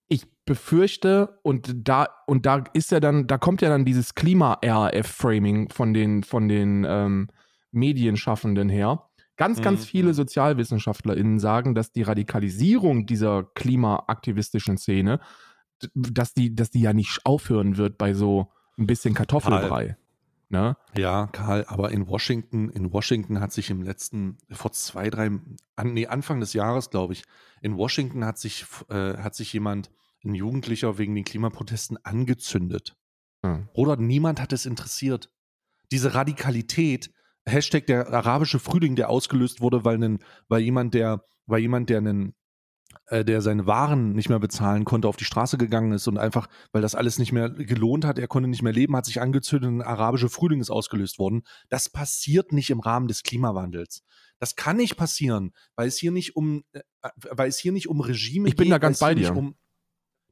Ich 0.08 0.26
befürchte, 0.44 1.38
und 1.42 1.72
da, 1.88 2.08
und 2.26 2.44
da 2.44 2.64
ist 2.72 2.90
ja 2.90 2.98
dann, 3.00 3.26
da 3.26 3.38
kommt 3.38 3.62
ja 3.62 3.68
dann 3.68 3.84
dieses 3.84 4.14
Klima-RAF-Framing 4.14 5.72
von 5.72 5.94
den, 5.94 6.24
von 6.24 6.48
den 6.48 6.84
ähm, 6.88 7.28
Medienschaffenden 7.70 8.68
her. 8.68 9.06
Ganz, 9.36 9.62
ganz 9.62 9.80
Mhm. 9.80 9.84
viele 9.86 10.14
SozialwissenschaftlerInnen 10.14 11.38
sagen, 11.38 11.74
dass 11.74 11.92
die 11.92 12.02
Radikalisierung 12.02 13.06
dieser 13.06 13.44
klimaaktivistischen 13.54 14.76
Szene, 14.76 15.20
dass 15.94 16.34
die, 16.34 16.54
dass 16.54 16.70
die 16.70 16.82
ja 16.82 16.92
nicht 16.92 17.20
aufhören 17.24 17.76
wird 17.78 17.96
bei 17.96 18.12
so 18.12 18.52
ein 18.76 18.86
bisschen 18.86 19.14
Kartoffelbrei. 19.14 19.96
Ne? 20.50 20.76
Ja, 20.96 21.28
Karl, 21.28 21.64
aber 21.68 21.92
in 21.92 22.08
Washington, 22.08 22.70
in 22.70 22.92
Washington 22.92 23.40
hat 23.40 23.52
sich 23.52 23.70
im 23.70 23.82
letzten, 23.82 24.36
vor 24.50 24.72
zwei, 24.72 25.08
drei, 25.08 25.30
an, 25.76 25.94
nee, 25.94 26.08
Anfang 26.08 26.40
des 26.40 26.54
Jahres, 26.54 26.90
glaube 26.90 27.12
ich, 27.12 27.22
in 27.62 27.76
Washington 27.76 28.24
hat 28.24 28.36
sich, 28.36 28.66
äh, 28.88 29.16
hat 29.16 29.36
sich 29.36 29.52
jemand, 29.52 29.90
ein 30.24 30.34
Jugendlicher 30.34 30.98
wegen 30.98 31.14
den 31.14 31.24
Klimaprotesten 31.24 31.98
angezündet. 32.04 32.96
Ja. 33.44 33.66
Oder 33.72 33.96
niemand 33.96 34.40
hat 34.40 34.52
es 34.52 34.66
interessiert. 34.66 35.30
Diese 35.92 36.14
Radikalität, 36.14 37.10
Hashtag 37.46 37.86
der 37.86 38.12
arabische 38.12 38.58
Frühling, 38.58 38.96
der 38.96 39.08
ausgelöst 39.08 39.60
wurde, 39.60 39.84
weil, 39.84 39.98
nen, 39.98 40.18
weil 40.48 40.60
jemand, 40.62 40.94
der, 40.94 41.24
weil 41.46 41.60
jemand, 41.60 41.88
der 41.90 41.98
einen, 41.98 42.34
äh, 43.10 43.24
der 43.24 43.42
seine 43.42 43.66
Waren 43.66 44.12
nicht 44.12 44.28
mehr 44.28 44.38
bezahlen 44.38 44.84
konnte, 44.84 45.08
auf 45.08 45.16
die 45.16 45.24
Straße 45.24 45.58
gegangen 45.58 45.92
ist 45.92 46.06
und 46.06 46.16
einfach, 46.16 46.48
weil 46.70 46.80
das 46.80 46.94
alles 46.94 47.18
nicht 47.18 47.32
mehr 47.32 47.50
gelohnt 47.50 48.04
hat, 48.04 48.18
er 48.20 48.28
konnte 48.28 48.48
nicht 48.48 48.62
mehr 48.62 48.72
leben, 48.72 48.94
hat 48.94 49.04
sich 49.04 49.20
angezündet 49.20 49.68
und 49.68 49.80
ein 49.82 49.86
arabische 49.86 50.28
Frühling 50.28 50.60
ist 50.60 50.70
ausgelöst 50.70 51.18
worden. 51.18 51.42
Das 51.68 51.88
passiert 51.88 52.52
nicht 52.52 52.70
im 52.70 52.78
Rahmen 52.78 53.08
des 53.08 53.24
Klimawandels. 53.24 54.04
Das 54.38 54.54
kann 54.54 54.76
nicht 54.76 54.96
passieren, 54.96 55.52
weil 55.74 55.88
es 55.88 55.98
hier 55.98 56.12
nicht 56.12 56.36
um, 56.36 56.62
äh, 56.72 56.80
weil 57.30 57.48
es 57.48 57.58
hier 57.58 57.72
nicht 57.72 57.88
um 57.88 58.00
Regime 58.00 58.48
Ich 58.48 58.54
bin 58.54 58.66
geht, 58.66 58.74
da 58.74 58.78
ganz 58.78 59.00
bei 59.00 59.14
dir. 59.14 59.36
Um, 59.36 59.56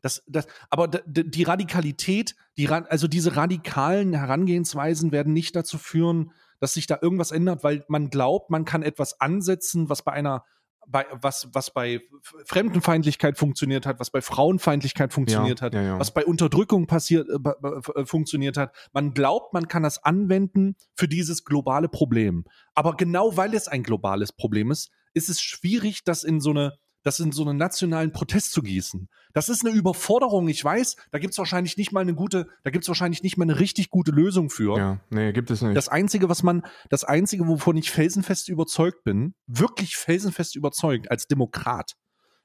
das, 0.01 0.23
das, 0.29 0.47
aber 0.71 0.87
die 0.87 1.43
Radikalität, 1.43 2.37
die, 2.57 2.69
also 2.69 3.09
diese 3.09 3.35
radikalen 3.35 4.15
Herangehensweisen 4.15 5.11
werden 5.11 5.33
nicht 5.33 5.57
dazu 5.57 5.79
führen, 5.79 6.31
dass 6.61 6.75
sich 6.75 6.87
da 6.87 6.99
irgendwas 7.03 7.33
ändert, 7.33 7.65
weil 7.65 7.85
man 7.89 8.11
glaubt, 8.11 8.51
man 8.51 8.65
kann 8.65 8.83
etwas 8.83 9.21
ansetzen, 9.21 9.89
was 9.89 10.03
bei 10.03 10.13
einer, 10.13 10.45
bei, 10.91 11.07
was, 11.13 11.49
was 11.53 11.73
bei 11.73 12.01
Fremdenfeindlichkeit 12.47 13.39
funktioniert 13.39 13.87
hat, 13.87 14.01
was 14.01 14.11
bei 14.11 14.21
Frauenfeindlichkeit 14.21 15.13
funktioniert 15.13 15.61
Ja, 15.61 15.67
hat, 15.67 15.75
ja, 15.75 15.83
ja. 15.83 15.99
was 15.99 16.13
bei 16.13 16.25
Unterdrückung 16.25 16.87
passiert, 16.87 17.29
äh, 17.29 18.01
äh, 18.01 18.07
funktioniert 18.07 18.57
hat. 18.57 18.75
Man 18.93 19.13
glaubt, 19.13 19.53
man 19.53 19.69
kann 19.69 19.83
das 19.83 20.03
anwenden 20.03 20.77
für 20.95 21.09
dieses 21.09 21.45
globale 21.45 21.89
Problem. 21.89 22.45
Aber 22.75 22.97
genau 22.97 23.37
weil 23.37 23.55
es 23.55 23.69
ein 23.69 23.83
globales 23.83 24.33
Problem 24.33 24.71
ist, 24.71 24.91
ist 25.15 25.29
es 25.29 25.41
schwierig, 25.41 26.05
das 26.05 26.25
in 26.25 26.41
so 26.41 26.51
eine 26.51 26.79
das 27.09 27.21
in 27.21 27.33
so 27.33 27.43
einen 27.43 27.57
nationalen 27.57 28.13
Protest 28.13 28.53
zu 28.53 28.63
gießen. 28.63 29.09
Das 29.33 29.49
ist 29.49 29.65
eine 29.65 29.75
Überforderung, 29.75 30.47
ich 30.49 30.63
weiß, 30.63 30.97
da 31.11 31.19
gibt 31.19 31.33
es 31.33 31.39
wahrscheinlich 31.39 31.79
nicht 31.79 31.91
mal 31.91 32.01
eine 32.01 32.15
gute, 32.15 32.49
da 32.65 32.71
gibt 32.71 32.85
es 32.85 32.89
wahrscheinlich 32.89 33.23
nicht 33.23 33.39
mal 33.39 33.45
eine 33.45 33.59
richtig 33.59 33.89
gute 33.89 34.11
Lösung 34.11 34.51
für. 34.51 34.77
Ja, 34.77 35.01
nee, 35.09 35.33
gibt 35.33 35.51
es 35.51 35.63
nicht. 35.63 35.77
Das 35.77 35.89
Einzige, 35.89 36.29
was 36.29 36.43
man, 36.43 36.63
das 36.91 37.05
Einzige, 37.05 37.49
wovon 37.49 37.79
ich 37.79 37.91
felsenfest 37.91 38.51
überzeugt 38.51 39.05
bin, 39.05 39.35
wirklich 39.47 39.97
felsenfest 39.97 40.55
überzeugt 40.55 41.11
als 41.11 41.27
Demokrat, 41.27 41.95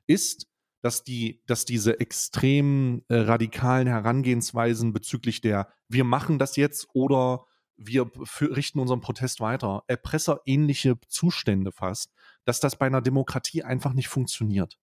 ist, 0.07 0.47
dass 0.81 1.03
die, 1.03 1.41
dass 1.45 1.65
diese 1.65 1.99
extrem 1.99 3.03
äh, 3.09 3.15
radikalen 3.15 3.87
Herangehensweisen 3.87 4.93
bezüglich 4.93 5.41
der, 5.41 5.67
wir 5.89 6.05
machen 6.05 6.39
das 6.39 6.55
jetzt 6.55 6.87
oder 6.93 7.45
wir 7.85 8.09
für, 8.23 8.55
richten 8.55 8.79
unseren 8.79 9.01
Protest 9.01 9.39
weiter, 9.39 9.83
erpresserähnliche 9.87 10.99
Zustände 11.07 11.71
fast, 11.71 12.11
dass 12.45 12.59
das 12.59 12.77
bei 12.77 12.85
einer 12.85 13.01
Demokratie 13.01 13.63
einfach 13.63 13.93
nicht 13.93 14.07
funktioniert. 14.07 14.77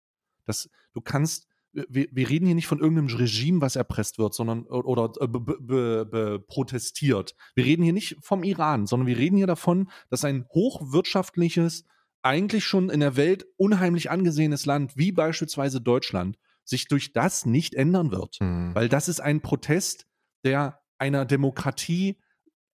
Das, 0.45 0.69
du 0.95 1.01
kannst, 1.01 1.47
wir, 1.73 2.09
wir 2.11 2.29
reden 2.29 2.47
hier 2.47 2.55
nicht 2.55 2.67
von 2.67 2.79
irgendeinem 2.79 3.15
Regime, 3.17 3.61
was 3.61 3.77
erpresst 3.77 4.19
wird, 4.19 4.35
sondern 4.35 4.65
oder 4.65 5.13
äh, 5.21 6.39
protestiert. 6.41 7.35
Wir 7.55 7.65
reden 7.65 7.83
hier 7.83 7.93
nicht 7.93 8.17
vom 8.21 8.43
Iran, 8.43 8.87
sondern 8.87 9.07
wir 9.07 9.19
reden 9.19 9.37
hier 9.37 9.47
davon, 9.47 9.91
dass 10.09 10.25
ein 10.25 10.47
hochwirtschaftliches, 10.53 11.85
eigentlich 12.23 12.65
schon 12.65 12.91
in 12.91 13.01
der 13.01 13.17
Welt 13.17 13.47
unheimlich 13.57 14.11
angesehenes 14.11 14.67
Land 14.67 14.97
wie 14.97 15.13
beispielsweise 15.13 15.81
Deutschland 15.81 16.39
sich 16.65 16.89
durch 16.89 17.13
das 17.13 17.47
nicht 17.47 17.75
ändern 17.75 18.11
wird. 18.11 18.37
Hm. 18.41 18.75
Weil 18.75 18.89
das 18.89 19.09
ist 19.09 19.21
ein 19.21 19.41
Protest, 19.41 20.07
der 20.45 20.81
einer 20.99 21.25
Demokratie, 21.25 22.19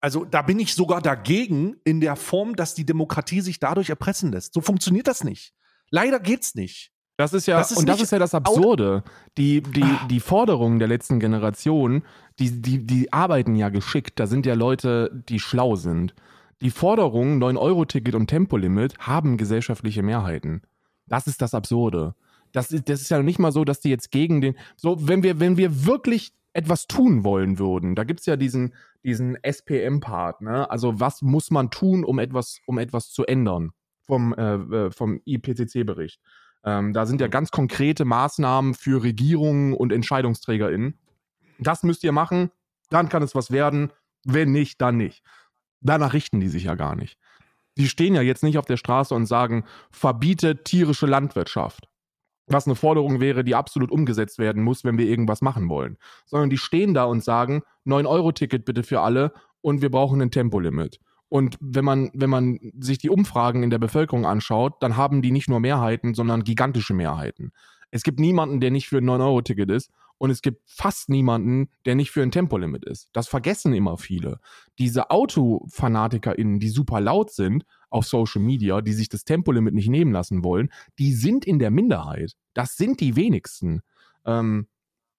also 0.04 0.26
da 0.26 0.42
bin 0.42 0.58
ich 0.58 0.74
sogar 0.74 1.00
dagegen 1.00 1.76
in 1.82 2.02
der 2.02 2.16
Form, 2.16 2.56
dass 2.56 2.74
die 2.74 2.84
Demokratie 2.84 3.40
sich 3.40 3.58
dadurch 3.58 3.88
erpressen 3.88 4.30
lässt. 4.30 4.52
So 4.52 4.60
funktioniert 4.60 5.06
das 5.08 5.24
nicht. 5.24 5.54
Leider 5.88 6.20
geht's 6.20 6.54
nicht. 6.54 6.92
Das 7.16 7.32
ist 7.32 7.46
ja, 7.46 7.56
Das 7.56 7.70
ist 7.70 7.78
und 7.78 7.88
das 7.88 8.02
ist 8.02 8.12
ja 8.12 8.18
das 8.18 8.34
Absurde. 8.34 9.02
Die, 9.38 9.62
die, 9.62 9.82
Ah. 9.82 10.06
die 10.10 10.20
Forderungen 10.20 10.78
der 10.78 10.88
letzten 10.88 11.20
Generation, 11.20 12.02
die, 12.38 12.60
die, 12.60 12.84
die 12.86 13.14
arbeiten 13.14 13.56
ja 13.56 13.70
geschickt. 13.70 14.20
Da 14.20 14.26
sind 14.26 14.44
ja 14.44 14.52
Leute, 14.52 15.10
die 15.30 15.40
schlau 15.40 15.74
sind. 15.74 16.14
Die 16.60 16.70
Forderungen 16.70 17.42
9-Euro-Ticket 17.42 18.14
und 18.14 18.26
Tempolimit 18.26 18.98
haben 18.98 19.38
gesellschaftliche 19.38 20.02
Mehrheiten. 20.02 20.60
Das 21.06 21.26
ist 21.26 21.40
das 21.40 21.54
Absurde. 21.54 22.14
Das 22.52 22.72
ist, 22.72 22.90
das 22.90 23.00
ist 23.00 23.08
ja 23.08 23.22
nicht 23.22 23.38
mal 23.38 23.52
so, 23.52 23.64
dass 23.64 23.80
die 23.80 23.88
jetzt 23.88 24.10
gegen 24.10 24.42
den. 24.42 24.54
So, 24.76 25.08
wenn 25.08 25.22
wir, 25.22 25.40
wenn 25.40 25.56
wir 25.56 25.86
wirklich 25.86 26.34
etwas 26.54 26.86
tun 26.86 27.24
wollen 27.24 27.58
würden, 27.58 27.94
da 27.94 28.04
gibt 28.04 28.20
es 28.20 28.26
ja 28.26 28.36
diesen, 28.36 28.74
diesen 29.04 29.36
SPM-Part, 29.42 30.40
ne? 30.40 30.70
Also, 30.70 31.00
was 31.00 31.20
muss 31.20 31.50
man 31.50 31.70
tun, 31.70 32.04
um 32.04 32.18
etwas, 32.18 32.60
um 32.66 32.78
etwas 32.78 33.10
zu 33.10 33.26
ändern? 33.26 33.72
Vom, 34.06 34.34
äh, 34.34 34.54
äh, 34.54 34.90
vom 34.90 35.20
IPCC-Bericht. 35.24 36.20
Ähm, 36.62 36.92
da 36.92 37.06
sind 37.06 37.20
ja 37.20 37.28
ganz 37.28 37.50
konkrete 37.50 38.04
Maßnahmen 38.04 38.74
für 38.74 39.02
Regierungen 39.02 39.72
und 39.72 39.92
EntscheidungsträgerInnen. 39.92 40.98
Das 41.58 41.82
müsst 41.82 42.04
ihr 42.04 42.12
machen, 42.12 42.50
dann 42.90 43.08
kann 43.08 43.22
es 43.22 43.34
was 43.34 43.50
werden. 43.50 43.92
Wenn 44.24 44.52
nicht, 44.52 44.80
dann 44.80 44.96
nicht. 44.96 45.22
Danach 45.80 46.12
richten 46.12 46.40
die 46.40 46.48
sich 46.48 46.64
ja 46.64 46.74
gar 46.74 46.96
nicht. 46.96 47.18
Die 47.76 47.88
stehen 47.88 48.14
ja 48.14 48.22
jetzt 48.22 48.42
nicht 48.42 48.58
auf 48.58 48.66
der 48.66 48.76
Straße 48.76 49.14
und 49.14 49.26
sagen, 49.26 49.64
verbiete 49.90 50.62
tierische 50.62 51.06
Landwirtschaft. 51.06 51.88
Was 52.46 52.66
eine 52.66 52.74
Forderung 52.74 53.20
wäre, 53.20 53.44
die 53.44 53.54
absolut 53.54 53.90
umgesetzt 53.90 54.38
werden 54.38 54.62
muss, 54.62 54.84
wenn 54.84 54.98
wir 54.98 55.06
irgendwas 55.06 55.40
machen 55.40 55.68
wollen. 55.68 55.96
Sondern 56.26 56.50
die 56.50 56.58
stehen 56.58 56.94
da 56.94 57.04
und 57.04 57.24
sagen, 57.24 57.62
9-Euro-Ticket 57.86 58.64
bitte 58.64 58.82
für 58.82 59.00
alle 59.00 59.32
und 59.60 59.80
wir 59.82 59.90
brauchen 59.90 60.20
ein 60.20 60.30
Tempolimit. 60.30 61.00
Und 61.28 61.56
wenn 61.60 61.84
man, 61.84 62.10
wenn 62.14 62.30
man 62.30 62.60
sich 62.78 62.98
die 62.98 63.10
Umfragen 63.10 63.62
in 63.62 63.70
der 63.70 63.78
Bevölkerung 63.78 64.26
anschaut, 64.26 64.74
dann 64.80 64.96
haben 64.96 65.22
die 65.22 65.32
nicht 65.32 65.48
nur 65.48 65.58
Mehrheiten, 65.58 66.14
sondern 66.14 66.44
gigantische 66.44 66.94
Mehrheiten. 66.94 67.52
Es 67.90 68.02
gibt 68.02 68.20
niemanden, 68.20 68.60
der 68.60 68.70
nicht 68.70 68.88
für 68.88 68.98
ein 68.98 69.08
9-Euro-Ticket 69.08 69.70
ist 69.70 69.90
und 70.18 70.30
es 70.30 70.42
gibt 70.42 70.62
fast 70.66 71.08
niemanden, 71.08 71.68
der 71.86 71.94
nicht 71.94 72.10
für 72.10 72.22
ein 72.22 72.30
Tempolimit 72.30 72.84
ist. 72.84 73.08
Das 73.12 73.28
vergessen 73.28 73.74
immer 73.74 73.98
viele. 73.98 74.38
Diese 74.78 75.10
AutofanatikerInnen, 75.10 76.60
die 76.60 76.68
super 76.68 77.00
laut 77.00 77.30
sind 77.30 77.64
auf 77.94 78.06
Social 78.06 78.42
Media, 78.42 78.80
die 78.80 78.92
sich 78.92 79.08
das 79.08 79.24
Tempolimit 79.24 79.72
nicht 79.72 79.88
nehmen 79.88 80.12
lassen 80.12 80.42
wollen, 80.42 80.68
die 80.98 81.12
sind 81.12 81.44
in 81.44 81.60
der 81.60 81.70
Minderheit. 81.70 82.32
Das 82.52 82.76
sind 82.76 83.00
die 83.00 83.14
wenigsten. 83.14 83.82
Ähm, 84.26 84.66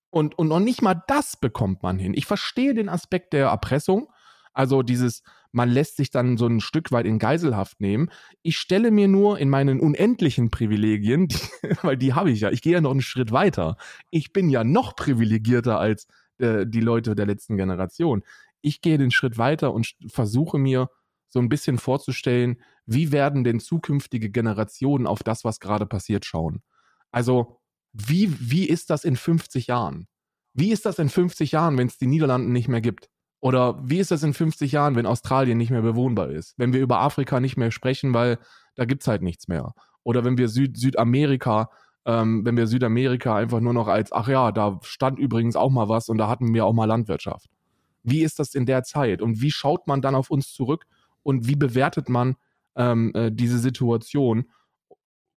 und, 0.09 0.37
und 0.37 0.49
noch 0.49 0.59
nicht 0.59 0.81
mal 0.81 1.01
das 1.07 1.37
bekommt 1.37 1.83
man 1.83 1.97
hin. 1.97 2.13
Ich 2.15 2.25
verstehe 2.25 2.73
den 2.73 2.89
Aspekt 2.89 3.31
der 3.31 3.47
Erpressung. 3.47 4.11
Also 4.51 4.81
dieses, 4.81 5.23
man 5.53 5.69
lässt 5.69 5.95
sich 5.95 6.11
dann 6.11 6.35
so 6.35 6.47
ein 6.47 6.59
Stück 6.59 6.91
weit 6.91 7.05
in 7.05 7.17
Geiselhaft 7.17 7.79
nehmen. 7.79 8.09
Ich 8.41 8.57
stelle 8.57 8.91
mir 8.91 9.07
nur 9.07 9.39
in 9.39 9.49
meinen 9.49 9.79
unendlichen 9.79 10.51
Privilegien, 10.51 11.27
die, 11.29 11.37
weil 11.81 11.95
die 11.95 12.13
habe 12.13 12.29
ich 12.29 12.41
ja, 12.41 12.51
ich 12.51 12.61
gehe 12.61 12.73
ja 12.73 12.81
noch 12.81 12.91
einen 12.91 13.01
Schritt 13.01 13.31
weiter. 13.31 13.77
Ich 14.11 14.33
bin 14.33 14.49
ja 14.49 14.65
noch 14.65 14.97
privilegierter 14.97 15.79
als 15.79 16.07
äh, 16.39 16.65
die 16.67 16.81
Leute 16.81 17.15
der 17.15 17.25
letzten 17.25 17.55
Generation. 17.55 18.23
Ich 18.61 18.81
gehe 18.81 18.97
den 18.97 19.11
Schritt 19.11 19.37
weiter 19.37 19.73
und 19.73 19.95
versuche 20.07 20.57
mir 20.57 20.89
so 21.35 21.39
ein 21.41 21.49
bisschen 21.49 21.77
vorzustellen, 21.77 22.61
wie 22.85 23.11
werden 23.11 23.43
denn 23.43 23.59
zukünftige 23.59 24.29
Generationen 24.29 25.05
auf 25.05 25.21
das, 25.21 25.43
was 25.43 25.59
gerade 25.59 25.85
passiert, 25.85 26.23
schauen. 26.23 26.61
Also, 27.11 27.59
wie, 27.91 28.33
wie 28.39 28.63
ist 28.63 28.89
das 28.89 29.03
in 29.03 29.17
50 29.17 29.67
Jahren? 29.67 30.07
Wie 30.53 30.71
ist 30.71 30.85
das 30.85 30.97
in 30.97 31.09
50 31.09 31.51
Jahren, 31.51 31.77
wenn 31.77 31.87
es 31.87 31.97
die 31.97 32.07
Niederlanden 32.07 32.53
nicht 32.53 32.69
mehr 32.69 32.79
gibt? 32.79 33.09
Oder 33.41 33.77
wie 33.83 33.99
ist 33.99 34.11
das 34.11 34.23
in 34.23 34.33
50 34.33 34.71
Jahren, 34.71 34.95
wenn 34.95 35.05
Australien 35.05 35.57
nicht 35.57 35.71
mehr 35.71 35.81
bewohnbar 35.81 36.29
ist? 36.29 36.53
Wenn 36.55 36.71
wir 36.71 36.79
über 36.79 37.01
Afrika 37.01 37.41
nicht 37.41 37.57
mehr 37.57 37.71
sprechen, 37.71 38.13
weil 38.13 38.39
da 38.75 38.85
gibt 38.85 39.01
es 39.01 39.07
halt 39.09 39.21
nichts 39.21 39.49
mehr. 39.49 39.73
Oder 40.03 40.23
wenn 40.23 40.37
wir 40.37 40.47
Süd 40.47 40.77
Südamerika, 40.77 41.69
ähm, 42.05 42.45
wenn 42.45 42.55
wir 42.55 42.67
Südamerika 42.67 43.35
einfach 43.35 43.59
nur 43.59 43.73
noch 43.73 43.89
als, 43.89 44.13
ach 44.13 44.29
ja, 44.29 44.53
da 44.53 44.79
stand 44.83 45.19
übrigens 45.19 45.57
auch 45.57 45.69
mal 45.69 45.89
was 45.89 46.07
und 46.07 46.17
da 46.17 46.29
hatten 46.29 46.53
wir 46.53 46.65
auch 46.65 46.73
mal 46.73 46.85
Landwirtschaft. 46.85 47.49
Wie 48.03 48.23
ist 48.23 48.39
das 48.39 48.55
in 48.55 48.65
der 48.65 48.83
Zeit? 48.83 49.21
Und 49.21 49.41
wie 49.41 49.51
schaut 49.51 49.85
man 49.85 50.01
dann 50.01 50.15
auf 50.15 50.29
uns 50.29 50.53
zurück 50.53 50.85
und 51.25 51.47
wie 51.47 51.55
bewertet 51.55 52.07
man 52.07 52.35
ähm, 52.75 53.11
äh, 53.15 53.31
diese 53.31 53.57
Situation? 53.57 54.45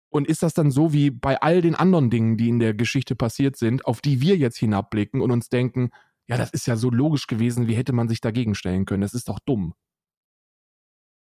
Und 0.10 0.28
ist 0.28 0.44
das 0.44 0.54
dann 0.54 0.70
so 0.70 0.92
wie 0.92 1.12
bei 1.12 1.42
all 1.42 1.62
den 1.62 1.76
anderen 1.76 2.10
Dingen, 2.10 2.38
die 2.38 2.50
in 2.50 2.60
der 2.60 2.74
Geschichte 2.74 3.16
passiert 3.16 3.56
sind, 3.56 3.86
auf 3.86 4.02
die 4.02 4.22
wir 4.22 4.36
jetzt 4.36 4.58
hinabblicken 4.58 5.22
und 5.22 5.32
uns 5.32 5.50
denken, 5.50 5.92
ja, 6.28 6.38
das 6.38 6.52
ist 6.52 6.68
ja 6.68 6.76
so 6.76 6.90
logisch 6.90 7.28
gewesen, 7.28 7.68
wie 7.68 7.76
hätte 7.76 7.94
man 7.94 8.10
sich 8.10 8.20
dagegen 8.20 8.54
stellen 8.54 8.86
können? 8.86 9.02
Das 9.02 9.14
ist 9.14 9.30
doch 9.30 9.40
dumm. 9.40 9.74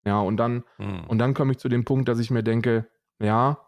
Ja, 0.07 0.21
und 0.21 0.39
dann, 0.39 0.65
mhm. 0.79 1.05
und 1.09 1.19
dann 1.19 1.35
komme 1.35 1.53
ich 1.53 1.59
zu 1.59 1.69
dem 1.69 1.85
Punkt, 1.85 2.09
dass 2.09 2.19
ich 2.19 2.31
mir 2.31 2.43
denke, 2.43 2.89
ja, 3.19 3.59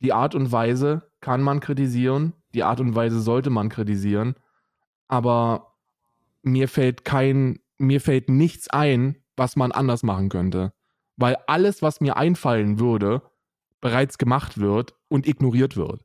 die 0.00 0.12
Art 0.12 0.34
und 0.34 0.52
Weise 0.52 1.10
kann 1.20 1.40
man 1.40 1.60
kritisieren, 1.60 2.34
die 2.52 2.62
Art 2.62 2.80
und 2.80 2.94
Weise 2.94 3.20
sollte 3.20 3.48
man 3.48 3.70
kritisieren, 3.70 4.34
aber 5.08 5.76
mir 6.42 6.68
fällt 6.68 7.04
kein, 7.04 7.60
mir 7.78 8.00
fällt 8.02 8.28
nichts 8.28 8.68
ein, 8.68 9.16
was 9.36 9.56
man 9.56 9.72
anders 9.72 10.02
machen 10.02 10.28
könnte. 10.28 10.72
Weil 11.16 11.36
alles, 11.46 11.82
was 11.82 12.00
mir 12.00 12.16
einfallen 12.16 12.78
würde, 12.78 13.22
bereits 13.80 14.18
gemacht 14.18 14.58
wird 14.58 14.94
und 15.08 15.26
ignoriert 15.26 15.76
wird. 15.76 16.02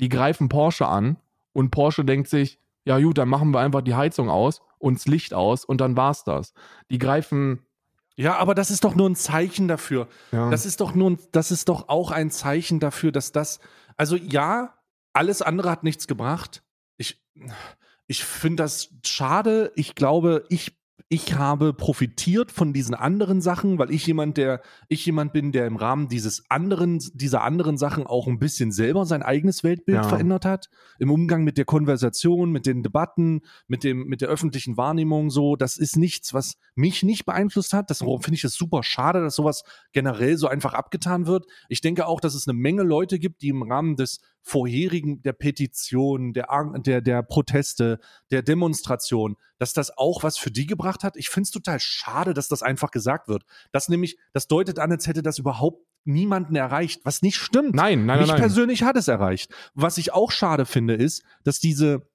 Die 0.00 0.08
greifen 0.08 0.48
Porsche 0.48 0.86
an 0.86 1.16
und 1.52 1.70
Porsche 1.70 2.04
denkt 2.04 2.28
sich, 2.28 2.60
ja 2.84 2.98
gut, 3.00 3.18
dann 3.18 3.28
machen 3.28 3.52
wir 3.52 3.60
einfach 3.60 3.80
die 3.80 3.94
Heizung 3.94 4.28
aus 4.28 4.60
und 4.78 4.98
das 4.98 5.06
Licht 5.06 5.34
aus 5.34 5.64
und 5.64 5.80
dann 5.80 5.96
war's 5.96 6.24
das. 6.24 6.52
Die 6.90 6.98
greifen. 6.98 7.62
Ja, 8.16 8.36
aber 8.36 8.54
das 8.54 8.70
ist 8.70 8.84
doch 8.84 8.94
nur 8.94 9.08
ein 9.08 9.16
Zeichen 9.16 9.68
dafür. 9.68 10.08
Ja. 10.32 10.50
Das 10.50 10.64
ist 10.64 10.80
doch 10.80 10.94
nur, 10.94 11.18
das 11.32 11.50
ist 11.50 11.68
doch 11.68 11.88
auch 11.88 12.10
ein 12.10 12.30
Zeichen 12.30 12.80
dafür, 12.80 13.12
dass 13.12 13.32
das, 13.32 13.58
also 13.96 14.16
ja, 14.16 14.74
alles 15.12 15.42
andere 15.42 15.70
hat 15.70 15.82
nichts 15.82 16.06
gebracht. 16.06 16.62
Ich, 16.96 17.22
ich 18.06 18.24
finde 18.24 18.62
das 18.62 18.90
schade. 19.04 19.72
Ich 19.74 19.94
glaube, 19.94 20.44
ich 20.48 20.76
ich 21.08 21.34
habe 21.34 21.72
profitiert 21.72 22.50
von 22.50 22.72
diesen 22.72 22.94
anderen 22.94 23.40
Sachen, 23.40 23.78
weil 23.78 23.92
ich 23.92 24.06
jemand, 24.06 24.36
der, 24.36 24.60
ich 24.88 25.06
jemand 25.06 25.32
bin, 25.32 25.52
der 25.52 25.66
im 25.66 25.76
Rahmen 25.76 26.08
dieses 26.08 26.50
anderen, 26.50 26.98
dieser 27.14 27.42
anderen 27.42 27.78
Sachen 27.78 28.06
auch 28.06 28.26
ein 28.26 28.40
bisschen 28.40 28.72
selber 28.72 29.06
sein 29.06 29.22
eigenes 29.22 29.62
Weltbild 29.62 29.98
ja. 29.98 30.02
verändert 30.02 30.44
hat. 30.44 30.68
Im 30.98 31.10
Umgang 31.10 31.44
mit 31.44 31.58
der 31.58 31.64
Konversation, 31.64 32.50
mit 32.50 32.66
den 32.66 32.82
Debatten, 32.82 33.42
mit 33.68 33.84
dem, 33.84 34.04
mit 34.08 34.20
der 34.20 34.28
öffentlichen 34.28 34.76
Wahrnehmung 34.76 35.30
so. 35.30 35.54
Das 35.54 35.76
ist 35.76 35.96
nichts, 35.96 36.34
was 36.34 36.56
mich 36.74 37.04
nicht 37.04 37.24
beeinflusst 37.24 37.72
hat. 37.72 37.88
Das 37.90 37.98
finde 37.98 38.34
ich 38.34 38.44
es 38.44 38.54
super 38.54 38.82
schade, 38.82 39.22
dass 39.22 39.36
sowas 39.36 39.62
generell 39.92 40.36
so 40.36 40.48
einfach 40.48 40.74
abgetan 40.74 41.26
wird. 41.26 41.46
Ich 41.68 41.82
denke 41.82 42.06
auch, 42.06 42.20
dass 42.20 42.34
es 42.34 42.48
eine 42.48 42.58
Menge 42.58 42.82
Leute 42.82 43.20
gibt, 43.20 43.42
die 43.42 43.48
im 43.48 43.62
Rahmen 43.62 43.94
des 43.94 44.20
vorherigen, 44.46 45.22
der 45.22 45.32
Petition, 45.32 46.32
der, 46.32 46.46
der, 46.76 47.00
der 47.00 47.22
Proteste, 47.24 47.98
der 48.30 48.42
Demonstration, 48.42 49.36
dass 49.58 49.72
das 49.72 49.98
auch 49.98 50.22
was 50.22 50.38
für 50.38 50.52
die 50.52 50.66
gebracht 50.66 51.02
hat. 51.02 51.16
Ich 51.16 51.30
finde 51.30 51.48
es 51.48 51.50
total 51.50 51.80
schade, 51.80 52.32
dass 52.32 52.46
das 52.46 52.62
einfach 52.62 52.92
gesagt 52.92 53.26
wird. 53.26 53.42
Das 53.72 53.88
nämlich, 53.88 54.18
das 54.32 54.46
deutet 54.46 54.78
an, 54.78 54.92
als 54.92 55.08
hätte 55.08 55.24
das 55.24 55.40
überhaupt 55.40 55.84
niemanden 56.04 56.54
erreicht, 56.54 57.00
was 57.04 57.22
nicht 57.22 57.38
stimmt. 57.38 57.74
Nein, 57.74 58.06
nein, 58.06 58.20
Mich 58.20 58.28
nein. 58.28 58.38
persönlich 58.38 58.84
hat 58.84 58.96
es 58.96 59.08
erreicht. 59.08 59.52
Was 59.74 59.98
ich 59.98 60.12
auch 60.12 60.30
schade 60.30 60.64
finde, 60.64 60.94
ist, 60.94 61.24
dass 61.42 61.58
diese, 61.58 62.08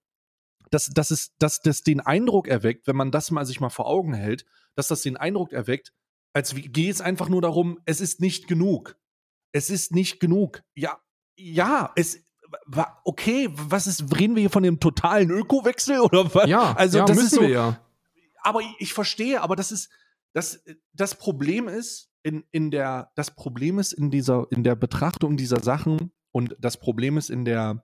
dass, 0.70 0.86
dass 0.86 1.12
es, 1.12 1.36
dass 1.38 1.60
das 1.60 1.84
den 1.84 2.00
Eindruck 2.00 2.48
erweckt, 2.48 2.88
wenn 2.88 2.96
man 2.96 3.12
das 3.12 3.30
mal 3.32 3.46
sich 3.46 3.60
mal 3.60 3.70
vor 3.70 3.88
Augen 3.88 4.14
hält, 4.14 4.46
dass 4.76 4.88
das 4.88 5.02
den 5.02 5.18
Eindruck 5.18 5.52
erweckt, 5.52 5.92
als 6.32 6.56
geht 6.56 6.94
es 6.94 7.02
einfach 7.02 7.28
nur 7.28 7.42
darum, 7.42 7.78
es 7.84 8.00
ist 8.00 8.22
nicht 8.22 8.48
genug. 8.48 8.98
Es 9.52 9.70
ist 9.70 9.92
nicht 9.92 10.22
genug. 10.22 10.64
Ja, 10.76 10.98
ja, 11.42 11.92
es 11.96 12.24
war 12.66 13.02
okay, 13.06 13.50
was 13.52 13.88
ist, 13.88 14.18
reden 14.18 14.36
wir 14.36 14.42
hier 14.42 14.50
von 14.50 14.64
dem 14.64 14.80
totalen 14.80 15.30
Ökowechsel 15.30 16.00
oder 16.00 16.34
was? 16.34 16.48
Ja, 16.48 16.74
also 16.74 17.00
ja, 17.00 17.06
das 17.06 17.18
ist 17.18 17.32
so. 17.32 17.44
Ja. 17.44 17.82
Aber 18.44 18.62
ich 18.80 18.94
verstehe, 18.94 19.42
aber 19.42 19.56
das 19.56 19.72
ist, 19.72 19.90
das, 20.34 20.64
das 20.94 21.16
Problem 21.16 21.68
ist, 21.68 22.10
in, 22.24 22.44
in 22.52 22.72
der, 22.72 23.12
das 23.16 23.32
Problem 23.32 23.80
ist 23.80 23.94
in 23.94 24.12
dieser, 24.12 24.48
in 24.52 24.64
der 24.64 24.76
Betrachtung 24.76 25.38
dieser 25.38 25.60
Sachen 25.62 26.12
und 26.32 26.56
das 26.60 26.78
Problem 26.78 27.18
ist 27.18 27.30
in 27.30 27.46
der, 27.46 27.84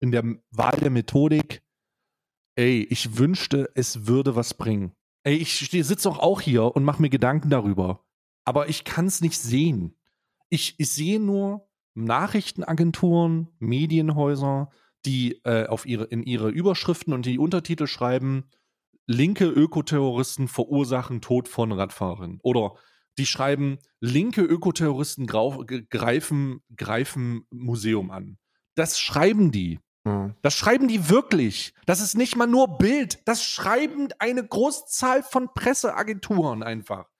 in 0.00 0.10
der 0.10 0.24
Wahl 0.50 0.78
der 0.80 0.90
Methodik, 0.90 1.62
ey, 2.56 2.86
ich 2.90 3.18
wünschte, 3.18 3.70
es 3.74 4.06
würde 4.06 4.36
was 4.36 4.54
bringen. 4.54 4.94
Ey, 5.24 5.36
ich 5.36 5.58
sitze 5.58 6.08
auch, 6.08 6.18
auch 6.18 6.40
hier 6.40 6.74
und 6.74 6.84
mache 6.84 7.02
mir 7.02 7.10
Gedanken 7.10 7.50
darüber. 7.50 8.06
Aber 8.44 8.68
ich 8.68 8.84
kann 8.84 9.06
es 9.06 9.20
nicht 9.20 9.38
sehen. 9.38 9.98
Ich, 10.48 10.78
ich 10.78 10.90
sehe 10.90 11.20
nur, 11.20 11.67
Nachrichtenagenturen, 12.04 13.48
Medienhäuser, 13.58 14.70
die 15.04 15.40
äh, 15.44 15.66
auf 15.66 15.86
ihre, 15.86 16.04
in 16.04 16.22
ihre 16.22 16.50
Überschriften 16.50 17.12
und 17.12 17.26
die 17.26 17.38
Untertitel 17.38 17.86
schreiben, 17.86 18.44
linke 19.06 19.46
Ökoterroristen 19.46 20.48
verursachen 20.48 21.20
Tod 21.20 21.48
von 21.48 21.72
Radfahrern. 21.72 22.38
Oder 22.42 22.74
die 23.16 23.26
schreiben, 23.26 23.78
linke 24.00 24.42
Ökoterroristen 24.42 25.26
greifen, 25.26 26.62
greifen 26.76 27.46
Museum 27.50 28.10
an. 28.10 28.38
Das 28.74 28.98
schreiben 29.00 29.50
die. 29.50 29.80
Das 30.42 30.54
schreiben 30.54 30.88
die 30.88 31.10
wirklich. 31.10 31.74
Das 31.84 32.00
ist 32.00 32.16
nicht 32.16 32.36
mal 32.36 32.46
nur 32.46 32.78
Bild. 32.78 33.20
Das 33.26 33.44
schreiben 33.44 34.08
eine 34.18 34.46
Großzahl 34.46 35.22
von 35.22 35.52
Presseagenturen 35.52 36.62
einfach, 36.62 37.10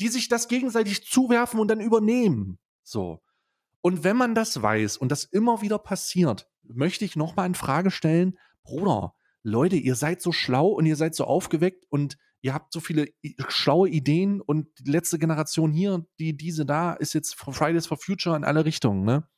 die 0.00 0.08
sich 0.08 0.28
das 0.28 0.48
gegenseitig 0.48 1.06
zuwerfen 1.06 1.60
und 1.60 1.68
dann 1.68 1.80
übernehmen. 1.80 2.58
So. 2.82 3.22
Und 3.84 4.02
wenn 4.02 4.16
man 4.16 4.34
das 4.34 4.62
weiß 4.62 4.96
und 4.96 5.12
das 5.12 5.24
immer 5.24 5.60
wieder 5.60 5.78
passiert, 5.78 6.48
möchte 6.62 7.04
ich 7.04 7.16
nochmal 7.16 7.44
in 7.44 7.54
Frage 7.54 7.90
stellen, 7.90 8.38
Bruder, 8.62 9.14
Leute, 9.42 9.76
ihr 9.76 9.94
seid 9.94 10.22
so 10.22 10.32
schlau 10.32 10.68
und 10.68 10.86
ihr 10.86 10.96
seid 10.96 11.14
so 11.14 11.24
aufgeweckt 11.24 11.84
und 11.90 12.16
ihr 12.40 12.54
habt 12.54 12.72
so 12.72 12.80
viele 12.80 13.08
schlaue 13.48 13.90
Ideen 13.90 14.40
und 14.40 14.68
die 14.78 14.90
letzte 14.90 15.18
Generation 15.18 15.70
hier, 15.70 16.06
die 16.18 16.34
diese 16.34 16.64
da, 16.64 16.94
ist 16.94 17.12
jetzt 17.12 17.34
Fridays 17.34 17.86
for 17.86 17.98
Future 17.98 18.34
in 18.34 18.44
alle 18.44 18.64
Richtungen, 18.64 19.04
ne? 19.04 19.28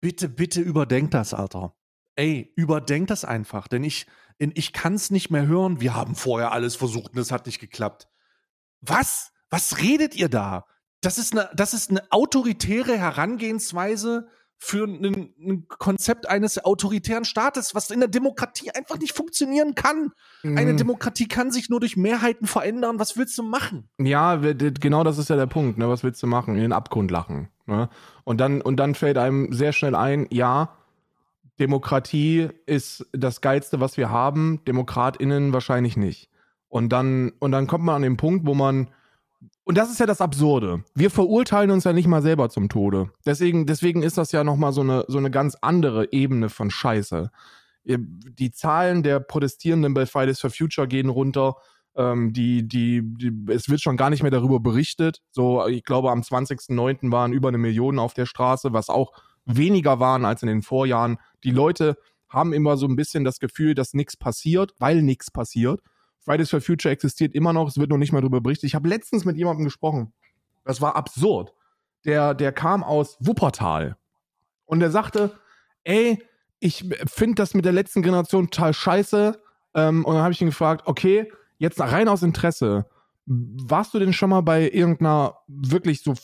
Bitte, 0.00 0.30
bitte 0.30 0.62
überdenkt 0.62 1.12
das, 1.12 1.34
Alter. 1.34 1.76
Ey, 2.16 2.54
überdenkt 2.56 3.10
das 3.10 3.26
einfach, 3.26 3.68
denn 3.68 3.84
ich, 3.84 4.06
ich 4.38 4.72
kann 4.72 4.94
es 4.94 5.10
nicht 5.10 5.28
mehr 5.28 5.46
hören. 5.46 5.82
Wir 5.82 5.94
haben 5.94 6.14
vorher 6.14 6.52
alles 6.52 6.74
versucht 6.74 7.12
und 7.12 7.18
es 7.18 7.32
hat 7.32 7.44
nicht 7.44 7.58
geklappt. 7.58 8.08
Was? 8.80 9.30
Was 9.50 9.82
redet 9.82 10.16
ihr 10.16 10.30
da? 10.30 10.64
Das 11.04 11.18
ist 11.18 11.32
eine, 11.32 11.48
das 11.54 11.74
ist 11.74 11.90
eine 11.90 12.02
autoritäre 12.10 12.96
Herangehensweise 12.96 14.28
für 14.56 14.86
ein, 14.86 15.34
ein 15.38 15.68
Konzept 15.68 16.28
eines 16.28 16.64
autoritären 16.64 17.24
Staates, 17.24 17.74
was 17.74 17.90
in 17.90 18.00
der 18.00 18.08
Demokratie 18.08 18.70
einfach 18.70 18.98
nicht 18.98 19.12
funktionieren 19.12 19.74
kann. 19.74 20.12
Eine 20.42 20.72
Mhm. 20.72 20.76
Demokratie 20.78 21.28
kann 21.28 21.50
sich 21.50 21.68
nur 21.68 21.80
durch 21.80 21.96
Mehrheiten 21.96 22.46
verändern. 22.46 22.98
Was 22.98 23.16
willst 23.16 23.36
du 23.36 23.42
machen? 23.42 23.88
Ja, 23.98 24.36
genau 24.36 25.04
das 25.04 25.18
ist 25.18 25.28
ja 25.28 25.36
der 25.36 25.46
Punkt. 25.46 25.76
Ne? 25.76 25.88
Was 25.88 26.02
willst 26.02 26.22
du 26.22 26.26
machen? 26.26 26.54
In 26.54 26.62
den 26.62 26.72
Abgrund 26.72 27.10
lachen. 27.10 27.48
Ne? 27.66 27.90
Und, 28.22 28.40
dann, 28.40 28.62
und 28.62 28.76
dann 28.76 28.94
fällt 28.94 29.18
einem 29.18 29.52
sehr 29.52 29.72
schnell 29.72 29.94
ein, 29.94 30.26
ja, 30.30 30.76
Demokratie 31.60 32.48
ist 32.66 33.06
das 33.12 33.40
Geilste, 33.40 33.80
was 33.80 33.96
wir 33.96 34.10
haben, 34.10 34.60
DemokratInnen 34.66 35.52
wahrscheinlich 35.52 35.96
nicht. 35.96 36.30
Und 36.68 36.88
dann, 36.88 37.32
und 37.38 37.52
dann 37.52 37.66
kommt 37.66 37.84
man 37.84 37.96
an 37.96 38.02
den 38.02 38.16
Punkt, 38.16 38.46
wo 38.46 38.54
man. 38.54 38.88
Und 39.64 39.78
das 39.78 39.90
ist 39.90 39.98
ja 39.98 40.06
das 40.06 40.20
Absurde. 40.20 40.84
Wir 40.94 41.10
verurteilen 41.10 41.70
uns 41.70 41.84
ja 41.84 41.94
nicht 41.94 42.06
mal 42.06 42.22
selber 42.22 42.50
zum 42.50 42.68
Tode. 42.68 43.10
Deswegen, 43.24 43.66
deswegen 43.66 44.02
ist 44.02 44.18
das 44.18 44.30
ja 44.30 44.44
nochmal 44.44 44.72
so 44.72 44.82
eine, 44.82 45.04
so 45.08 45.16
eine 45.16 45.30
ganz 45.30 45.56
andere 45.62 46.12
Ebene 46.12 46.50
von 46.50 46.70
Scheiße. 46.70 47.30
Die 47.84 48.50
Zahlen 48.50 49.02
der 49.02 49.20
Protestierenden 49.20 49.94
bei 49.94 50.06
Fridays 50.06 50.40
for 50.40 50.50
Future 50.50 50.86
gehen 50.86 51.08
runter. 51.08 51.56
Ähm, 51.96 52.32
die, 52.32 52.66
die, 52.66 53.02
die, 53.04 53.32
es 53.52 53.68
wird 53.68 53.80
schon 53.80 53.96
gar 53.96 54.10
nicht 54.10 54.22
mehr 54.22 54.30
darüber 54.30 54.60
berichtet. 54.60 55.22
So, 55.30 55.66
ich 55.66 55.84
glaube, 55.84 56.10
am 56.10 56.20
20.09. 56.20 57.10
waren 57.10 57.32
über 57.32 57.48
eine 57.48 57.58
Million 57.58 57.98
auf 57.98 58.14
der 58.14 58.26
Straße, 58.26 58.72
was 58.72 58.90
auch 58.90 59.12
weniger 59.46 59.98
waren 59.98 60.24
als 60.24 60.42
in 60.42 60.48
den 60.48 60.62
Vorjahren. 60.62 61.18
Die 61.42 61.50
Leute 61.50 61.96
haben 62.28 62.52
immer 62.52 62.76
so 62.76 62.86
ein 62.86 62.96
bisschen 62.96 63.24
das 63.24 63.38
Gefühl, 63.38 63.74
dass 63.74 63.94
nichts 63.94 64.16
passiert, 64.16 64.74
weil 64.78 65.02
nichts 65.02 65.30
passiert. 65.30 65.80
Fridays 66.24 66.50
for 66.50 66.60
Future 66.60 66.92
existiert 66.92 67.34
immer 67.34 67.52
noch, 67.52 67.68
es 67.68 67.78
wird 67.78 67.90
noch 67.90 67.98
nicht 67.98 68.12
mal 68.12 68.20
darüber 68.20 68.40
berichtet. 68.40 68.68
Ich 68.68 68.74
habe 68.74 68.88
letztens 68.88 69.24
mit 69.24 69.36
jemandem 69.36 69.64
gesprochen. 69.64 70.12
Das 70.64 70.80
war 70.80 70.96
absurd. 70.96 71.52
Der, 72.04 72.34
der 72.34 72.52
kam 72.52 72.82
aus 72.82 73.16
Wuppertal. 73.20 73.96
Und 74.64 74.80
der 74.80 74.90
sagte, 74.90 75.32
ey, 75.84 76.22
ich 76.60 76.88
finde 77.06 77.34
das 77.36 77.54
mit 77.54 77.64
der 77.64 77.72
letzten 77.72 78.02
Generation 78.02 78.50
total 78.50 78.72
scheiße. 78.72 79.40
Ähm, 79.74 80.04
und 80.04 80.14
dann 80.14 80.22
habe 80.22 80.32
ich 80.32 80.40
ihn 80.40 80.48
gefragt, 80.48 80.86
okay, 80.86 81.30
jetzt 81.58 81.80
rein 81.80 82.08
aus 82.08 82.22
Interesse, 82.22 82.86
warst 83.26 83.94
du 83.94 83.98
denn 83.98 84.12
schon 84.12 84.30
mal 84.30 84.42
bei 84.42 84.70
irgendeiner 84.70 85.38
wirklich 85.46 86.02
so, 86.02 86.14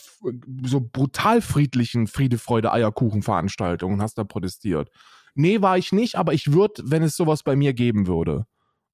so 0.64 0.80
brutal 0.80 1.40
friedlichen 1.40 2.06
Friede, 2.06 2.38
Freude, 2.38 2.72
Eierkuchen-Veranstaltung 2.72 3.94
und 3.94 4.02
hast 4.02 4.18
da 4.18 4.24
protestiert? 4.24 4.90
Nee, 5.34 5.62
war 5.62 5.78
ich 5.78 5.92
nicht, 5.92 6.16
aber 6.16 6.34
ich 6.34 6.52
würde, 6.52 6.82
wenn 6.86 7.02
es 7.02 7.16
sowas 7.16 7.42
bei 7.42 7.56
mir 7.56 7.72
geben 7.72 8.06
würde. 8.06 8.46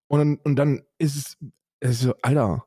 Und, 0.08 0.18
dann- 0.18 0.40
und 0.44 0.56
dann 0.56 0.82
ist 0.98 1.36
es, 1.80 2.00
so, 2.00 2.14
Alter, 2.22 2.64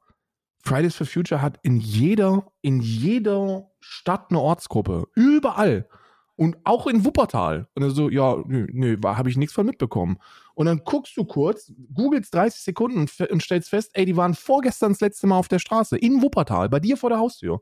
Fridays 0.63 0.95
for 0.95 1.07
Future 1.07 1.41
hat 1.41 1.59
in 1.63 1.77
jeder, 1.77 2.51
in 2.61 2.81
jeder 2.81 3.69
Stadt 3.79 4.27
eine 4.29 4.39
Ortsgruppe. 4.39 5.07
Überall. 5.15 5.87
Und 6.35 6.57
auch 6.63 6.87
in 6.87 7.03
Wuppertal. 7.03 7.67
Und 7.75 7.83
er 7.83 7.91
so, 7.91 8.09
ja, 8.09 8.37
nö, 8.45 8.65
nö 8.71 8.97
habe 9.03 9.29
ich 9.29 9.35
nichts 9.35 9.53
von 9.53 9.65
mitbekommen. 9.65 10.17
Und 10.53 10.67
dann 10.67 10.81
guckst 10.85 11.17
du 11.17 11.25
kurz, 11.25 11.71
googelst 11.93 12.33
30 12.33 12.61
Sekunden 12.61 12.99
und, 12.99 13.31
und 13.31 13.43
stellst 13.43 13.69
fest, 13.69 13.91
ey, 13.93 14.05
die 14.05 14.15
waren 14.15 14.33
vorgestern 14.33 14.93
das 14.93 15.01
letzte 15.01 15.27
Mal 15.27 15.37
auf 15.37 15.49
der 15.49 15.59
Straße, 15.59 15.97
in 15.97 16.21
Wuppertal, 16.21 16.69
bei 16.69 16.79
dir 16.79 16.95
vor 16.97 17.09
der 17.09 17.19
Haustür. 17.19 17.61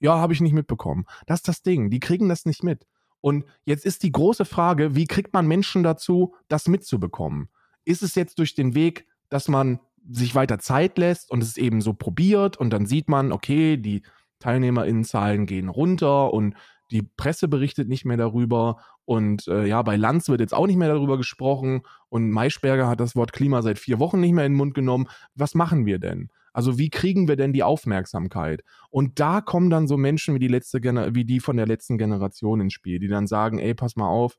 Ja, 0.00 0.18
habe 0.18 0.32
ich 0.32 0.40
nicht 0.40 0.52
mitbekommen. 0.52 1.06
Das 1.26 1.40
ist 1.40 1.48
das 1.48 1.62
Ding. 1.62 1.90
Die 1.90 2.00
kriegen 2.00 2.28
das 2.28 2.44
nicht 2.46 2.62
mit. 2.62 2.86
Und 3.20 3.44
jetzt 3.64 3.86
ist 3.86 4.02
die 4.02 4.12
große 4.12 4.44
Frage, 4.44 4.94
wie 4.94 5.06
kriegt 5.06 5.32
man 5.32 5.46
Menschen 5.46 5.82
dazu, 5.82 6.34
das 6.48 6.68
mitzubekommen? 6.68 7.48
Ist 7.84 8.02
es 8.02 8.14
jetzt 8.14 8.38
durch 8.38 8.54
den 8.54 8.74
Weg, 8.74 9.06
dass 9.28 9.48
man 9.48 9.80
sich 10.10 10.34
weiter 10.34 10.58
Zeit 10.58 10.98
lässt 10.98 11.30
und 11.30 11.42
es 11.42 11.56
eben 11.56 11.80
so 11.80 11.94
probiert 11.94 12.56
und 12.56 12.70
dann 12.70 12.86
sieht 12.86 13.08
man, 13.08 13.32
okay, 13.32 13.76
die 13.76 14.02
TeilnehmerInnenzahlen 14.40 15.46
gehen 15.46 15.68
runter 15.68 16.32
und 16.32 16.54
die 16.90 17.02
Presse 17.02 17.48
berichtet 17.48 17.88
nicht 17.88 18.04
mehr 18.04 18.18
darüber 18.18 18.76
und 19.06 19.48
äh, 19.48 19.66
ja, 19.66 19.82
bei 19.82 19.96
Lanz 19.96 20.28
wird 20.28 20.40
jetzt 20.40 20.54
auch 20.54 20.66
nicht 20.66 20.76
mehr 20.76 20.88
darüber 20.88 21.16
gesprochen 21.16 21.82
und 22.08 22.30
Maischberger 22.30 22.88
hat 22.88 23.00
das 23.00 23.16
Wort 23.16 23.32
Klima 23.32 23.62
seit 23.62 23.78
vier 23.78 23.98
Wochen 23.98 24.20
nicht 24.20 24.32
mehr 24.32 24.46
in 24.46 24.52
den 24.52 24.58
Mund 24.58 24.74
genommen. 24.74 25.08
Was 25.34 25.54
machen 25.54 25.86
wir 25.86 25.98
denn? 25.98 26.28
Also 26.52 26.78
wie 26.78 26.88
kriegen 26.88 27.26
wir 27.26 27.36
denn 27.36 27.52
die 27.52 27.64
Aufmerksamkeit? 27.64 28.62
Und 28.90 29.18
da 29.18 29.40
kommen 29.40 29.70
dann 29.70 29.88
so 29.88 29.96
Menschen 29.96 30.34
wie 30.34 30.38
die 30.38 30.48
letzte 30.48 30.80
wie 30.82 31.24
die 31.24 31.40
von 31.40 31.56
der 31.56 31.66
letzten 31.66 31.98
Generation 31.98 32.60
ins 32.60 32.74
Spiel, 32.74 33.00
die 33.00 33.08
dann 33.08 33.26
sagen, 33.26 33.58
ey, 33.58 33.74
pass 33.74 33.96
mal 33.96 34.08
auf, 34.08 34.36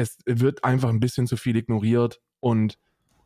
es 0.00 0.16
wird 0.24 0.64
einfach 0.64 0.88
ein 0.88 1.00
bisschen 1.00 1.26
zu 1.26 1.36
viel 1.36 1.56
ignoriert 1.56 2.20
und 2.40 2.78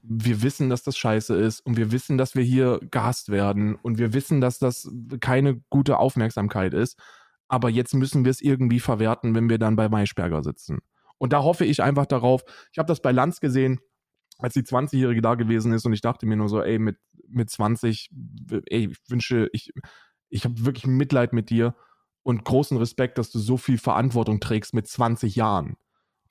wir 0.02 0.42
wissen, 0.42 0.68
dass 0.68 0.82
das 0.82 0.98
scheiße 0.98 1.34
ist 1.34 1.60
und 1.60 1.76
wir 1.76 1.92
wissen, 1.92 2.18
dass 2.18 2.34
wir 2.34 2.42
hier 2.42 2.80
gehasst 2.90 3.30
werden 3.30 3.76
und 3.76 3.96
wir 3.96 4.12
wissen, 4.12 4.40
dass 4.40 4.58
das 4.58 4.90
keine 5.20 5.62
gute 5.70 5.98
Aufmerksamkeit 5.98 6.74
ist. 6.74 6.98
Aber 7.48 7.70
jetzt 7.70 7.94
müssen 7.94 8.24
wir 8.24 8.30
es 8.30 8.40
irgendwie 8.40 8.80
verwerten, 8.80 9.34
wenn 9.34 9.48
wir 9.48 9.58
dann 9.58 9.76
bei 9.76 9.88
Maischberger 9.88 10.42
sitzen. 10.42 10.80
Und 11.18 11.32
da 11.32 11.42
hoffe 11.42 11.64
ich 11.64 11.82
einfach 11.82 12.06
darauf. 12.06 12.42
Ich 12.72 12.78
habe 12.78 12.88
das 12.88 13.00
bei 13.00 13.12
Lanz 13.12 13.40
gesehen, 13.40 13.80
als 14.38 14.54
die 14.54 14.62
20-Jährige 14.62 15.22
da 15.22 15.36
gewesen 15.36 15.72
ist 15.72 15.86
und 15.86 15.92
ich 15.92 16.00
dachte 16.00 16.26
mir 16.26 16.36
nur 16.36 16.48
so, 16.48 16.60
ey, 16.60 16.78
mit, 16.78 16.98
mit 17.28 17.50
20, 17.50 18.10
ey, 18.66 18.90
ich 18.90 18.98
wünsche, 19.08 19.48
ich, 19.52 19.72
ich 20.28 20.44
habe 20.44 20.64
wirklich 20.64 20.86
Mitleid 20.86 21.32
mit 21.32 21.50
dir 21.50 21.76
und 22.24 22.44
großen 22.44 22.76
Respekt, 22.76 23.16
dass 23.16 23.30
du 23.30 23.38
so 23.38 23.56
viel 23.56 23.78
Verantwortung 23.78 24.40
trägst 24.40 24.74
mit 24.74 24.88
20 24.88 25.36
Jahren. 25.36 25.76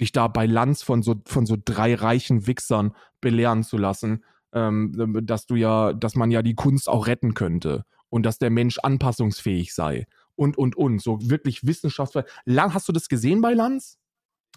Dich 0.03 0.11
da 0.11 0.27
bei 0.27 0.45
Lanz 0.45 0.83
von 0.83 1.01
so, 1.01 1.15
von 1.25 1.45
so 1.45 1.55
drei 1.63 1.95
reichen 1.95 2.45
Wichsern 2.45 2.93
belehren 3.21 3.63
zu 3.63 3.77
lassen, 3.77 4.25
ähm, 4.51 5.21
dass 5.23 5.45
du 5.45 5.55
ja, 5.55 5.93
dass 5.93 6.15
man 6.15 6.29
ja 6.29 6.41
die 6.41 6.55
Kunst 6.55 6.89
auch 6.89 7.07
retten 7.07 7.35
könnte 7.35 7.85
und 8.09 8.23
dass 8.25 8.37
der 8.37 8.49
Mensch 8.49 8.79
anpassungsfähig 8.79 9.73
sei 9.73 10.05
und, 10.35 10.57
und, 10.57 10.75
und. 10.75 11.01
So 11.01 11.19
wirklich 11.21 11.65
Wissenschaftsfrei. 11.65 12.25
Lan- 12.43 12.73
Hast 12.73 12.89
du 12.89 12.91
das 12.91 13.07
gesehen 13.07 13.39
bei 13.39 13.53
Lanz? 13.53 13.97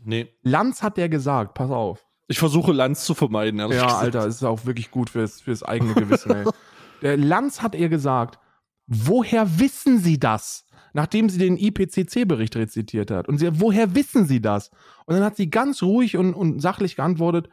Nee. 0.03 0.35
Lanz 0.43 0.83
hat 0.83 0.97
der 0.97 1.09
gesagt, 1.09 1.55
pass 1.55 1.71
auf. 1.71 2.05
Ich 2.27 2.41
versuche 2.41 2.73
Lanz 2.73 3.05
zu 3.05 3.15
vermeiden, 3.15 3.61
Ja, 3.61 3.69
gesagt. 3.69 3.93
Alter, 3.93 4.27
es 4.27 4.35
ist 4.37 4.43
auch 4.43 4.67
wirklich 4.67 4.91
gut 4.91 5.11
fürs, 5.11 5.43
fürs 5.43 5.63
eigene 5.63 5.95
Gewissen, 5.95 6.33
ey. 6.33 6.45
Der 7.03 7.17
Lanz 7.17 7.63
hat 7.63 7.77
ihr 7.77 7.89
gesagt, 7.89 8.41
woher 8.89 9.61
wissen 9.61 10.01
Sie 10.01 10.19
das? 10.19 10.66
Nachdem 10.97 11.29
sie 11.29 11.37
den 11.37 11.59
IPCC-Bericht 11.59 12.57
rezitiert 12.57 13.11
hat. 13.11 13.29
Und 13.29 13.37
sie, 13.37 13.61
woher 13.61 13.95
wissen 13.95 14.25
Sie 14.25 14.41
das? 14.41 14.71
Und 15.05 15.15
dann 15.15 15.23
hat 15.23 15.37
sie 15.37 15.51
ganz 15.51 15.83
ruhig 15.83 16.17
und, 16.17 16.33
und 16.33 16.61
sachlich 16.61 16.97
geantwortet, 16.97 17.51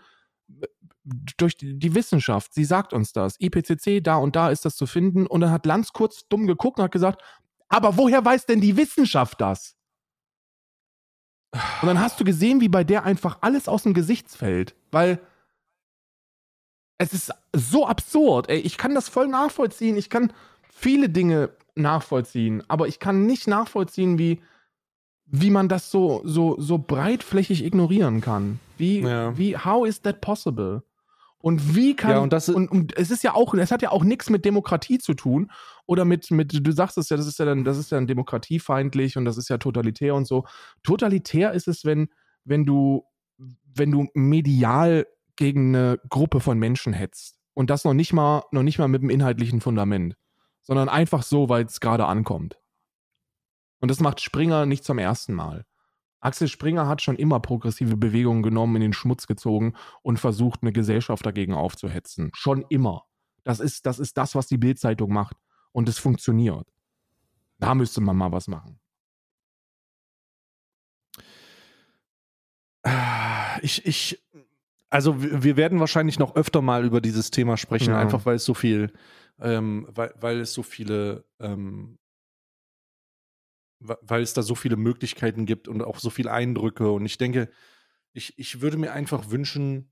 durch 1.35 1.57
die, 1.57 1.77
die 1.77 1.93
Wissenschaft, 1.93 2.53
sie 2.53 2.63
sagt 2.63 2.93
uns 2.93 3.11
das. 3.11 3.35
IPCC, 3.41 4.01
da 4.01 4.15
und 4.15 4.37
da 4.37 4.49
ist 4.49 4.63
das 4.63 4.77
zu 4.77 4.85
finden. 4.85 5.27
Und 5.27 5.41
dann 5.41 5.51
hat 5.51 5.65
Lanz 5.65 5.91
kurz 5.91 6.25
dumm 6.29 6.47
geguckt 6.47 6.79
und 6.79 6.85
hat 6.85 6.93
gesagt, 6.93 7.21
aber 7.67 7.97
woher 7.97 8.23
weiß 8.23 8.45
denn 8.45 8.61
die 8.61 8.77
Wissenschaft 8.77 9.41
das? 9.41 9.75
Und 11.51 11.87
dann 11.87 11.99
hast 11.99 12.21
du 12.21 12.23
gesehen, 12.23 12.61
wie 12.61 12.69
bei 12.69 12.85
der 12.85 13.03
einfach 13.03 13.39
alles 13.41 13.67
aus 13.67 13.83
dem 13.83 13.93
Gesicht 13.93 14.29
fällt, 14.29 14.73
weil 14.89 15.19
es 16.97 17.11
ist 17.11 17.33
so 17.51 17.85
absurd. 17.87 18.47
Ey, 18.47 18.59
ich 18.59 18.77
kann 18.77 18.95
das 18.95 19.09
voll 19.09 19.27
nachvollziehen. 19.27 19.97
Ich 19.97 20.09
kann 20.09 20.31
viele 20.71 21.09
Dinge 21.09 21.49
nachvollziehen, 21.76 22.63
aber 22.67 22.88
ich 22.88 22.99
kann 22.99 23.26
nicht 23.26 23.47
nachvollziehen, 23.47 24.17
wie, 24.17 24.41
wie 25.26 25.49
man 25.49 25.69
das 25.69 25.89
so, 25.89 26.21
so, 26.26 26.55
so 26.59 26.78
breitflächig 26.78 27.63
ignorieren 27.63 28.21
kann. 28.21 28.59
Wie, 28.78 28.99
Ja. 29.01 29.38
wie, 29.38 29.57
how 29.57 29.88
is 29.88 30.01
that 30.01 30.21
possible? 30.21 30.84
Und 31.39 31.76
wie 31.76 31.93
kann 31.95 32.11
Ja, 32.11 32.19
und 32.19 32.32
das- 32.32 32.47
und, 32.49 32.69
und 32.71 32.95
es 32.97 33.11
ist 33.11 33.21
ja 33.24 33.34
auch, 33.36 33.53
es 33.53 33.71
hat 33.71 33.82
ja 33.82 33.91
auch 33.91 34.03
nichts 34.03 34.30
mit 34.30 34.45
Demokratie 34.45 34.97
zu 34.99 35.13
tun 35.13 35.51
oder 35.86 36.05
mit, 36.05 36.32
mit, 36.32 36.65
du 36.65 36.71
sagst 36.71 36.97
es 36.97 37.09
ja, 37.09 37.17
das 37.17 37.28
ist 37.28 37.38
ja 37.39 37.45
dann, 37.45 37.65
das 37.65 37.78
ist 37.78 37.91
ja 37.91 37.97
dann 37.97 38.07
demokratiefeindlich 38.07 39.17
und 39.17 39.26
das 39.26 39.38
ist 39.38 39.49
ja 39.49 39.57
totalitär 39.57 40.15
und 40.15 40.26
so. 40.26 40.45
Totalitär 40.84 41.51
ist 41.51 41.67
es, 41.67 41.84
wenn, 41.84 42.07
wenn 42.45 42.65
du, 42.65 43.03
wenn 43.76 43.91
du 43.91 44.07
medial 44.13 45.05
gegen 45.36 45.76
eine 45.76 45.99
Gruppe 46.09 46.39
von 46.39 46.59
Menschen 46.59 46.93
hetzt. 46.93 47.39
Und 47.55 47.69
das 47.69 47.84
noch 47.84 47.93
nicht 47.93 48.13
mal, 48.13 48.43
noch 48.51 48.63
nicht 48.63 48.80
mal 48.80 48.88
mit 48.88 49.01
einem 49.01 49.09
inhaltlichen 49.09 49.59
Fundament, 49.61 50.15
sondern 50.64 50.89
einfach 50.89 51.24
so, 51.24 51.49
weil 51.49 51.66
es 51.66 51.80
gerade 51.80 52.05
ankommt. 52.05 52.57
Und 53.80 53.91
das 53.91 53.99
macht 53.99 54.22
Springer 54.22 54.66
nicht 54.66 54.84
zum 54.84 54.97
ersten 54.97 55.34
Mal. 55.34 55.66
Axel 56.22 56.47
Springer 56.47 56.88
hat 56.88 57.01
schon 57.01 57.18
immer 57.18 57.41
progressive 57.41 57.97
Bewegungen 57.97 58.43
genommen, 58.43 58.78
in 58.78 58.82
den 58.82 58.93
Schmutz 58.93 59.28
gezogen 59.28 59.75
und 60.01 60.20
versucht, 60.20 60.62
eine 60.62 60.71
Gesellschaft 60.71 61.25
dagegen 61.25 61.54
aufzuhetzen. 61.54 62.32
Schon 62.33 62.63
immer. 62.70 63.04
Das 63.43 63.59
ist 63.59 63.86
das, 63.86 64.00
ist 64.00 64.17
das 64.17 64.33
was 64.36 64.47
die 64.47 64.58
Bildzeitung 64.58 65.12
macht. 65.12 65.36
Und 65.74 65.89
es 65.89 66.00
funktioniert. 66.00 66.66
Da 67.59 67.75
müsste 67.75 68.00
man 68.00 68.16
mal 68.16 68.32
was 68.32 68.47
machen. 68.47 68.79
Ich, 73.62 73.86
ich, 73.86 74.24
also 74.89 75.16
wir 75.21 75.55
werden 75.58 75.79
wahrscheinlich 75.79 76.20
noch 76.20 76.36
öfter 76.36 76.62
mal 76.62 76.86
über 76.86 77.01
dieses 77.01 77.32
Thema 77.32 77.58
sprechen, 77.58 77.92
Ja. 77.92 78.00
einfach 78.00 78.25
weil 78.25 78.36
es 78.36 78.46
so 78.46 78.54
viel, 78.54 78.92
ähm, 79.39 79.88
weil, 79.89 80.14
weil 80.20 80.39
es 80.39 80.54
so 80.54 80.64
viele, 80.64 81.26
ähm, 81.39 81.97
weil 83.80 84.22
es 84.22 84.34
da 84.34 84.42
so 84.42 84.55
viele 84.55 84.78
Möglichkeiten 84.78 85.46
gibt 85.46 85.68
und 85.68 85.82
auch 85.82 86.00
so 86.00 86.10
viele 86.10 86.32
Eindrücke. 86.32 86.92
Und 86.92 87.05
ich 87.05 87.18
denke, 87.18 87.50
ich, 88.14 88.38
ich 88.38 88.62
würde 88.62 88.78
mir 88.78 88.93
einfach 88.93 89.30
wünschen, 89.32 89.92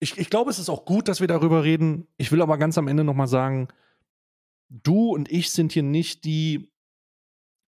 ich, 0.00 0.16
ich 0.16 0.30
glaube, 0.30 0.50
es 0.50 0.58
ist 0.58 0.68
auch 0.68 0.84
gut, 0.84 1.08
dass 1.08 1.20
wir 1.20 1.26
darüber 1.26 1.64
reden. 1.64 2.06
Ich 2.16 2.30
will 2.30 2.40
aber 2.40 2.56
ganz 2.56 2.78
am 2.78 2.88
Ende 2.88 3.04
nochmal 3.04 3.26
sagen, 3.26 3.68
du 4.68 5.10
und 5.10 5.30
ich 5.30 5.50
sind 5.50 5.72
hier 5.72 5.82
nicht 5.82 6.24
die, 6.24 6.70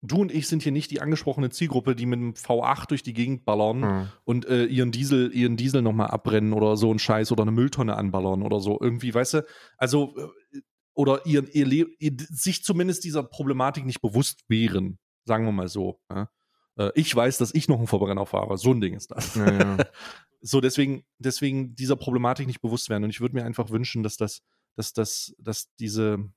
du 0.03 0.21
und 0.21 0.33
ich 0.33 0.49
sind 0.49 0.63
hier 0.63 0.73
nicht 0.73 0.91
die 0.91 1.01
angesprochene 1.01 1.51
Zielgruppe, 1.51 1.95
die 1.95 2.07
mit 2.07 2.19
einem 2.19 2.33
V8 2.33 2.89
durch 2.89 3.03
die 3.03 3.15
Gegend 3.15 3.45
ballern 3.45 3.83
Hm. 3.83 4.09
und 4.25 4.47
äh, 4.47 4.65
ihren 4.65 4.91
Diesel, 4.91 5.33
ihren 5.33 5.57
Diesel 5.57 5.83
nochmal 5.83 6.09
abbrennen 6.09 6.53
oder 6.53 6.77
so 6.77 6.93
ein 6.93 6.99
Scheiß 6.99 7.33
oder 7.33 7.43
eine 7.43 7.53
Mülltonne 7.53 7.97
anballern 7.97 8.43
oder 8.43 8.61
so. 8.61 8.79
Irgendwie, 8.81 9.15
weißt 9.15 9.35
du, 9.35 9.47
also 9.79 10.15
äh, 10.53 10.61
oder 10.97 11.27
ihren, 11.27 11.47
ihr, 11.53 11.67
Le- 11.67 11.95
ihr 11.99 12.17
sich 12.19 12.65
zumindest 12.65 13.05
dieser 13.05 13.23
Problematik 13.23 13.85
nicht 13.85 14.01
bewusst 14.01 14.43
wären, 14.49 14.99
sagen 15.25 15.45
wir 15.45 15.53
mal 15.53 15.69
so. 15.69 16.01
Ja? 16.11 16.31
Äh, 16.79 16.91
ich 16.95 17.15
weiß, 17.15 17.39
dass 17.39 17.55
ich 17.55 17.69
noch 17.69 17.79
einen 17.79 17.87
Verbrenner 17.87 18.25
fahre. 18.27 18.57
So 18.57 18.73
ein 18.73 18.81
Ding 18.81 18.95
ist 18.95 19.11
das. 19.11 19.35
Ja, 19.35 19.53
ja. 19.53 19.77
so 20.41 20.61
deswegen, 20.61 21.05
deswegen 21.19 21.75
dieser 21.77 21.97
Problematik 21.97 22.47
nicht 22.47 22.63
bewusst 22.63 22.89
werden. 22.89 23.05
Und 23.05 23.11
ich 23.11 23.21
würde 23.21 23.35
mir 23.35 23.45
einfach 23.45 23.71
wünschen, 23.71 24.03
dass 24.03 24.17
das, 24.17 24.41
dass 24.75 24.95
das, 24.95 25.35
dass 25.39 25.75
diese, 25.77 26.31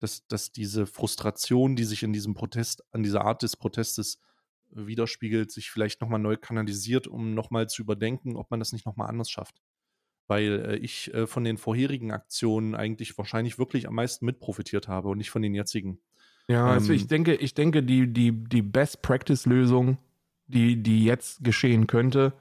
dass, 0.00 0.26
dass 0.28 0.50
diese 0.50 0.86
Frustration, 0.86 1.76
die 1.76 1.84
sich 1.84 2.02
in 2.02 2.12
diesem 2.14 2.32
Protest, 2.34 2.82
an 2.90 3.02
dieser 3.02 3.24
Art 3.24 3.42
des 3.42 3.56
Protestes 3.56 4.18
widerspiegelt, 4.70 5.52
sich 5.52 5.70
vielleicht 5.70 6.00
nochmal 6.00 6.20
neu 6.20 6.38
kanalisiert, 6.38 7.06
um 7.06 7.34
nochmal 7.34 7.68
zu 7.68 7.82
überdenken, 7.82 8.36
ob 8.36 8.50
man 8.50 8.60
das 8.60 8.72
nicht 8.72 8.86
nochmal 8.86 9.08
anders 9.10 9.30
schafft. 9.30 9.60
Weil 10.28 10.64
äh, 10.66 10.76
ich 10.76 11.12
äh, 11.14 11.26
von 11.26 11.44
den 11.44 11.58
vorherigen 11.58 12.12
Aktionen 12.12 12.74
eigentlich 12.74 13.16
wahrscheinlich 13.18 13.58
wirklich 13.58 13.88
am 13.88 13.94
meisten 13.94 14.24
mitprofitiert 14.26 14.88
habe 14.88 15.08
und 15.08 15.18
nicht 15.18 15.30
von 15.30 15.42
den 15.42 15.54
jetzigen. 15.54 15.98
Ja, 16.48 16.66
also 16.66 16.92
Ähm, 16.92 16.96
ich 16.96 17.06
denke, 17.06 17.34
ich 17.34 17.54
denke, 17.54 17.82
die, 17.82 18.12
die, 18.12 18.32
die 18.32 18.62
Best-Practice-Lösung, 18.62 19.98
die, 20.46 20.82
die 20.82 21.04
jetzt 21.04 21.44
geschehen 21.44 21.86
könnte, 21.86 22.32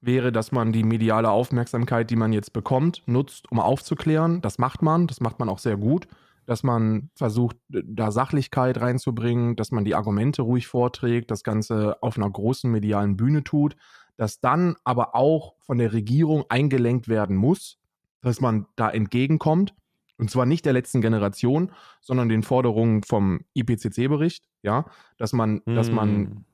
wäre, 0.00 0.32
dass 0.32 0.52
man 0.52 0.72
die 0.72 0.84
mediale 0.84 1.30
Aufmerksamkeit, 1.30 2.10
die 2.10 2.16
man 2.16 2.32
jetzt 2.32 2.52
bekommt, 2.52 3.02
nutzt, 3.06 3.50
um 3.50 3.58
aufzuklären. 3.58 4.40
Das 4.40 4.58
macht 4.58 4.82
man, 4.82 5.06
das 5.06 5.20
macht 5.20 5.38
man 5.38 5.48
auch 5.48 5.58
sehr 5.58 5.76
gut. 5.76 6.06
Dass 6.46 6.62
man 6.62 7.08
versucht, 7.14 7.56
da 7.70 8.10
Sachlichkeit 8.10 8.78
reinzubringen, 8.78 9.56
dass 9.56 9.70
man 9.70 9.86
die 9.86 9.94
Argumente 9.94 10.42
ruhig 10.42 10.66
vorträgt, 10.66 11.30
das 11.30 11.42
Ganze 11.42 12.02
auf 12.02 12.18
einer 12.18 12.28
großen 12.28 12.70
medialen 12.70 13.16
Bühne 13.16 13.44
tut, 13.44 13.76
dass 14.16 14.40
dann 14.40 14.76
aber 14.84 15.14
auch 15.14 15.54
von 15.60 15.78
der 15.78 15.92
Regierung 15.92 16.44
eingelenkt 16.48 17.08
werden 17.08 17.36
muss, 17.36 17.78
dass 18.20 18.40
man 18.40 18.66
da 18.76 18.90
entgegenkommt. 18.90 19.74
Und 20.16 20.30
zwar 20.30 20.46
nicht 20.46 20.64
der 20.64 20.72
letzten 20.72 21.00
Generation, 21.00 21.72
sondern 22.00 22.28
den 22.28 22.42
Forderungen 22.42 23.02
vom 23.02 23.40
IPCC-Bericht, 23.54 24.44
ja, 24.62 24.84
dass 25.18 25.32
man, 25.32 25.60
dass 25.66 25.90
man 25.90 26.08
Hm. 26.08 26.44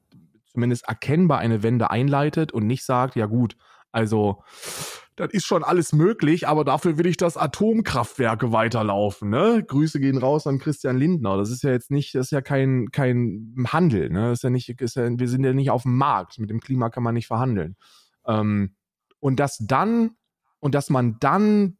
zumindest 0.46 0.88
erkennbar 0.88 1.38
eine 1.38 1.62
Wende 1.62 1.90
einleitet 1.90 2.52
und 2.52 2.66
nicht 2.66 2.84
sagt, 2.84 3.16
ja 3.16 3.26
gut, 3.26 3.56
also 3.92 4.42
das 5.20 5.30
ist 5.32 5.44
schon 5.44 5.62
alles 5.62 5.92
möglich, 5.92 6.48
aber 6.48 6.64
dafür 6.64 6.96
will 6.96 7.06
ich, 7.06 7.16
dass 7.16 7.36
Atomkraftwerke 7.36 8.52
weiterlaufen. 8.52 9.28
Ne? 9.28 9.62
Grüße 9.66 10.00
gehen 10.00 10.18
raus 10.18 10.46
an 10.46 10.58
Christian 10.58 10.96
Lindner. 10.96 11.36
Das 11.36 11.50
ist 11.50 11.62
ja 11.62 11.70
jetzt 11.70 11.90
nicht, 11.90 12.14
das 12.14 12.26
ist 12.26 12.30
ja 12.30 12.40
kein, 12.40 12.90
kein 12.90 13.54
Handel. 13.68 14.08
Ne? 14.08 14.30
Das 14.30 14.38
ist 14.38 14.42
ja 14.42 14.50
nicht, 14.50 14.68
ist 14.68 14.96
ja, 14.96 15.06
wir 15.18 15.28
sind 15.28 15.44
ja 15.44 15.52
nicht 15.52 15.70
auf 15.70 15.82
dem 15.82 15.96
Markt. 15.96 16.38
Mit 16.38 16.50
dem 16.50 16.60
Klima 16.60 16.88
kann 16.88 17.02
man 17.02 17.14
nicht 17.14 17.26
verhandeln. 17.26 17.76
Ähm, 18.26 18.74
und 19.18 19.38
dass 19.38 19.58
dann, 19.58 20.12
und 20.58 20.74
dass 20.74 20.88
man 20.88 21.18
dann 21.20 21.76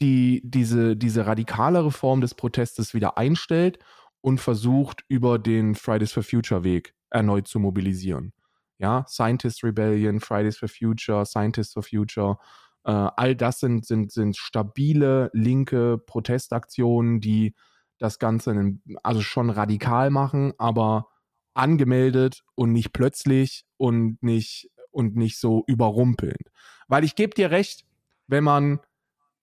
die, 0.00 0.40
diese, 0.44 0.96
diese 0.96 1.26
radikalere 1.26 1.90
Form 1.90 2.20
des 2.20 2.34
Protestes 2.34 2.94
wieder 2.94 3.18
einstellt 3.18 3.78
und 4.20 4.40
versucht, 4.40 5.04
über 5.08 5.38
den 5.38 5.74
Fridays 5.74 6.12
for 6.12 6.22
Future 6.22 6.62
Weg 6.62 6.94
erneut 7.10 7.48
zu 7.48 7.58
mobilisieren. 7.58 8.32
Ja, 8.78 9.04
Scientist 9.08 9.64
Rebellion, 9.64 10.20
Fridays 10.20 10.56
for 10.56 10.68
Future, 10.68 11.26
Scientists 11.26 11.72
for 11.72 11.82
Future, 11.82 12.38
äh, 12.84 12.90
all 12.90 13.34
das 13.36 13.60
sind, 13.60 13.86
sind, 13.86 14.12
sind 14.12 14.36
stabile 14.36 15.30
linke 15.32 15.98
Protestaktionen, 15.98 17.20
die 17.20 17.54
das 17.98 18.18
Ganze 18.18 18.78
also 19.02 19.20
schon 19.20 19.50
radikal 19.50 20.10
machen, 20.10 20.52
aber 20.58 21.08
angemeldet 21.54 22.44
und 22.54 22.72
nicht 22.72 22.92
plötzlich 22.92 23.64
und 23.76 24.22
nicht, 24.22 24.70
und 24.90 25.16
nicht 25.16 25.38
so 25.38 25.64
überrumpelnd. 25.66 26.50
Weil 26.86 27.04
ich 27.04 27.16
gebe 27.16 27.34
dir 27.34 27.50
recht, 27.50 27.84
wenn 28.28 28.44
man, 28.44 28.80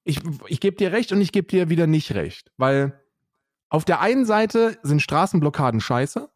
ich, 0.04 0.22
ich 0.48 0.60
gebe 0.60 0.78
dir 0.78 0.92
recht 0.92 1.12
und 1.12 1.22
ich 1.22 1.32
gebe 1.32 1.48
dir 1.48 1.70
wieder 1.70 1.88
nicht 1.88 2.16
recht, 2.16 2.52
weil 2.58 3.02
auf 3.70 3.84
der 3.84 4.00
einen 4.00 4.26
Seite 4.26 4.78
sind 4.84 5.02
Straßenblockaden 5.02 5.82
scheiße 5.82 6.30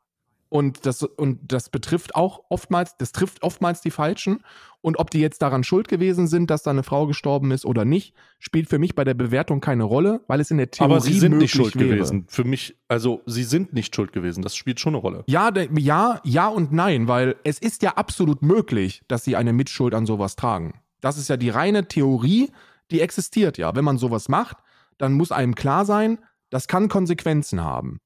und 0.49 0.87
das, 0.87 1.03
und 1.03 1.39
das 1.43 1.69
betrifft 1.69 2.15
auch 2.15 2.43
oftmals, 2.49 2.97
das 2.97 3.11
trifft 3.11 3.43
oftmals 3.43 3.81
die 3.81 3.91
Falschen. 3.91 4.43
Und 4.81 4.97
ob 4.97 5.11
die 5.11 5.19
jetzt 5.19 5.41
daran 5.41 5.63
schuld 5.63 5.87
gewesen 5.87 6.27
sind, 6.27 6.49
dass 6.49 6.63
da 6.63 6.71
eine 6.71 6.83
Frau 6.83 7.05
gestorben 7.05 7.51
ist 7.51 7.65
oder 7.65 7.85
nicht, 7.85 8.15
spielt 8.39 8.67
für 8.69 8.79
mich 8.79 8.95
bei 8.95 9.03
der 9.03 9.13
Bewertung 9.13 9.61
keine 9.61 9.83
Rolle, 9.83 10.21
weil 10.27 10.39
es 10.39 10.49
in 10.49 10.57
der 10.57 10.71
Theorie 10.71 10.91
Aber 10.91 11.01
sie 11.01 11.19
sind 11.19 11.37
nicht 11.37 11.53
möglich 11.55 11.71
schuld 11.71 11.75
wäre. 11.75 11.95
gewesen. 11.97 12.25
Für 12.29 12.45
mich, 12.45 12.77
also 12.87 13.21
sie 13.25 13.43
sind 13.43 13.73
nicht 13.73 13.93
schuld 13.93 14.11
gewesen. 14.11 14.41
Das 14.41 14.55
spielt 14.55 14.79
schon 14.79 14.95
eine 14.95 15.01
Rolle. 15.01 15.23
Ja, 15.27 15.51
ja, 15.77 16.21
ja 16.23 16.47
und 16.47 16.71
nein, 16.71 17.07
weil 17.07 17.35
es 17.43 17.59
ist 17.59 17.83
ja 17.83 17.91
absolut 17.91 18.41
möglich, 18.41 19.03
dass 19.07 19.23
sie 19.23 19.35
eine 19.35 19.53
Mitschuld 19.53 19.93
an 19.93 20.05
sowas 20.05 20.35
tragen. 20.35 20.79
Das 21.01 21.17
ist 21.17 21.27
ja 21.27 21.37
die 21.37 21.49
reine 21.49 21.87
Theorie, 21.87 22.49
die 22.89 23.01
existiert 23.01 23.57
ja. 23.57 23.75
Wenn 23.75 23.85
man 23.85 23.97
sowas 23.97 24.29
macht, 24.29 24.57
dann 24.97 25.13
muss 25.13 25.31
einem 25.31 25.53
klar 25.55 25.85
sein, 25.85 26.17
das 26.49 26.67
kann 26.67 26.89
Konsequenzen 26.89 27.61
haben. 27.61 27.99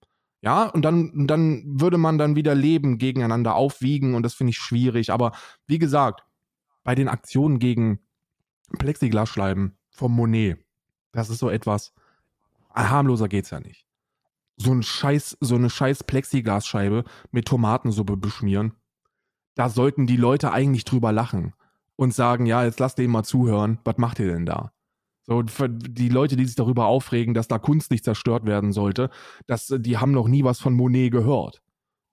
Ja, 0.43 0.65
und 0.65 0.81
dann, 0.81 1.25
dann 1.25 1.63
würde 1.79 1.97
man 1.97 2.17
dann 2.17 2.35
wieder 2.35 2.53
Leben 2.53 2.97
gegeneinander 2.97 3.55
aufwiegen 3.55 4.13
und 4.13 4.23
das 4.23 4.33
finde 4.33 4.51
ich 4.51 4.57
schwierig. 4.57 5.09
Aber 5.09 5.31
wie 5.67 5.79
gesagt, 5.79 6.25
bei 6.83 6.95
den 6.95 7.07
Aktionen 7.07 7.59
gegen 7.59 7.99
Plexiglasscheiben 8.77 9.77
vom 9.91 10.13
Monet, 10.13 10.59
das 11.13 11.29
ist 11.29 11.39
so 11.39 11.49
etwas, 11.49 11.93
harmloser 12.75 13.29
geht's 13.29 13.51
ja 13.51 13.61
nicht. 13.61 13.87
So 14.57 14.73
ein 14.73 14.83
Scheiß, 14.83 15.37
so 15.39 15.55
eine 15.55 15.69
scheiß 15.69 16.03
Plexiglasscheibe 16.03 17.05
mit 17.31 17.47
Tomatensuppe 17.47 18.17
beschmieren. 18.17 18.73
Da 19.55 19.69
sollten 19.69 20.07
die 20.07 20.17
Leute 20.17 20.51
eigentlich 20.51 20.83
drüber 20.83 21.13
lachen 21.13 21.53
und 21.95 22.13
sagen, 22.13 22.47
ja, 22.47 22.65
jetzt 22.65 22.81
lasst 22.81 22.97
den 22.97 23.11
mal 23.11 23.23
zuhören, 23.23 23.79
was 23.85 23.97
macht 23.97 24.19
ihr 24.19 24.27
denn 24.27 24.45
da? 24.45 24.73
So, 25.25 25.43
für 25.47 25.69
die 25.69 26.09
Leute, 26.09 26.35
die 26.35 26.45
sich 26.45 26.55
darüber 26.55 26.85
aufregen, 26.85 27.33
dass 27.33 27.47
da 27.47 27.57
Kunst 27.57 27.91
nicht 27.91 28.03
zerstört 28.03 28.45
werden 28.45 28.73
sollte, 28.73 29.09
das, 29.47 29.73
die 29.77 29.97
haben 29.97 30.11
noch 30.11 30.27
nie 30.27 30.43
was 30.43 30.59
von 30.59 30.73
Monet 30.73 31.11
gehört. 31.11 31.61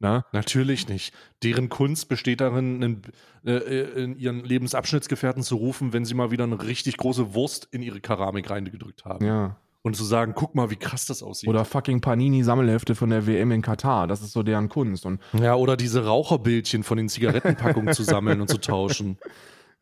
Ne? 0.01 0.25
Natürlich 0.33 0.89
nicht. 0.89 1.13
Deren 1.43 1.69
Kunst 1.69 2.09
besteht 2.09 2.41
darin, 2.41 2.81
in, 2.81 3.03
äh, 3.45 4.03
in 4.03 4.17
ihren 4.17 4.43
Lebensabschnittsgefährten 4.43 5.43
zu 5.43 5.57
rufen, 5.57 5.93
wenn 5.93 6.07
sie 6.07 6.15
mal 6.15 6.31
wieder 6.31 6.45
eine 6.45 6.63
richtig 6.63 6.97
große 6.97 7.35
Wurst 7.35 7.69
in 7.71 7.83
ihre 7.83 8.01
Keramik 8.01 8.49
reingedrückt 8.49 9.05
haben. 9.05 9.27
Ja. 9.27 9.57
Und 9.83 9.97
zu 9.97 10.05
sagen, 10.05 10.33
guck 10.35 10.55
mal, 10.55 10.71
wie 10.71 10.77
krass 10.77 11.07
das 11.07 11.23
aussieht. 11.23 11.49
Oder 11.49 11.65
fucking 11.65 12.01
Panini-Sammelhefte 12.01 12.95
von 12.95 13.11
der 13.11 13.27
WM 13.27 13.51
in 13.51 13.63
Katar. 13.63 14.07
Das 14.07 14.23
ist 14.23 14.33
so 14.33 14.43
deren 14.43 14.69
Kunst. 14.69 15.05
Und 15.05 15.21
ja, 15.39 15.55
oder 15.55 15.77
diese 15.77 16.05
Raucherbildchen 16.05 16.83
von 16.83 16.97
den 16.97 17.09
Zigarettenpackungen 17.09 17.95
zu 17.95 18.03
sammeln 18.03 18.41
und 18.41 18.49
zu 18.49 18.59
tauschen. 18.59 19.19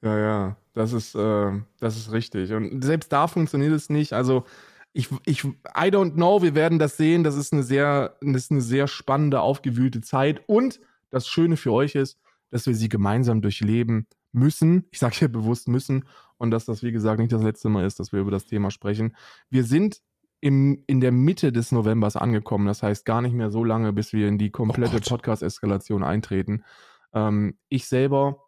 Ja, 0.02 0.18
ja, 0.18 0.56
das 0.74 0.92
ist, 0.92 1.14
äh, 1.14 1.52
das 1.80 1.96
ist 1.96 2.12
richtig. 2.12 2.52
Und 2.52 2.82
selbst 2.82 3.12
da 3.12 3.26
funktioniert 3.26 3.72
es 3.72 3.90
nicht. 3.90 4.12
Also, 4.12 4.44
ich, 4.92 5.08
ich, 5.26 5.44
I 5.44 5.90
don't 5.90 6.12
know, 6.14 6.42
wir 6.42 6.54
werden 6.54 6.78
das 6.78 6.96
sehen. 6.96 7.24
Das 7.24 7.36
ist 7.36 7.52
eine 7.52 7.62
sehr, 7.62 8.16
das 8.20 8.44
ist 8.44 8.50
eine 8.50 8.60
sehr 8.60 8.88
spannende, 8.88 9.40
aufgewühlte 9.40 10.00
Zeit. 10.00 10.42
Und 10.46 10.80
das 11.10 11.28
Schöne 11.28 11.56
für 11.56 11.72
euch 11.72 11.94
ist, 11.94 12.18
dass 12.50 12.66
wir 12.66 12.74
sie 12.74 12.88
gemeinsam 12.88 13.42
durchleben 13.42 14.06
müssen. 14.32 14.86
Ich 14.90 14.98
sage 14.98 15.16
hier 15.16 15.28
bewusst 15.28 15.68
müssen. 15.68 16.04
Und 16.36 16.50
dass 16.50 16.64
das, 16.64 16.82
wie 16.82 16.92
gesagt, 16.92 17.18
nicht 17.18 17.32
das 17.32 17.42
letzte 17.42 17.68
Mal 17.68 17.84
ist, 17.84 18.00
dass 18.00 18.12
wir 18.12 18.20
über 18.20 18.30
das 18.30 18.46
Thema 18.46 18.70
sprechen. 18.70 19.16
Wir 19.50 19.64
sind 19.64 20.00
im, 20.40 20.84
in 20.86 21.00
der 21.00 21.12
Mitte 21.12 21.52
des 21.52 21.72
Novembers 21.72 22.16
angekommen. 22.16 22.66
Das 22.66 22.82
heißt 22.82 23.04
gar 23.04 23.22
nicht 23.22 23.34
mehr 23.34 23.50
so 23.50 23.64
lange, 23.64 23.92
bis 23.92 24.12
wir 24.12 24.28
in 24.28 24.38
die 24.38 24.50
komplette 24.50 24.98
Gott. 24.98 25.08
Podcast-Eskalation 25.08 26.04
eintreten. 26.04 26.64
Ähm, 27.12 27.58
ich 27.68 27.86
selber 27.86 28.47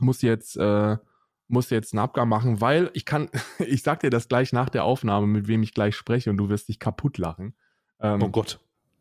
muss 0.00 0.22
jetzt, 0.22 0.56
äh, 0.56 0.96
muss 1.48 1.70
jetzt 1.70 1.94
einen 1.94 2.00
Abgang 2.00 2.28
machen, 2.28 2.60
weil 2.60 2.90
ich 2.94 3.04
kann, 3.04 3.30
ich 3.58 3.82
sag 3.82 4.00
dir 4.00 4.10
das 4.10 4.28
gleich 4.28 4.52
nach 4.52 4.68
der 4.68 4.84
Aufnahme, 4.84 5.26
mit 5.26 5.48
wem 5.48 5.62
ich 5.62 5.74
gleich 5.74 5.96
spreche 5.96 6.30
und 6.30 6.36
du 6.36 6.48
wirst 6.48 6.68
dich 6.68 6.78
kaputt 6.78 7.18
lachen. 7.18 7.54
Ähm, 8.00 8.22
Oh 8.22 8.28
Gott. 8.28 8.60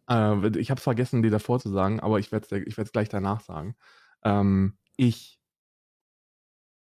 äh, 0.10 0.58
ich 0.60 0.72
habe 0.72 0.82
vergessen, 0.82 1.22
dir 1.24 1.32
davor 1.32 1.60
zu 1.60 1.70
sagen, 1.70 2.00
aber 2.00 2.20
ich 2.20 2.32
werde 2.32 2.48
es 2.50 2.68
ich 2.68 2.78
werd's 2.78 2.92
gleich 2.92 3.10
danach 3.10 3.42
sagen. 3.42 3.76
Ähm, 4.24 4.78
ich 4.98 5.40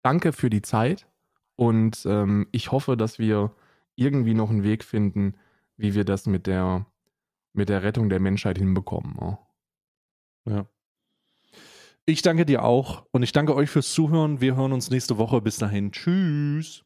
danke 0.03 0.33
für 0.33 0.51
die 0.51 0.63
Zeit 0.63 1.09
und 1.57 2.05
ähm, 2.07 2.49
ich 2.53 2.71
hoffe, 2.73 2.97
dass 2.97 3.19
wir 3.19 3.55
irgendwie 3.97 4.35
noch 4.35 4.51
einen 4.51 4.63
Weg 4.63 4.85
finden, 4.85 5.37
wie 5.77 5.95
wir 5.95 6.05
das 6.05 6.27
mit 6.27 6.47
der, 6.47 6.87
mit 7.55 7.69
der 7.69 7.83
Rettung 7.83 8.09
der 8.09 8.21
Menschheit 8.21 8.59
hinbekommen. 8.59 9.17
Oh. 9.19 9.39
Ja. 10.49 10.67
Ich 12.09 12.23
danke 12.23 12.47
dir 12.47 12.65
auch 12.65 13.05
und 13.11 13.25
ich 13.25 13.33
danke 13.33 13.57
euch 13.57 13.69
fürs 13.69 13.93
Zuhören. 13.93 14.41
Wir 14.41 14.55
hören 14.55 14.73
uns 14.73 14.91
nächste 14.91 15.19
Woche. 15.19 15.41
Bis 15.41 15.59
dahin. 15.59 15.91
Tschüss. 15.91 16.86